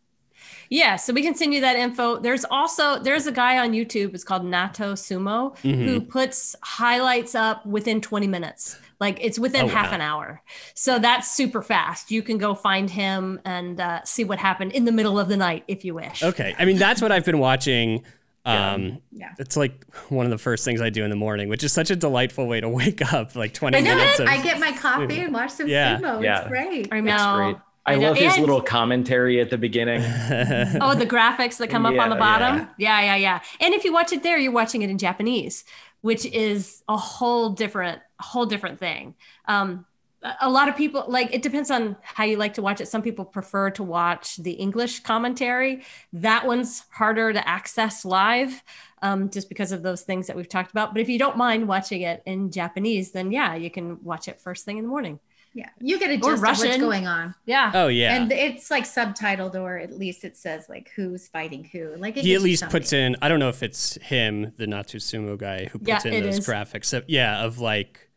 Yeah, 0.70 0.95
so 0.95 1.13
we 1.13 1.22
can 1.22 1.36
send 1.36 1.53
you 1.53 1.61
that 1.61 1.76
info. 1.76 2.20
There's 2.20 2.45
also 2.45 2.99
there's 2.99 3.28
a 3.28 3.32
guy 3.32 3.57
on 3.59 3.72
YouTube. 3.72 4.13
It's 4.13 4.24
called 4.24 4.43
Natto 4.43 4.93
Sumo 4.93 5.57
who 5.59 6.01
Mhm. 6.01 6.09
puts 6.09 6.55
highlights 6.63 7.36
up 7.36 7.66
within 7.66 8.01
20 8.01 8.28
minutes. 8.28 8.78
Like 8.99 9.18
it's 9.22 9.38
within 9.38 9.66
Oh, 9.66 9.68
half 9.68 9.89
wow. 9.89 9.95
an 9.95 10.01
hour. 10.01 10.41
So 10.74 10.99
that's 10.99 11.32
super 11.36 11.61
fast. 11.61 12.11
You 12.11 12.22
can 12.22 12.38
go 12.38 12.55
find 12.55 12.89
him 12.89 13.39
and 13.45 13.80
uh, 13.80 14.03
see 14.05 14.24
what 14.24 14.39
happened 14.39 14.72
in 14.72 14.86
the 14.86 14.91
middle 14.91 15.20
of 15.20 15.28
the 15.28 15.38
night 15.38 15.63
if 15.68 15.84
you 15.86 15.93
wish. 15.93 16.24
Okay. 16.24 16.55
I 16.57 16.66
mean, 16.66 16.78
that's 16.78 17.01
what 17.01 17.11
I've 17.11 17.26
been 17.26 17.39
watching. 17.39 18.03
Um, 18.45 18.99
Yeah. 19.11 19.30
It's 19.39 19.57
like 19.57 19.84
one 20.09 20.26
of 20.26 20.30
the 20.30 20.38
first 20.38 20.63
things 20.66 20.80
I 20.80 20.89
do 20.91 21.03
in 21.03 21.09
the 21.09 21.16
morning, 21.16 21.49
which 21.49 21.63
is 21.63 21.74
such 21.74 21.89
a 21.89 21.95
delightful 21.95 22.47
way 22.47 22.61
to 22.61 22.70
wake 22.70 23.01
up. 23.13 23.36
Like 23.36 23.53
20 23.53 23.78
I 23.78 23.82
minutes 23.82 24.20
of. 24.20 24.28
I 24.28 24.41
get 24.41 24.59
my 24.59 24.72
coffee 24.72 25.20
and 25.20 25.34
watch 25.34 25.49
some 25.51 25.68
Yeah. 25.68 25.97
sumo. 25.97 26.24
Yeah. 26.24 26.39
It's 26.41 26.47
great. 26.47 26.88
I 26.91 26.97
It's 26.97 27.05
know. 27.05 27.59
Great. 27.86 27.96
I, 28.04 28.06
I 28.06 28.08
love 28.10 28.18
his 28.18 28.38
little 28.38 28.62
commentary 28.62 29.40
at 29.42 29.50
the 29.50 29.58
beginning. 29.58 30.02
Oh, 30.82 30.96
the 30.96 31.06
graphics 31.06 31.58
that 31.58 31.70
come 31.70 31.86
up 31.86 31.98
on 32.00 32.10
the 32.10 32.16
bottom. 32.16 32.68
Yeah. 32.78 33.02
yeah, 33.02 33.16
yeah, 33.16 33.40
And 33.60 33.74
if 33.74 33.84
you 33.84 33.94
watch 33.94 34.12
it 34.14 34.24
there, 34.24 34.38
you're 34.38 34.52
watching 34.52 34.82
it 34.82 34.90
in 34.90 34.98
Japanese, 34.98 35.64
which 36.02 36.26
is 36.26 36.84
a 36.88 36.98
whole 36.98 37.52
different, 37.52 38.02
whole 38.20 38.46
different 38.46 38.80
thing. 38.80 39.16
Um, 39.48 39.86
a- 40.24 40.36
a 40.42 40.50
lot 40.50 40.68
of 40.70 40.76
people 40.76 41.06
like 41.08 41.34
it 41.34 41.42
depends 41.44 41.70
on 41.70 41.96
how 42.02 42.24
you 42.24 42.38
like 42.38 42.56
to 42.56 42.62
watch 42.62 42.82
it. 42.82 42.88
Some 42.88 43.02
people 43.04 43.26
prefer 43.26 43.70
to 43.72 43.84
watch 43.84 44.38
the 44.38 44.54
English 44.54 45.02
commentary. 45.02 45.84
That 46.14 46.48
one's 46.48 46.84
harder 46.92 47.32
to 47.34 47.48
access 47.48 48.04
live, 48.06 48.64
um, 49.04 49.30
just 49.30 49.50
because 49.50 49.72
of 49.72 49.84
those 49.84 50.02
things 50.02 50.26
that 50.28 50.36
we've 50.36 50.50
talked 50.50 50.72
about. 50.72 50.94
But 50.94 51.02
if 51.02 51.10
you 51.10 51.20
don't 51.20 51.38
mind 51.38 51.68
watching 51.68 52.02
it 52.02 52.24
in 52.26 52.50
Japanese, 52.52 53.12
then 53.12 53.32
yeah, 53.32 53.54
you 53.56 53.70
can 53.70 54.04
watch 54.04 54.28
it 54.28 54.42
first 54.42 54.66
thing 54.66 54.78
in 54.80 54.84
the 54.84 54.90
morning. 54.90 55.20
Yeah. 55.56 55.70
You 55.80 55.97
get 55.97 56.10
a 56.12 56.16
Or 56.16 56.36
gist 56.36 56.43
of 56.43 56.68
what's 56.68 56.78
going 56.78 57.08
on. 57.08 57.34
Yeah. 57.45 57.72
oh, 57.74 57.88
yeah. 57.88 58.16
And 58.16 58.30
it's 58.32 58.70
like 58.70 58.84
subtitled 58.84 59.56
or 59.56 59.78
at 59.78 59.97
least 59.97 60.26
it 60.26 60.36
says 60.36 60.68
like 60.68 60.91
who's 60.95 61.30
fighting 61.30 61.64
who. 61.64 61.95
Like 61.95 62.18
it 62.18 62.26
he 62.26 62.36
at 62.36 62.41
least 62.41 62.60
something. 62.60 62.82
puts 62.82 62.91
in 62.91 63.16
i 63.22 63.30
don't 63.30 63.39
know 63.39 63.47
if 63.49 63.64
it's 63.64 63.95
him 64.01 64.51
the 64.58 64.66
Natto 64.66 64.97
Sumo 64.97 65.38
guy 65.38 65.66
who 65.72 65.80
puts 65.80 66.03
Yeah, 66.06 66.12
in 66.12 66.24
those 66.26 66.39
is. 66.39 66.45
graphics 66.47 66.86
So, 66.86 67.01
yeah 67.08 67.45
of 67.45 67.60
like 67.60 68.10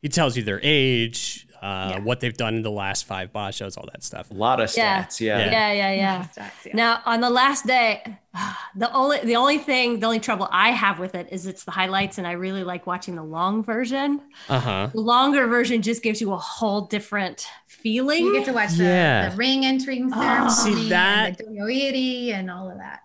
he 0.00 0.08
tells 0.08 0.36
you 0.38 0.42
their 0.42 0.60
age 0.62 1.46
uh, 1.64 1.92
Yeah. 1.94 1.98
what 2.00 2.20
they've 2.20 2.36
done 2.36 2.54
in 2.56 2.62
the 2.62 2.70
last 2.70 3.06
five 3.06 3.32
bashos 3.32 3.78
all 3.78 3.88
that 3.92 4.02
stuff 4.04 4.30
A 4.30 4.34
lot 4.34 4.60
of 4.60 4.70
Yeah. 4.76 5.04
stats. 5.04 5.20
Yeah. 5.20 5.38
Yeah, 5.50 5.72
yeah, 5.72 5.92
yeah. 5.92 6.26
Stats, 6.36 6.50
yeah. 6.66 6.72
Now, 6.82 7.00
on 7.06 7.20
the 7.20 7.30
last 7.30 7.66
day, 7.66 8.02
the 8.76 8.92
only 8.92 9.18
the 9.20 9.36
only 9.36 9.58
thing, 9.58 10.00
the 10.00 10.06
only 10.06 10.20
trouble 10.20 10.46
I 10.52 10.70
have 10.72 10.98
with 10.98 11.14
it 11.14 11.28
is 11.32 11.46
it's 11.46 11.64
the 11.64 11.70
highlights, 11.70 12.18
and 12.18 12.26
I 12.26 12.32
really 12.32 12.64
like 12.64 12.86
watching 12.86 13.14
the 13.16 13.22
long 13.24 13.64
version. 13.64 14.20
uh-huh 14.48 14.90
The 14.92 15.00
longer 15.00 15.46
version 15.46 15.80
just 15.82 16.02
gives 16.02 16.20
you 16.20 16.32
a 16.32 16.36
whole 16.38 16.82
different 16.82 17.46
feeling. 17.66 18.24
you 18.26 18.32
get 18.34 18.44
to 18.46 18.52
watch 18.52 18.72
the, 18.72 18.84
Yeah. 18.84 19.28
the 19.30 19.36
ring 19.36 19.64
entering 19.64 20.10
Oh. 20.14 20.20
ceremony 20.20 20.82
See, 20.82 20.88
that- 20.90 21.26
and 21.28 21.36
the 21.38 21.44
dohyo 21.44 21.66
iri 21.88 22.32
and 22.32 22.50
all 22.50 22.70
of 22.70 22.78
that. 22.78 23.00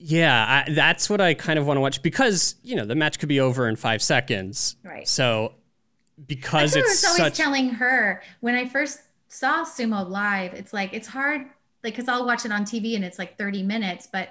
yeah 0.00 0.64
I, 0.68 0.72
that's 0.72 1.10
what 1.10 1.20
i 1.20 1.34
kind 1.34 1.58
of 1.58 1.66
want 1.66 1.76
to 1.76 1.80
watch 1.80 2.02
because 2.02 2.54
you 2.62 2.76
know 2.76 2.84
the 2.84 2.94
match 2.94 3.18
could 3.18 3.28
be 3.28 3.40
over 3.40 3.68
in 3.68 3.74
five 3.76 4.00
seconds 4.02 4.76
Right. 4.84 5.08
so 5.08 5.54
because 6.26 6.72
That's 6.72 6.76
what 6.76 6.88
I 6.88 6.92
it's 6.92 7.02
was 7.02 7.04
always 7.20 7.32
such 7.34 7.36
telling 7.44 7.68
her 7.70 8.22
when 8.40 8.54
I 8.54 8.66
first 8.66 9.00
saw 9.28 9.64
sumo 9.64 10.08
live. 10.08 10.54
It's 10.54 10.72
like 10.72 10.92
it's 10.92 11.08
hard, 11.08 11.42
like 11.84 11.94
because 11.94 12.08
I'll 12.08 12.26
watch 12.26 12.44
it 12.44 12.52
on 12.52 12.64
TV 12.64 12.96
and 12.96 13.04
it's 13.04 13.18
like 13.18 13.38
30 13.38 13.62
minutes, 13.62 14.08
but 14.12 14.30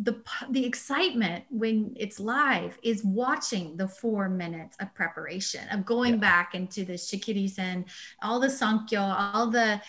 the 0.00 0.22
the 0.50 0.64
excitement 0.64 1.44
when 1.50 1.92
it's 1.96 2.20
live 2.20 2.78
is 2.84 3.04
watching 3.04 3.76
the 3.76 3.88
four 3.88 4.28
minutes 4.28 4.76
of 4.80 4.94
preparation 4.94 5.68
of 5.70 5.84
going 5.84 6.18
back 6.18 6.54
into 6.54 6.84
the 6.84 6.92
shikiris 6.92 7.58
and 7.58 7.84
all 8.22 8.38
the 8.38 8.46
sankyo, 8.46 9.00
all 9.34 9.48
the 9.50 9.80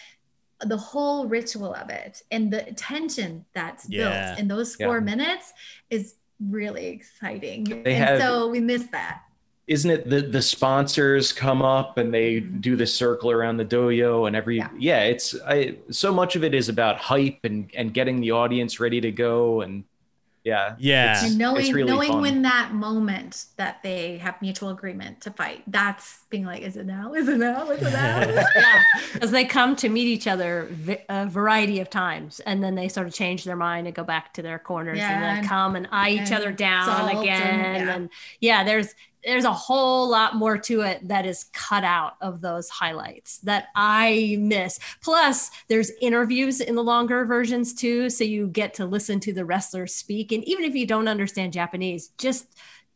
the 0.66 0.76
whole 0.78 1.26
ritual 1.28 1.74
of 1.74 1.90
it 1.90 2.22
and 2.32 2.52
the 2.52 2.62
tension 2.76 3.46
that's 3.54 3.88
Yeah. 3.88 4.26
built 4.30 4.40
in 4.40 4.48
those 4.50 4.76
four 4.76 4.96
Yeah. 4.98 5.04
minutes 5.04 5.54
is 5.90 6.16
really 6.50 6.88
exciting. 6.88 7.64
They 7.64 7.96
and 7.96 8.04
have- 8.04 8.20
so 8.20 8.48
we 8.50 8.60
miss 8.60 8.84
that. 8.88 9.22
Isn't 9.70 9.92
it 9.92 10.10
the 10.10 10.22
the 10.22 10.42
sponsors 10.42 11.32
come 11.32 11.62
up 11.62 11.98
and 12.00 12.12
they 12.12 12.42
mm-hmm. 12.42 12.60
do 12.60 12.76
the 12.76 12.88
circle 12.88 13.30
around 13.30 13.58
the 13.58 13.66
dohyo 13.66 14.28
and 14.28 14.36
every 14.36 14.58
Yeah. 14.58 14.70
yeah, 14.78 15.02
it's 15.04 15.36
I 15.46 15.78
so 15.92 16.12
much 16.12 16.36
of 16.36 16.44
it 16.44 16.54
is 16.56 16.70
about 16.70 16.98
hype 16.98 17.40
and 17.44 17.70
and 17.76 17.94
getting 17.94 18.20
the 18.20 18.32
audience 18.32 18.80
ready 18.80 19.00
to 19.02 19.12
go 19.12 19.62
and 19.62 19.84
yeah. 20.44 20.76
Yeah. 20.80 21.12
it's- 21.12 21.30
and 21.30 21.38
knowing 21.38 21.66
it's 21.66 21.74
really 21.74 21.92
knowing 21.92 22.12
fun. 22.14 22.22
when 22.22 22.42
that 22.44 22.74
moment 22.74 23.46
that 23.58 23.84
they 23.84 24.18
have 24.20 24.42
mutual 24.42 24.70
agreement 24.70 25.22
to 25.22 25.32
fight 25.32 25.64
that's 25.68 26.24
being 26.30 26.46
like 26.46 26.62
is 26.62 26.78
it 26.78 26.86
now 26.86 27.14
is 27.14 27.28
it 27.28 27.38
now 27.38 27.70
is 27.70 27.82
it 27.82 27.92
now 27.92 28.20
yeah, 28.56 28.84
because 29.14 29.32
they 29.32 29.44
come 29.46 29.76
to 29.76 29.90
meet 29.90 30.08
each 30.08 30.28
other 30.28 30.72
a 31.10 31.28
variety 31.28 31.80
of 31.82 31.90
times, 31.90 32.40
and 32.42 32.64
then 32.64 32.76
they 32.76 32.88
sort 32.88 33.06
of 33.06 33.14
change 33.14 33.44
their 33.44 33.58
mind 33.58 33.86
and 33.86 33.96
go 33.96 34.04
back 34.04 34.34
to 34.34 34.42
their 34.42 34.58
corners, 34.58 34.98
Yeah, 34.98 35.12
and 35.12 35.24
then 35.24 35.48
come 35.48 35.76
and 35.76 35.88
eye 35.92 36.12
each 36.12 36.32
other 36.32 36.52
down 36.52 37.10
again, 37.18 37.60
and- 37.60 37.90
and 37.90 38.10
yeah. 38.40 38.60
yeah. 38.60 38.64
there's 38.64 38.96
there's 39.24 39.46
a 39.46 39.52
whole 39.54 40.10
lot 40.10 40.36
more 40.36 40.58
to 40.58 40.82
it 40.82 41.08
that 41.08 41.26
is 41.26 41.46
cut 41.54 41.84
out 41.84 42.14
of 42.22 42.42
those 42.42 42.70
highlights 42.70 43.40
that 43.40 43.68
I 43.76 44.38
miss. 44.40 44.80
Plus, 45.02 45.52
there's 45.68 45.92
interviews 46.02 46.62
in 46.62 46.76
the 46.76 46.84
longer 46.84 47.26
versions 47.26 47.74
too, 47.74 48.10
so 48.10 48.24
you 48.24 48.48
get 48.48 48.74
to 48.76 48.86
listen 48.86 49.20
to 49.22 49.34
the 49.34 49.46
wrestlers 49.46 49.94
speak, 49.94 50.32
and 50.32 50.44
even 50.46 50.64
if 50.64 50.76
you 50.76 50.86
don't 50.88 51.08
understand 51.08 51.54
Japanese, 51.54 52.10
just 52.18 52.48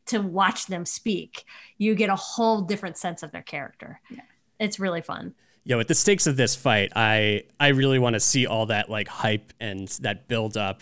to 0.05 0.19
watch 0.21 0.67
them 0.67 0.85
speak, 0.85 1.45
you 1.77 1.95
get 1.95 2.09
a 2.09 2.15
whole 2.15 2.61
different 2.61 2.97
sense 2.97 3.23
of 3.23 3.31
their 3.31 3.41
character. 3.41 3.99
Yeah. 4.09 4.21
It's 4.59 4.79
really 4.79 5.01
fun. 5.01 5.33
yeah 5.65 5.75
with 5.77 5.87
the 5.87 5.95
stakes 5.95 6.27
of 6.27 6.35
this 6.35 6.55
fight 6.55 6.91
i 6.95 7.43
i 7.59 7.69
really 7.69 7.99
want 7.99 8.13
to 8.13 8.19
see 8.19 8.45
all 8.45 8.65
that 8.67 8.89
like 8.89 9.07
hype 9.07 9.51
and 9.59 9.87
that 10.01 10.27
build 10.27 10.57
up 10.57 10.81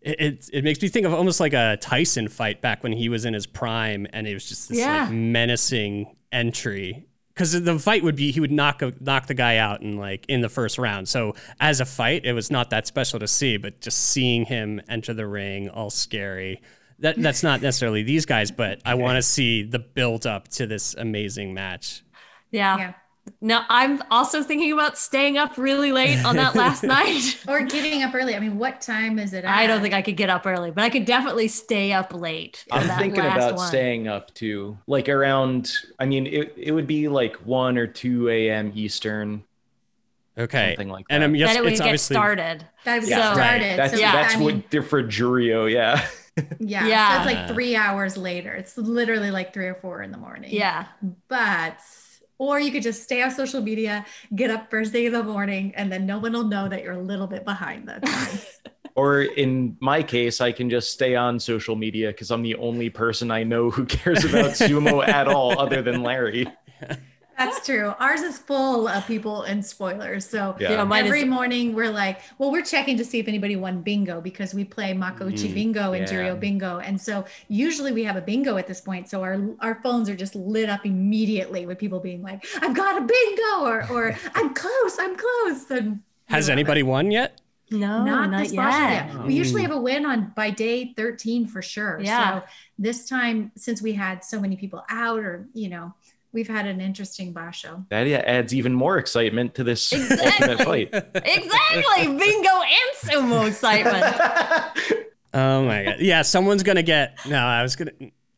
it, 0.00 0.20
it, 0.20 0.50
it 0.52 0.64
makes 0.64 0.80
me 0.80 0.88
think 0.88 1.06
of 1.06 1.12
almost 1.14 1.40
like 1.40 1.52
a 1.54 1.76
tyson 1.80 2.28
fight 2.28 2.60
back 2.60 2.82
when 2.82 2.92
he 2.92 3.08
was 3.08 3.24
in 3.24 3.34
his 3.34 3.46
prime 3.46 4.06
and 4.12 4.26
it 4.26 4.34
was 4.34 4.48
just 4.48 4.68
this 4.68 4.78
Yeah. 4.78 5.04
like 5.04 5.12
menacing 5.12 6.14
entry. 6.32 7.04
Because 7.34 7.60
the 7.62 7.78
fight 7.78 8.02
would 8.02 8.16
be 8.16 8.32
he 8.32 8.40
would 8.40 8.50
knock 8.50 8.82
a, 8.82 8.92
knock 9.00 9.26
the 9.26 9.34
guy 9.34 9.58
out 9.58 9.80
in 9.82 9.96
like 9.96 10.26
in 10.28 10.40
the 10.40 10.48
first 10.48 10.76
round. 10.78 11.08
So 11.08 11.34
as 11.60 11.80
a 11.80 11.84
fight 11.84 12.24
it 12.24 12.32
was 12.32 12.50
not 12.50 12.70
that 12.70 12.86
special 12.86 13.18
to 13.20 13.28
see 13.28 13.56
but 13.56 13.80
just 13.80 13.98
seeing 13.98 14.44
him 14.44 14.80
enter 14.88 15.14
the 15.14 15.26
ring 15.26 15.68
all 15.68 15.90
scary. 15.90 16.60
That 17.00 17.16
that's 17.22 17.42
not 17.44 17.62
necessarily 17.62 18.02
these 18.02 18.26
guys 18.26 18.50
but 18.50 18.80
i 18.84 18.94
want 18.94 19.16
to 19.16 19.22
see 19.22 19.62
the 19.62 19.78
build 19.78 20.26
up 20.26 20.48
to 20.48 20.66
this 20.66 20.94
amazing 20.94 21.54
match. 21.54 22.02
Yeah. 22.50 22.76
yeah 22.78 22.92
Now 23.40 23.64
I'm 23.68 24.02
also 24.10 24.42
thinking 24.42 24.72
about 24.72 24.98
staying 24.98 25.38
up 25.38 25.56
really 25.56 25.92
late 25.92 26.24
on 26.24 26.36
that 26.36 26.54
last 26.54 26.82
night. 26.84 27.38
or 27.48 27.62
getting 27.62 28.02
up 28.02 28.14
early 28.14 28.34
i 28.34 28.40
mean 28.40 28.58
what 28.58 28.80
time 28.80 29.18
is 29.18 29.32
it 29.32 29.44
I 29.44 29.66
don't 29.66 29.80
think 29.80 29.94
I 29.94 30.02
could 30.02 30.16
get 30.16 30.30
up 30.30 30.46
early, 30.46 30.70
but 30.70 30.84
I 30.84 30.90
could 30.90 31.04
definitely 31.04 31.48
stay 31.48 31.92
up 31.92 32.12
late. 32.14 32.64
I'm 32.70 32.86
that 32.86 32.98
thinking 32.98 33.22
last 33.22 33.36
about 33.36 33.56
one. 33.56 33.68
staying 33.68 34.08
up 34.08 34.32
too. 34.34 34.78
Like 34.86 35.08
around 35.08 35.72
I 35.98 36.06
mean 36.06 36.26
it 36.26 36.54
it 36.56 36.72
would 36.72 36.86
be 36.86 37.08
like 37.08 37.36
1 37.36 37.78
or 37.78 37.86
2 37.86 38.28
a.m. 38.28 38.72
Eastern. 38.74 39.44
Okay. 40.38 40.74
something 40.76 40.88
like 40.88 41.06
that. 41.08 41.14
And 41.14 41.24
I'm 41.24 41.34
yes, 41.34 41.50
that 41.50 41.58
it 41.58 41.62
would 41.64 41.72
it's 41.72 41.80
get 41.80 41.86
obviously 41.86 42.14
started. 42.14 42.64
That 42.84 43.00
was 43.00 43.10
Yeah. 43.10 43.32
started. 43.32 43.78
that's 43.78 43.94
so 43.94 43.98
yeah. 43.98 44.12
that's 44.12 44.34
I 44.36 44.38
mean, 44.38 44.64
what 44.70 44.84
for 44.84 45.02
Juryo, 45.02 45.70
yeah. 45.70 46.06
yeah, 46.60 46.86
Yeah. 46.86 47.22
So 47.24 47.28
it's 47.28 47.34
like 47.38 47.48
three 47.48 47.74
hours 47.74 48.16
later. 48.16 48.52
It's 48.52 48.76
literally 48.78 49.30
like 49.30 49.52
three 49.52 49.66
or 49.66 49.74
four 49.74 50.02
in 50.02 50.12
the 50.12 50.18
morning. 50.18 50.50
Yeah. 50.52 50.86
But 51.28 51.78
or 52.38 52.58
you 52.60 52.70
could 52.70 52.82
just 52.82 53.02
stay 53.02 53.22
off 53.22 53.34
social 53.34 53.60
media, 53.60 54.06
get 54.34 54.50
up 54.50 54.70
first 54.70 54.92
thing 54.92 55.04
in 55.04 55.12
the 55.12 55.22
morning, 55.22 55.72
and 55.76 55.92
then 55.92 56.06
no 56.06 56.18
one 56.18 56.32
will 56.32 56.44
know 56.44 56.68
that 56.68 56.82
you're 56.82 56.94
a 56.94 57.02
little 57.02 57.26
bit 57.26 57.44
behind 57.44 57.88
the 57.88 58.00
times. 58.00 58.46
Or 58.94 59.22
in 59.22 59.76
my 59.78 60.02
case, 60.02 60.40
I 60.40 60.50
can 60.50 60.68
just 60.68 60.90
stay 60.90 61.14
on 61.14 61.38
social 61.38 61.76
media 61.76 62.08
because 62.08 62.32
I'm 62.32 62.42
the 62.42 62.56
only 62.56 62.90
person 62.90 63.30
I 63.30 63.44
know 63.44 63.70
who 63.70 63.84
cares 63.84 64.24
about 64.24 64.46
sumo 64.54 65.06
at 65.06 65.28
all, 65.28 65.56
other 65.56 65.82
than 65.82 66.02
Larry. 66.02 66.48
That's 67.38 67.64
true. 67.64 67.94
Ours 68.00 68.20
is 68.22 68.36
full 68.38 68.88
of 68.88 69.06
people 69.06 69.42
and 69.42 69.64
spoilers. 69.64 70.28
So 70.28 70.56
Yeah. 70.58 70.72
Yeah, 70.84 70.96
every 70.98 71.22
is 71.22 71.26
morning 71.28 71.74
we're 71.74 71.90
like, 71.90 72.20
well, 72.38 72.50
we're 72.50 72.64
checking 72.64 72.96
to 72.98 73.04
see 73.04 73.18
if 73.20 73.28
anybody 73.28 73.56
won 73.56 73.80
bingo 73.82 74.20
because 74.20 74.54
we 74.54 74.64
play 74.64 74.92
Makuuchi 74.92 75.48
Mm, 75.50 75.54
bingo 75.54 75.92
and 75.92 76.06
yeah. 76.06 76.12
Juryo 76.12 76.40
bingo. 76.40 76.78
And 76.80 77.00
so 77.00 77.24
usually 77.48 77.92
we 77.92 78.04
have 78.04 78.16
a 78.16 78.20
bingo 78.20 78.56
at 78.56 78.66
this 78.66 78.80
point. 78.80 79.08
So 79.08 79.22
our 79.22 79.38
our 79.60 79.80
phones 79.82 80.08
are 80.08 80.16
just 80.16 80.34
lit 80.34 80.68
up 80.68 80.84
immediately 80.84 81.64
with 81.66 81.78
people 81.78 82.00
being 82.00 82.22
like, 82.22 82.44
I've 82.60 82.74
got 82.74 83.00
a 83.02 83.06
bingo 83.06 83.66
or 83.66 83.86
or 83.90 84.16
I'm 84.34 84.52
close, 84.54 84.98
I'm 84.98 85.16
close. 85.16 85.70
And 85.70 86.00
Has 86.26 86.46
we 86.46 86.50
love 86.52 86.58
anybody 86.58 86.82
won 86.82 87.10
yet? 87.10 87.40
no, 87.70 88.02
not, 88.02 88.30
not, 88.30 88.42
this 88.44 88.52
Basho 88.52 88.80
yet. 88.90 89.12
yet. 89.14 89.26
We 89.26 89.34
usually 89.34 89.62
have 89.62 89.72
a 89.72 89.78
win 89.78 90.06
on 90.06 90.32
by 90.34 90.50
day 90.50 90.94
13 90.96 91.46
for 91.46 91.60
sure. 91.60 92.00
Yeah. 92.02 92.40
So 92.40 92.46
this 92.78 93.06
time, 93.08 93.52
since 93.56 93.82
we 93.82 93.92
had 93.92 94.24
so 94.24 94.40
many 94.40 94.56
people 94.56 94.82
out, 94.88 95.18
or 95.20 95.48
you 95.52 95.68
know, 95.68 95.94
we've 96.38 96.46
had 96.46 96.66
an 96.66 96.80
interesting 96.80 97.34
basho. 97.34 97.84
That 97.88 98.06
yeah, 98.06 98.18
adds 98.18 98.54
even 98.54 98.72
more 98.72 98.96
excitement 98.96 99.56
to 99.56 99.64
this 99.64 99.92
Exactly. 99.92 100.26
ultimate 100.26 100.64
fight. 100.64 100.94
Exactly. 101.16 102.06
Bingo 102.06 102.48
and 102.48 102.96
sumo 103.02 103.48
excitement. 103.48 105.04
Oh 105.34 105.62
my 105.62 105.84
god. 105.84 105.96
Yeah, 106.00 106.22
someone's 106.22 106.62
gonna 106.62 106.82
get. 106.82 107.18
No, 107.26 107.36
I 107.36 107.62
was 107.62 107.76
gonna. 107.76 107.90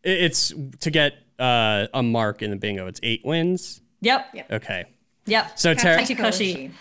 It's 0.03 0.53
to 0.80 0.90
get 0.90 1.14
uh, 1.38 1.86
a 1.94 2.03
mark 2.03 2.42
in 2.42 2.51
the 2.51 2.57
bingo. 2.57 2.88
It's 2.88 2.98
eight 3.05 3.24
wins. 3.24 3.80
Yep. 4.01 4.26
yep. 4.34 4.51
Okay. 4.51 4.86
Yep. 5.26 5.57
So 5.57 5.72
Tara, 5.72 6.03
Kachikoshi. 6.03 6.72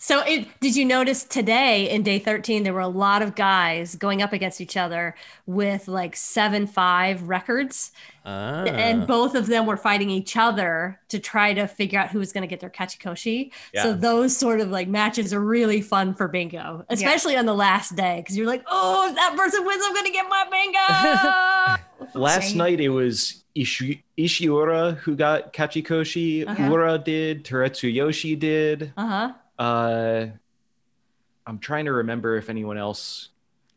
So 0.00 0.20
it 0.22 0.46
did 0.60 0.76
you 0.76 0.84
notice 0.84 1.24
today 1.24 1.90
in 1.90 2.02
day 2.04 2.18
13 2.20 2.62
there 2.62 2.72
were 2.72 2.80
a 2.80 2.88
lot 2.88 3.20
of 3.20 3.34
guys 3.34 3.96
going 3.96 4.22
up 4.22 4.32
against 4.32 4.60
each 4.60 4.76
other 4.76 5.14
with 5.46 5.88
like 5.88 6.14
7-5 6.14 7.20
records 7.26 7.90
Ah. 8.24 8.64
and 8.64 9.06
both 9.06 9.34
of 9.34 9.46
them 9.46 9.64
were 9.64 9.76
fighting 9.78 10.10
each 10.10 10.36
other 10.36 11.00
to 11.08 11.18
try 11.18 11.54
to 11.54 11.66
figure 11.66 11.98
out 11.98 12.10
who 12.10 12.18
was 12.18 12.30
going 12.32 12.42
to 12.42 12.46
get 12.46 12.60
their 12.60 12.68
kachikoshi. 12.68 13.50
So 13.74 13.94
those 13.94 14.36
sort 14.36 14.60
of 14.60 14.70
like 14.70 14.86
matches 14.86 15.32
are 15.32 15.40
really 15.40 15.80
fun 15.80 16.12
for 16.14 16.28
bingo, 16.28 16.84
especially 16.90 17.36
on 17.38 17.46
the 17.46 17.54
last 17.54 17.96
day 17.96 18.18
because 18.20 18.36
you're 18.36 18.46
like, 18.46 18.62
"Oh, 18.66 19.08
if 19.08 19.14
that 19.14 19.34
person 19.34 19.64
wins, 19.64 19.82
I'm 19.86 19.94
going 19.94 20.04
to 20.04 20.12
get 20.12 20.26
my 20.28 20.44
bingo." 20.50 22.14
Last 22.20 22.48
Same. 22.50 22.58
night 22.58 22.80
it 22.80 22.90
was 22.90 23.42
Ishi- 23.54 24.04
Ishiura 24.18 24.96
who 24.98 25.16
got 25.16 25.52
Kachikoshi. 25.54 26.46
Uh-huh. 26.46 26.70
Ura 26.70 26.98
did. 26.98 27.44
Terutsuyoshi 27.44 28.38
did. 28.38 28.92
uh-huh. 28.96 29.32
Uh, 29.58 30.26
I'm 31.46 31.58
trying 31.58 31.86
to 31.86 31.92
remember 31.92 32.36
if 32.36 32.48
anyone 32.50 32.78
else 32.78 33.30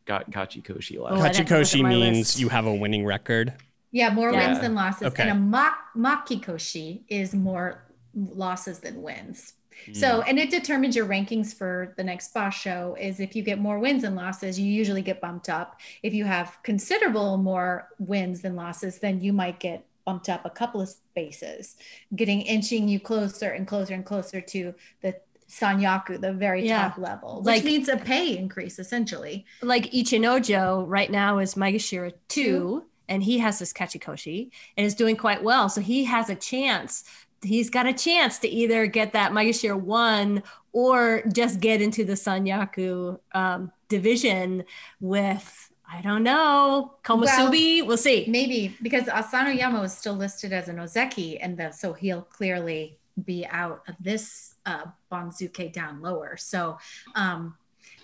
got 0.05 0.29
Kachikoshi 0.29 0.99
last. 0.99 1.13
Oh, 1.13 1.21
I 1.21 1.29
didn't 1.31 1.49
look 1.49 1.59
at 1.59 1.65
Kachikoshi 1.65 1.87
means 1.87 2.17
list. 2.17 2.39
you 2.39 2.49
have 2.49 2.65
a 2.65 2.73
winning 2.73 3.05
record. 3.05 3.53
Yeah, 3.91 4.09
more 4.13 4.31
Yeah. 4.31 4.47
wins 4.47 4.59
than 4.61 4.75
losses. 4.75 5.03
Okay. 5.07 5.23
And 5.23 5.31
a 5.31 5.35
mak- 5.35 5.93
makekoshi 5.95 7.01
is 7.07 7.33
more 7.33 7.83
losses 8.15 8.79
than 8.79 9.01
wins. 9.01 9.53
So, 9.93 10.21
and 10.21 10.37
it 10.37 10.51
determines 10.51 10.95
your 10.95 11.07
rankings 11.07 11.55
for 11.55 11.95
the 11.97 12.03
next 12.03 12.35
basho. 12.35 12.99
Is 12.99 13.19
if 13.19 13.35
you 13.35 13.41
get 13.41 13.57
more 13.57 13.79
wins 13.79 14.03
than 14.03 14.13
losses, 14.13 14.59
you 14.59 14.67
usually 14.71 15.01
get 15.01 15.19
bumped 15.19 15.49
up. 15.49 15.79
If 16.03 16.13
you 16.13 16.23
have 16.25 16.55
considerable 16.61 17.37
more 17.37 17.87
wins 17.97 18.41
than 18.41 18.55
losses, 18.55 18.99
then 18.99 19.21
you 19.21 19.33
might 19.33 19.59
get 19.59 19.83
bumped 20.05 20.29
up 20.29 20.45
a 20.45 20.51
couple 20.51 20.81
of 20.81 20.89
spaces, 20.89 21.77
getting 22.15 22.41
inching 22.41 22.87
you 22.87 22.99
closer 22.99 23.49
and 23.51 23.65
closer 23.65 23.95
and 23.95 24.05
closer 24.05 24.39
to 24.39 24.75
the 25.01 25.15
sanyaku, 25.51 26.19
the 26.21 26.31
very 26.33 26.65
Yeah. 26.65 26.89
top 26.89 26.97
level, 26.97 27.37
which 27.41 27.45
Like- 27.45 27.63
means 27.63 27.89
a 27.89 27.97
pay 27.97 28.37
increase 28.37 28.79
essentially. 28.79 29.45
like 29.61 29.91
Ichinojo 29.91 30.85
right 30.87 31.11
now 31.11 31.39
is 31.39 31.55
Maegashira 31.55 32.11
2 32.29 32.43
Two. 32.45 32.85
and 33.09 33.23
he 33.23 33.39
has 33.39 33.59
this 33.59 33.73
Kachikoshi 33.73 34.49
and 34.77 34.85
is 34.85 34.95
doing 34.95 35.17
quite 35.17 35.43
well. 35.43 35.67
So 35.69 35.81
he 35.81 36.05
has 36.05 36.29
a 36.29 36.35
chance. 36.35 37.03
He's 37.43 37.69
got 37.69 37.85
a 37.85 37.93
chance 37.93 38.37
to 38.39 38.47
either 38.47 38.85
get 38.87 39.13
that 39.13 39.31
Maegashira 39.31 39.79
1 39.79 40.41
or 40.73 41.23
just 41.33 41.59
get 41.59 41.81
into 41.81 42.05
the 42.05 42.13
Sanyaku 42.13 43.19
um, 43.33 43.71
division 43.89 44.63
with, 45.01 45.71
I 45.91 46.01
don't 46.01 46.23
know, 46.23 46.93
Komusubi. 47.03 47.85
we'll 47.85 47.97
see. 47.97 48.25
Maybe 48.29 48.77
because 48.81 49.03
Asanoyama 49.05 49.81
was 49.81 49.97
still 49.97 50.13
listed 50.13 50.53
as 50.53 50.69
an 50.69 50.77
Ozeki, 50.77 51.37
and 51.41 51.57
the, 51.57 51.71
so 51.71 51.91
he'll 51.91 52.21
clearly 52.21 52.97
be 53.25 53.45
out 53.47 53.83
of 53.89 53.95
this 53.99 54.50
uh, 54.65 54.85
Banzuke 55.11 55.71
down 55.73 56.01
lower. 56.01 56.37
So, 56.37 56.77
um, 57.15 57.55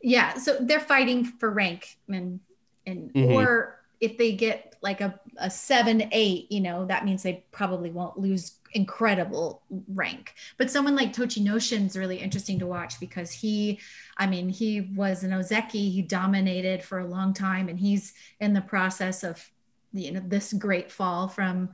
yeah, 0.01 0.35
so 0.35 0.57
they're 0.59 0.79
fighting 0.79 1.23
for 1.25 1.49
rank, 1.49 1.97
and 2.09 2.39
and 2.85 3.13
Mhm. 3.13 3.33
or 3.33 3.79
if 3.99 4.17
they 4.17 4.33
get 4.33 4.75
like 4.81 5.01
a, 5.01 5.19
a 5.37 5.49
seven 5.49 6.07
eight, 6.11 6.51
you 6.51 6.61
know, 6.61 6.85
that 6.85 7.03
means 7.03 7.23
they 7.23 7.43
probably 7.51 7.89
won't 7.89 8.17
lose 8.17 8.59
incredible 8.73 9.63
rank. 9.87 10.33
But 10.57 10.69
someone 10.69 10.95
like 10.95 11.13
Tochinoshin's 11.13 11.97
really 11.97 12.17
interesting 12.17 12.59
to 12.59 12.67
watch 12.67 12.99
because 12.99 13.31
he, 13.31 13.79
I 14.17 14.27
mean, 14.27 14.49
he 14.49 14.81
was 14.81 15.23
an 15.23 15.31
Ozeki, 15.31 15.91
he 15.91 16.01
dominated 16.03 16.83
for 16.83 16.99
a 16.99 17.07
long 17.07 17.33
time, 17.33 17.69
and 17.69 17.79
he's 17.79 18.13
in 18.39 18.53
the 18.53 18.61
process 18.61 19.23
of 19.23 19.49
you 19.93 20.11
know 20.11 20.21
this 20.25 20.53
great 20.53 20.91
fall 20.91 21.27
from 21.27 21.69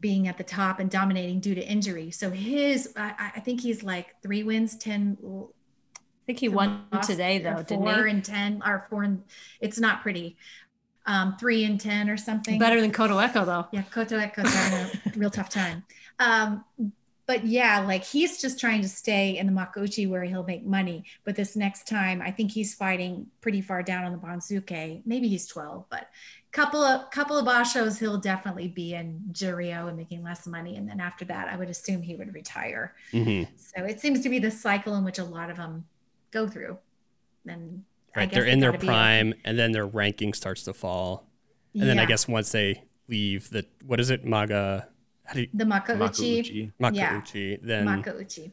being 0.00 0.28
at 0.28 0.38
the 0.38 0.44
top 0.44 0.80
and 0.80 0.90
dominating 0.90 1.40
due 1.40 1.54
to 1.54 1.60
injury. 1.66 2.10
So 2.10 2.30
his 2.30 2.92
i, 2.96 3.32
I 3.36 3.40
think 3.40 3.60
he's 3.60 3.82
like 3.82 4.14
three 4.22 4.42
wins 4.42 4.76
10 4.76 5.18
I 5.22 6.26
think 6.26 6.38
he 6.38 6.48
won 6.48 6.86
lost- 6.90 7.10
today, 7.10 7.38
though, 7.38 7.56
didn't 7.62 7.82
four 7.82 8.04
he? 8.06 8.10
and 8.10 8.24
10 8.24 8.62
or 8.64 8.86
four 8.88 9.02
and 9.02 9.22
it's 9.60 9.78
not 9.78 10.00
pretty. 10.02 10.36
Um 11.06 11.36
three 11.38 11.64
and 11.64 11.78
10 11.78 12.08
or 12.08 12.16
something. 12.16 12.58
Better 12.58 12.80
than 12.80 12.92
Kotoeko, 12.92 13.44
though. 13.44 13.66
yeah 13.72 13.82
Kotoeko's 13.92 14.52
having 14.54 15.00
a 15.14 15.16
real 15.18 15.30
tough 15.30 15.50
time. 15.50 15.84
Um 16.18 16.64
but 17.26 17.46
yeah 17.46 17.80
like 17.80 18.04
he's 18.04 18.40
just 18.40 18.58
trying 18.60 18.80
to 18.82 18.88
stay 18.88 19.36
in 19.38 19.46
the 19.46 19.52
Makuuchi 19.52 20.08
where 20.08 20.24
he'll 20.24 20.44
make 20.44 20.64
money. 20.64 21.04
But 21.24 21.36
this 21.36 21.56
next 21.56 21.86
time 21.88 22.22
i 22.22 22.30
think 22.30 22.50
he's 22.52 22.74
fighting 22.74 23.26
pretty 23.42 23.60
far 23.60 23.82
down 23.82 24.04
on 24.04 24.12
the 24.12 24.18
banzuke 24.18 25.02
maybe 25.04 25.28
he's 25.28 25.46
12 25.46 25.84
but 25.90 26.08
couple 26.54 26.80
of 26.82 27.10
couple 27.10 27.36
of 27.36 27.44
bashos 27.44 27.98
he'll 27.98 28.16
definitely 28.16 28.68
be 28.68 28.94
in 28.94 29.20
juryo 29.32 29.88
and 29.88 29.96
making 29.96 30.22
less 30.22 30.46
money 30.46 30.76
and 30.76 30.88
then 30.88 31.00
after 31.00 31.24
that 31.24 31.48
i 31.48 31.56
would 31.56 31.68
assume 31.68 32.00
he 32.00 32.14
would 32.14 32.32
retire 32.32 32.94
Mhm. 33.12 33.48
so 33.56 33.84
it 33.84 33.98
seems 34.00 34.20
to 34.22 34.28
be 34.28 34.38
the 34.38 34.52
cycle 34.52 34.94
in 34.94 35.02
which 35.04 35.18
a 35.18 35.24
lot 35.24 35.50
of 35.50 35.56
them 35.56 35.84
go 36.30 36.46
through 36.48 36.78
and 37.46 37.82
I 38.16 38.20
Right. 38.20 38.30
guess 38.30 38.36
They're 38.36 38.46
in 38.46 38.60
their 38.60 38.70
gotta 38.70 38.80
be 38.82 38.86
prime, 38.86 39.34
and 39.44 39.58
then 39.58 39.72
their 39.72 39.86
ranking 39.86 40.34
starts 40.34 40.62
to 40.62 40.72
fall. 40.72 41.26
And 41.74 41.82
then 41.82 41.98
I 41.98 42.04
guess 42.06 42.28
once 42.28 42.52
they 42.52 42.84
leave 43.08 43.50
the 43.50 43.66
what 43.84 43.98
is 43.98 44.08
it, 44.10 44.24
Maga? 44.24 44.86
How 45.24 45.34
do 45.34 45.40
you, 45.40 45.48
the 45.52 45.64
makuuchi 45.64 46.70
Makuuchi. 46.80 47.50
Yeah. 47.50 47.56
Then 47.60 47.86
makuuchi 47.88 48.52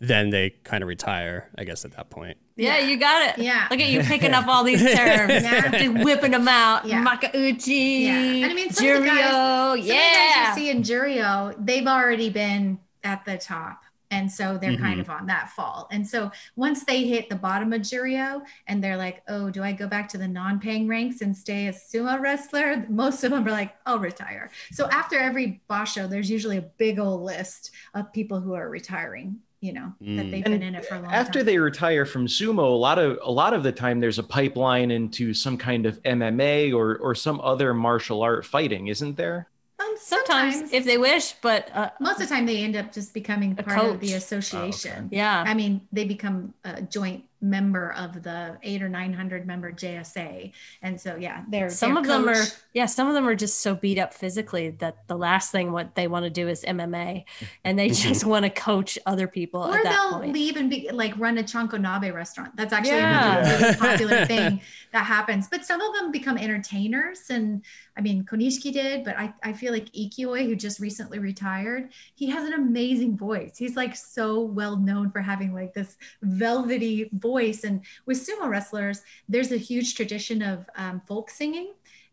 then 0.00 0.30
they 0.30 0.50
kind 0.64 0.82
of 0.82 0.88
retire. 0.88 1.48
I 1.58 1.64
guess 1.64 1.84
at 1.84 1.92
that 1.96 2.10
point. 2.10 2.36
Yeah, 2.56 2.78
Yeah. 2.78 2.86
you 2.88 2.96
got 2.98 3.28
it. 3.38 3.42
Yeah. 3.42 3.66
Look 3.70 3.80
at 3.80 3.88
you 3.88 4.00
picking 4.04 4.32
up 4.34 4.46
all 4.48 4.64
these 4.64 4.80
terms, 4.82 5.32
Yeah. 5.42 5.68
Just 5.70 6.04
whipping 6.04 6.32
them 6.32 6.48
out. 6.48 6.86
Yeah. 6.86 7.04
Makuuchi, 7.04 8.02
Yeah. 8.04 8.14
And 8.44 8.52
I 8.52 8.54
mean, 8.54 8.70
some 8.70 8.86
of 8.88 9.00
the 9.02 9.06
guys- 9.08 9.18
Juryo, 9.18 9.30
Some 9.30 9.78
of 9.78 9.84
the 9.84 9.88
guys 9.88 9.96
yeah. 9.96 10.48
you 10.48 10.54
see 10.54 10.70
in 10.70 10.82
Juryo, 10.82 11.54
they've 11.64 11.86
already 11.86 12.30
been 12.30 12.78
at 13.04 13.24
the 13.24 13.38
top. 13.38 13.82
And 14.10 14.32
so 14.32 14.56
they're 14.56 14.78
kind 14.78 14.96
Mhm. 14.98 15.00
of 15.02 15.10
on 15.10 15.26
that 15.26 15.50
fall. 15.50 15.86
And 15.92 16.08
so 16.08 16.30
once 16.56 16.82
they 16.84 17.04
hit 17.04 17.28
the 17.28 17.36
bottom 17.36 17.74
of 17.74 17.82
Juryo 17.82 18.40
and 18.66 18.82
they're 18.82 18.96
like, 18.96 19.22
oh, 19.28 19.50
do 19.50 19.62
I 19.62 19.72
go 19.72 19.86
back 19.86 20.08
to 20.08 20.18
the 20.18 20.26
non 20.26 20.58
paying 20.60 20.88
ranks 20.88 21.20
and 21.20 21.36
stay 21.36 21.66
a 21.66 21.72
sumo 21.74 22.18
wrestler? 22.18 22.86
Most 22.88 23.22
of 23.22 23.32
them 23.32 23.46
are 23.46 23.50
like, 23.50 23.74
I'll 23.84 23.98
retire. 23.98 24.50
So 24.72 24.88
after 24.88 25.18
every 25.18 25.60
Basho, 25.68 26.08
there's 26.08 26.30
usually 26.30 26.56
a 26.56 26.62
big 26.62 26.98
old 26.98 27.20
list 27.22 27.70
of 27.92 28.10
people 28.14 28.40
who 28.40 28.54
are 28.54 28.70
retiring, 28.70 29.40
you 29.60 29.72
know, 29.72 29.92
that 30.16 30.30
Mm. 30.30 30.30
they've 30.30 30.44
And 30.46 30.54
been 30.54 30.62
in 30.62 30.74
it 30.74 30.84
for 30.86 30.94
a 30.96 31.00
long 31.00 31.12
After 31.12 31.38
time. 31.38 31.44
they 31.44 31.58
retire 31.58 32.04
from 32.06 32.26
sumo, 32.26 32.58
a 32.72 32.76
lot 32.76 32.98
of 32.98 33.18
a 33.22 33.30
lot 33.30 33.54
of 33.54 33.62
the 33.62 33.72
time 33.72 34.00
there's 34.00 34.18
a 34.18 34.22
pipeline 34.22 34.90
into 34.90 35.34
some 35.34 35.56
kind 35.58 35.86
of 35.86 36.00
MMA 36.04 36.72
or 36.72 36.96
or 36.98 37.14
some 37.14 37.40
other 37.40 37.74
martial 37.74 38.22
art 38.22 38.44
fighting, 38.46 38.88
isn't 38.88 39.16
there? 39.16 39.48
Um, 39.78 39.94
Sometimes, 39.96 40.72
if 40.72 40.84
they 40.84 40.98
wish, 40.98 41.32
but 41.40 41.70
uh, 41.74 41.90
most 42.00 42.20
of 42.20 42.28
the 42.28 42.34
time 42.34 42.46
they 42.46 42.62
end 42.64 42.74
up 42.76 42.92
just 42.92 43.14
becoming 43.14 43.54
A 43.58 43.62
part 43.62 43.78
of 43.84 44.00
the 44.00 44.12
coach. 44.12 44.14
association. 44.14 45.08
yeah, 45.12 45.42
I 45.46 45.54
mean, 45.54 45.86
they 45.92 46.04
become 46.04 46.54
a 46.64 46.82
joint 46.82 47.24
member 47.40 47.92
of 47.92 48.22
the 48.22 48.58
eight 48.62 48.82
or 48.82 48.88
nine 48.88 49.12
hundred 49.12 49.46
member 49.46 49.72
JSA, 49.72 50.52
and 50.82 51.00
so 51.00 51.16
yeah, 51.16 51.44
they're 51.48 51.70
some 51.70 51.94
their 51.94 52.02
of 52.02 52.06
them 52.06 52.28
are 52.28 52.44
yeah 52.72 52.86
some 52.86 53.08
of 53.08 53.14
them 53.14 53.26
are 53.26 53.34
just 53.34 53.60
so 53.60 53.74
beat 53.74 53.98
up 53.98 54.14
physically 54.14 54.70
that 54.70 55.06
the 55.06 55.16
last 55.16 55.52
thing 55.52 55.72
what 55.72 55.94
they 55.94 56.06
want 56.08 56.24
to 56.24 56.30
do 56.30 56.48
is 56.48 56.64
mma 56.64 57.24
and 57.64 57.78
they 57.78 57.88
mm-hmm. 57.88 58.08
just 58.08 58.24
want 58.24 58.44
to 58.44 58.50
coach 58.50 58.98
other 59.06 59.26
people 59.26 59.62
or 59.62 59.76
at 59.76 59.84
that 59.84 60.08
they'll 60.10 60.20
point 60.20 60.32
leave 60.32 60.56
and 60.56 60.70
be 60.70 60.88
like 60.92 61.16
run 61.18 61.38
a 61.38 61.42
chanko 61.42 61.78
nabe 61.78 62.12
restaurant. 62.14 62.56
That's 62.56 62.72
actually 62.72 62.96
Yeah. 62.96 63.38
a 63.38 63.58
really 63.58 63.76
popular 63.86 64.26
thing 64.26 64.60
that 64.92 65.04
happens. 65.04 65.48
But 65.48 65.64
some 65.64 65.80
of 65.80 65.94
them 65.94 66.10
become 66.10 66.38
entertainers, 66.38 67.30
and 67.30 67.62
I 67.96 68.00
mean 68.00 68.24
Konishiki 68.24 68.72
did, 68.72 69.04
but 69.04 69.16
I, 69.16 69.32
I 69.42 69.52
feel 69.52 69.72
like 69.72 69.92
Ikioi, 69.92 70.46
who 70.46 70.56
just 70.56 70.80
recently 70.80 71.18
retired, 71.18 71.90
he 72.14 72.28
has 72.30 72.46
an 72.46 72.54
amazing 72.54 73.16
voice. 73.16 73.56
He's 73.56 73.76
like 73.76 73.96
so 73.96 74.40
well 74.40 74.76
known 74.76 75.10
for 75.10 75.20
having 75.20 75.54
like 75.54 75.74
this 75.74 75.96
velvety 76.22 77.10
voice. 77.12 77.27
And 77.36 77.82
with 78.06 78.24
sumo 78.24 78.48
wrestlers, 78.48 79.02
there's 79.28 79.52
a 79.52 79.56
huge 79.56 79.94
tradition 79.94 80.42
of 80.42 80.66
um, 80.76 81.00
folk 81.06 81.30
singing. 81.30 81.72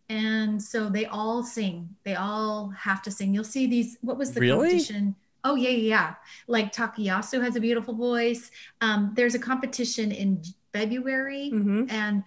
And 0.10 0.62
so 0.62 0.90
they 0.90 1.06
all 1.06 1.44
sing. 1.44 1.90
They 2.04 2.16
all 2.16 2.70
have 2.78 3.02
to 3.04 3.12
sing. 3.12 3.34
You'll 3.34 3.44
see 3.44 3.66
these. 3.68 3.98
What 4.02 4.18
was 4.18 4.34
the 4.34 4.42
Really? 4.42 4.70
competition? 4.70 5.16
Oh 5.44 5.56
yeah, 5.56 5.70
yeah, 5.70 5.88
yeah. 5.90 6.16
Like 6.48 6.74
Takayasu 6.74 7.42
has 7.44 7.56
a 7.56 7.60
beautiful 7.60 7.94
voice. 7.94 8.52
Um, 8.82 9.12
there's 9.16 9.36
a 9.36 9.40
competition 9.40 10.12
in 10.12 10.42
February, 10.74 11.52
Mhm. 11.54 11.92
and 11.92 12.24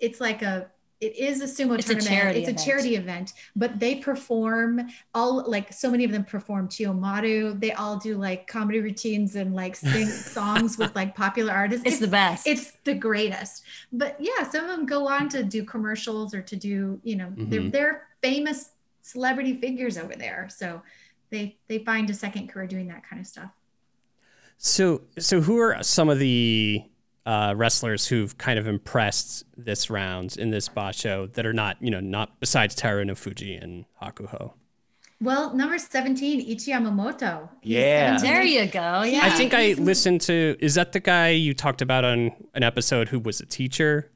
it's 0.00 0.20
like 0.20 0.42
a. 0.42 0.68
It 1.02 1.16
is 1.16 1.40
a 1.40 1.46
sumo 1.46 1.76
It's 1.78 1.90
a 1.90 1.94
tournament. 1.94 2.06
charity 2.06 2.38
it's 2.40 2.48
a 2.48 2.52
event. 2.52 2.64
charity 2.66 2.94
event, 2.96 3.32
but 3.56 3.80
they 3.80 3.96
perform 3.96 4.88
all 5.14 5.42
like 5.50 5.72
so 5.72 5.90
many 5.90 6.04
of 6.04 6.12
them 6.12 6.24
perform 6.24 6.68
Chiyomaru. 6.68 7.58
They 7.60 7.72
all 7.72 7.96
do 7.96 8.16
like 8.16 8.46
comedy 8.46 8.78
routines 8.80 9.34
and 9.34 9.52
like 9.52 9.74
sing 9.74 10.06
songs 10.36 10.78
with 10.78 10.94
like 10.94 11.16
popular 11.16 11.52
artists. 11.52 11.84
it's 11.84 11.98
the 11.98 12.06
best 12.06 12.46
It's 12.46 12.70
the 12.84 12.94
greatest. 12.94 13.64
But 13.92 14.16
yeah, 14.20 14.48
some 14.48 14.64
of 14.64 14.70
them 14.70 14.86
go 14.86 15.08
on 15.08 15.28
to 15.30 15.42
do 15.42 15.64
commercials 15.64 16.34
or 16.34 16.42
to 16.42 16.54
do, 16.54 17.00
you 17.02 17.16
know, 17.16 17.32
they're 17.36 17.60
Mhm. 17.60 17.72
they're 17.72 18.06
famous 18.22 18.70
celebrity 19.02 19.60
figures 19.60 19.98
over 19.98 20.14
there. 20.14 20.48
So 20.50 20.82
they 21.30 21.56
they 21.66 21.78
find 21.80 22.08
a 22.10 22.14
second 22.14 22.48
career 22.48 22.68
doing 22.68 22.86
that 22.88 23.02
kind 23.08 23.18
of 23.20 23.26
stuff. 23.26 23.50
So, 24.58 25.02
so 25.18 25.40
who 25.40 25.58
are 25.58 25.82
some 25.82 26.08
of 26.08 26.20
the 26.20 26.84
uh, 27.26 27.54
wrestlers 27.56 28.06
who've 28.06 28.36
kind 28.38 28.58
of 28.58 28.66
impressed 28.66 29.44
this 29.56 29.90
round 29.90 30.36
in 30.36 30.50
this 30.50 30.68
basho 30.68 31.32
that 31.34 31.46
are 31.46 31.52
not, 31.52 31.76
you 31.80 31.90
know, 31.90 32.00
not 32.00 32.40
besides 32.40 32.74
Terunofuji 32.74 33.62
and 33.62 33.84
Hakuho? 34.00 34.52
Well, 35.20 35.54
number 35.54 35.78
17, 35.78 36.48
Ichiyamamoto. 36.48 37.48
Yeah. 37.62 38.16
17 38.16 38.30
there 38.30 38.42
you 38.42 38.66
go 38.66 39.02
yeah 39.02 39.20
I 39.22 39.30
think 39.30 39.54
I 39.54 39.74
listened 39.74 40.20
to. 40.22 40.56
Is 40.58 40.74
that 40.74 40.92
the 40.92 41.00
guy 41.00 41.30
you 41.30 41.54
talked 41.54 41.80
about 41.80 42.04
on 42.04 42.32
an 42.54 42.62
episode 42.62 43.08
who 43.08 43.20
was 43.20 43.40
a 43.40 43.46
teacher? 43.46 44.10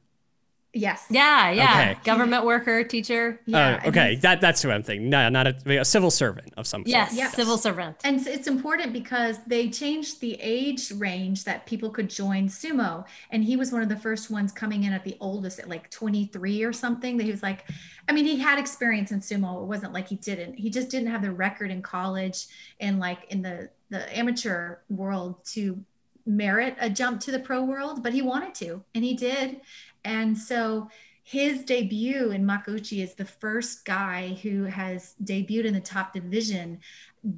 Yes. 0.77 1.05
yeah 1.09 1.49
yeah 1.51 1.63
Okay. 1.91 1.99
government 2.03 2.45
worker 2.45 2.83
teacher 2.83 3.39
Yeah, 3.45 3.57
Oh, 3.57 3.85
and 3.85 3.87
okay, 3.97 4.15
that 4.17 4.41
that's 4.41 4.61
who 4.61 4.69
I'm 4.71 4.83
thinking. 4.83 5.09
No, 5.09 5.27
not 5.29 5.47
a, 5.47 5.79
a 5.81 5.85
civil 5.85 6.11
servant 6.11 6.53
of 6.57 6.67
some 6.67 6.81
sort. 6.81 6.89
yes 6.89 7.13
Yes. 7.15 7.33
civil 7.35 7.57
servant 7.57 7.97
And 8.03 8.19
it's- 8.19 8.35
it's 8.35 8.47
important 8.47 8.93
because 8.93 9.35
they 9.47 9.69
changed 9.69 10.21
the 10.21 10.33
age 10.41 10.91
range 10.91 11.43
that 11.45 11.65
people 11.65 11.89
could 11.89 12.09
join 12.09 12.47
sumo. 12.47 13.05
And 13.31 13.43
he 13.43 13.55
was 13.55 13.71
one 13.71 13.81
of 13.81 13.89
the 13.89 13.97
first 13.97 14.29
ones 14.29 14.51
coming 14.51 14.83
in 14.83 14.93
at 14.93 15.03
the 15.03 15.15
oldest 15.19 15.59
at 15.59 15.67
like 15.67 15.89
23 15.89 16.63
or 16.63 16.73
something. 16.73 17.17
That 17.17 17.23
he 17.23 17.31
was 17.31 17.43
like, 17.43 17.65
I 18.07 18.11
mean, 18.13 18.25
he 18.25 18.37
had 18.37 18.57
experience 18.59 19.11
in 19.11 19.19
sumo. 19.21 19.61
It 19.63 19.67
wasn't 19.67 19.93
like 19.93 20.07
he 20.07 20.15
didn't. 20.15 20.53
He 20.63 20.69
just 20.69 20.89
didn't 20.89 21.09
have 21.09 21.21
the 21.21 21.31
record 21.31 21.71
in 21.71 21.81
college 21.81 22.47
and 22.79 22.99
like 22.99 23.19
in 23.33 23.41
the 23.41 23.69
the 23.89 24.01
amateur 24.17 24.77
world 24.89 25.43
to 25.53 25.83
merit 26.25 26.75
a 26.81 26.89
jump 26.89 27.21
to 27.21 27.31
the 27.31 27.39
pro 27.39 27.63
world, 27.63 28.03
but 28.03 28.11
he 28.13 28.21
wanted 28.21 28.53
to, 28.55 28.83
and 28.93 29.03
he 29.03 29.13
did. 29.15 29.61
And 30.07 30.35
so 30.37 30.89
his 31.23 31.63
debut 31.65 32.31
in 32.31 32.45
Makuuchi 32.45 33.03
is 33.03 33.13
the 33.13 33.25
first 33.25 33.83
guy 33.83 34.39
who 34.41 34.63
has 34.63 35.15
debuted 35.23 35.65
in 35.65 35.73
the 35.73 35.81
top 35.81 36.13
division, 36.13 36.79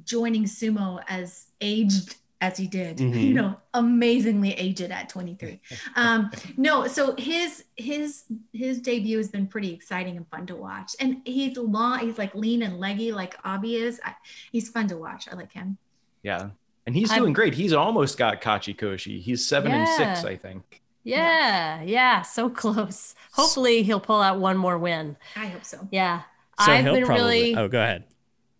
joining 0.04 0.44
sumo 0.44 1.02
as 1.08 1.48
aged 1.60 2.14
as 2.40 2.56
he 2.56 2.66
did, 2.68 2.96
Mhm. 2.98 3.20
you 3.28 3.34
know, 3.34 3.56
amazingly 3.74 4.52
aged 4.52 4.80
at 4.92 5.08
23. 5.10 5.60
Um, 5.96 6.30
no, 6.56 6.86
so 6.86 7.14
his 7.18 7.64
his 7.76 8.24
his 8.52 8.80
debut 8.80 9.18
has 9.18 9.28
been 9.28 9.46
pretty 9.48 9.72
exciting 9.74 10.16
and 10.16 10.26
fun 10.28 10.46
to 10.46 10.56
watch. 10.56 10.94
And 11.00 11.20
he's 11.26 11.56
long, 11.58 11.98
he's 11.98 12.16
like 12.16 12.34
lean 12.34 12.62
and 12.62 12.78
leggy 12.78 13.10
like 13.12 13.34
Abi 13.44 13.74
is. 13.74 14.00
I, 14.04 14.14
he's 14.52 14.68
fun 14.70 14.86
to 14.88 14.96
watch. 14.96 15.28
I 15.30 15.34
like 15.34 15.52
him. 15.52 15.76
Yeah. 16.22 16.50
And 16.86 16.94
he's 16.96 17.10
I'm- 17.10 17.20
doing 17.22 17.32
great. 17.34 17.54
He's 17.54 17.72
almost 17.74 18.16
got 18.16 18.40
Kachikoshi. 18.40 19.20
He's 19.20 19.44
seven 19.44 19.72
and 19.72 19.86
six, 19.88 20.24
I 20.24 20.36
think. 20.36 20.80
Yeah 21.04 21.82
yeah 21.82 22.22
so 22.22 22.48
close 22.50 23.14
hopefully 23.32 23.82
he'll 23.82 24.00
pull 24.00 24.20
out 24.20 24.38
one 24.40 24.56
more 24.56 24.78
win 24.78 25.16
I 25.36 25.46
hope 25.46 25.64
so. 25.64 25.88
yeah 25.90 26.22
So 26.64 26.72
i've 26.72 26.84
been 26.84 27.04
probably. 27.06 27.24
really 27.24 27.56
Oh, 27.56 27.68
go 27.68 27.80
ahead. 27.82 28.04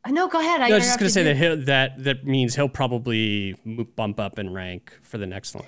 Uh, 0.05 0.11
no 0.11 0.28
go 0.28 0.41
ahead 0.41 0.61
I 0.62 0.70
was 0.72 0.84
just 0.84 0.99
gonna 0.99 1.11
say 1.11 1.20
you. 1.20 1.28
that 1.28 1.36
he'll, 1.36 1.57
that 1.66 2.03
that 2.05 2.24
means 2.24 2.57
he'll 2.57 2.68
probably 2.68 3.55
bump 3.97 4.18
up 4.18 4.38
in 4.38 4.53
rank 4.53 4.93
for 5.03 5.18
the 5.18 5.26
next 5.26 5.55
one. 5.55 5.66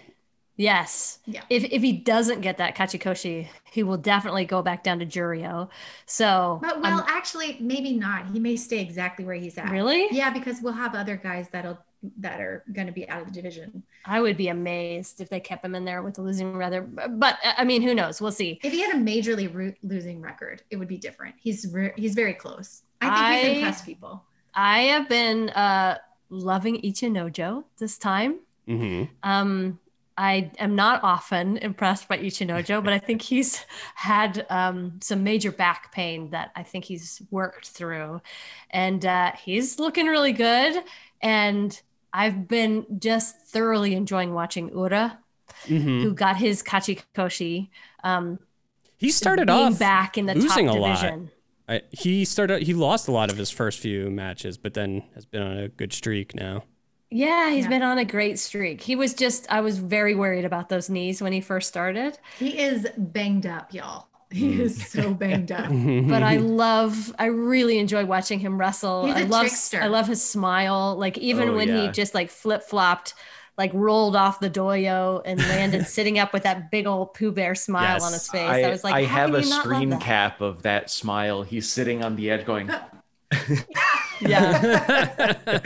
Yes. 0.56 1.18
Yeah. 1.26 1.42
If 1.50 1.64
if 1.64 1.82
he 1.82 1.92
doesn't 1.92 2.40
get 2.42 2.58
that 2.58 2.76
Kachikoshi, 2.76 3.48
he 3.72 3.82
will 3.82 3.96
definitely 3.96 4.44
go 4.44 4.62
back 4.62 4.84
down 4.84 4.98
to 5.00 5.06
Juryo. 5.06 5.68
So 6.06 6.58
But 6.62 6.80
well, 6.82 7.04
actually, 7.08 7.56
maybe 7.60 7.94
not. 7.94 8.26
He 8.28 8.38
may 8.38 8.56
stay 8.56 8.80
exactly 8.80 9.24
where 9.24 9.34
he's 9.34 9.56
at. 9.58 9.70
really, 9.70 10.08
Yeah, 10.10 10.30
because 10.30 10.60
we'll 10.62 10.74
have 10.74 10.94
other 10.94 11.16
guys 11.16 11.48
that'll 11.50 11.78
that 12.18 12.40
are 12.40 12.64
going 12.72 12.86
to 12.86 12.92
be 12.92 13.08
out 13.08 13.20
of 13.22 13.26
the 13.28 13.32
division. 13.32 13.82
I 14.04 14.20
would 14.20 14.36
be 14.36 14.48
amazed 14.48 15.20
if 15.20 15.28
they 15.28 15.40
kept 15.40 15.64
him 15.64 15.74
in 15.74 15.84
there 15.84 16.02
with 16.02 16.14
the 16.14 16.22
losing 16.22 16.54
rather. 16.56 16.82
But 16.82 17.38
I 17.44 17.64
mean, 17.64 17.82
who 17.82 17.94
knows? 17.94 18.20
We'll 18.20 18.32
see. 18.32 18.58
If 18.62 18.72
he 18.72 18.80
had 18.82 18.94
a 18.94 18.98
majorly 18.98 19.52
ro- 19.52 19.72
losing 19.82 20.20
record, 20.20 20.62
it 20.70 20.76
would 20.76 20.88
be 20.88 20.98
different. 20.98 21.36
He's 21.38 21.66
re- 21.72 21.92
he's 21.96 22.14
very 22.14 22.34
close. 22.34 22.82
I 23.00 23.06
think 23.06 23.16
I- 23.16 23.36
he's 23.48 23.56
impressed 23.58 23.86
people. 23.86 24.24
I 24.54 24.80
have 24.82 25.08
been 25.08 25.48
uh, 25.50 25.98
loving 26.28 26.80
Ichinojo 26.82 27.64
this 27.78 27.96
time. 27.98 28.40
hmm 28.66 29.04
Um, 29.22 29.78
I 30.18 30.50
am 30.58 30.76
not 30.76 31.02
often 31.02 31.56
impressed 31.56 32.06
by 32.06 32.18
Ichinojo, 32.18 32.84
but 32.84 32.92
I 32.92 32.98
think 32.98 33.22
he's 33.32 33.64
had 33.94 34.44
um, 34.50 34.98
some 35.00 35.24
major 35.24 35.50
back 35.50 35.90
pain 35.92 36.28
that 36.30 36.50
I 36.54 36.64
think 36.64 36.84
he's 36.84 37.22
worked 37.30 37.68
through. 37.70 38.20
And 38.70 39.06
uh, 39.06 39.32
he's 39.42 39.78
looking 39.78 40.06
really 40.06 40.32
good. 40.34 40.82
And 41.22 41.80
I've 42.12 42.48
been 42.48 42.86
just 43.00 43.36
thoroughly 43.48 43.94
enjoying 43.94 44.34
watching 44.34 44.68
Ura, 44.70 45.18
hmm 45.66 46.04
who 46.04 46.14
got 46.14 46.36
his 46.38 46.62
Kachikoshi. 46.62 47.70
Um, 48.04 48.38
He 48.96 49.10
started 49.10 49.50
being 49.50 49.74
off 49.74 49.76
back 49.76 50.18
in 50.18 50.26
the 50.26 50.34
losing 50.34 50.66
top 50.66 50.68
a 50.68 50.74
lot. 50.74 51.16
I, 51.68 51.82
he 51.90 52.24
started. 52.24 52.62
He 52.62 52.74
lost 52.74 53.08
a 53.08 53.12
lot 53.12 53.30
of 53.30 53.36
his 53.36 53.50
first 53.50 53.80
few 53.80 54.10
matches, 54.10 54.58
but 54.58 54.74
then 54.74 55.04
has 55.14 55.26
been 55.26 55.42
on 55.42 55.56
a 55.58 55.68
good 55.68 55.92
streak 55.92 56.34
now. 56.34 56.64
Yeah, 57.10 57.50
he's 57.50 57.66
Yeah. 57.66 57.68
been 57.68 57.82
on 57.82 57.98
a 57.98 58.04
great 58.04 58.38
streak. 58.38 58.80
He 58.80 58.96
was 58.96 59.12
just, 59.14 59.46
I 59.52 59.60
was 59.60 59.78
very 59.78 60.14
worried 60.14 60.44
about 60.46 60.68
those 60.70 60.88
knees 60.88 61.20
when 61.20 61.32
he 61.32 61.40
first 61.42 61.68
started. 61.68 62.18
He 62.34 62.58
is 62.58 62.86
banged 62.98 63.46
up, 63.46 63.72
y'all. 63.72 64.08
He 64.32 64.54
mm. 64.54 64.60
is 64.60 64.86
so 64.86 65.14
banged 65.14 65.52
up. 65.52 65.68
but 66.08 66.22
I 66.22 66.36
love, 66.38 67.14
I 67.18 67.26
really 67.26 67.78
enjoy 67.78 68.04
watching 68.04 68.40
him 68.40 68.58
wrestle. 68.58 69.06
He's 69.06 69.14
I 69.14 69.20
a 69.20 69.26
love, 69.26 69.42
trickster. 69.42 69.80
I 69.80 69.88
love 69.88 70.06
his 70.06 70.22
smile. 70.22 70.96
Like 70.96 71.18
even 71.18 71.50
Oh, 71.50 71.56
when 71.56 71.68
yeah. 71.68 71.82
he 71.82 71.88
just 71.88 72.14
like 72.14 72.30
flip 72.30 72.62
flopped, 72.62 73.14
like 73.58 73.70
rolled 73.74 74.16
off 74.16 74.40
the 74.40 74.50
dohyo 74.50 75.22
and 75.24 75.38
landed 75.38 75.86
sitting 75.98 76.18
up 76.18 76.32
with 76.32 76.44
that 76.44 76.70
big 76.70 76.86
old 76.86 77.14
Pooh 77.14 77.32
Bear 77.32 77.54
smile 77.54 78.02
on 78.02 78.12
his 78.12 78.28
face. 78.28 78.40
I, 78.40 78.62
I, 78.62 78.70
was 78.70 78.82
like, 78.82 78.94
I 78.94 79.02
have 79.02 79.34
a 79.34 79.42
you 79.42 79.48
not 79.50 79.66
love 79.66 79.76
screen 79.76 79.98
cap 79.98 80.40
of 80.40 80.62
that 80.62 80.90
smile. 80.90 81.42
He's 81.42 81.68
sitting 81.68 82.02
on 82.02 82.16
the 82.16 82.30
edge 82.30 82.46
going, 82.46 82.70
Yeah, 84.20 85.62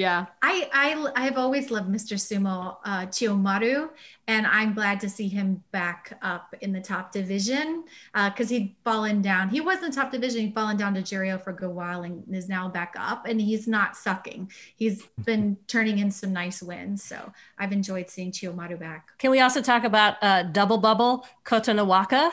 yeah. 0.00 0.24
I, 0.40 0.66
I 0.72 1.12
I've 1.14 1.36
always 1.36 1.70
loved 1.70 1.90
Mr. 1.90 2.14
Sumo 2.14 2.78
uh, 2.86 3.04
Chiyomaru, 3.08 3.90
and 4.28 4.46
I'm 4.46 4.72
glad 4.72 4.98
to 5.00 5.10
see 5.10 5.28
him 5.28 5.62
back 5.72 6.18
up 6.22 6.54
in 6.62 6.72
the 6.72 6.80
top 6.80 7.12
division 7.12 7.84
because 8.14 8.48
he'd 8.48 8.74
fallen 8.82 9.20
down. 9.20 9.50
He 9.50 9.60
was 9.60 9.76
in 9.82 9.90
the 9.90 9.94
top 9.94 10.10
division. 10.10 10.40
He'd 10.40 10.54
fallen 10.54 10.78
down 10.78 10.94
to 10.94 11.02
Juryo 11.02 11.38
for 11.38 11.50
a 11.50 11.54
good 11.54 11.68
while 11.68 12.04
and 12.04 12.24
is 12.34 12.48
now 12.48 12.66
back 12.66 12.94
up, 12.98 13.26
and 13.26 13.38
he's 13.38 13.68
not 13.68 13.94
sucking. 13.94 14.50
He's 14.74 15.02
been 15.26 15.58
turning 15.66 15.98
in 15.98 16.10
some 16.10 16.32
nice 16.32 16.62
wins. 16.62 17.04
So 17.04 17.30
I've 17.58 17.72
enjoyed 17.72 18.08
seeing 18.08 18.32
Chiyomaru 18.32 18.80
back. 18.80 19.10
Can 19.18 19.30
we 19.30 19.40
also 19.40 19.60
talk 19.60 19.84
about 19.84 20.16
uh, 20.22 20.44
Double 20.44 20.78
Bubble 20.78 21.26
Kotonawaka, 21.44 22.30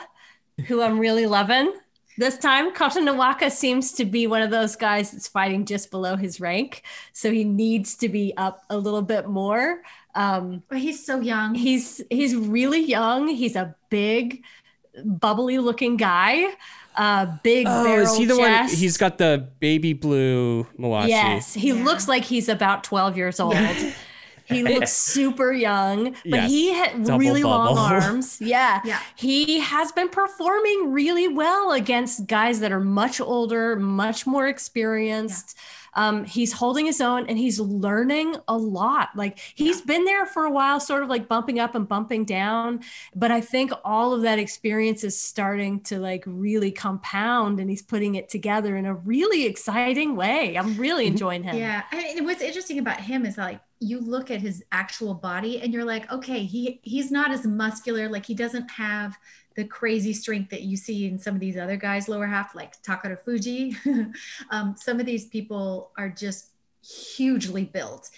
who 0.68 0.80
I'm 0.80 0.98
really 0.98 1.26
loving? 1.26 1.74
This 2.18 2.36
time, 2.36 2.74
Kotonawaka 2.74 3.48
seems 3.48 3.92
to 3.92 4.04
be 4.04 4.26
one 4.26 4.42
of 4.42 4.50
those 4.50 4.74
guys 4.74 5.12
that's 5.12 5.28
fighting 5.28 5.64
just 5.64 5.90
below 5.92 6.16
his 6.16 6.40
rank. 6.40 6.82
So 7.12 7.30
he 7.30 7.44
needs 7.44 7.94
to 7.98 8.08
be 8.08 8.34
up 8.36 8.64
a 8.68 8.76
little 8.76 9.02
bit 9.02 9.28
more. 9.28 9.82
Um, 10.16 10.64
But 10.68 10.78
he's 10.78 11.06
so 11.06 11.20
young. 11.20 11.54
he's 11.54 12.02
he's 12.10 12.34
really 12.34 12.80
young. 12.82 13.28
He's 13.28 13.54
a 13.54 13.76
big, 13.88 14.42
bubbly 15.04 15.58
looking 15.58 15.96
guy. 15.96 16.54
Uh, 16.96 17.26
big 17.44 17.66
oh, 17.68 17.84
barrel 17.84 18.02
is 18.02 18.16
he 18.16 18.24
the 18.24 18.36
one? 18.36 18.66
He's 18.68 18.96
got 18.96 19.18
the 19.18 19.48
baby 19.60 19.92
blue 19.92 20.66
Mawashi. 20.76 21.08
Yes, 21.10 21.54
he 21.54 21.68
Yeah. 21.68 21.84
looks 21.84 22.08
like 22.08 22.24
he's 22.24 22.48
about 22.48 22.82
12 22.82 23.16
years 23.16 23.38
old. 23.38 23.54
He 24.48 24.62
looks 24.74 24.92
super 24.92 25.52
young, 25.52 26.12
but 26.12 26.24
Yes. 26.24 26.50
he 26.50 26.72
had 26.72 27.04
Double 27.04 27.18
really 27.18 27.42
long 27.42 27.76
arms. 27.92 28.38
Yeah. 28.40 28.80
Yeah. 28.84 29.00
He 29.16 29.60
has 29.60 29.92
been 29.92 30.08
performing 30.08 30.92
really 30.92 31.28
well 31.28 31.72
against 31.72 32.26
guys 32.26 32.60
that 32.60 32.72
are 32.72 32.80
much 32.80 33.20
older, 33.20 33.76
much 33.76 34.26
more 34.26 34.46
experienced. 34.48 35.56
Um, 35.94 36.24
he's 36.24 36.52
holding 36.52 36.86
his 36.86 37.00
own 37.00 37.26
and 37.26 37.38
he's 37.38 37.60
learning 37.60 38.36
a 38.46 38.56
lot. 38.56 39.10
Like 39.14 39.38
he's 39.54 39.80
been 39.80 40.04
there 40.04 40.26
for 40.26 40.44
a 40.44 40.50
while, 40.50 40.80
sort 40.80 41.02
of 41.02 41.08
like 41.08 41.28
bumping 41.28 41.58
up 41.58 41.74
and 41.74 41.88
bumping 41.88 42.24
down. 42.24 42.80
But 43.14 43.30
I 43.30 43.40
think 43.40 43.72
all 43.84 44.12
of 44.12 44.22
that 44.22 44.38
experience 44.38 45.04
is 45.04 45.18
starting 45.18 45.80
to 45.84 45.98
like 45.98 46.24
really 46.26 46.70
compound 46.70 47.60
and 47.60 47.70
he's 47.70 47.82
putting 47.82 48.14
it 48.14 48.28
together 48.28 48.76
in 48.76 48.86
a 48.86 48.94
really 48.94 49.46
exciting 49.46 50.16
way. 50.16 50.56
I'm 50.56 50.76
really 50.76 51.06
enjoying 51.06 51.42
him. 51.42 51.56
Yeah. 51.56 51.82
I 51.90 52.14
mean, 52.14 52.24
what's 52.24 52.42
interesting 52.42 52.78
about 52.78 53.00
him 53.00 53.24
is 53.26 53.38
like 53.38 53.60
you 53.80 54.00
look 54.00 54.30
at 54.30 54.40
his 54.40 54.64
actual 54.72 55.14
body 55.14 55.60
and 55.60 55.72
you're 55.72 55.84
like, 55.84 56.10
okay, 56.10 56.44
he 56.44 56.80
he's 56.82 57.10
not 57.10 57.30
as 57.30 57.46
muscular. 57.46 58.08
Like 58.08 58.26
he 58.26 58.34
doesn't 58.34 58.70
have 58.70 59.16
the 59.58 59.64
crazy 59.64 60.12
strength 60.12 60.50
that 60.50 60.62
you 60.62 60.76
see 60.76 61.08
in 61.08 61.18
some 61.18 61.34
of 61.34 61.40
these 61.40 61.56
other 61.56 61.76
guys 61.76 62.08
lower 62.08 62.28
half, 62.28 62.54
like 62.54 62.80
Takarafuji. 62.84 63.74
um, 64.52 64.76
some 64.78 65.00
of 65.00 65.04
these 65.04 65.26
people 65.26 65.90
are 65.98 66.08
just 66.08 66.50
hugely 66.80 67.64
built. 67.64 68.08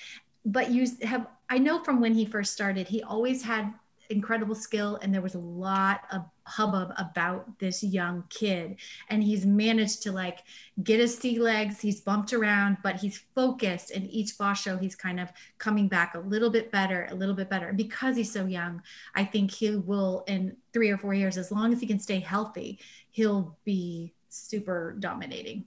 But 0.45 0.71
you 0.71 0.87
have, 1.01 1.29
I 1.49 1.57
know 1.57 1.83
from 1.83 1.99
when 1.99 2.13
he 2.13 2.27
first 2.27 2.53
started, 2.53 2.87
he 2.87 3.03
always 3.03 3.43
had 3.43 3.73
incredible 4.11 4.55
skill 4.55 4.99
and 5.01 5.15
there 5.15 5.23
was 5.23 5.35
a 5.35 5.39
lot 5.39 6.03
of 6.13 6.27
hubbub 6.51 6.93
about 6.99 7.59
this 7.59 7.83
young 7.83 8.25
kid. 8.29 8.77
And 9.09 9.23
he's 9.23 9.47
managed 9.47 10.03
to 10.03 10.13
like 10.13 10.41
get 10.83 10.99
his 11.01 11.17
sea 11.17 11.39
legs 11.39 11.81
he's 11.81 12.01
bumped 12.01 12.33
around 12.33 12.79
but 12.83 12.97
he's 12.97 13.23
focused. 13.35 13.91
And 13.93 14.11
each 14.11 14.37
basho 14.39 14.81
he's 14.81 14.97
kind 14.97 15.21
of 15.21 15.29
coming 15.59 15.89
back 15.89 16.15
a 16.15 16.21
little 16.21 16.51
bit 16.51 16.71
better 16.73 17.07
a 17.11 17.15
little 17.15 17.35
bit 17.35 17.49
better. 17.49 17.69
And 17.69 17.77
because 17.77 18.17
he's 18.17 18.33
so 18.33 18.47
young 18.47 18.83
i 19.15 19.25
think 19.25 19.51
he 19.51 19.77
will 19.77 20.25
in 20.27 20.57
three 20.73 20.91
or 20.91 20.99
four 20.99 21.15
years 21.15 21.37
as 21.37 21.51
long 21.53 21.73
as 21.73 21.81
he 21.81 21.87
can 21.87 21.99
stay 21.99 22.21
healthy 22.21 22.79
he'll 23.11 23.57
be 23.65 24.13
super 24.29 24.97
dominating. 25.01 25.65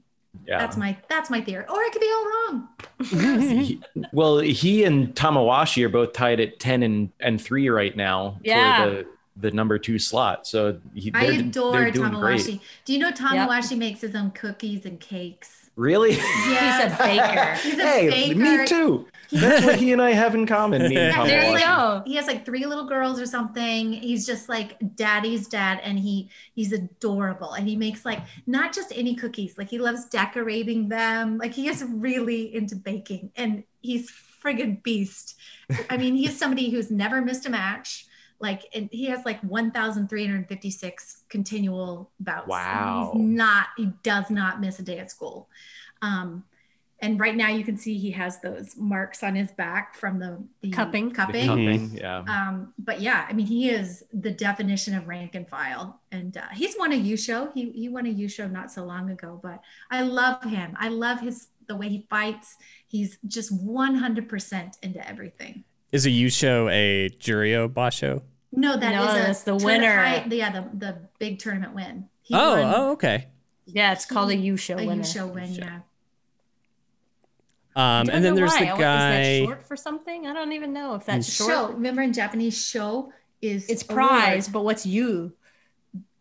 Yeah. 0.47 0.57
that's 0.57 0.77
my 0.77 0.97
that's 1.09 1.29
my 1.29 1.41
theory. 1.41 1.65
Or 1.69 1.81
it 1.83 1.91
could 1.91 2.01
be 2.01 2.11
all 2.11 2.25
wrong. 2.25 2.67
He- 3.63 3.81
well, 4.11 4.39
he 4.39 4.83
and 4.83 5.13
Tamawashi 5.13 5.83
are 5.85 5.89
both 5.89 6.13
tied 6.13 6.39
at 6.39 6.59
10 6.59 6.81
and, 6.83 7.11
and 7.19 7.39
3 7.39 7.69
right 7.69 7.95
now 7.95 8.39
Yeah. 8.43 8.83
for 8.83 8.89
the, 8.89 9.05
the 9.35 9.51
number 9.51 9.79
two 9.79 9.99
slot. 9.99 10.45
So 10.47 10.79
he, 10.93 11.11
i 11.13 11.27
they're, 11.27 11.39
adore 11.39 11.71
they're 11.71 11.91
doing 11.91 12.11
tamawashi 12.11 12.43
great. 12.45 12.61
do 12.85 12.93
you 12.93 12.99
know 12.99 13.11
tamawashi 13.11 13.77
makes 13.77 14.01
his 14.01 14.15
own 14.15 14.31
cookies 14.31 14.85
and 14.85 14.99
cakes 14.99 15.63
Really? 15.75 16.11
Yes. 16.11 16.91
He's 16.91 16.93
a 16.93 17.03
baker. 17.03 17.53
He's 17.63 17.79
a 17.79 17.87
hey, 17.87 18.09
baker. 18.09 18.39
me 18.39 18.65
too. 18.67 19.07
That's 19.31 19.65
what 19.65 19.79
he 19.79 19.91
and 19.91 20.01
I 20.01 20.11
have 20.11 20.35
in 20.35 20.45
common. 20.45 20.83
Me 20.83 20.95
and 20.95 21.15
Yeah, 21.15 21.25
there 21.25 21.51
you 21.51 21.59
go. 21.59 22.03
he 22.05 22.15
has 22.15 22.27
like 22.27 22.45
three 22.45 22.65
little 22.67 22.85
girls 22.85 23.19
or 23.19 23.25
something 23.25 23.93
he's 23.93 24.25
just 24.25 24.47
like 24.49 24.77
daddy's 24.95 25.47
dad 25.47 25.79
and 25.83 25.97
he 25.97 26.29
he's 26.53 26.71
adorable 26.71 27.53
and 27.53 27.67
he 27.67 27.75
makes 27.75 28.05
like 28.05 28.19
not 28.45 28.73
just 28.73 28.91
any 28.95 29.15
cookies 29.15 29.57
like 29.57 29.69
he 29.69 29.79
loves 29.79 30.05
decorating 30.05 30.89
them 30.89 31.37
like 31.37 31.53
he 31.53 31.67
is 31.67 31.83
really 31.87 32.53
into 32.53 32.75
baking 32.75 33.31
and 33.35 33.63
he's 33.81 34.11
friggin 34.43 34.81
beast 34.83 35.35
i 35.89 35.97
mean 35.97 36.15
he's 36.15 36.37
somebody 36.37 36.69
who's 36.69 36.91
never 36.91 37.21
missed 37.21 37.45
a 37.45 37.49
match 37.49 38.05
like 38.43 38.67
and 38.75 38.89
he 38.91 39.05
has 39.05 39.25
like 39.25 39.41
1356 39.41 41.23
continual 41.29 42.11
bouts 42.19 42.47
Wow. 42.47 43.11
he's 43.13 43.21
not 43.23 43.67
he 43.77 43.91
does 44.03 44.29
not 44.29 44.61
miss 44.61 44.77
a 44.79 44.83
day 44.83 44.99
at 44.99 45.09
school 45.09 45.49
um 46.03 46.43
and 46.99 47.19
right 47.19 47.35
now 47.35 47.49
you 47.49 47.65
can 47.65 47.75
see 47.75 47.97
he 47.97 48.11
has 48.11 48.39
those 48.39 48.77
marks 48.77 49.23
on 49.23 49.35
his 49.35 49.51
back 49.51 49.93
from 49.95 50.19
the, 50.19 50.41
the 50.61 50.69
Cupping. 50.69 51.09
The 51.09 51.15
cupping 51.15 51.47
cupping, 51.47 51.97
yeah. 51.97 52.19
um, 52.29 52.73
but 52.79 53.01
yeah, 53.01 53.25
I 53.29 53.33
mean, 53.33 53.45
he 53.45 53.69
is 53.69 54.05
the 54.13 54.31
definition 54.31 54.95
of 54.95 55.05
rank 55.05 55.35
and 55.35 55.45
file, 55.45 55.99
and 56.13 56.37
uh, 56.37 56.43
he's 56.53 56.75
won 56.79 56.93
a 56.93 56.95
Yusho. 56.95 57.51
He 57.53 57.71
he 57.71 57.89
won 57.89 58.05
a 58.05 58.09
Yusho 58.13 58.49
not 58.49 58.71
so 58.71 58.85
long 58.85 59.09
ago, 59.09 59.37
but 59.43 59.59
I 59.91 60.03
love 60.03 60.41
him. 60.45 60.77
I 60.79 60.87
love 60.87 61.19
his 61.19 61.47
the 61.67 61.75
way 61.75 61.89
he 61.89 62.07
fights. 62.09 62.55
He's 62.87 63.17
just 63.27 63.51
one 63.51 63.95
hundred 63.95 64.29
percent 64.29 64.77
into 64.81 65.05
everything. 65.05 65.65
Is 65.91 66.05
a 66.05 66.09
Yusho 66.09 66.71
a 66.71 67.09
Juryo 67.19 67.67
Basho? 67.67 68.21
No, 68.55 68.77
that 68.77 68.91
is 68.93 69.05
No, 69.05 69.11
a 69.11 69.13
that's 69.25 69.43
the 69.43 69.51
tourna- 69.57 69.63
winner. 69.65 69.95
high- 69.95 70.27
yeah, 70.29 70.51
the 70.51 70.65
the 70.77 70.97
big 71.19 71.39
tournament 71.39 71.73
win. 71.73 72.07
He 72.21 72.35
Oh, 72.35 72.51
won 72.61 72.73
oh, 72.75 72.91
okay. 72.91 73.27
Yeah, 73.65 73.91
it's 73.93 74.05
called 74.05 74.29
a 74.31 74.35
Yusho 74.35 74.81
a 74.81 74.85
winner. 74.85 75.01
Yusho 75.03 75.33
win. 75.33 75.53
Sure. 75.53 75.63
Yeah, 75.65 75.79
Um, 77.75 78.05
Don't 78.05 78.15
and 78.15 78.25
then 78.25 78.35
there's 78.35 78.51
why. 78.51 78.59
the 78.65 78.69
I- 78.69 78.73
Is 78.73 78.79
guy. 78.79 79.39
that 79.39 79.45
short 79.45 79.67
for 79.67 79.75
something? 79.75 80.27
I 80.27 80.33
don't 80.33 80.51
even 80.51 80.73
know 80.73 80.93
if 80.95 81.05
that's 81.05 81.31
short. 81.31 81.49
show. 81.51 81.67
Remember 81.71 82.01
in 82.03 82.13
Japanese, 82.13 82.55
show 82.63 83.11
is 83.41 83.67
It's 83.69 83.81
prize, 83.83 84.47
but 84.47 84.63
what's 84.63 84.85
you? 84.85 85.33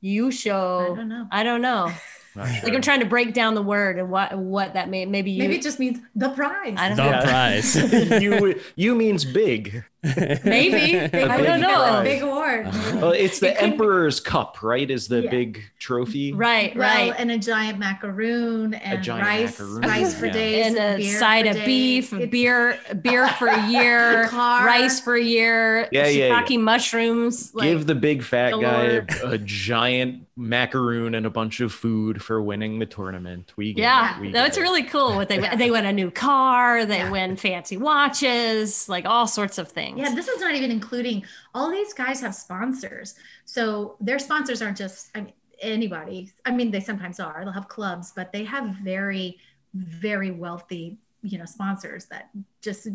You 0.01 0.29
I 0.29 0.31
show. 0.31 0.95
don't 0.97 1.09
know. 1.09 1.27
I 1.31 1.43
don't 1.43 1.61
know. 1.63 1.93
Not 2.35 2.49
Like. 2.65 2.73
I'm 2.75 2.81
trying 2.81 3.01
to 3.01 3.07
break 3.07 3.35
down 3.35 3.55
the 3.55 3.63
word 3.63 3.99
and 3.99 4.11
what 4.11 4.37
what 4.39 4.73
that 4.73 4.89
may 4.89 5.05
maybe 5.05 5.31
you. 5.31 5.41
Maybe 5.43 5.57
it 5.57 5.63
just 5.63 5.79
means 5.79 5.99
the 6.17 6.31
prize. 6.31 6.75
I 6.79 6.89
don't 6.89 6.97
The 6.97 7.11
know. 7.11 7.21
Prize. 7.23 7.77
you 8.23 8.59
you 8.75 8.95
means 8.95 9.27
big. 9.27 9.85
Maybe. 10.45 11.09
Big- 11.09 11.15
I 11.15 11.41
don't 11.43 11.61
know. 11.61 11.69
prize. 11.69 12.05
Big 12.05 12.23
award. 12.23 12.67
Well, 13.01 13.13
it's 13.13 13.39
the 13.39 13.51
It 13.51 13.59
could 13.59 13.65
be- 13.67 13.73
Emperor's 13.73 14.19
Cup, 14.21 14.63
right? 14.63 14.91
Is 14.91 15.07
the 15.09 15.23
Yeah. 15.23 15.31
big 15.31 15.63
trophy? 15.79 16.33
Right, 16.33 16.75
Well, 16.77 16.83
right. 16.89 17.15
and 17.19 17.31
a 17.31 17.39
giant 17.39 17.79
macaroon 17.79 18.75
and 18.75 19.03
giant 19.03 19.27
rice, 19.27 19.61
macaroon, 19.61 19.83
rice 19.83 20.15
for 20.19 20.27
yeah. 20.27 20.33
days, 20.33 20.67
and 20.67 20.77
a 20.79 20.97
beer 20.97 21.19
side 21.19 21.47
of 21.47 21.55
days. 21.55 21.67
beef, 21.67 22.13
It's- 22.15 22.31
beer, 22.31 22.79
beer 23.01 23.29
for 23.29 23.47
a 23.47 23.67
year, 23.71 24.27
Car. 24.29 24.67
rice 24.67 24.99
for 25.01 25.15
a 25.15 25.23
year, 25.23 25.89
Yeah, 25.93 26.07
yeah, 26.09 26.27
yeah. 26.27 26.43
shiitake 26.43 26.61
mushrooms. 26.61 27.55
Like, 27.55 27.69
Give 27.69 27.87
the 27.87 27.95
big 27.95 28.23
fat 28.25 28.53
guy 28.61 28.85
a, 28.85 29.07
a 29.31 29.39
giant 29.39 30.27
macaroon 30.37 31.15
and 31.15 31.27
a 31.27 31.31
bunch 31.31 31.61
of 31.61 31.73
food 31.73 32.23
for 32.23 32.43
winning 32.43 32.79
the 32.79 32.87
tournament. 32.87 33.53
We 33.57 33.73
get 33.75 33.83
yeah, 33.83 34.17
it. 34.17 34.21
We 34.21 34.33
that's 34.33 34.57
get 34.57 34.63
it. 34.63 34.65
really 34.65 34.83
cool. 34.83 35.15
What 35.15 35.29
they 35.29 35.39
they 35.57 35.71
win 35.71 35.85
a 35.85 35.93
new 35.93 36.11
car, 36.11 36.85
they 36.87 36.99
Yeah. 36.99 37.11
win 37.11 37.37
fancy 37.37 37.77
watches, 37.77 38.89
like 38.89 39.05
all 39.05 39.27
sorts 39.27 39.59
of 39.59 39.69
things. 39.69 39.92
Yeah, 39.97 40.15
this 40.15 40.29
is 40.29 40.41
not 40.41 40.55
even 40.55 40.71
including 40.71 41.25
all 41.55 41.71
these 41.71 41.93
guys 41.93 42.21
have 42.21 42.35
sponsors. 42.35 43.15
So 43.45 43.97
their 44.01 44.19
sponsors 44.19 44.63
aren't 44.63 44.77
just 44.77 45.11
I 45.15 45.23
mean, 45.23 45.33
anybody. 45.61 46.33
I 46.45 46.51
mean, 46.51 46.71
they 46.71 46.81
sometimes 46.81 47.21
are. 47.21 47.45
They'll 47.45 47.53
have 47.53 47.69
clubs, 47.69 48.13
but 48.15 48.33
they 48.33 48.45
have 48.45 48.67
very, 48.83 49.39
very 49.75 50.31
wealthy, 50.31 50.99
you 51.23 51.39
know, 51.39 51.45
sponsors 51.45 52.07
that 52.07 52.31
just 52.61 52.89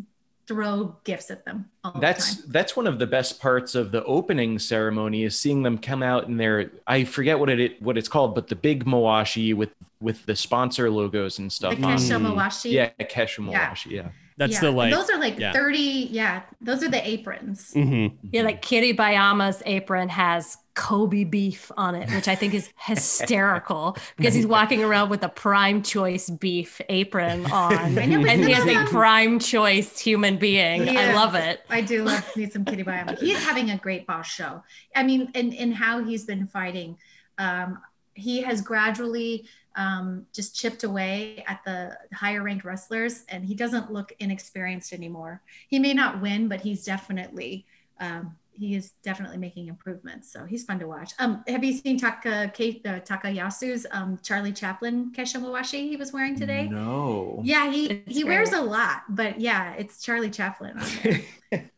throw 0.48 0.95
gifts 1.04 1.30
at 1.30 1.43
them 1.43 1.70
That's 2.00 2.36
the 2.36 2.52
that's 2.54 2.74
one 2.74 2.88
of 2.88 3.00
the 3.00 3.06
best 3.06 3.41
parts 3.41 3.76
of 3.76 3.91
the 3.91 4.02
opening 4.06 4.58
ceremony 4.60 5.24
is 5.24 5.38
seeing 5.38 5.62
them 5.62 5.78
come 5.78 6.02
out 6.02 6.28
in 6.28 6.38
their 6.38 6.72
I 6.88 7.04
forget 7.04 7.38
what 7.38 7.50
it 7.50 7.82
what 7.82 7.98
it's 7.98 8.08
called, 8.08 8.34
but 8.34 8.48
the 8.48 8.56
big 8.56 8.86
mawashi 8.86 9.54
with 9.54 9.72
with 10.00 10.26
the 10.26 10.36
sponsor 10.36 10.89
logos 10.89 11.39
and 11.39 11.50
The 11.50 11.54
stuff. 11.54 11.74
Kesho 11.74 12.18
Mm. 12.18 12.34
Mawashi. 12.34 12.72
Yeah, 12.72 12.91
Kesho 13.00 13.52
Yeah. 13.52 13.76
Yeah. 13.86 14.10
That's 14.38 14.54
Yeah, 14.54 14.60
the 14.62 14.68
and 14.68 14.78
like. 14.78 14.94
those 14.94 15.10
are 15.10 15.20
like 15.20 15.40
yeah. 15.40 15.52
30, 15.52 15.78
yeah, 16.12 16.44
those 16.62 16.84
are 16.84 16.90
the 16.90 17.06
aprons. 17.08 17.74
Mhm. 17.76 18.14
Yeah, 18.32 18.44
like 18.44 18.62
Kiribayama's 18.62 19.64
apron 19.66 20.10
has 20.10 20.58
Kobe 20.76 21.24
beef 21.24 21.72
on 21.76 21.96
it, 21.96 22.08
which 22.12 22.28
I 22.28 22.36
think 22.36 22.54
is 22.54 22.70
hysterical 22.78 23.98
because 24.16 24.36
he's 24.36 24.46
walking 24.46 24.84
around 24.84 25.10
with 25.10 25.24
a 25.24 25.30
prime 25.30 25.82
choice 25.82 26.30
beef 26.30 26.80
apron 26.88 27.46
on. 27.52 27.98
I 27.98 28.06
know, 28.06 28.24
and 28.28 28.46
he 28.46 28.52
has 28.52 28.64
a 28.68 28.84
of 28.84 28.90
prime 28.90 29.40
choice 29.40 29.98
human 30.00 30.38
being. 30.38 30.88
I 30.96 31.14
love 31.14 31.34
it. 31.34 31.62
I 31.70 31.82
do 31.82 32.04
love 32.04 32.24
me 32.36 32.48
some 32.48 32.64
Kiribayama. 32.64 33.18
He's 33.20 33.44
having 33.44 33.72
a 33.72 33.78
great 33.78 34.06
basho. 34.06 34.62
I 34.96 35.02
mean, 35.02 35.32
in, 35.34 35.52
in 35.52 35.72
how 35.72 36.04
he's 36.04 36.26
been 36.26 36.46
fighting, 36.46 36.98
um, 37.40 37.80
he 38.14 38.42
has 38.42 38.62
gradually 38.62 39.46
um, 39.78 40.25
just 40.34 40.55
chipped 40.55 40.84
away 40.84 41.43
at 41.47 41.61
the 41.63 41.97
higher 42.13 42.43
ranked 42.43 42.65
wrestlers, 42.65 43.23
and 43.30 43.45
he 43.45 43.55
doesn't 43.55 43.91
look 43.93 44.11
inexperienced 44.19 44.91
anymore. 44.91 45.41
He 45.69 45.80
may 45.80 45.93
not 45.93 46.21
win, 46.21 46.47
but 46.49 46.59
he's 46.61 46.84
definitely 46.84 47.65
um, 47.99 48.36
he 48.51 48.73
is 48.75 48.93
definitely 49.03 49.38
making 49.38 49.67
improvements. 49.67 50.34
So 50.34 50.43
he's 50.45 50.63
fun 50.63 50.80
to 50.80 50.88
watch. 50.88 51.11
Um, 51.19 51.43
have 51.47 51.63
you 51.63 51.73
seen 51.73 51.99
Taka 51.99 52.51
Ke- 52.51 52.82
uh, 52.88 52.99
Takayasu's 53.01 53.86
um, 53.91 54.17
Charlie 54.23 54.51
Chaplin 54.51 55.11
Keshomawashi 55.15 55.88
he 55.89 55.95
was 55.95 56.11
wearing 56.11 56.36
today? 56.36 56.67
No. 56.67 57.39
Yeah, 57.43 57.71
he 57.71 57.86
It's 57.86 58.17
he 58.17 58.23
wears 58.23 58.49
great. 58.49 58.61
a 58.61 58.65
lot, 58.65 59.03
but 59.09 59.39
yeah, 59.39 59.73
it's 59.73 60.01
Charlie 60.01 60.32
Chaplin. 60.32 60.75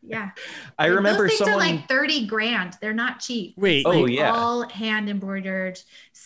yeah, 0.01 0.31
I 0.77 0.87
Like, 0.87 0.95
remember 0.95 1.23
those 1.23 1.37
things 1.37 1.39
someone 1.39 1.55
are 1.67 1.71
like 1.75 1.87
thirty 1.89 2.25
grand. 2.25 2.77
They're 2.81 2.93
not 2.93 3.19
cheap. 3.19 3.55
Wait, 3.57 3.85
Oh, 3.85 4.05
yeah. 4.05 4.31
all 4.31 4.67
hand 4.69 5.09
embroidered 5.09 5.79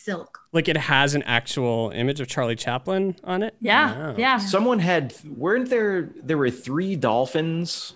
silk. 0.04 0.40
like 0.52 0.68
it 0.68 0.78
has 0.78 1.16
an 1.16 1.24
actual 1.24 1.92
image 1.96 2.20
of 2.20 2.28
Charlie 2.28 2.56
Chaplin 2.56 3.16
on 3.24 3.44
it? 3.44 3.56
Yeah, 3.62 4.10
Wow. 4.10 4.16
yeah. 4.18 4.38
someone 4.38 4.80
had 4.80 5.14
weren't 5.26 5.70
there 5.70 6.10
there 6.24 6.38
were 6.38 6.52
three 6.52 6.96
dolphins 6.96 7.94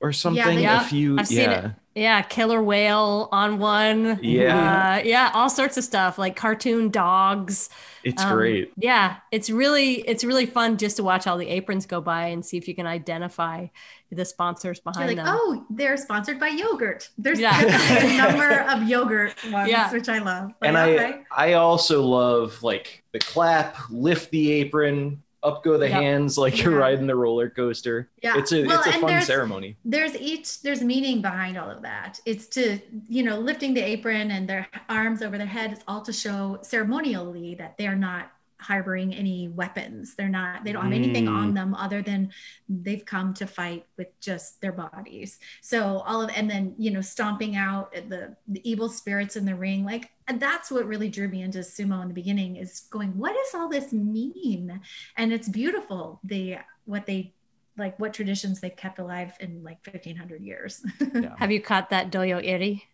or 0.00 0.12
something 0.12 0.44
they- 0.44 0.56
a 0.56 0.60
Yeah, 0.62 0.80
few 0.88 1.18
I've 1.18 1.28
seen 1.28 1.38
yeah 1.50 1.66
it. 1.66 1.70
Yeah, 1.96 2.22
killer 2.22 2.60
whale 2.60 3.28
on 3.30 3.60
one. 3.60 4.18
Yeah. 4.20 4.96
Uh, 4.98 5.02
yeah, 5.04 5.30
all 5.32 5.48
sorts 5.48 5.76
of 5.76 5.84
stuff 5.84 6.18
like 6.18 6.34
cartoon 6.34 6.90
dogs. 6.90 7.70
it's 8.02 8.22
Um, 8.24 8.32
great 8.34 8.72
Yeah, 8.76 9.16
it's 9.30 9.48
really 9.48 10.00
it's 10.00 10.24
really 10.24 10.46
fun 10.46 10.76
just 10.76 10.96
to 10.96 11.04
watch 11.04 11.26
all 11.28 11.38
the 11.38 11.46
aprons 11.48 11.86
go 11.86 12.00
by 12.00 12.26
and 12.26 12.44
see 12.44 12.56
if 12.58 12.66
you 12.66 12.74
can 12.74 12.86
identify 12.88 13.68
the 14.16 14.24
sponsors 14.24 14.80
You're 14.84 14.92
behind 14.92 15.08
like, 15.16 15.16
them. 15.24 15.26
oh, 15.28 15.64
they're 15.70 15.96
sponsored 15.96 16.38
by 16.40 16.48
yogurt. 16.48 17.08
There's 17.18 17.40
Yeah. 17.40 17.60
a 17.60 18.16
number 18.16 18.60
of 18.70 18.88
yogurt 18.88 19.34
ones, 19.50 19.68
Yeah. 19.70 19.92
which 19.92 20.08
I 20.08 20.18
love. 20.18 20.52
and 20.62 20.74
Like, 20.74 20.84
I 20.88 20.94
okay. 20.94 21.22
I 21.30 21.52
also 21.54 22.02
love 22.02 22.62
like 22.62 23.02
the 23.12 23.18
clap, 23.18 23.76
lift 23.90 24.30
the 24.30 24.50
apron, 24.52 25.22
up 25.42 25.62
go 25.62 25.76
the 25.76 25.86
Yep. 25.90 26.00
hands 26.02 26.38
like 26.38 26.62
you're 26.62 26.74
riding 26.78 27.06
the 27.06 27.14
roller 27.14 27.50
coaster. 27.50 28.08
Yeah. 28.22 28.38
It's 28.38 28.50
a 28.52 28.64
Well, 28.64 28.78
it's 28.78 28.86
a 28.88 28.92
fun 28.92 29.06
there's- 29.08 29.26
ceremony. 29.26 29.76
there's 29.84 30.16
each 30.16 30.62
there's 30.62 30.80
meaning 30.80 31.20
behind 31.20 31.58
all 31.58 31.68
of 31.70 31.82
that 31.82 32.18
it's 32.24 32.46
to 32.46 32.78
you 33.08 33.22
know 33.22 33.38
lifting 33.38 33.74
the 33.74 33.82
apron 33.82 34.30
and 34.30 34.48
their 34.48 34.66
arms 34.88 35.20
over 35.20 35.36
their 35.36 35.46
head 35.46 35.72
it's 35.72 35.84
all 35.86 36.00
to 36.00 36.14
show 36.14 36.58
ceremonially 36.62 37.54
that 37.56 37.76
they're 37.76 37.94
not 37.96 38.30
harboring 38.68 39.14
any 39.14 39.48
weapons 39.48 40.14
they're 40.16 40.28
not 40.40 40.64
they 40.64 40.72
don't 40.72 40.84
have 40.84 40.92
anything 41.02 41.26
Mm. 41.26 41.36
on 41.42 41.54
them 41.54 41.74
other 41.74 42.00
than 42.02 42.20
they've 42.68 43.04
come 43.04 43.28
to 43.34 43.46
fight 43.46 43.82
with 43.98 44.08
just 44.20 44.60
their 44.62 44.72
bodies 44.72 45.38
so 45.60 45.78
all 46.08 46.20
of 46.24 46.30
and 46.38 46.50
then 46.52 46.74
you 46.84 46.90
know 46.90 47.00
stomping 47.14 47.54
out 47.56 47.92
the 48.12 48.22
the 48.54 48.60
evil 48.70 48.88
spirits 48.88 49.36
in 49.36 49.44
the 49.44 49.54
ring 49.54 49.84
like 49.84 50.10
and 50.28 50.40
that's 50.40 50.70
what 50.70 50.86
really 50.86 51.08
drew 51.16 51.28
me 51.28 51.42
into 51.42 51.58
sumo 51.60 52.00
in 52.02 52.08
the 52.08 52.14
beginning 52.22 52.56
is 52.56 52.80
going 52.90 53.10
what 53.22 53.32
does 53.38 53.52
all 53.54 53.68
this 53.68 53.92
mean 53.92 54.80
and 55.16 55.32
it's 55.32 55.48
beautiful 55.48 56.20
the 56.24 56.56
what 56.86 57.04
they 57.06 57.34
like 57.76 57.98
what 57.98 58.14
traditions 58.14 58.60
they've 58.60 58.76
kept 58.76 58.98
alive 58.98 59.32
in 59.40 59.62
like 59.62 59.78
1500 59.86 60.40
years 60.42 60.84
Yeah. 61.14 61.34
Have 61.38 61.50
you 61.52 61.60
caught 61.60 61.90
that 61.90 62.10
dohyo 62.10 62.38
iri? 62.44 62.84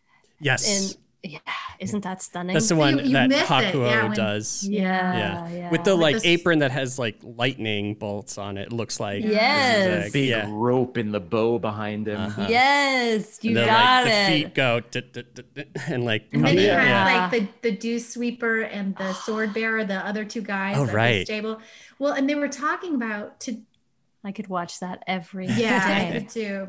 Yes. 0.40 0.62
And 0.72 0.96
yeah, 1.22 1.38
isn't 1.78 2.02
that 2.04 2.22
stunning? 2.22 2.54
That's 2.54 2.66
the 2.66 2.74
So 2.74 2.76
one 2.76 2.98
you- 2.98 3.04
you 3.04 3.12
that 3.12 3.30
Hakuho 3.30 3.86
yeah, 3.90 4.02
when- 4.04 4.12
does. 4.16 4.64
yeah, 4.66 5.16
Yeah. 5.16 5.48
yeah. 5.50 5.70
With 5.70 5.84
the 5.84 5.94
With 5.94 6.02
like 6.02 6.14
this- 6.16 6.24
apron 6.24 6.60
that 6.60 6.70
has 6.70 6.98
like 6.98 7.16
lightning 7.22 7.94
bolts 7.94 8.38
on 8.38 8.56
it, 8.56 8.68
it 8.68 8.72
looks 8.72 8.98
like. 9.00 9.22
Yes. 9.24 9.84
Zigzag. 10.04 10.12
Big 10.12 10.28
Yeah. 10.30 10.46
rope 10.48 10.96
in 10.96 11.12
the 11.12 11.20
bow 11.20 11.58
behind 11.58 12.08
him. 12.08 12.20
Uh-huh. 12.20 12.46
yes, 12.48 13.38
you 13.42 13.50
And 13.50 13.56
then, 13.58 13.66
got 13.66 14.04
like, 14.04 14.12
it. 14.14 14.26
The 14.26 14.42
feet 14.44 14.54
go 14.54 14.80
and 15.88 16.04
like 16.04 16.22
and 16.32 16.32
come 16.32 16.42
then 16.42 16.52
in. 16.56 16.58
you 16.60 16.66
Yeah. 16.66 16.80
have 16.82 17.10
Yeah. 17.10 17.20
like 17.22 17.30
the 17.62 17.70
the 17.70 17.76
dew 17.76 17.98
sweeper 17.98 18.62
and 18.62 18.96
the 18.96 19.12
sword 19.12 19.52
bearer 19.52 19.84
the 19.84 20.04
other 20.06 20.24
two 20.24 20.40
guys 20.42 20.76
Oh, 20.78 20.82
at 20.84 20.88
the 20.88 20.92
right. 20.94 21.26
stable 21.26 21.60
well 21.98 22.12
and 22.12 22.28
they 22.28 22.34
were 22.34 22.48
talking 22.48 22.94
about 22.94 23.40
to 23.40 23.58
I 24.24 24.32
could 24.32 24.48
watch 24.48 24.80
that 24.80 25.02
every 25.06 25.46
yeah 25.48 25.82
I 25.84 26.12
day. 26.12 26.18
did 26.20 26.28
too 26.30 26.66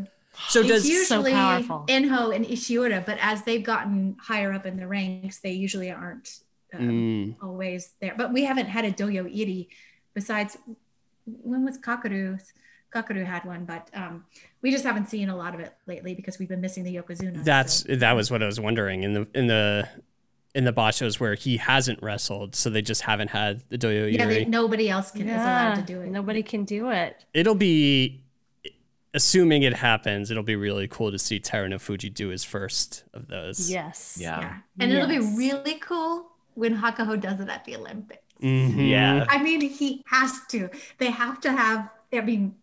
So 0.47 0.61
it's 0.61 0.69
does 0.69 0.89
usually 0.89 1.33
powerful. 1.33 1.85
Enho 1.87 2.35
and 2.35 2.45
Ishiura, 2.45 3.05
but 3.05 3.17
as 3.21 3.43
they've 3.43 3.63
gotten 3.63 4.15
higher 4.19 4.51
up 4.53 4.65
in 4.65 4.77
the 4.77 4.87
ranks, 4.87 5.39
they 5.39 5.51
usually 5.51 5.91
aren't 5.91 6.39
um, 6.73 6.89
Mm. 6.89 7.35
always 7.43 7.91
there. 7.99 8.15
But 8.17 8.31
we 8.31 8.45
haven't 8.45 8.67
had 8.67 8.85
a 8.85 8.91
dohyo 8.91 9.29
iri 9.29 9.67
besides 10.13 10.57
when 11.25 11.65
was 11.65 11.77
Kakuryu? 11.77 12.39
Kakuryu 12.93 13.25
had 13.25 13.45
one, 13.45 13.63
but 13.65 13.89
um, 13.93 14.25
we 14.61 14.71
just 14.71 14.83
haven't 14.83 15.07
seen 15.09 15.29
a 15.29 15.35
lot 15.35 15.53
of 15.53 15.59
it 15.61 15.73
lately 15.87 16.13
because 16.13 16.39
we've 16.39 16.49
been 16.49 16.59
missing 16.61 16.83
the 16.83 16.95
Yokozuna. 16.95 17.43
that's 17.43 17.85
so- 17.85 17.95
that 17.95 18.13
was 18.13 18.29
what 18.31 18.41
I 18.43 18.45
was 18.45 18.59
wondering 18.59 19.03
in 19.03 19.13
the 19.13 19.27
in 19.33 19.47
the 19.47 19.87
in 20.53 20.65
the 20.65 20.73
bashos 20.73 21.17
where 21.19 21.35
he 21.35 21.55
hasn't 21.57 22.01
wrestled, 22.03 22.55
so 22.55 22.69
they 22.69 22.81
just 22.81 23.01
haven't 23.03 23.29
had 23.29 23.63
the 23.69 23.77
dohyo 23.77 24.11
yeah, 24.11 24.25
they, 24.25 24.43
nobody 24.43 24.89
else 24.89 25.11
can, 25.11 25.29
is 25.29 25.35
allowed 25.41 25.75
to 25.75 25.81
do 25.81 26.01
it. 26.01 26.09
Nobody 26.09 26.43
can 26.43 26.65
do 26.65 26.89
it. 26.89 27.23
It'll 27.33 27.55
be 27.55 28.21
assuming 29.13 29.63
it 29.63 29.73
happens, 29.73 30.31
it'll 30.31 30.43
be 30.43 30.55
really 30.55 30.87
cool 30.87 31.11
to 31.11 31.19
see 31.19 31.39
Terunofuji 31.39 32.13
do 32.13 32.29
his 32.29 32.43
first 32.43 33.03
of 33.13 33.27
those. 33.27 33.69
Yes. 33.69 34.17
Yeah. 34.19 34.39
Yeah, 34.39 34.57
and 34.79 34.91
it'll 34.93 35.07
be 35.07 35.19
really 35.19 35.75
cool 35.75 36.31
when 36.55 36.77
Hakuho 36.77 37.19
does 37.19 37.39
it 37.39 37.49
at 37.49 37.65
the 37.65 37.75
Olympics. 37.75 38.21
Mhm. 38.41 38.89
Yeah. 38.89 39.25
I 39.29 39.41
mean, 39.41 39.61
he 39.61 40.03
has 40.07 40.31
to. 40.49 40.69
They 40.97 41.11
have 41.11 41.39
to 41.41 41.51
have. 41.51 41.89
I 42.13 42.21
mean, 42.21 42.55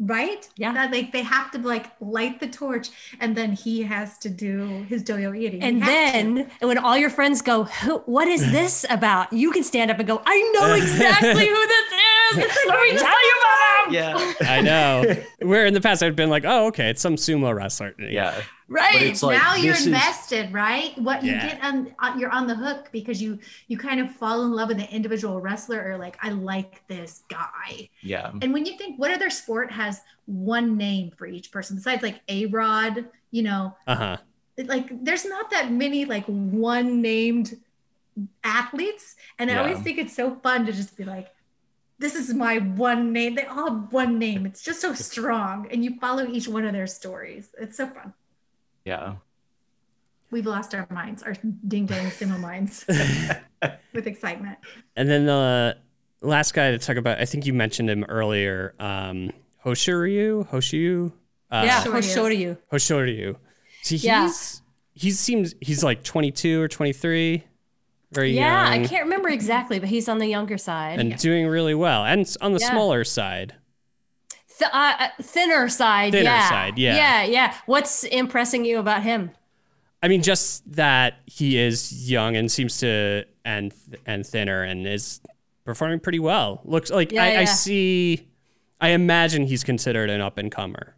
right? 0.00 0.48
Yeah. 0.56 0.72
That, 0.72 0.90
like 0.90 1.12
they 1.12 1.22
have 1.22 1.50
to 1.52 1.58
like 1.58 1.86
light 2.00 2.40
the 2.40 2.48
torch, 2.48 2.88
and 3.20 3.36
then 3.36 3.52
he 3.52 3.82
has 3.82 4.18
to 4.18 4.28
do 4.30 4.84
his 4.88 5.04
dohyo 5.04 5.28
iri. 5.36 5.50
He 5.50 5.60
And 5.60 5.82
has 5.84 6.12
to. 6.12 6.18
then 6.18 6.50
when 6.60 6.78
all 6.78 6.96
your 6.96 7.10
friends 7.10 7.42
go, 7.42 7.64
"Who- 7.64 7.98
what 8.06 8.26
is 8.28 8.50
this 8.58 8.84
about? 8.90 9.32
You 9.32 9.50
can 9.52 9.62
stand 9.62 9.90
up 9.90 9.98
and 9.98 10.08
go, 10.08 10.22
I 10.26 10.52
know 10.54 10.74
exactly 10.74 11.46
who 11.54 11.66
this 11.66 11.85
is. 12.32 12.36
Let 12.66 12.80
me 12.80 12.98
tell 12.98 13.26
you 13.26 13.34
about 13.40 13.86
him. 13.88 13.94
Yeah. 13.94 14.32
I 14.48 14.60
know. 14.60 15.16
Where 15.42 15.66
in 15.66 15.74
the 15.74 15.80
past 15.80 16.02
I'd 16.02 16.16
been 16.16 16.30
like, 16.30 16.44
oh, 16.44 16.66
okay, 16.68 16.90
it's 16.90 17.00
some 17.00 17.16
sumo 17.16 17.54
wrestler. 17.54 17.94
Yeah. 17.98 18.40
Right. 18.68 18.94
But 18.94 19.02
it's 19.02 19.22
like 19.22 19.38
now 19.40 19.54
you're 19.54 19.72
this 19.74 19.82
is- 19.82 19.86
invested, 19.88 20.52
right? 20.52 20.96
What 20.98 21.22
you 21.22 21.32
Yeah. 21.32 21.46
get 21.54 21.64
on, 21.64 21.94
on, 22.00 22.18
you're 22.18 22.32
on 22.32 22.46
the 22.48 22.54
hook 22.56 22.88
because 22.90 23.22
you 23.22 23.38
you 23.68 23.78
kind 23.78 24.00
of 24.00 24.10
fall 24.10 24.44
in 24.44 24.52
love 24.52 24.68
with 24.68 24.78
the 24.78 24.90
individual 24.92 25.40
wrestler, 25.40 25.88
or 25.88 25.96
like 25.98 26.16
I 26.20 26.30
like 26.30 26.82
this 26.88 27.22
guy. 27.28 27.88
Yeah. 28.02 28.32
And 28.42 28.52
when 28.52 28.66
you 28.66 28.76
think 28.76 28.98
what 28.98 29.12
other 29.12 29.30
sport 29.30 29.70
has 29.70 30.00
one 30.26 30.76
name 30.76 31.12
for 31.16 31.26
each 31.26 31.52
person 31.52 31.76
besides 31.76 32.02
like 32.02 32.20
a 32.28 32.46
Rod, 32.46 33.04
you 33.30 33.44
know, 33.44 33.76
Uh 33.86 33.94
huh. 33.94 34.16
like 34.64 34.88
there's 35.04 35.24
not 35.24 35.48
that 35.50 35.70
many 35.70 36.04
like 36.04 36.24
one 36.26 37.00
named 37.00 37.56
athletes 38.44 39.14
and 39.38 39.50
i 39.50 39.56
always 39.56 39.78
think 39.80 39.98
it's 39.98 40.16
so 40.16 40.34
fun 40.36 40.64
to 40.64 40.72
just 40.72 40.96
be 40.96 41.04
like 41.04 41.28
this 41.98 42.14
is 42.14 42.32
my 42.34 42.58
one 42.58 43.12
name 43.12 43.34
they 43.34 43.44
all 43.44 43.70
have 43.70 43.92
one 43.92 44.18
name 44.18 44.44
it's 44.46 44.62
just 44.62 44.80
so 44.80 44.92
strong 44.94 45.66
and 45.70 45.84
you 45.84 45.96
follow 45.98 46.26
each 46.26 46.46
one 46.48 46.64
of 46.64 46.72
their 46.72 46.86
stories 46.86 47.48
it's 47.58 47.76
so 47.76 47.86
fun 47.86 48.12
Yeah. 48.84 49.14
we've 50.30 50.46
lost 50.46 50.74
our 50.74 50.86
minds 50.90 51.22
our 51.22 51.34
ding 51.66 51.86
dang 51.86 52.10
simo 52.10 52.38
minds 52.38 52.84
with 53.92 54.06
excitement 54.06 54.58
And 54.96 55.08
then 55.08 55.26
the 55.26 55.76
last 56.20 56.54
guy 56.54 56.70
to 56.72 56.78
talk 56.78 56.96
about, 56.96 57.18
I 57.20 57.24
think 57.24 57.46
you 57.46 57.52
mentioned 57.52 57.88
him 57.90 58.04
earlier, 58.04 58.74
um, 58.80 59.30
Hoshiryu, 59.64 60.48
Hoshiyu, 60.48 61.12
uh, 61.50 61.62
yeah, 61.64 61.82
Shoryu. 61.84 61.94
I'll 61.94 62.02
show 62.02 62.26
you. 62.26 62.56
Hoshoryu. 62.72 63.36
See, 63.82 63.96
he's 63.96 64.04
Yeah. 64.04 64.30
he 64.94 65.10
seems 65.12 65.54
he's 65.60 65.84
like 65.84 66.02
22 66.02 66.60
or 66.62 66.68
23, 66.68 67.44
very 68.12 68.32
Yeah, 68.32 68.72
young, 68.74 68.84
I 68.84 68.86
can't 68.86 69.04
remember 69.04 69.28
exactly, 69.28 69.78
but 69.78 69.88
he's 69.88 70.08
on 70.08 70.18
the 70.18 70.26
younger 70.26 70.58
side. 70.58 70.98
and 71.00 71.16
doing 71.18 71.46
really 71.46 71.74
well, 71.74 72.04
and 72.04 72.26
on 72.40 72.52
the 72.52 72.60
Yeah. 72.60 72.70
smaller 72.70 73.04
side. 73.04 73.54
Th- 74.58 74.70
uh, 74.72 74.94
uh, 74.98 75.08
thinner 75.20 75.68
side. 75.68 76.12
Thinner 76.12 76.24
yeah. 76.30 76.48
side, 76.48 76.78
yeah. 76.78 76.96
Yeah, 76.96 77.22
yeah. 77.24 77.54
What's 77.66 78.04
impressing 78.04 78.64
you 78.64 78.78
about 78.78 79.02
him? 79.02 79.32
I 80.02 80.08
mean, 80.08 80.22
just 80.22 80.70
that 80.72 81.14
he 81.26 81.58
is 81.58 82.08
young 82.10 82.36
and 82.36 82.50
seems 82.50 82.78
to 82.78 83.24
and 83.44 83.72
and 84.06 84.26
thinner 84.26 84.62
and 84.62 84.86
is 84.86 85.20
performing 85.64 86.00
pretty 86.00 86.20
well. 86.20 86.60
Looks 86.64 86.90
like 86.90 87.12
Yeah, 87.12 87.24
I, 87.24 87.40
I 87.40 87.44
see. 87.44 88.28
I 88.80 88.90
imagine 88.90 89.46
he's 89.46 89.64
considered 89.64 90.10
an 90.10 90.20
up 90.20 90.38
and 90.38 90.50
comer. 90.52 90.94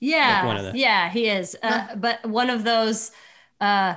Yeah, 0.00 0.56
of 0.56 0.72
the- 0.72 0.78
yeah, 0.78 1.08
he 1.08 1.28
is. 1.28 1.56
Uh, 1.62 1.94
but 1.96 2.24
one 2.28 2.50
of 2.50 2.64
those 2.64 3.10
uh, 3.60 3.94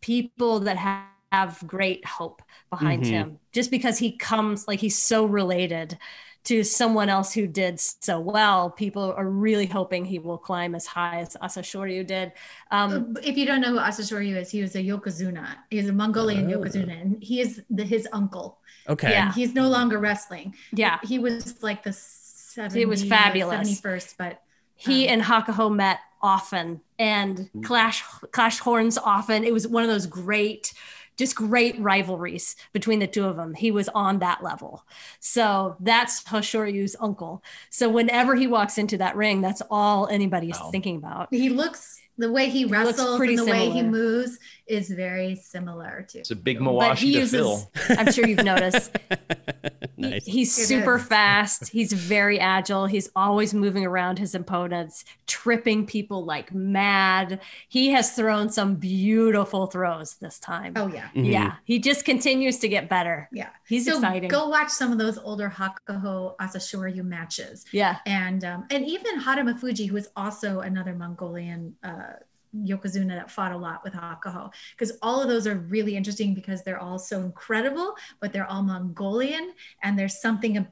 people 0.00 0.60
that 0.60 0.76
ha- 0.76 1.06
have 1.32 1.62
great 1.66 2.04
hope 2.06 2.42
behind 2.70 3.02
Mhm. 3.04 3.06
him, 3.10 3.38
just 3.52 3.70
because 3.70 3.98
he 3.98 4.12
comes 4.16 4.66
like 4.66 4.80
he's 4.80 4.96
so 5.00 5.24
related 5.26 5.98
to 6.44 6.64
someone 6.64 7.10
else 7.10 7.34
who 7.34 7.46
did 7.46 7.78
so 7.78 8.18
well. 8.18 8.70
People 8.70 9.12
are 9.14 9.28
really 9.28 9.66
hoping 9.66 10.04
he 10.06 10.18
will 10.18 10.38
climb 10.38 10.74
as 10.74 10.86
high 10.86 11.18
as 11.20 11.36
Asashoryu 11.42 12.06
did. 12.06 12.32
Um, 12.70 13.14
if 13.22 13.36
you 13.36 13.44
don't 13.44 13.60
know 13.60 13.72
who 13.72 13.78
asashoryu 13.78 14.36
is 14.36 14.50
he 14.50 14.62
was 14.62 14.74
a 14.74 14.78
yokozuna 14.78 15.46
he's 15.70 15.88
a 15.88 15.92
mongolian 15.92 16.50
Oh. 16.50 16.58
yokozuna 16.60 16.98
and 17.02 17.22
he 17.22 17.40
is 17.40 17.62
the, 17.68 17.84
his 17.84 18.08
uncle 18.12 18.58
Okay. 18.88 19.10
Yeah. 19.10 19.32
he's 19.34 19.52
no 19.54 19.68
longer 19.68 19.98
wrestling 19.98 20.54
yeah, 20.72 20.98
he 21.02 21.18
was 21.18 21.62
like 21.62 21.82
the 21.82 21.92
70, 21.92 22.78
He 22.78 22.86
was 22.86 23.04
fabulous. 23.04 23.80
71st 23.82 24.14
but 24.16 24.42
he 24.74 25.06
Um, 25.08 25.14
and 25.14 25.22
Hakuho 25.22 25.74
met 25.74 25.98
often 26.22 26.80
and 26.98 27.50
clash 27.64 28.02
clash 28.30 28.58
horns 28.60 28.96
often. 28.96 29.44
It 29.44 29.52
was 29.52 29.66
one 29.68 29.82
of 29.82 29.88
those 29.90 30.06
great, 30.06 30.72
just 31.18 31.34
great 31.34 31.78
rivalries 31.80 32.56
between 32.72 33.00
the 33.00 33.06
two 33.06 33.24
of 33.26 33.36
them. 33.36 33.52
He 33.54 33.70
was 33.70 33.88
on 33.90 34.20
that 34.20 34.42
level. 34.42 34.84
So 35.20 35.76
that's 35.80 36.22
Hoshoryu's 36.24 36.96
uncle. 37.00 37.42
So 37.70 37.88
whenever 37.88 38.34
he 38.36 38.46
walks 38.46 38.78
into 38.78 38.96
that 38.98 39.16
ring, 39.16 39.40
that's 39.40 39.62
all 39.70 40.06
anybody's 40.06 40.58
Wow. 40.58 40.70
thinking 40.70 40.96
about. 40.96 41.28
he 41.34 41.48
looks 41.50 42.00
the 42.16 42.30
way 42.32 42.48
he 42.48 42.64
looks 42.64 42.98
wrestles 42.98 43.16
pretty 43.16 43.34
and 43.34 43.46
the 43.46 43.50
way 43.50 43.70
he 43.70 43.82
moves 43.82 44.38
is 44.68 44.90
very 44.90 45.34
similar 45.34 46.06
to 46.10 46.18
It's 46.18 46.30
a 46.30 46.36
big 46.36 46.58
But 46.58 46.64
Mawashi 46.66 46.96
he 46.98 47.12
to 47.14 47.18
uses, 47.20 47.30
fill. 47.32 47.70
I'm 47.98 48.12
sure 48.12 48.26
you've 48.26 48.44
noticed, 48.44 48.90
He- 49.96 50.02
nice. 50.10 50.24
He's 50.26 50.56
It 50.58 50.66
super 50.66 50.96
is. 50.96 51.04
fast. 51.06 51.68
He's 51.70 51.92
very 51.92 52.38
agile. 52.38 52.86
He's 52.86 53.10
always 53.16 53.52
moving 53.52 53.84
around 53.84 54.18
his 54.18 54.34
opponents, 54.34 55.04
tripping 55.26 55.86
people 55.86 56.24
like 56.24 56.54
mad. 56.54 57.40
He 57.68 57.88
has 57.90 58.12
thrown 58.12 58.48
some 58.50 58.76
beautiful 58.76 59.66
throws 59.66 60.14
this 60.20 60.38
time. 60.38 60.74
oh 60.76 60.86
yeah 60.88 61.08
Mhm. 61.14 61.32
Yeah, 61.32 61.54
he 61.64 61.78
just 61.78 62.04
continues 62.04 62.58
to 62.58 62.68
get 62.68 62.88
better. 62.88 63.28
yeah 63.32 63.48
He's 63.66 63.86
so 63.86 63.94
exciting. 63.96 64.28
go 64.28 64.48
watch 64.48 64.68
some 64.70 64.92
of 64.92 64.98
those 64.98 65.18
older 65.18 65.48
Hakuho 65.50 66.36
asashoryu 66.36 67.04
matches 67.04 67.64
yeah, 67.72 67.96
and 68.06 68.44
um, 68.44 68.66
and 68.70 68.84
even 68.86 69.20
Harumafuji 69.20 69.88
who 69.88 69.96
is 69.96 70.08
also 70.16 70.60
another 70.60 70.94
mongolian 70.94 71.74
uh 71.82 72.14
Yokozuna 72.56 73.08
that 73.08 73.30
fought 73.30 73.52
a 73.52 73.56
lot 73.56 73.82
with 73.84 73.92
Hakuho 73.92 74.50
because 74.76 74.96
all 75.02 75.20
of 75.22 75.28
those 75.28 75.46
are 75.46 75.54
really 75.56 75.96
interesting 75.96 76.34
because 76.34 76.62
they're 76.64 76.80
all 76.80 76.98
so 76.98 77.20
incredible, 77.20 77.94
but 78.20 78.32
they're 78.32 78.46
all 78.50 78.62
Mongolian 78.62 79.52
and 79.82 79.98
there's 79.98 80.20
something 80.20 80.66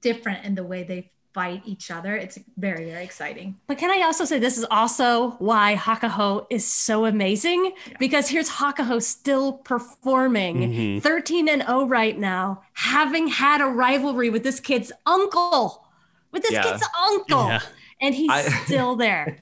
different 0.00 0.44
in 0.44 0.54
the 0.54 0.64
way 0.64 0.82
they 0.82 1.10
fight 1.32 1.62
each 1.64 1.90
other. 1.90 2.14
It's 2.14 2.38
very, 2.58 2.84
very 2.90 3.02
exciting. 3.02 3.58
But 3.66 3.78
can 3.78 3.90
I 3.90 4.02
also 4.04 4.26
say 4.26 4.38
this 4.38 4.58
is 4.58 4.66
also 4.70 5.30
why 5.38 5.76
Hakuho 5.76 6.44
is 6.50 6.70
so 6.70 7.06
amazing 7.06 7.72
because 7.98 8.28
here's 8.28 8.50
Hakuho 8.50 9.02
still 9.02 9.54
performing 9.54 10.56
Mhm. 10.58 11.02
13 11.02 11.48
and 11.48 11.62
0 11.62 11.86
right 11.86 12.18
now, 12.18 12.62
having 12.74 13.28
had 13.28 13.62
a 13.62 13.66
rivalry 13.66 14.28
with 14.28 14.42
this 14.42 14.60
kid's 14.60 14.92
uncle, 15.06 15.86
with 16.32 16.42
this 16.42 16.52
Yeah. 16.52 16.62
kid's 16.64 16.84
uncle, 17.08 17.46
Yeah. 17.46 17.60
and 18.02 18.14
he's 18.14 18.30
I- 18.30 18.42
still 18.66 18.96
there. 18.96 19.38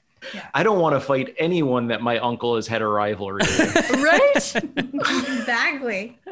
I 0.53 0.63
don't 0.63 0.79
want 0.79 0.95
to 0.95 0.99
fight 0.99 1.33
anyone 1.37 1.87
that 1.87 2.01
my 2.01 2.19
uncle 2.19 2.55
has 2.55 2.67
had 2.67 2.81
a 2.81 2.87
rivalry 2.87 3.41
with. 3.41 3.91
right? 4.01 4.55
exactly. 4.75 6.19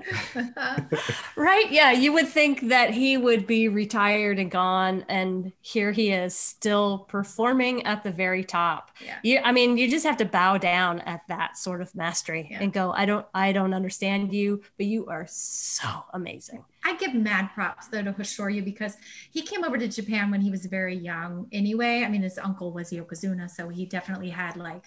Right? 1.35 1.71
Yeah, 1.71 1.91
you 1.91 2.11
would 2.13 2.27
think 2.27 2.67
that 2.69 2.93
he 2.93 3.17
would 3.17 3.47
be 3.47 3.67
retired 3.69 4.39
and 4.39 4.51
gone, 4.51 5.05
and 5.07 5.51
here 5.61 5.91
he 5.91 6.11
is 6.11 6.35
still 6.35 6.99
performing 7.09 7.85
at 7.85 8.03
the 8.03 8.11
very 8.11 8.43
top. 8.43 8.91
Yeah. 9.03 9.15
You, 9.23 9.39
I 9.43 9.51
mean, 9.51 9.77
you 9.77 9.89
just 9.89 10.05
have 10.05 10.17
to 10.17 10.25
bow 10.25 10.57
down 10.57 10.99
at 11.01 11.21
that 11.29 11.57
sort 11.57 11.81
of 11.81 11.95
mastery 11.95 12.47
Yeah. 12.51 12.59
and 12.61 12.73
go, 12.73 12.91
I 12.91 13.05
don't, 13.05 13.25
I 13.33 13.51
don't 13.53 13.73
understand 13.73 14.33
you, 14.33 14.61
but 14.77 14.85
you 14.85 15.07
are 15.07 15.25
so 15.29 15.87
amazing. 16.13 16.65
I 16.83 16.95
give 16.95 17.13
mad 17.13 17.49
props 17.53 17.87
though 17.87 18.03
to 18.03 18.13
Hoshoryu 18.13 18.63
because 18.63 18.95
he 19.31 19.41
came 19.41 19.63
over 19.63 19.77
to 19.77 19.87
Japan 19.87 20.31
when 20.31 20.41
he 20.41 20.51
was 20.51 20.65
very 20.65 20.95
young 20.95 21.47
anyway. 21.51 22.03
I 22.03 22.09
mean, 22.09 22.21
his 22.21 22.37
uncle 22.37 22.71
was 22.71 22.91
Yokozuna, 22.91 23.49
so 23.49 23.69
he 23.69 23.85
definitely 23.85 24.29
had 24.29 24.55
like, 24.55 24.85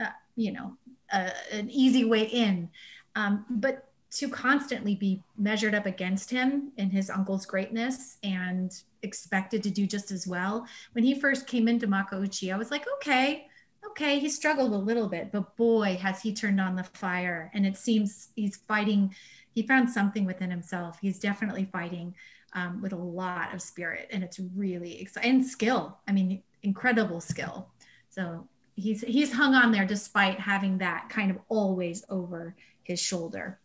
uh, 0.00 0.06
you 0.36 0.52
know, 0.52 0.76
uh, 1.12 1.30
an 1.52 1.70
easy 1.70 2.04
way 2.04 2.24
in. 2.24 2.68
Um, 3.14 3.44
but 3.48 3.88
to 4.14 4.28
constantly 4.28 4.94
be 4.94 5.22
measured 5.36 5.74
up 5.74 5.86
against 5.86 6.30
him 6.30 6.72
in 6.76 6.88
his 6.88 7.10
uncle's 7.10 7.46
greatness 7.46 8.18
and 8.22 8.72
expected 9.02 9.62
to 9.62 9.70
do 9.70 9.86
just 9.86 10.12
as 10.12 10.26
well. 10.26 10.66
When 10.92 11.04
he 11.04 11.18
first 11.18 11.48
came 11.48 11.66
into 11.66 11.88
Makuuchi, 11.88 12.54
I 12.54 12.56
was 12.56 12.70
like, 12.70 12.84
okay, 12.96 13.48
okay, 13.86 14.20
he 14.20 14.28
struggled 14.28 14.72
a 14.72 14.76
little 14.76 15.08
bit, 15.08 15.32
but 15.32 15.56
boy, 15.56 15.98
has 16.00 16.22
he 16.22 16.32
turned 16.32 16.60
on 16.60 16.76
the 16.76 16.84
fire. 16.84 17.50
And 17.54 17.66
it 17.66 17.76
seems 17.76 18.28
he's 18.36 18.56
fighting 18.56 19.14
he 19.54 19.66
found 19.66 19.88
something 19.88 20.24
within 20.24 20.50
himself. 20.50 20.98
He's 21.00 21.18
definitely 21.18 21.68
fighting 21.72 22.14
um, 22.54 22.82
with 22.82 22.92
a 22.92 22.96
lot 22.96 23.54
of 23.54 23.62
spirit, 23.62 24.08
and 24.10 24.22
it's 24.22 24.40
really 24.54 25.00
exciting 25.00 25.30
and 25.30 25.46
skill. 25.46 25.98
I 26.06 26.12
mean, 26.12 26.42
incredible 26.62 27.20
skill. 27.20 27.68
So 28.10 28.48
he's 28.76 29.02
he's 29.02 29.32
hung 29.32 29.54
on 29.54 29.72
there 29.72 29.84
despite 29.86 30.38
having 30.40 30.78
that 30.78 31.08
kind 31.08 31.30
of 31.30 31.38
always 31.48 32.04
over 32.08 32.54
his 32.82 33.00
shoulder. 33.00 33.60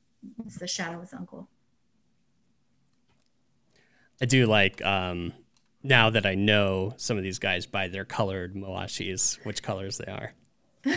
It's 0.45 0.57
the 0.57 0.67
shadow 0.67 0.95
of 0.97 1.01
his 1.01 1.13
uncle. 1.13 1.47
I 4.21 4.25
do 4.25 4.45
like 4.47 4.83
um, 4.83 5.33
now 5.81 6.09
that 6.09 6.25
I 6.25 6.35
know 6.35 6.93
some 6.97 7.17
of 7.17 7.23
these 7.23 7.39
guys 7.39 7.65
by 7.65 7.87
their 7.87 8.05
colored 8.05 8.55
mawashis, 8.55 9.43
which 9.45 9.63
colors 9.63 9.97
they 9.97 10.11
are. 10.11 10.33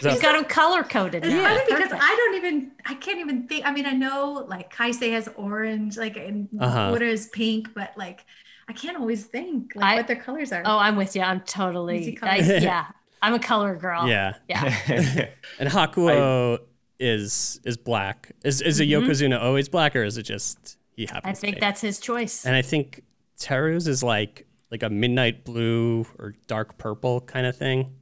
So- 0.00 0.10
He's 0.10 0.20
got 0.22 0.32
them 0.32 0.44
color 0.44 0.82
coded 0.82 1.24
It's 1.24 1.32
now. 1.34 1.42
funny 1.44 1.60
because 1.66 1.82
Perfect. 1.84 2.02
I 2.02 2.16
don't 2.16 2.34
even 2.36 2.72
I 2.86 2.94
can't 2.94 3.18
even 3.20 3.48
think. 3.48 3.66
I 3.66 3.72
mean, 3.72 3.86
I 3.86 3.92
know 3.92 4.46
like 4.48 4.72
Kaisei 4.74 5.12
has 5.12 5.28
orange, 5.36 5.96
like 5.96 6.16
and 6.16 6.48
Uh-huh. 6.60 6.92
Buddha 6.92 7.06
is 7.06 7.26
pink, 7.28 7.74
but 7.74 7.92
like 7.96 8.24
I 8.68 8.72
can't 8.74 8.98
always 8.98 9.24
think 9.24 9.72
like 9.74 9.84
I- 9.84 9.96
what 9.96 10.06
their 10.06 10.16
colors 10.16 10.52
are. 10.52 10.62
Oh, 10.64 10.78
I'm 10.78 10.96
with 10.96 11.16
you. 11.16 11.22
I'm 11.22 11.40
totally. 11.40 12.18
I, 12.22 12.36
yeah. 12.38 12.86
I'm 13.22 13.34
a 13.34 13.38
color 13.40 13.74
girl. 13.76 14.06
Yeah. 14.08 14.34
Yeah. 14.48 14.64
And 15.58 15.68
Hakuho 15.68 16.58
is 17.00 17.60
is 17.64 17.76
black. 17.76 18.32
Is 18.44 18.60
is 18.60 18.80
a 18.80 18.84
Yokozuna 18.84 19.40
always 19.40 19.68
black 19.68 19.96
or 19.96 20.04
is 20.04 20.18
it 20.18 20.24
just 20.24 20.76
he 20.94 21.06
happens 21.06 21.24
I 21.38 21.40
think 21.40 21.56
be? 21.56 21.60
that's 21.60 21.80
his 21.80 21.98
choice. 22.00 22.44
And 22.46 22.54
I 22.56 22.62
think 22.62 23.02
Teru's 23.38 23.86
is 23.88 24.02
like 24.02 24.46
like 24.70 24.82
a 24.82 24.90
midnight 24.90 25.44
blue 25.44 26.04
or 26.18 26.34
dark 26.46 26.76
purple 26.78 27.20
kind 27.22 27.46
of 27.46 27.56
thing. 27.56 27.94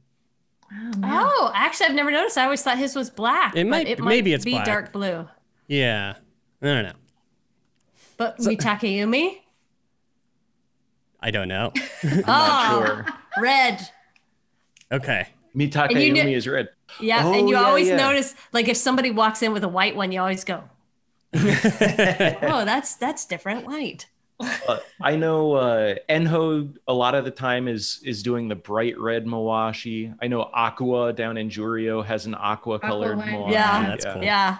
Oh. 0.71 0.91
Oh, 1.03 1.51
actually, 1.55 1.87
I've 1.87 1.95
never 1.95 2.11
noticed. 2.11 2.37
I 2.37 2.43
always 2.43 2.61
thought 2.61 2.77
his 2.77 2.95
was 2.95 3.09
black. 3.09 3.55
It 3.55 3.65
might- 3.65 3.87
it 3.87 4.03
maybe 4.03 4.33
it's 4.33 4.43
be 4.45 4.51
black. 4.51 4.65
dark 4.65 4.91
blue. 4.93 5.27
Yeah. 5.67 6.15
I 6.61 6.65
don't 6.65 6.83
know. 6.83 6.93
But 8.17 8.37
Mitakeumi? 8.39 9.37
I 11.19 11.31
don't 11.31 11.47
know. 11.47 11.71
Oh, 12.27 12.83
sure. 12.85 13.05
red. 13.39 13.87
Okay. 14.91 15.27
Mitaka 15.55 15.89
And 15.89 15.97
Yumi 15.97 16.13
kn- 16.15 16.27
is 16.29 16.47
red. 16.47 16.69
Yeah, 16.99 17.23
Oh, 17.25 17.33
and 17.33 17.49
you 17.49 17.55
oh, 17.55 17.61
yeah, 17.61 17.67
always 17.67 17.87
yeah. 17.87 17.95
notice, 17.97 18.35
like, 18.53 18.67
if 18.67 18.77
somebody 18.77 19.11
walks 19.11 19.41
in 19.41 19.51
with 19.53 19.63
a 19.63 19.67
white 19.67 19.95
one, 19.95 20.11
you 20.11 20.19
always 20.19 20.43
go, 20.43 20.63
"Oh, 21.33 22.63
that's 22.65 22.95
that's 22.95 23.25
different 23.25 23.65
white." 23.65 24.05
Uh, 24.39 24.77
I 25.01 25.15
know 25.15 25.53
uh, 25.53 25.95
Enho 26.09 26.75
a 26.87 26.93
lot 26.93 27.15
of 27.15 27.25
the 27.25 27.31
time 27.31 27.67
is 27.67 27.99
is 28.03 28.21
doing 28.21 28.47
the 28.47 28.55
bright 28.55 28.99
red 28.99 29.25
Mawashi. 29.25 30.15
I 30.21 30.27
know 30.27 30.49
Akua 30.55 31.15
down 31.15 31.37
in 31.37 31.49
Juryo 31.49 32.05
has 32.05 32.25
an 32.27 32.35
aqua 32.35 32.79
colored 32.79 33.17
one, 33.17 33.27
Mawashi. 33.27 33.51
Yeah. 33.51 33.87
That's 33.87 34.05
cool. 34.05 34.23
Yeah. 34.23 34.57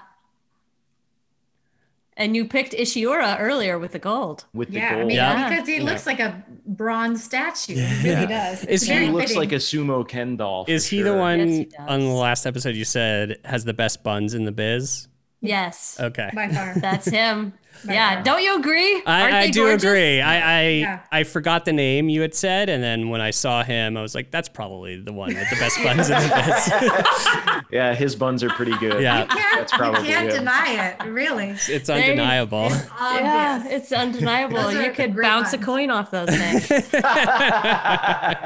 And 2.19 2.36
you 2.36 2.45
picked 2.45 2.73
Ishiura 2.73 3.39
earlier 3.39 3.78
with 3.78 3.91
the 3.91 3.99
gold. 3.99 4.45
With 4.51 4.69
the 4.69 4.78
Yeah, 4.78 4.89
I 4.89 4.95
gold. 4.95 5.07
mean, 5.07 5.15
Yeah. 5.17 5.49
because 5.49 5.67
he 5.67 5.78
Yeah. 5.78 5.84
looks 5.84 6.07
like 6.07 6.19
a 6.19 6.43
bronze 6.65 7.23
statue. 7.23 7.75
Yeah. 7.75 7.86
He 7.88 8.09
really 8.09 8.25
does. 8.25 8.61
Is 8.61 8.67
It's 8.67 8.84
he- 8.86 8.93
very 8.93 9.05
he 9.05 9.11
looks 9.11 9.23
fitting. 9.25 9.38
like 9.38 9.51
a 9.51 9.55
sumo 9.57 10.07
Ken 10.07 10.36
doll. 10.38 10.65
Is 10.67 10.88
he 10.88 10.97
sure. 11.01 11.11
the 11.11 11.17
one 11.19 11.39
Yes, 11.39 11.49
he 11.57 11.69
on 11.78 11.99
the 11.99 12.05
last 12.07 12.47
episode 12.47 12.75
you 12.75 12.86
said 12.86 13.38
has 13.45 13.65
the 13.65 13.73
best 13.75 14.03
buns 14.03 14.34
in 14.34 14.45
the 14.45 14.51
biz? 14.51 15.07
Yes, 15.41 15.97
Okay. 15.99 16.32
by 16.34 16.47
far. 16.49 16.73
that's 16.80 17.05
him. 17.07 17.53
By 17.86 17.93
yeah, 17.93 18.13
far. 18.15 18.23
don't 18.23 18.43
you 18.43 18.57
agree? 18.59 19.01
I, 19.05 19.39
I 19.43 19.49
do 19.49 19.61
gorgeous? 19.65 19.84
agree. 19.84 20.21
I 20.21 20.59
I, 20.59 20.63
Yeah. 20.69 20.99
I 21.11 21.23
forgot 21.23 21.65
the 21.65 21.73
name 21.73 22.09
you 22.09 22.21
had 22.21 22.34
said, 22.36 22.69
and 22.69 22.84
then 22.84 23.09
when 23.09 23.21
I 23.21 23.32
saw 23.32 23.63
him, 23.63 23.97
I 23.97 24.01
was 24.01 24.15
like, 24.15 24.32
"That's 24.32 24.49
probably 24.49 24.99
the 25.01 25.13
one 25.13 25.34
with 25.34 25.49
the 25.49 25.55
best 25.57 25.82
buns 25.84 26.09
in 26.09 26.15
the 26.17 27.63
Yeah, 27.71 27.93
his 27.95 28.15
buns 28.15 28.43
are 28.43 28.49
pretty 28.49 28.78
good. 28.78 29.01
Yeah. 29.01 29.21
You 29.23 29.28
can't, 29.28 29.59
That's 29.59 29.73
probably 29.73 30.07
you 30.07 30.13
can't 30.15 30.30
him. 30.32 30.39
deny 30.39 30.95
it, 30.99 31.03
really. 31.09 31.47
biz." 31.53 31.69
It's 31.78 31.89
undeniable. 31.89 32.67
It's 32.71 32.89
Yeah, 33.01 33.67
it's 33.67 33.91
undeniable. 33.91 34.71
You 34.71 34.91
could 34.91 35.13
great 35.13 35.23
bounce 35.23 35.53
a 35.53 35.57
coin 35.57 35.89
off 35.89 36.11
those 36.11 36.30
things. 36.30 36.67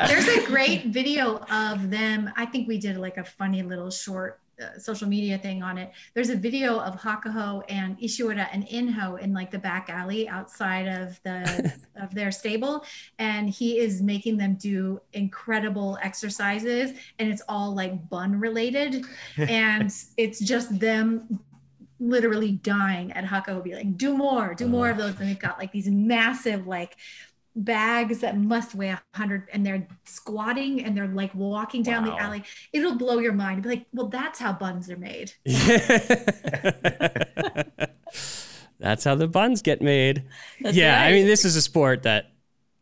There's 0.08 0.28
a 0.28 0.46
great 0.46 0.86
video 0.88 1.38
of 1.52 1.90
them. 1.90 2.30
I 2.36 2.46
think 2.46 2.68
we 2.68 2.78
did 2.78 2.98
like 2.98 3.18
a 3.18 3.24
funny 3.24 3.62
little 3.64 3.92
short 3.92 4.40
uh, 4.62 4.78
social 4.78 5.08
media 5.08 5.38
thing 5.38 5.64
on 5.64 5.78
it. 5.78 5.92
There's 6.14 6.30
a 6.30 6.36
video 6.36 6.80
of 6.80 7.00
Hakuho 7.00 7.64
and 7.70 7.98
Ishiura 8.00 8.48
and 8.52 8.68
Enho 8.68 9.20
in 9.20 9.34
like 9.34 9.52
the 9.52 9.60
back 9.60 9.90
alley 9.90 10.28
outside 10.28 10.88
of 10.88 11.20
the 11.24 11.74
of 11.96 12.14
their 12.14 12.32
stable, 12.32 12.84
and 13.20 13.50
he 13.50 13.80
is 13.80 14.02
making 14.02 14.38
them 14.38 14.56
do 14.56 15.00
incredible 15.14 15.98
exercises, 16.02 16.92
and 17.20 17.32
it's 17.32 17.42
all 17.48 17.74
like 17.74 18.10
bun 18.10 18.40
related, 18.40 19.06
and 19.38 19.92
it's 20.18 20.40
just 20.40 20.80
them 20.80 21.40
literally 22.00 22.54
dying 22.54 23.12
at 23.14 23.24
Hakuho 23.24 23.64
be 23.64 23.76
like, 23.76 23.96
do 23.96 24.18
more, 24.18 24.56
do 24.56 24.68
more 24.68 24.90
of 24.90 24.98
those, 24.98 25.20
and 25.20 25.30
they've 25.30 25.40
got 25.40 25.60
like 25.60 25.72
these 25.72 25.88
massive 25.88 26.68
like 26.68 26.98
bags 27.56 28.20
that 28.20 28.38
must 28.38 28.74
weigh 28.76 28.90
a 28.90 29.02
hundred 29.14 29.48
and 29.52 29.66
they're 29.66 29.86
squatting 30.06 30.84
and 30.86 30.96
they're 30.96 31.08
like 31.08 31.34
walking 31.36 31.84
down 31.84 32.06
Wow. 32.06 32.16
the 32.16 32.22
alley. 32.22 32.44
It'll 32.74 32.96
blow 32.96 33.20
your 33.20 33.34
mind. 33.34 33.64
Be 33.64 33.70
like, 33.70 33.86
well, 33.94 34.08
that's 34.08 34.40
how 34.40 34.54
buns 34.54 34.90
are 34.90 34.98
made. 34.98 35.34
That's 38.80 39.04
how 39.04 39.14
the 39.14 39.28
buns 39.28 39.62
get 39.62 39.80
made. 39.82 40.24
That's 40.60 40.76
yeah, 40.76 41.02
I 41.04 41.12
mean, 41.12 41.28
this 41.28 41.46
is 41.46 41.56
a 41.56 41.62
sport 41.62 42.02
that, 42.04 42.32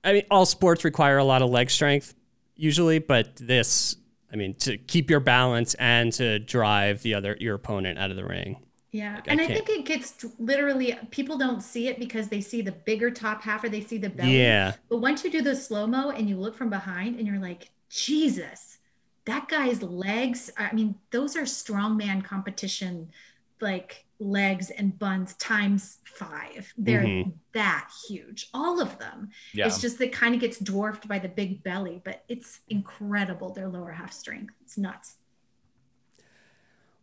I 0.02 0.14
mean, 0.14 0.24
all 0.32 0.46
sports 0.46 0.86
require 0.86 1.18
a 1.18 1.26
lot 1.26 1.42
of 1.42 1.50
leg 1.50 1.70
strength 1.70 2.16
usually, 2.56 3.00
but 3.00 3.36
this, 3.36 3.98
I 4.32 4.38
mean, 4.38 4.54
to 4.60 4.78
keep 4.78 5.10
your 5.10 5.20
balance 5.20 5.74
and 5.74 6.14
to 6.14 6.40
drive 6.40 7.02
the 7.02 7.16
other 7.16 7.36
your 7.42 7.56
opponent 7.56 8.00
out 8.00 8.12
of 8.12 8.16
the 8.18 8.24
ring. 8.24 8.64
Yeah. 8.92 9.16
Like, 9.16 9.28
and 9.28 9.40
I, 9.40 9.46
can't- 9.46 9.66
think 9.68 9.80
it 9.80 9.86
gets 9.86 10.26
literally, 10.40 10.98
people 11.12 11.38
don't 11.38 11.62
see 11.62 11.88
it 11.88 12.00
because 12.00 12.28
they 12.28 12.42
see 12.42 12.62
the 12.62 12.72
bigger 12.72 13.12
top 13.12 13.42
half 13.44 13.64
or 13.64 13.70
they 13.70 13.82
see 13.82 13.98
the 13.98 14.10
belly. 14.10 14.40
Yeah, 14.40 14.74
But 14.90 14.98
once 14.98 15.24
you 15.24 15.30
do 15.30 15.42
the 15.42 15.56
slow 15.56 15.86
mo 15.86 16.10
and 16.10 16.28
you 16.28 16.38
look 16.38 16.56
from 16.56 16.70
behind 16.70 17.18
and 17.18 17.28
you're 17.28 17.40
like, 17.40 17.70
Jesus, 17.90 18.80
that 19.26 19.48
guy's 19.48 19.84
legs. 19.84 20.50
I 20.58 20.74
mean, 20.74 20.96
those 21.12 21.36
are 21.36 21.44
strongman 21.44 22.24
competition, 22.24 23.10
like 23.62 24.06
legs 24.20 24.70
and 24.72 24.98
buns 24.98 25.36
times 25.36 26.00
five. 26.06 26.74
They're 26.78 27.04
Mhm. 27.04 27.34
that 27.54 27.90
huge, 28.08 28.50
all 28.54 28.82
of 28.82 28.98
them. 28.98 29.30
Yeah. 29.54 29.68
It's 29.68 29.80
just 29.80 30.00
that 30.00 30.12
kind 30.12 30.34
of 30.34 30.42
gets 30.42 30.58
dwarfed 30.60 31.08
by 31.08 31.20
the 31.20 31.30
big 31.30 31.62
belly, 31.64 32.02
but 32.04 32.24
it's 32.28 32.62
incredible 32.70 33.54
their 33.54 33.68
lower 33.70 33.92
half 33.92 34.12
strength. 34.12 34.54
It's 34.62 34.78
nuts. 34.78 35.16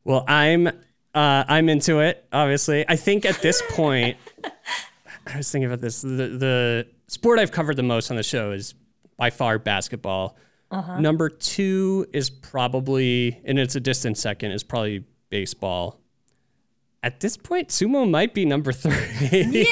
Well, 0.05 0.25
I'm 0.29 0.71
uh, 1.17 1.45
I'm 1.49 1.71
into 1.71 2.01
it. 2.01 2.27
Obviously, 2.31 2.85
I 2.87 2.97
think 2.97 3.25
at 3.25 3.41
this 3.41 3.63
point, 3.71 4.19
I 5.27 5.39
was 5.39 5.51
thinking 5.51 5.67
about 5.67 5.81
this. 5.81 6.03
The 6.03 6.09
the 6.09 6.87
sport 7.09 7.39
I've 7.39 7.53
covered 7.53 7.77
the 7.77 7.83
most 7.83 8.11
on 8.11 8.19
the 8.19 8.23
show 8.23 8.53
is 8.53 8.75
by 9.17 9.31
far 9.31 9.59
basketball. 9.59 10.37
Uh-huh. 10.71 11.01
Number 11.01 11.31
two 11.31 12.07
is 12.13 12.29
probably, 12.29 13.41
and 13.45 13.59
it's 13.59 13.77
a 13.77 13.81
distant 13.81 14.19
second, 14.19 14.51
is 14.51 14.63
probably 14.63 15.05
baseball. 15.31 16.01
At 17.03 17.21
this 17.21 17.37
point, 17.37 17.69
sumo 17.69 18.09
might 18.11 18.35
be 18.35 18.45
number 18.45 18.73
three. 18.73 18.93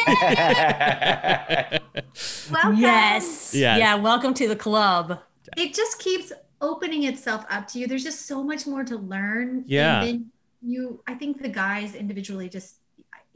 Welcome. 2.51 2.77
Yes. 2.77 3.53
Yes. 3.55 3.79
Yeah. 3.79 3.97
Welcome 3.97 4.35
to 4.35 4.49
the 4.49 4.57
club. 4.57 5.19
It 5.57 5.75
just 5.75 5.99
keeps 5.99 6.33
opening 6.61 7.03
itself 7.05 7.45
up 7.51 7.67
to 7.69 7.81
you. 7.81 7.89
There's 7.89 8.05
just 8.05 8.27
so 8.27 8.43
much 8.43 8.67
more 8.67 8.85
to 8.85 8.97
learn. 8.97 9.65
Yeah. 9.67 10.03
And 10.03 10.09
then 10.09 10.31
you, 10.65 11.03
I 11.07 11.15
think 11.15 11.43
the 11.43 11.49
guys 11.49 11.95
individually 11.95 12.49
just, 12.49 12.77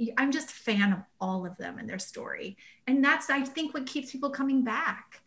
I- 0.01 0.13
I'm 0.17 0.33
just 0.33 0.51
a 0.51 0.55
fan 0.55 0.93
of 0.93 1.01
all 1.21 1.45
of 1.47 1.57
them 1.59 1.79
and 1.79 1.89
their 1.89 1.99
story. 1.99 2.57
And 2.87 3.05
that's, 3.05 3.29
I 3.31 3.43
think, 3.43 3.75
what 3.75 3.87
keeps 3.87 4.11
people 4.13 4.31
coming 4.31 4.65
back, 4.65 5.21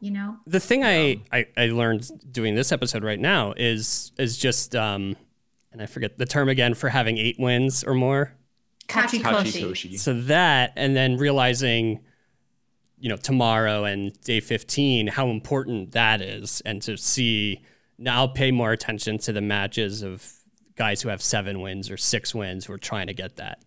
you 0.00 0.10
know? 0.10 0.36
the 0.46 0.60
thing 0.60 0.84
I, 0.84 1.20
I 1.32 1.46
I 1.56 1.66
learned 1.66 2.08
doing 2.32 2.54
this 2.54 2.70
episode 2.70 3.02
right 3.02 3.18
now 3.18 3.54
is 3.56 4.12
is 4.18 4.36
just 4.38 4.76
um, 4.76 5.16
and 5.72 5.82
I 5.82 5.86
forget 5.86 6.16
the 6.18 6.26
term 6.26 6.48
again 6.48 6.74
for 6.74 6.88
having 6.88 7.18
eight 7.18 7.36
wins 7.38 7.82
or 7.84 7.94
more. 7.94 8.34
Kachikoshi. 8.88 9.22
Kachikoshi. 9.22 9.98
So 9.98 10.14
that, 10.22 10.72
and 10.76 10.96
then 10.96 11.16
realizing, 11.18 12.00
you 12.98 13.08
know, 13.10 13.16
tomorrow 13.16 13.84
and 13.84 14.18
day 14.22 14.40
15, 14.40 15.08
how 15.08 15.28
important 15.28 15.92
that 15.92 16.22
is. 16.22 16.62
And 16.64 16.80
to 16.82 16.96
see, 16.96 17.62
now 17.98 18.16
I'll 18.16 18.28
pay 18.28 18.50
more 18.50 18.72
attention 18.72 19.18
to 19.18 19.32
the 19.32 19.42
matches 19.42 20.02
of 20.02 20.32
guys 20.78 21.02
who 21.02 21.08
have 21.10 21.20
seven 21.20 21.60
wins 21.60 21.90
or 21.90 21.96
six 21.98 22.34
wins 22.34 22.64
who 22.64 22.72
are 22.72 22.78
trying 22.78 23.08
to 23.08 23.14
get 23.14 23.36
that. 23.36 23.58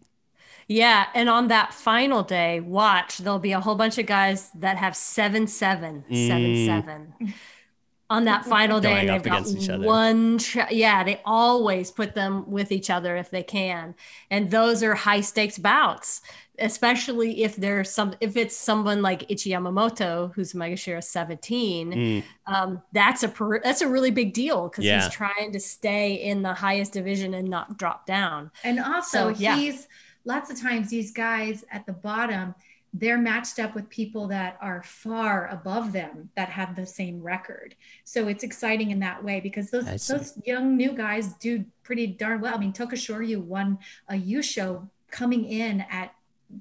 Yeah, 0.67 1.07
and 1.13 1.27
on 1.29 1.49
that 1.49 1.73
final 1.73 2.23
day, 2.23 2.61
watch 2.61 3.17
there'll 3.17 3.39
be 3.39 3.51
a 3.51 3.59
whole 3.59 3.75
bunch 3.75 3.97
of 3.97 4.05
guys 4.05 4.49
that 4.55 4.77
have 4.77 4.95
seven 4.95 5.45
seven 5.47 6.03
seven 6.09 6.55
Mm. 6.55 6.65
seven 6.65 7.33
on 8.09 8.25
that 8.25 8.43
final 8.45 8.81
day, 8.81 9.05
they've 9.07 9.23
got 9.23 9.47
each 9.47 9.69
other. 9.69 9.85
one. 9.85 10.37
Tra- 10.37 10.67
yeah, 10.69 11.01
they 11.03 11.21
always 11.23 11.91
put 11.91 12.13
them 12.13 12.49
with 12.51 12.69
each 12.71 12.89
other 12.89 13.15
if 13.15 13.29
they 13.29 13.43
can, 13.43 13.95
and 14.29 14.51
those 14.51 14.83
are 14.83 14.95
high 14.95 15.21
stakes 15.21 15.57
bouts, 15.57 16.21
especially 16.61 17.43
if 17.43 17.55
there's 17.55 17.89
some 17.91 18.13
if 18.21 18.37
it's 18.37 18.55
someone 18.55 19.01
like 19.01 19.27
Ichiyamamoto 19.29 20.33
who's 20.33 20.53
Maegashira 20.53 21.03
seventeen. 21.03 21.91
Mm, 21.91 22.23
Um, 22.47 22.81
that's 22.93 23.23
a 23.23 23.27
per- 23.29 23.61
that's 23.61 23.81
a 23.81 23.87
really 23.87 24.11
big 24.11 24.33
deal 24.33 24.69
because 24.69 24.85
Yeah. 24.85 25.03
he's 25.03 25.11
trying 25.13 25.51
to 25.53 25.59
stay 25.59 26.13
in 26.13 26.41
the 26.41 26.53
highest 26.53 26.93
division 26.93 27.33
and 27.33 27.47
not 27.49 27.77
drop 27.77 28.05
down. 28.05 28.51
And 28.63 28.79
also, 28.79 29.33
So, 29.33 29.39
yeah. 29.39 29.55
he's 29.57 29.87
lots 30.25 30.49
of 30.51 30.59
times 30.59 30.89
these 30.89 31.11
guys 31.11 31.65
at 31.71 31.85
the 31.85 31.93
bottom, 31.93 32.53
they're 32.93 33.17
matched 33.17 33.57
up 33.57 33.73
with 33.73 33.87
people 33.89 34.27
that 34.27 34.57
are 34.61 34.83
far 34.83 35.47
above 35.47 35.93
them 35.93 36.29
that 36.35 36.49
have 36.49 36.75
the 36.75 36.85
same 36.85 37.21
record. 37.21 37.73
So 38.03 38.27
it's 38.27 38.43
exciting 38.43 38.91
in 38.91 38.99
that 38.99 39.23
way 39.23 39.39
because 39.39 39.71
those 39.71 40.07
those 40.07 40.37
young 40.45 40.75
new 40.75 40.91
guys 40.91 41.33
do 41.35 41.63
pretty 41.83 42.07
darn 42.07 42.41
well. 42.41 42.53
I 42.53 42.57
mean, 42.57 42.73
Tokushoryu 42.73 43.37
won 43.41 43.79
a 44.09 44.15
Yusho 44.15 44.89
coming 45.09 45.45
in 45.45 45.81
at 45.89 46.13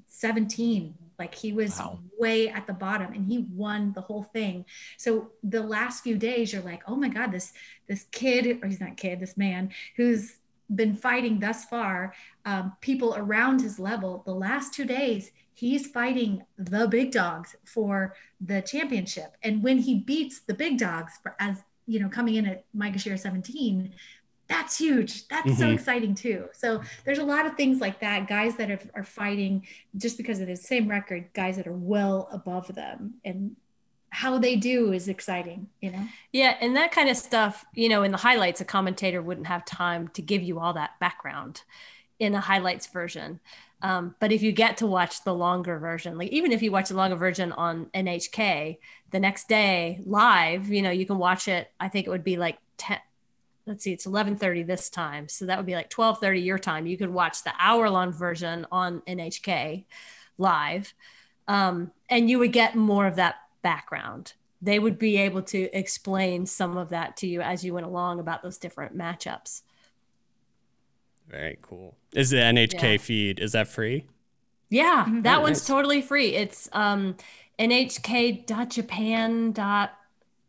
17. 0.07 0.95
Like 1.19 1.35
he 1.35 1.53
was 1.53 1.77
Wow. 1.77 1.99
way 2.19 2.49
at 2.49 2.65
the 2.65 2.73
bottom 2.73 3.13
and 3.13 3.25
he 3.27 3.45
won 3.53 3.93
the 3.93 4.01
whole 4.01 4.23
thing. 4.23 4.65
So 4.97 5.31
the 5.43 5.61
last 5.61 6.03
few 6.03 6.17
days 6.17 6.51
you're 6.51 6.63
like, 6.63 6.81
"Oh 6.87 6.95
my 6.95 7.09
god, 7.09 7.31
this 7.31 7.53
this 7.87 8.05
kid 8.11 8.59
or 8.63 8.67
he's 8.67 8.79
not 8.79 8.97
kid, 8.97 9.19
this 9.19 9.37
man 9.37 9.71
who's 9.97 10.37
been 10.73 10.95
fighting 10.95 11.39
thus 11.39 11.65
far, 11.65 12.13
um, 12.45 12.73
people 12.81 13.13
around 13.17 13.61
his 13.61 13.77
level. 13.77 14.23
The 14.25 14.33
last 14.33 14.73
two 14.73 14.85
days, 14.85 15.31
he's 15.53 15.85
fighting 15.87 16.43
the 16.57 16.87
big 16.87 17.11
dogs 17.11 17.55
for 17.65 18.15
the 18.39 18.61
championship. 18.61 19.35
And 19.43 19.61
when 19.61 19.79
he 19.79 19.99
beats 19.99 20.39
the 20.39 20.53
big 20.53 20.77
dogs, 20.79 21.19
for, 21.21 21.35
as 21.39 21.57
you 21.87 21.99
know, 21.99 22.07
coming 22.09 22.35
in 22.35 22.45
at 22.45 22.63
Maegashira 22.73 23.19
17, 23.19 23.93
that's 24.51 24.77
huge. 24.77 25.27
That's 25.29 25.57
so 25.57 25.67
Mhm. 25.67 25.73
exciting 25.73 26.13
too. 26.13 26.49
So 26.51 26.81
there's 27.05 27.19
a 27.19 27.23
lot 27.23 27.45
of 27.45 27.55
things 27.55 27.79
like 27.79 28.01
that. 28.01 28.27
Guys 28.27 28.57
that 28.57 28.69
are, 28.69 28.79
are 28.93 29.03
fighting 29.03 29.65
just 29.95 30.17
because 30.17 30.39
of 30.41 30.47
the 30.47 30.57
same 30.57 30.89
record, 30.89 31.29
guys 31.33 31.55
that 31.55 31.67
are 31.67 31.73
well 31.95 32.27
above 32.31 32.67
them, 32.75 33.15
and 33.23 33.55
how 34.09 34.37
they 34.37 34.57
do 34.57 34.91
is 34.91 35.07
exciting. 35.07 35.69
You 35.79 35.91
know. 35.91 36.05
Yeah, 36.33 36.57
and 36.59 36.75
that 36.75 36.91
kind 36.91 37.09
of 37.09 37.15
stuff, 37.15 37.65
you 37.73 37.87
know, 37.87 38.03
in 38.03 38.11
the 38.11 38.17
highlights, 38.17 38.59
a 38.59 38.65
commentator 38.65 39.21
wouldn't 39.21 39.47
have 39.47 39.63
time 39.63 40.09
to 40.09 40.21
give 40.21 40.43
you 40.43 40.59
all 40.59 40.73
that 40.73 40.99
background 40.99 41.63
in 42.19 42.35
a 42.35 42.41
highlights 42.41 42.87
version. 42.87 43.39
Um, 43.81 44.15
but 44.19 44.31
if 44.31 44.43
you 44.43 44.51
get 44.51 44.77
to 44.77 44.85
watch 44.85 45.23
the 45.23 45.33
longer 45.33 45.79
version, 45.79 46.17
like 46.17 46.29
even 46.29 46.51
if 46.51 46.61
you 46.61 46.71
watch 46.71 46.89
the 46.89 46.95
longer 46.95 47.15
version 47.15 47.51
on 47.53 47.85
NHK 47.95 48.77
the 49.09 49.19
next 49.19 49.47
day 49.47 50.01
live, 50.05 50.67
you 50.67 50.81
know, 50.83 50.91
you 50.91 51.05
can 51.05 51.17
watch 51.17 51.47
it. 51.47 51.71
I 51.79 51.87
think 51.87 52.05
it 52.05 52.09
would 52.11 52.23
be 52.23 52.37
like 52.37 52.57
10, 52.77 52.99
let's 53.65 53.83
see, 53.83 53.91
it's 53.93 54.05
1130 54.05 54.63
this 54.63 54.89
time. 54.89 55.27
So 55.27 55.45
that 55.45 55.57
would 55.57 55.65
be 55.65 55.75
like 55.75 55.91
1230 55.91 56.41
your 56.41 56.59
time. 56.59 56.85
You 56.87 56.97
could 56.97 57.09
watch 57.11 57.43
the 57.43 57.53
hour 57.59 57.89
long 57.89 58.11
version 58.11 58.65
on 58.71 59.01
NHK 59.07 59.85
live. 60.37 60.93
Um, 61.47 61.91
and 62.09 62.29
you 62.29 62.39
would 62.39 62.53
get 62.53 62.75
more 62.75 63.07
of 63.07 63.15
that 63.17 63.35
background 63.61 64.33
they 64.63 64.77
would 64.77 64.99
be 64.99 65.17
able 65.17 65.41
to 65.41 65.75
explain 65.75 66.45
some 66.45 66.77
of 66.77 66.89
that 66.89 67.17
to 67.17 67.25
you 67.27 67.41
as 67.41 67.65
you 67.65 67.73
went 67.73 67.85
along 67.85 68.19
about 68.19 68.43
those 68.43 68.59
different 68.59 68.95
matchups. 68.95 69.63
very 71.27 71.57
cool. 71.61 71.95
Is 72.13 72.29
the 72.29 72.37
NHK 72.37 72.91
Yeah. 72.93 72.97
feed, 72.97 73.39
is 73.39 73.53
that 73.53 73.67
free? 73.67 74.05
Yeah, 74.69 75.05
Mhm. 75.07 75.23
that 75.23 75.39
Oh, 75.39 75.41
one's 75.41 75.59
nice. 75.59 75.67
totally 75.67 76.01
free. 76.01 76.35
It's 76.35 76.69
um 76.73 77.15
nhk.japan. 77.57 79.53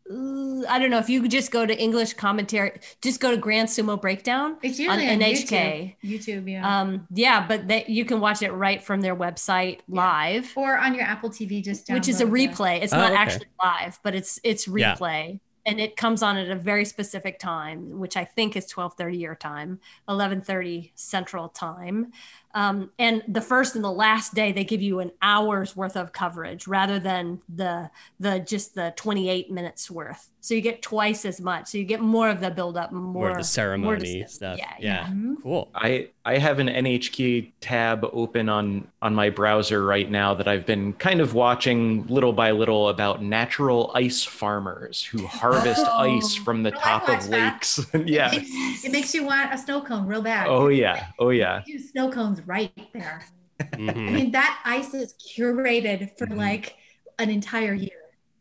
I 0.09 0.79
don't 0.79 0.89
know 0.89 0.97
if 0.99 1.09
you 1.09 1.21
could 1.21 1.31
just 1.31 1.49
go 1.51 1.65
to 1.65 1.77
English 1.81 2.13
commentary, 2.15 2.73
just 3.01 3.19
go 3.21 3.31
to 3.31 3.37
Grand 3.37 3.69
Sumo 3.69 3.99
Breakdown. 3.99 4.57
It's 4.61 4.77
On 4.79 4.85
usually 4.99 5.09
on, 5.09 5.19
NHK. 5.19 5.95
YouTube. 6.03 6.19
YouTube, 6.43 6.51
yeah. 6.51 6.81
Um, 6.81 7.07
yeah, 7.13 7.45
but 7.47 7.67
they, 7.69 7.85
you 7.87 8.03
can 8.03 8.19
watch 8.19 8.41
it 8.41 8.51
right 8.51 8.83
from 8.83 8.99
their 9.01 9.15
website 9.15 9.79
live. 9.87 10.51
or 10.57 10.77
on 10.77 10.93
your 10.93 11.03
Apple 11.05 11.29
TV, 11.29 11.63
just 11.63 11.89
which 11.89 12.07
is 12.09 12.19
a 12.19 12.25
download 12.25 12.31
the- 12.31 12.47
replay. 12.63 12.81
It's 12.83 12.93
Oh, 12.93 12.97
not 12.97 13.11
okay. 13.13 13.21
actually 13.21 13.47
live, 13.63 13.99
but 14.03 14.13
it's 14.13 14.39
it's 14.43 14.67
Yeah. 14.67 14.95
replay. 14.95 15.39
And 15.65 15.79
it 15.79 15.95
comes 15.95 16.21
on 16.21 16.35
at 16.35 16.49
a 16.49 16.55
very 16.57 16.83
specific 16.83 17.39
time, 17.39 17.97
which 17.97 18.17
I 18.17 18.25
think 18.25 18.57
is 18.57 18.65
12:30 18.69 19.17
your 19.17 19.35
time, 19.35 19.79
11:30 20.09 20.91
Central 20.95 21.47
Time. 21.47 22.11
Um, 22.55 22.91
and 22.99 23.23
the 23.27 23.41
first 23.41 23.75
and 23.75 23.83
the 23.83 23.91
last 23.91 24.33
day, 24.35 24.51
they 24.51 24.63
give 24.63 24.81
you 24.81 24.99
an 24.99 25.11
hour's 25.21 25.75
worth 25.75 25.97
of 25.97 26.11
coverage 26.11 26.67
rather 26.67 26.99
than 26.99 27.41
the 27.53 27.89
the 28.19 28.39
just 28.39 28.75
the 28.75 28.93
28 28.95 29.51
minutes 29.51 29.89
worth. 29.89 30.29
So 30.39 30.53
you 30.53 30.59
get 30.61 30.81
twice 30.81 31.23
as 31.23 31.39
much. 31.39 31.67
So 31.69 31.77
you 31.77 31.85
get 31.85 32.01
more 32.01 32.27
of 32.29 32.41
the 32.41 32.51
build 32.51 32.75
up, 32.75 32.91
more, 32.91 33.01
More 33.13 33.29
of 33.29 33.37
the 33.37 33.43
ceremony 33.45 34.23
dis- 34.23 34.33
stuff. 34.35 34.57
Yeah, 34.59 34.73
Yeah. 34.77 35.05
Mhm. 35.05 35.35
Cool. 35.41 35.69
I 35.73 36.09
I 36.25 36.37
have 36.37 36.59
an 36.59 36.67
NHK 36.67 37.53
tab 37.61 38.05
open 38.11 38.49
on 38.49 38.87
on 39.01 39.15
my 39.15 39.29
browser 39.29 39.85
right 39.85 40.09
now 40.09 40.33
that 40.33 40.47
I've 40.47 40.65
been 40.65 40.93
kind 40.93 41.21
of 41.21 41.33
watching 41.33 42.05
little 42.07 42.33
by 42.33 42.51
little 42.51 42.89
about 42.89 43.23
natural 43.23 43.91
ice 43.95 44.23
farmers 44.23 45.01
who 45.03 45.25
harvest 45.27 45.85
Oh. 45.87 45.99
ice 46.17 46.35
from 46.35 46.63
the 46.63 46.73
Oh, 46.75 46.79
top 46.79 47.03
of 47.09 47.29
that. 47.29 47.53
lakes. 47.53 47.79
yeah. 48.05 48.29
It 48.33 48.41
makes, 48.43 48.85
it 48.85 48.91
makes 48.91 49.13
you 49.15 49.23
want 49.25 49.53
a 49.53 49.57
snow 49.57 49.81
cone 49.81 50.05
real 50.05 50.21
bad. 50.21 50.47
Oh 50.47 50.67
yeah. 50.67 51.07
Oh 51.19 51.29
yeah. 51.29 51.61
Snow 51.91 52.11
cones 52.11 52.41
right 52.45 52.71
there. 52.93 53.23
I 53.59 53.63
Mhm. 53.77 54.11
mean, 54.11 54.31
that 54.31 54.59
ice 54.65 54.93
is 54.93 55.13
curated 55.35 56.17
for 56.17 56.27
Mhm. 56.27 56.37
like 56.37 56.75
an 57.19 57.29
entire 57.29 57.73
year. 57.73 57.91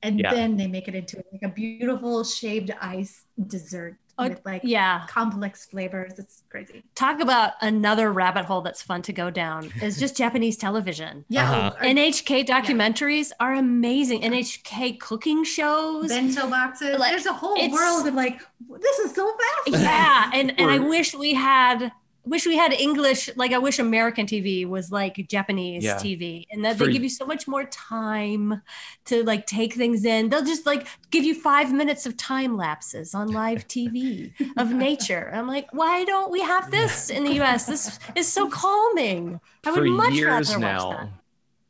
And 0.03 0.19
Yeah. 0.19 0.35
then 0.35 0.57
they 0.57 0.67
make 0.67 0.89
it 0.89 0.95
into 0.97 1.23
like 1.33 1.43
a 1.43 1.49
beautiful 1.49 2.25
shaved 2.25 2.73
ice 2.81 3.23
dessert 3.47 3.99
Oh, 4.19 4.29
with 4.29 4.41
like 4.45 4.63
Yeah. 4.65 5.07
complex 5.09 5.65
flavors. 5.67 6.19
It's 6.19 6.43
crazy. 6.51 6.83
Talk 6.95 7.21
about 7.21 7.53
another 7.63 8.13
rabbit 8.13 8.45
hole 8.45 8.61
that's 8.61 8.83
fun 8.83 9.01
to 9.03 9.13
go 9.13 9.31
down 9.31 9.71
is 9.81 9.99
just 9.99 10.17
Japanese 10.25 10.57
television. 10.57 11.25
Yeah. 11.29 11.49
Uh-huh. 11.51 11.77
oh, 11.81 11.85
NHK 11.85 12.45
documentaries 12.45 13.31
are 13.41 13.55
amazing. 13.55 14.23
NHK 14.23 14.99
cooking 14.99 15.45
shows. 15.45 16.09
bento 16.09 16.49
boxes. 16.51 16.99
Like, 16.99 17.13
There's 17.13 17.27
a 17.27 17.33
whole 17.33 17.57
world 17.71 18.07
of 18.07 18.15
like, 18.15 18.41
this 18.81 18.99
is 18.99 19.15
so 19.15 19.33
fast. 19.67 19.83
yeah, 19.83 20.31
and 20.35 20.59
and 20.59 20.71
I 20.71 20.79
wish 20.79 21.15
we 21.15 21.33
had 21.35 21.93
wish 22.25 22.47
we 22.47 22.57
had 22.57 22.73
English 22.73 23.29
like 23.37 23.53
I 23.53 23.59
wish 23.59 23.79
American 23.79 24.27
TV 24.27 24.67
was 24.67 24.93
like 24.93 25.17
Japanese 25.29 25.83
Yeah. 25.85 25.97
TV 25.97 26.45
and 26.51 26.65
that 26.65 26.79
For- 26.79 26.87
they 26.87 26.93
give 26.93 27.03
you 27.03 27.09
so 27.09 27.27
much 27.27 27.49
more 27.49 27.65
time 27.65 28.63
to 29.07 29.25
like 29.25 29.47
take 29.47 29.75
things 29.75 30.05
in. 30.05 30.29
They'll 30.29 30.45
just 30.45 30.65
like 30.67 30.87
give 31.11 31.25
you 31.25 31.35
5 31.35 31.73
minutes 31.73 32.07
of 32.07 32.17
time 32.17 32.57
lapses 32.57 33.15
on 33.15 33.29
live 33.29 33.67
TV 33.69 34.33
of 34.57 34.73
nature. 34.73 35.31
I'm 35.35 35.49
like, 35.49 35.69
why 35.73 36.05
don't 36.05 36.31
we 36.31 36.41
have 36.43 36.71
this 36.71 37.11
in 37.11 37.25
the 37.25 37.41
US? 37.41 37.67
This 37.67 37.99
is 38.15 38.33
so 38.33 38.49
calming. 38.49 39.41
I 39.65 39.71
would 39.71 39.79
For 39.81 39.85
much 39.87 40.13
years 40.15 40.49
rather 40.51 40.59
now, 40.61 40.89
watch 40.89 40.97
that. 40.99 41.09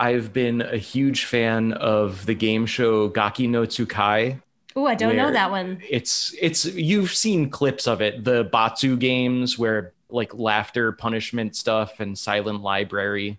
I've 0.00 0.32
been 0.32 0.62
a 0.62 0.76
huge 0.78 1.24
fan 1.26 1.72
of 1.74 2.26
the 2.26 2.34
game 2.34 2.66
show 2.66 3.08
Gaki 3.08 3.46
no 3.46 3.62
Tsukai. 3.62 4.40
Oh, 4.74 4.86
I 4.86 4.94
don't 4.94 5.16
know 5.16 5.30
that 5.30 5.50
one. 5.50 5.80
It's 5.88 6.34
it's 6.40 6.64
you've 6.64 7.12
seen 7.14 7.50
clips 7.50 7.86
of 7.86 8.00
it, 8.00 8.24
the 8.24 8.44
Batsu 8.44 8.96
games 8.96 9.58
where 9.58 9.92
like 10.12 10.34
laughter 10.34 10.92
punishment 10.92 11.56
stuff 11.56 12.00
and 12.00 12.16
silent 12.18 12.62
library. 12.62 13.38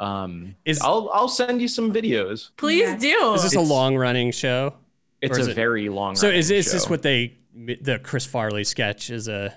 Um 0.00 0.54
Is- 0.64 0.80
I'll 0.80 1.10
I'll 1.12 1.28
send 1.28 1.60
you 1.60 1.68
some 1.68 1.92
videos. 1.92 2.50
Please 2.56 2.88
Yeah. 2.88 2.96
do. 2.98 3.34
Is 3.34 3.42
this 3.42 3.54
a 3.54 3.58
It's- 3.60 3.70
long 3.70 3.96
running 3.96 4.30
show? 4.30 4.74
It's 5.22 5.36
Or 5.38 5.40
is 5.40 5.48
a 5.48 5.50
it- 5.52 5.54
very 5.54 5.88
long 5.88 6.14
So 6.16 6.28
is, 6.28 6.50
running 6.50 6.58
is 6.60 6.72
this 6.72 6.90
what 6.90 7.00
they, 7.02 7.38
the 7.54 7.98
Chris 8.02 8.26
Farley 8.26 8.64
sketch 8.64 9.08
is 9.08 9.28
a 9.28 9.54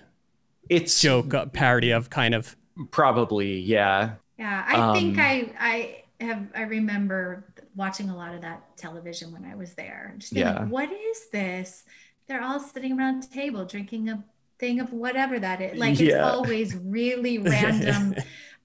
it's 0.70 1.02
joke, 1.02 1.34
a 1.34 1.48
parody 1.48 1.92
of 1.92 2.10
kind 2.10 2.34
of? 2.34 2.56
Probably, 2.92 3.60
yeah. 3.60 4.12
Yeah, 4.38 4.64
I 4.66 4.94
think 4.98 5.18
Um, 5.18 5.24
I 5.26 5.52
I 5.60 6.04
have 6.24 6.48
I 6.56 6.62
remember 6.62 7.54
watching 7.76 8.10
a 8.10 8.16
lot 8.16 8.34
of 8.34 8.42
that 8.42 8.78
television 8.78 9.34
when 9.34 9.44
I 9.44 9.56
was 9.56 9.74
there. 9.74 10.16
Just 10.18 10.34
being 10.34 10.46
Yeah. 10.48 10.60
like, 10.62 10.70
what 10.70 10.90
is 10.92 11.28
this? 11.32 11.84
They're 12.28 12.42
all 12.42 12.60
sitting 12.62 12.98
around 12.98 13.26
a 13.26 13.28
table 13.28 13.66
drinking 13.66 14.08
a 14.10 14.24
thing 14.60 14.80
of 14.80 14.92
whatever 14.94 15.40
that 15.40 15.62
is. 15.62 15.78
Like 15.80 16.00
it's 16.00 16.16
always 16.16 16.76
really 16.76 17.38
random 17.56 18.16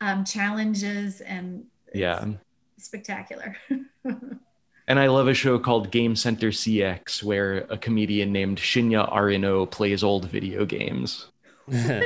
um, 0.01 0.25
challenges 0.25 1.21
and 1.21 1.65
Yeah. 1.95 2.25
spectacular. 2.79 3.57
And 4.87 4.99
I 5.01 5.07
love 5.07 5.29
a 5.29 5.33
show 5.35 5.59
called 5.59 5.91
Game 5.91 6.15
Center 6.15 6.49
CX 6.49 7.23
where 7.23 7.61
a 7.71 7.79
comedian 7.79 8.33
named 8.33 8.59
Shinya 8.59 9.11
Arino 9.11 9.65
plays 9.71 10.05
old 10.05 10.27
video 10.29 10.67
games. 10.67 11.29
I 11.73 12.03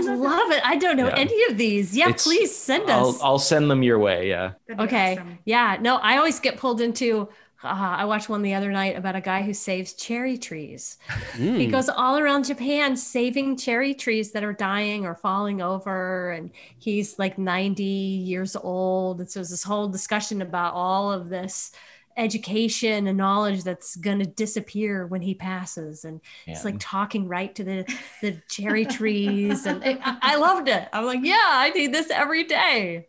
love 0.00 0.50
it. 0.50 0.60
I 0.64 0.74
don't 0.78 0.96
know 0.96 1.06
Yeah. 1.06 1.16
any 1.16 1.44
of 1.44 1.56
these. 1.56 1.96
Yeah, 1.96 2.06
It's- 2.08 2.24
please 2.24 2.52
send 2.56 2.90
I'll, 2.90 3.10
us. 3.10 3.20
I'll 3.22 3.38
send 3.38 3.70
them 3.70 3.84
your 3.84 4.00
way. 4.00 4.28
Yeah. 4.28 4.54
Okay. 4.80 5.12
awesome. 5.12 5.38
Yeah. 5.44 5.76
No, 5.80 5.98
I 5.98 6.16
always 6.16 6.40
get 6.40 6.56
pulled 6.56 6.80
into. 6.80 7.28
Uh, 7.66 7.96
I 7.98 8.04
watched 8.04 8.28
one 8.28 8.42
the 8.42 8.54
other 8.54 8.70
night 8.70 8.96
about 8.96 9.16
a 9.16 9.20
guy 9.20 9.42
who 9.42 9.52
saves 9.52 9.92
cherry 9.92 10.38
trees. 10.38 10.98
Mm. 11.32 11.58
He 11.58 11.66
goes 11.66 11.88
all 11.88 12.18
around 12.18 12.44
Japan 12.44 12.96
saving 12.96 13.56
cherry 13.56 13.94
trees 13.94 14.32
that 14.32 14.44
are 14.44 14.52
dying 14.52 15.04
or 15.04 15.14
falling 15.14 15.60
over. 15.60 16.30
And 16.30 16.50
he's 16.78 17.18
like 17.18 17.38
90 17.38 17.82
years 17.82 18.56
old. 18.56 19.20
And 19.20 19.30
so 19.30 19.40
there's 19.40 19.50
this 19.50 19.64
whole 19.64 19.88
discussion 19.88 20.42
about 20.42 20.74
all 20.74 21.12
of 21.12 21.28
this 21.28 21.72
education 22.16 23.06
and 23.06 23.18
knowledge 23.18 23.62
that's 23.62 23.96
going 23.96 24.18
to 24.20 24.26
disappear 24.26 25.06
when 25.06 25.20
he 25.20 25.34
passes. 25.34 26.04
And 26.04 26.20
it's 26.46 26.64
like 26.64 26.76
talking 26.78 27.28
right 27.28 27.54
to 27.54 27.64
the, 27.64 27.96
the 28.22 28.40
cherry 28.48 28.84
trees. 28.98 29.66
And 29.66 29.84
it, 29.84 29.98
I 30.02 30.18
I 30.22 30.36
loved 30.36 30.68
it. 30.68 30.88
I'm 30.92 31.04
like, 31.04 31.20
yeah, 31.22 31.36
I 31.42 31.70
need 31.70 31.92
this 31.92 32.10
every 32.10 32.44
day. 32.44 33.08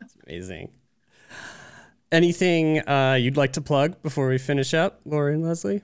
It's 0.00 0.14
amazing. 0.26 0.70
Anything 2.12 2.80
uh, 2.88 3.14
you'd 3.20 3.36
like 3.36 3.52
to 3.52 3.60
plug 3.60 4.02
before 4.02 4.28
we 4.28 4.38
finish 4.38 4.74
up, 4.74 5.00
Lori 5.04 5.34
and 5.34 5.44
Leslie? 5.44 5.82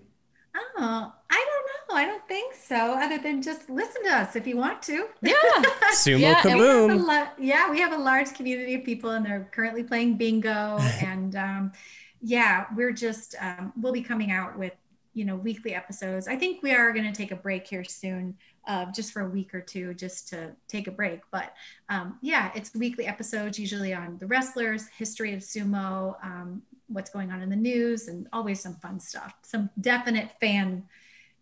Oh, 0.78 1.12
I 1.30 1.46
don't 1.46 1.66
know. 1.88 1.96
I 1.96 2.04
don't 2.04 2.26
think 2.26 2.52
so. 2.54 2.74
Other 2.98 3.18
than 3.18 3.42
just 3.42 3.70
listen 3.70 4.02
to 4.04 4.10
us 4.12 4.34
if 4.34 4.44
you 4.46 4.56
want 4.56 4.82
to. 4.82 5.06
Yeah. 5.22 5.34
Sumo 5.92 6.18
Yeah, 6.18 6.42
and 6.44 6.58
We 6.58 6.66
have 6.66 6.90
a 6.90 6.94
lo- 6.94 7.28
yeah, 7.38 7.70
we 7.70 7.80
have 7.80 7.92
a 7.92 7.96
large 7.96 8.34
community 8.34 8.74
of 8.74 8.84
people, 8.84 9.10
and 9.10 9.24
they're 9.24 9.48
currently 9.52 9.84
playing 9.84 10.16
bingo. 10.16 10.78
and 11.00 11.36
um, 11.36 11.72
yeah, 12.20 12.66
we're 12.74 12.92
just 12.92 13.36
um, 13.40 13.72
we'll 13.76 13.92
be 13.92 14.02
coming 14.02 14.32
out 14.32 14.58
with 14.58 14.72
you 15.14 15.24
know 15.24 15.36
weekly 15.36 15.74
episodes. 15.74 16.26
I 16.26 16.36
think 16.36 16.62
we 16.62 16.72
are 16.72 16.92
going 16.92 17.06
to 17.06 17.16
take 17.16 17.30
a 17.30 17.36
break 17.36 17.68
here 17.68 17.84
soon, 17.84 18.36
uh, 18.66 18.86
just 18.92 19.12
for 19.12 19.20
a 19.22 19.28
week 19.28 19.54
or 19.54 19.60
two, 19.60 19.94
just 19.94 20.28
to 20.30 20.50
take 20.68 20.86
a 20.88 20.90
break. 20.90 21.20
But 21.30 21.52
um, 21.88 22.18
yeah, 22.22 22.50
it's 22.54 22.74
weekly 22.74 23.06
episodes, 23.06 23.58
usually 23.58 23.94
on 23.94 24.18
the 24.18 24.26
wrestlers, 24.26 24.88
history 24.88 25.32
of 25.34 25.40
sumo, 25.40 26.16
um, 26.24 26.62
what's 26.88 27.10
going 27.10 27.30
on 27.30 27.42
in 27.42 27.48
the 27.50 27.56
news, 27.56 28.08
and 28.08 28.26
always 28.32 28.60
some 28.60 28.74
fun 28.76 28.98
stuff. 29.00 29.34
Some 29.42 29.70
definite 29.80 30.30
fan, 30.40 30.84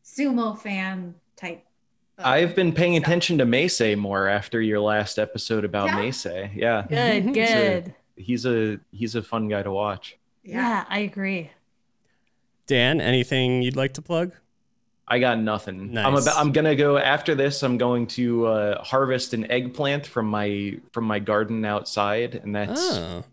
sumo 0.05 0.59
fan 0.59 1.14
type. 1.36 1.64
I've 2.18 2.55
been 2.55 2.72
paying 2.72 2.94
stuff. 2.96 3.06
attention 3.09 3.38
to 3.38 3.44
Meisei 3.46 3.96
more 3.98 4.28
after 4.28 4.60
your 4.60 4.80
last 4.80 5.18
episode 5.18 5.64
about 5.64 5.86
Yeah. 5.86 5.98
Meisei. 5.98 6.55
Yeah. 6.55 6.86
Good, 6.88 7.24
He's 7.24 7.34
good. 7.34 7.94
He's 8.16 8.46
a 8.46 8.78
he's 8.92 9.14
a 9.16 9.22
fun 9.22 9.48
guy 9.48 9.62
to 9.64 9.72
watch. 9.72 10.16
Yeah. 10.44 10.84
I 10.88 11.01
agree. 11.01 11.51
Dan, 12.66 13.01
anything 13.01 13.62
you'd 13.62 13.76
like 13.76 13.94
to 13.94 14.02
plug? 14.02 14.32
I 15.06 15.18
got 15.18 15.39
nothing. 15.39 15.97
I'm 15.98 16.14
Nice. 16.14 16.22
about, 16.26 16.39
I'm 16.39 16.52
gonna 16.52 16.74
go 16.74 16.97
after 16.97 17.35
this. 17.35 17.62
I'm 17.62 17.76
going 17.76 18.06
to 18.09 18.47
uh, 18.47 18.82
harvest 18.82 19.35
an 19.35 19.51
eggplant 19.51 20.06
from 20.06 20.26
my 20.26 20.78
from 20.93 21.05
my 21.05 21.18
garden 21.18 21.64
outside, 21.64 22.36
and 22.36 22.55
that's 22.56 22.81
Oh, 22.82 23.24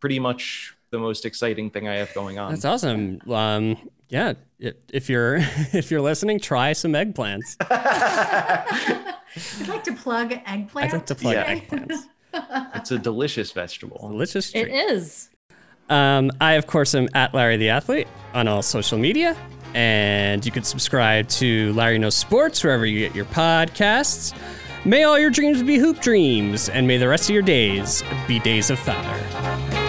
pretty 0.00 0.18
much 0.18 0.74
the 0.90 0.98
most 0.98 1.24
exciting 1.24 1.70
thing 1.70 1.86
I 1.88 1.96
have 1.98 2.12
going 2.14 2.38
on. 2.40 2.50
that's 2.50 2.64
awesome. 2.64 3.20
Um, 3.30 3.76
yeah, 4.08 4.32
if 4.58 5.08
you're 5.08 5.36
if 5.72 5.90
you're 5.92 6.00
listening, 6.00 6.40
try 6.40 6.72
some 6.72 6.94
eggplants. 6.94 7.56
I'd 9.60 9.68
like 9.68 9.84
to 9.84 9.92
plug 9.92 10.30
eggplants. 10.32 10.76
I'd 10.76 10.92
like 10.94 11.06
to 11.06 11.14
plug 11.14 11.34
Yeah. 11.34 11.54
eggplants. 11.54 12.06
it's 12.74 12.90
a 12.90 12.98
delicious 12.98 13.52
vegetable. 13.52 14.08
Delicious 14.10 14.50
It 14.54 14.64
treat. 14.64 14.74
is. 14.74 15.30
Um, 15.88 16.30
I, 16.40 16.52
of 16.54 16.66
course, 16.66 16.94
am 16.94 17.08
at 17.14 17.34
Larry 17.34 17.56
the 17.56 17.68
Athlete 17.70 18.06
on 18.34 18.46
all 18.48 18.62
social 18.62 18.98
media. 18.98 19.36
And 19.74 20.44
you 20.44 20.52
can 20.52 20.62
subscribe 20.62 21.28
to 21.28 21.72
Larry 21.72 21.98
Knows 21.98 22.14
Sports 22.14 22.62
wherever 22.62 22.86
you 22.86 23.00
get 23.00 23.14
your 23.14 23.26
podcasts. 23.26 24.36
May 24.84 25.02
all 25.04 25.18
your 25.18 25.30
dreams 25.30 25.62
be 25.62 25.76
hoop 25.78 26.00
dreams, 26.00 26.68
and 26.68 26.86
may 26.86 26.96
the 26.96 27.08
rest 27.08 27.28
of 27.28 27.34
your 27.34 27.42
days 27.42 28.02
be 28.26 28.38
days 28.38 28.70
of 28.70 28.78
thunder. 28.78 29.79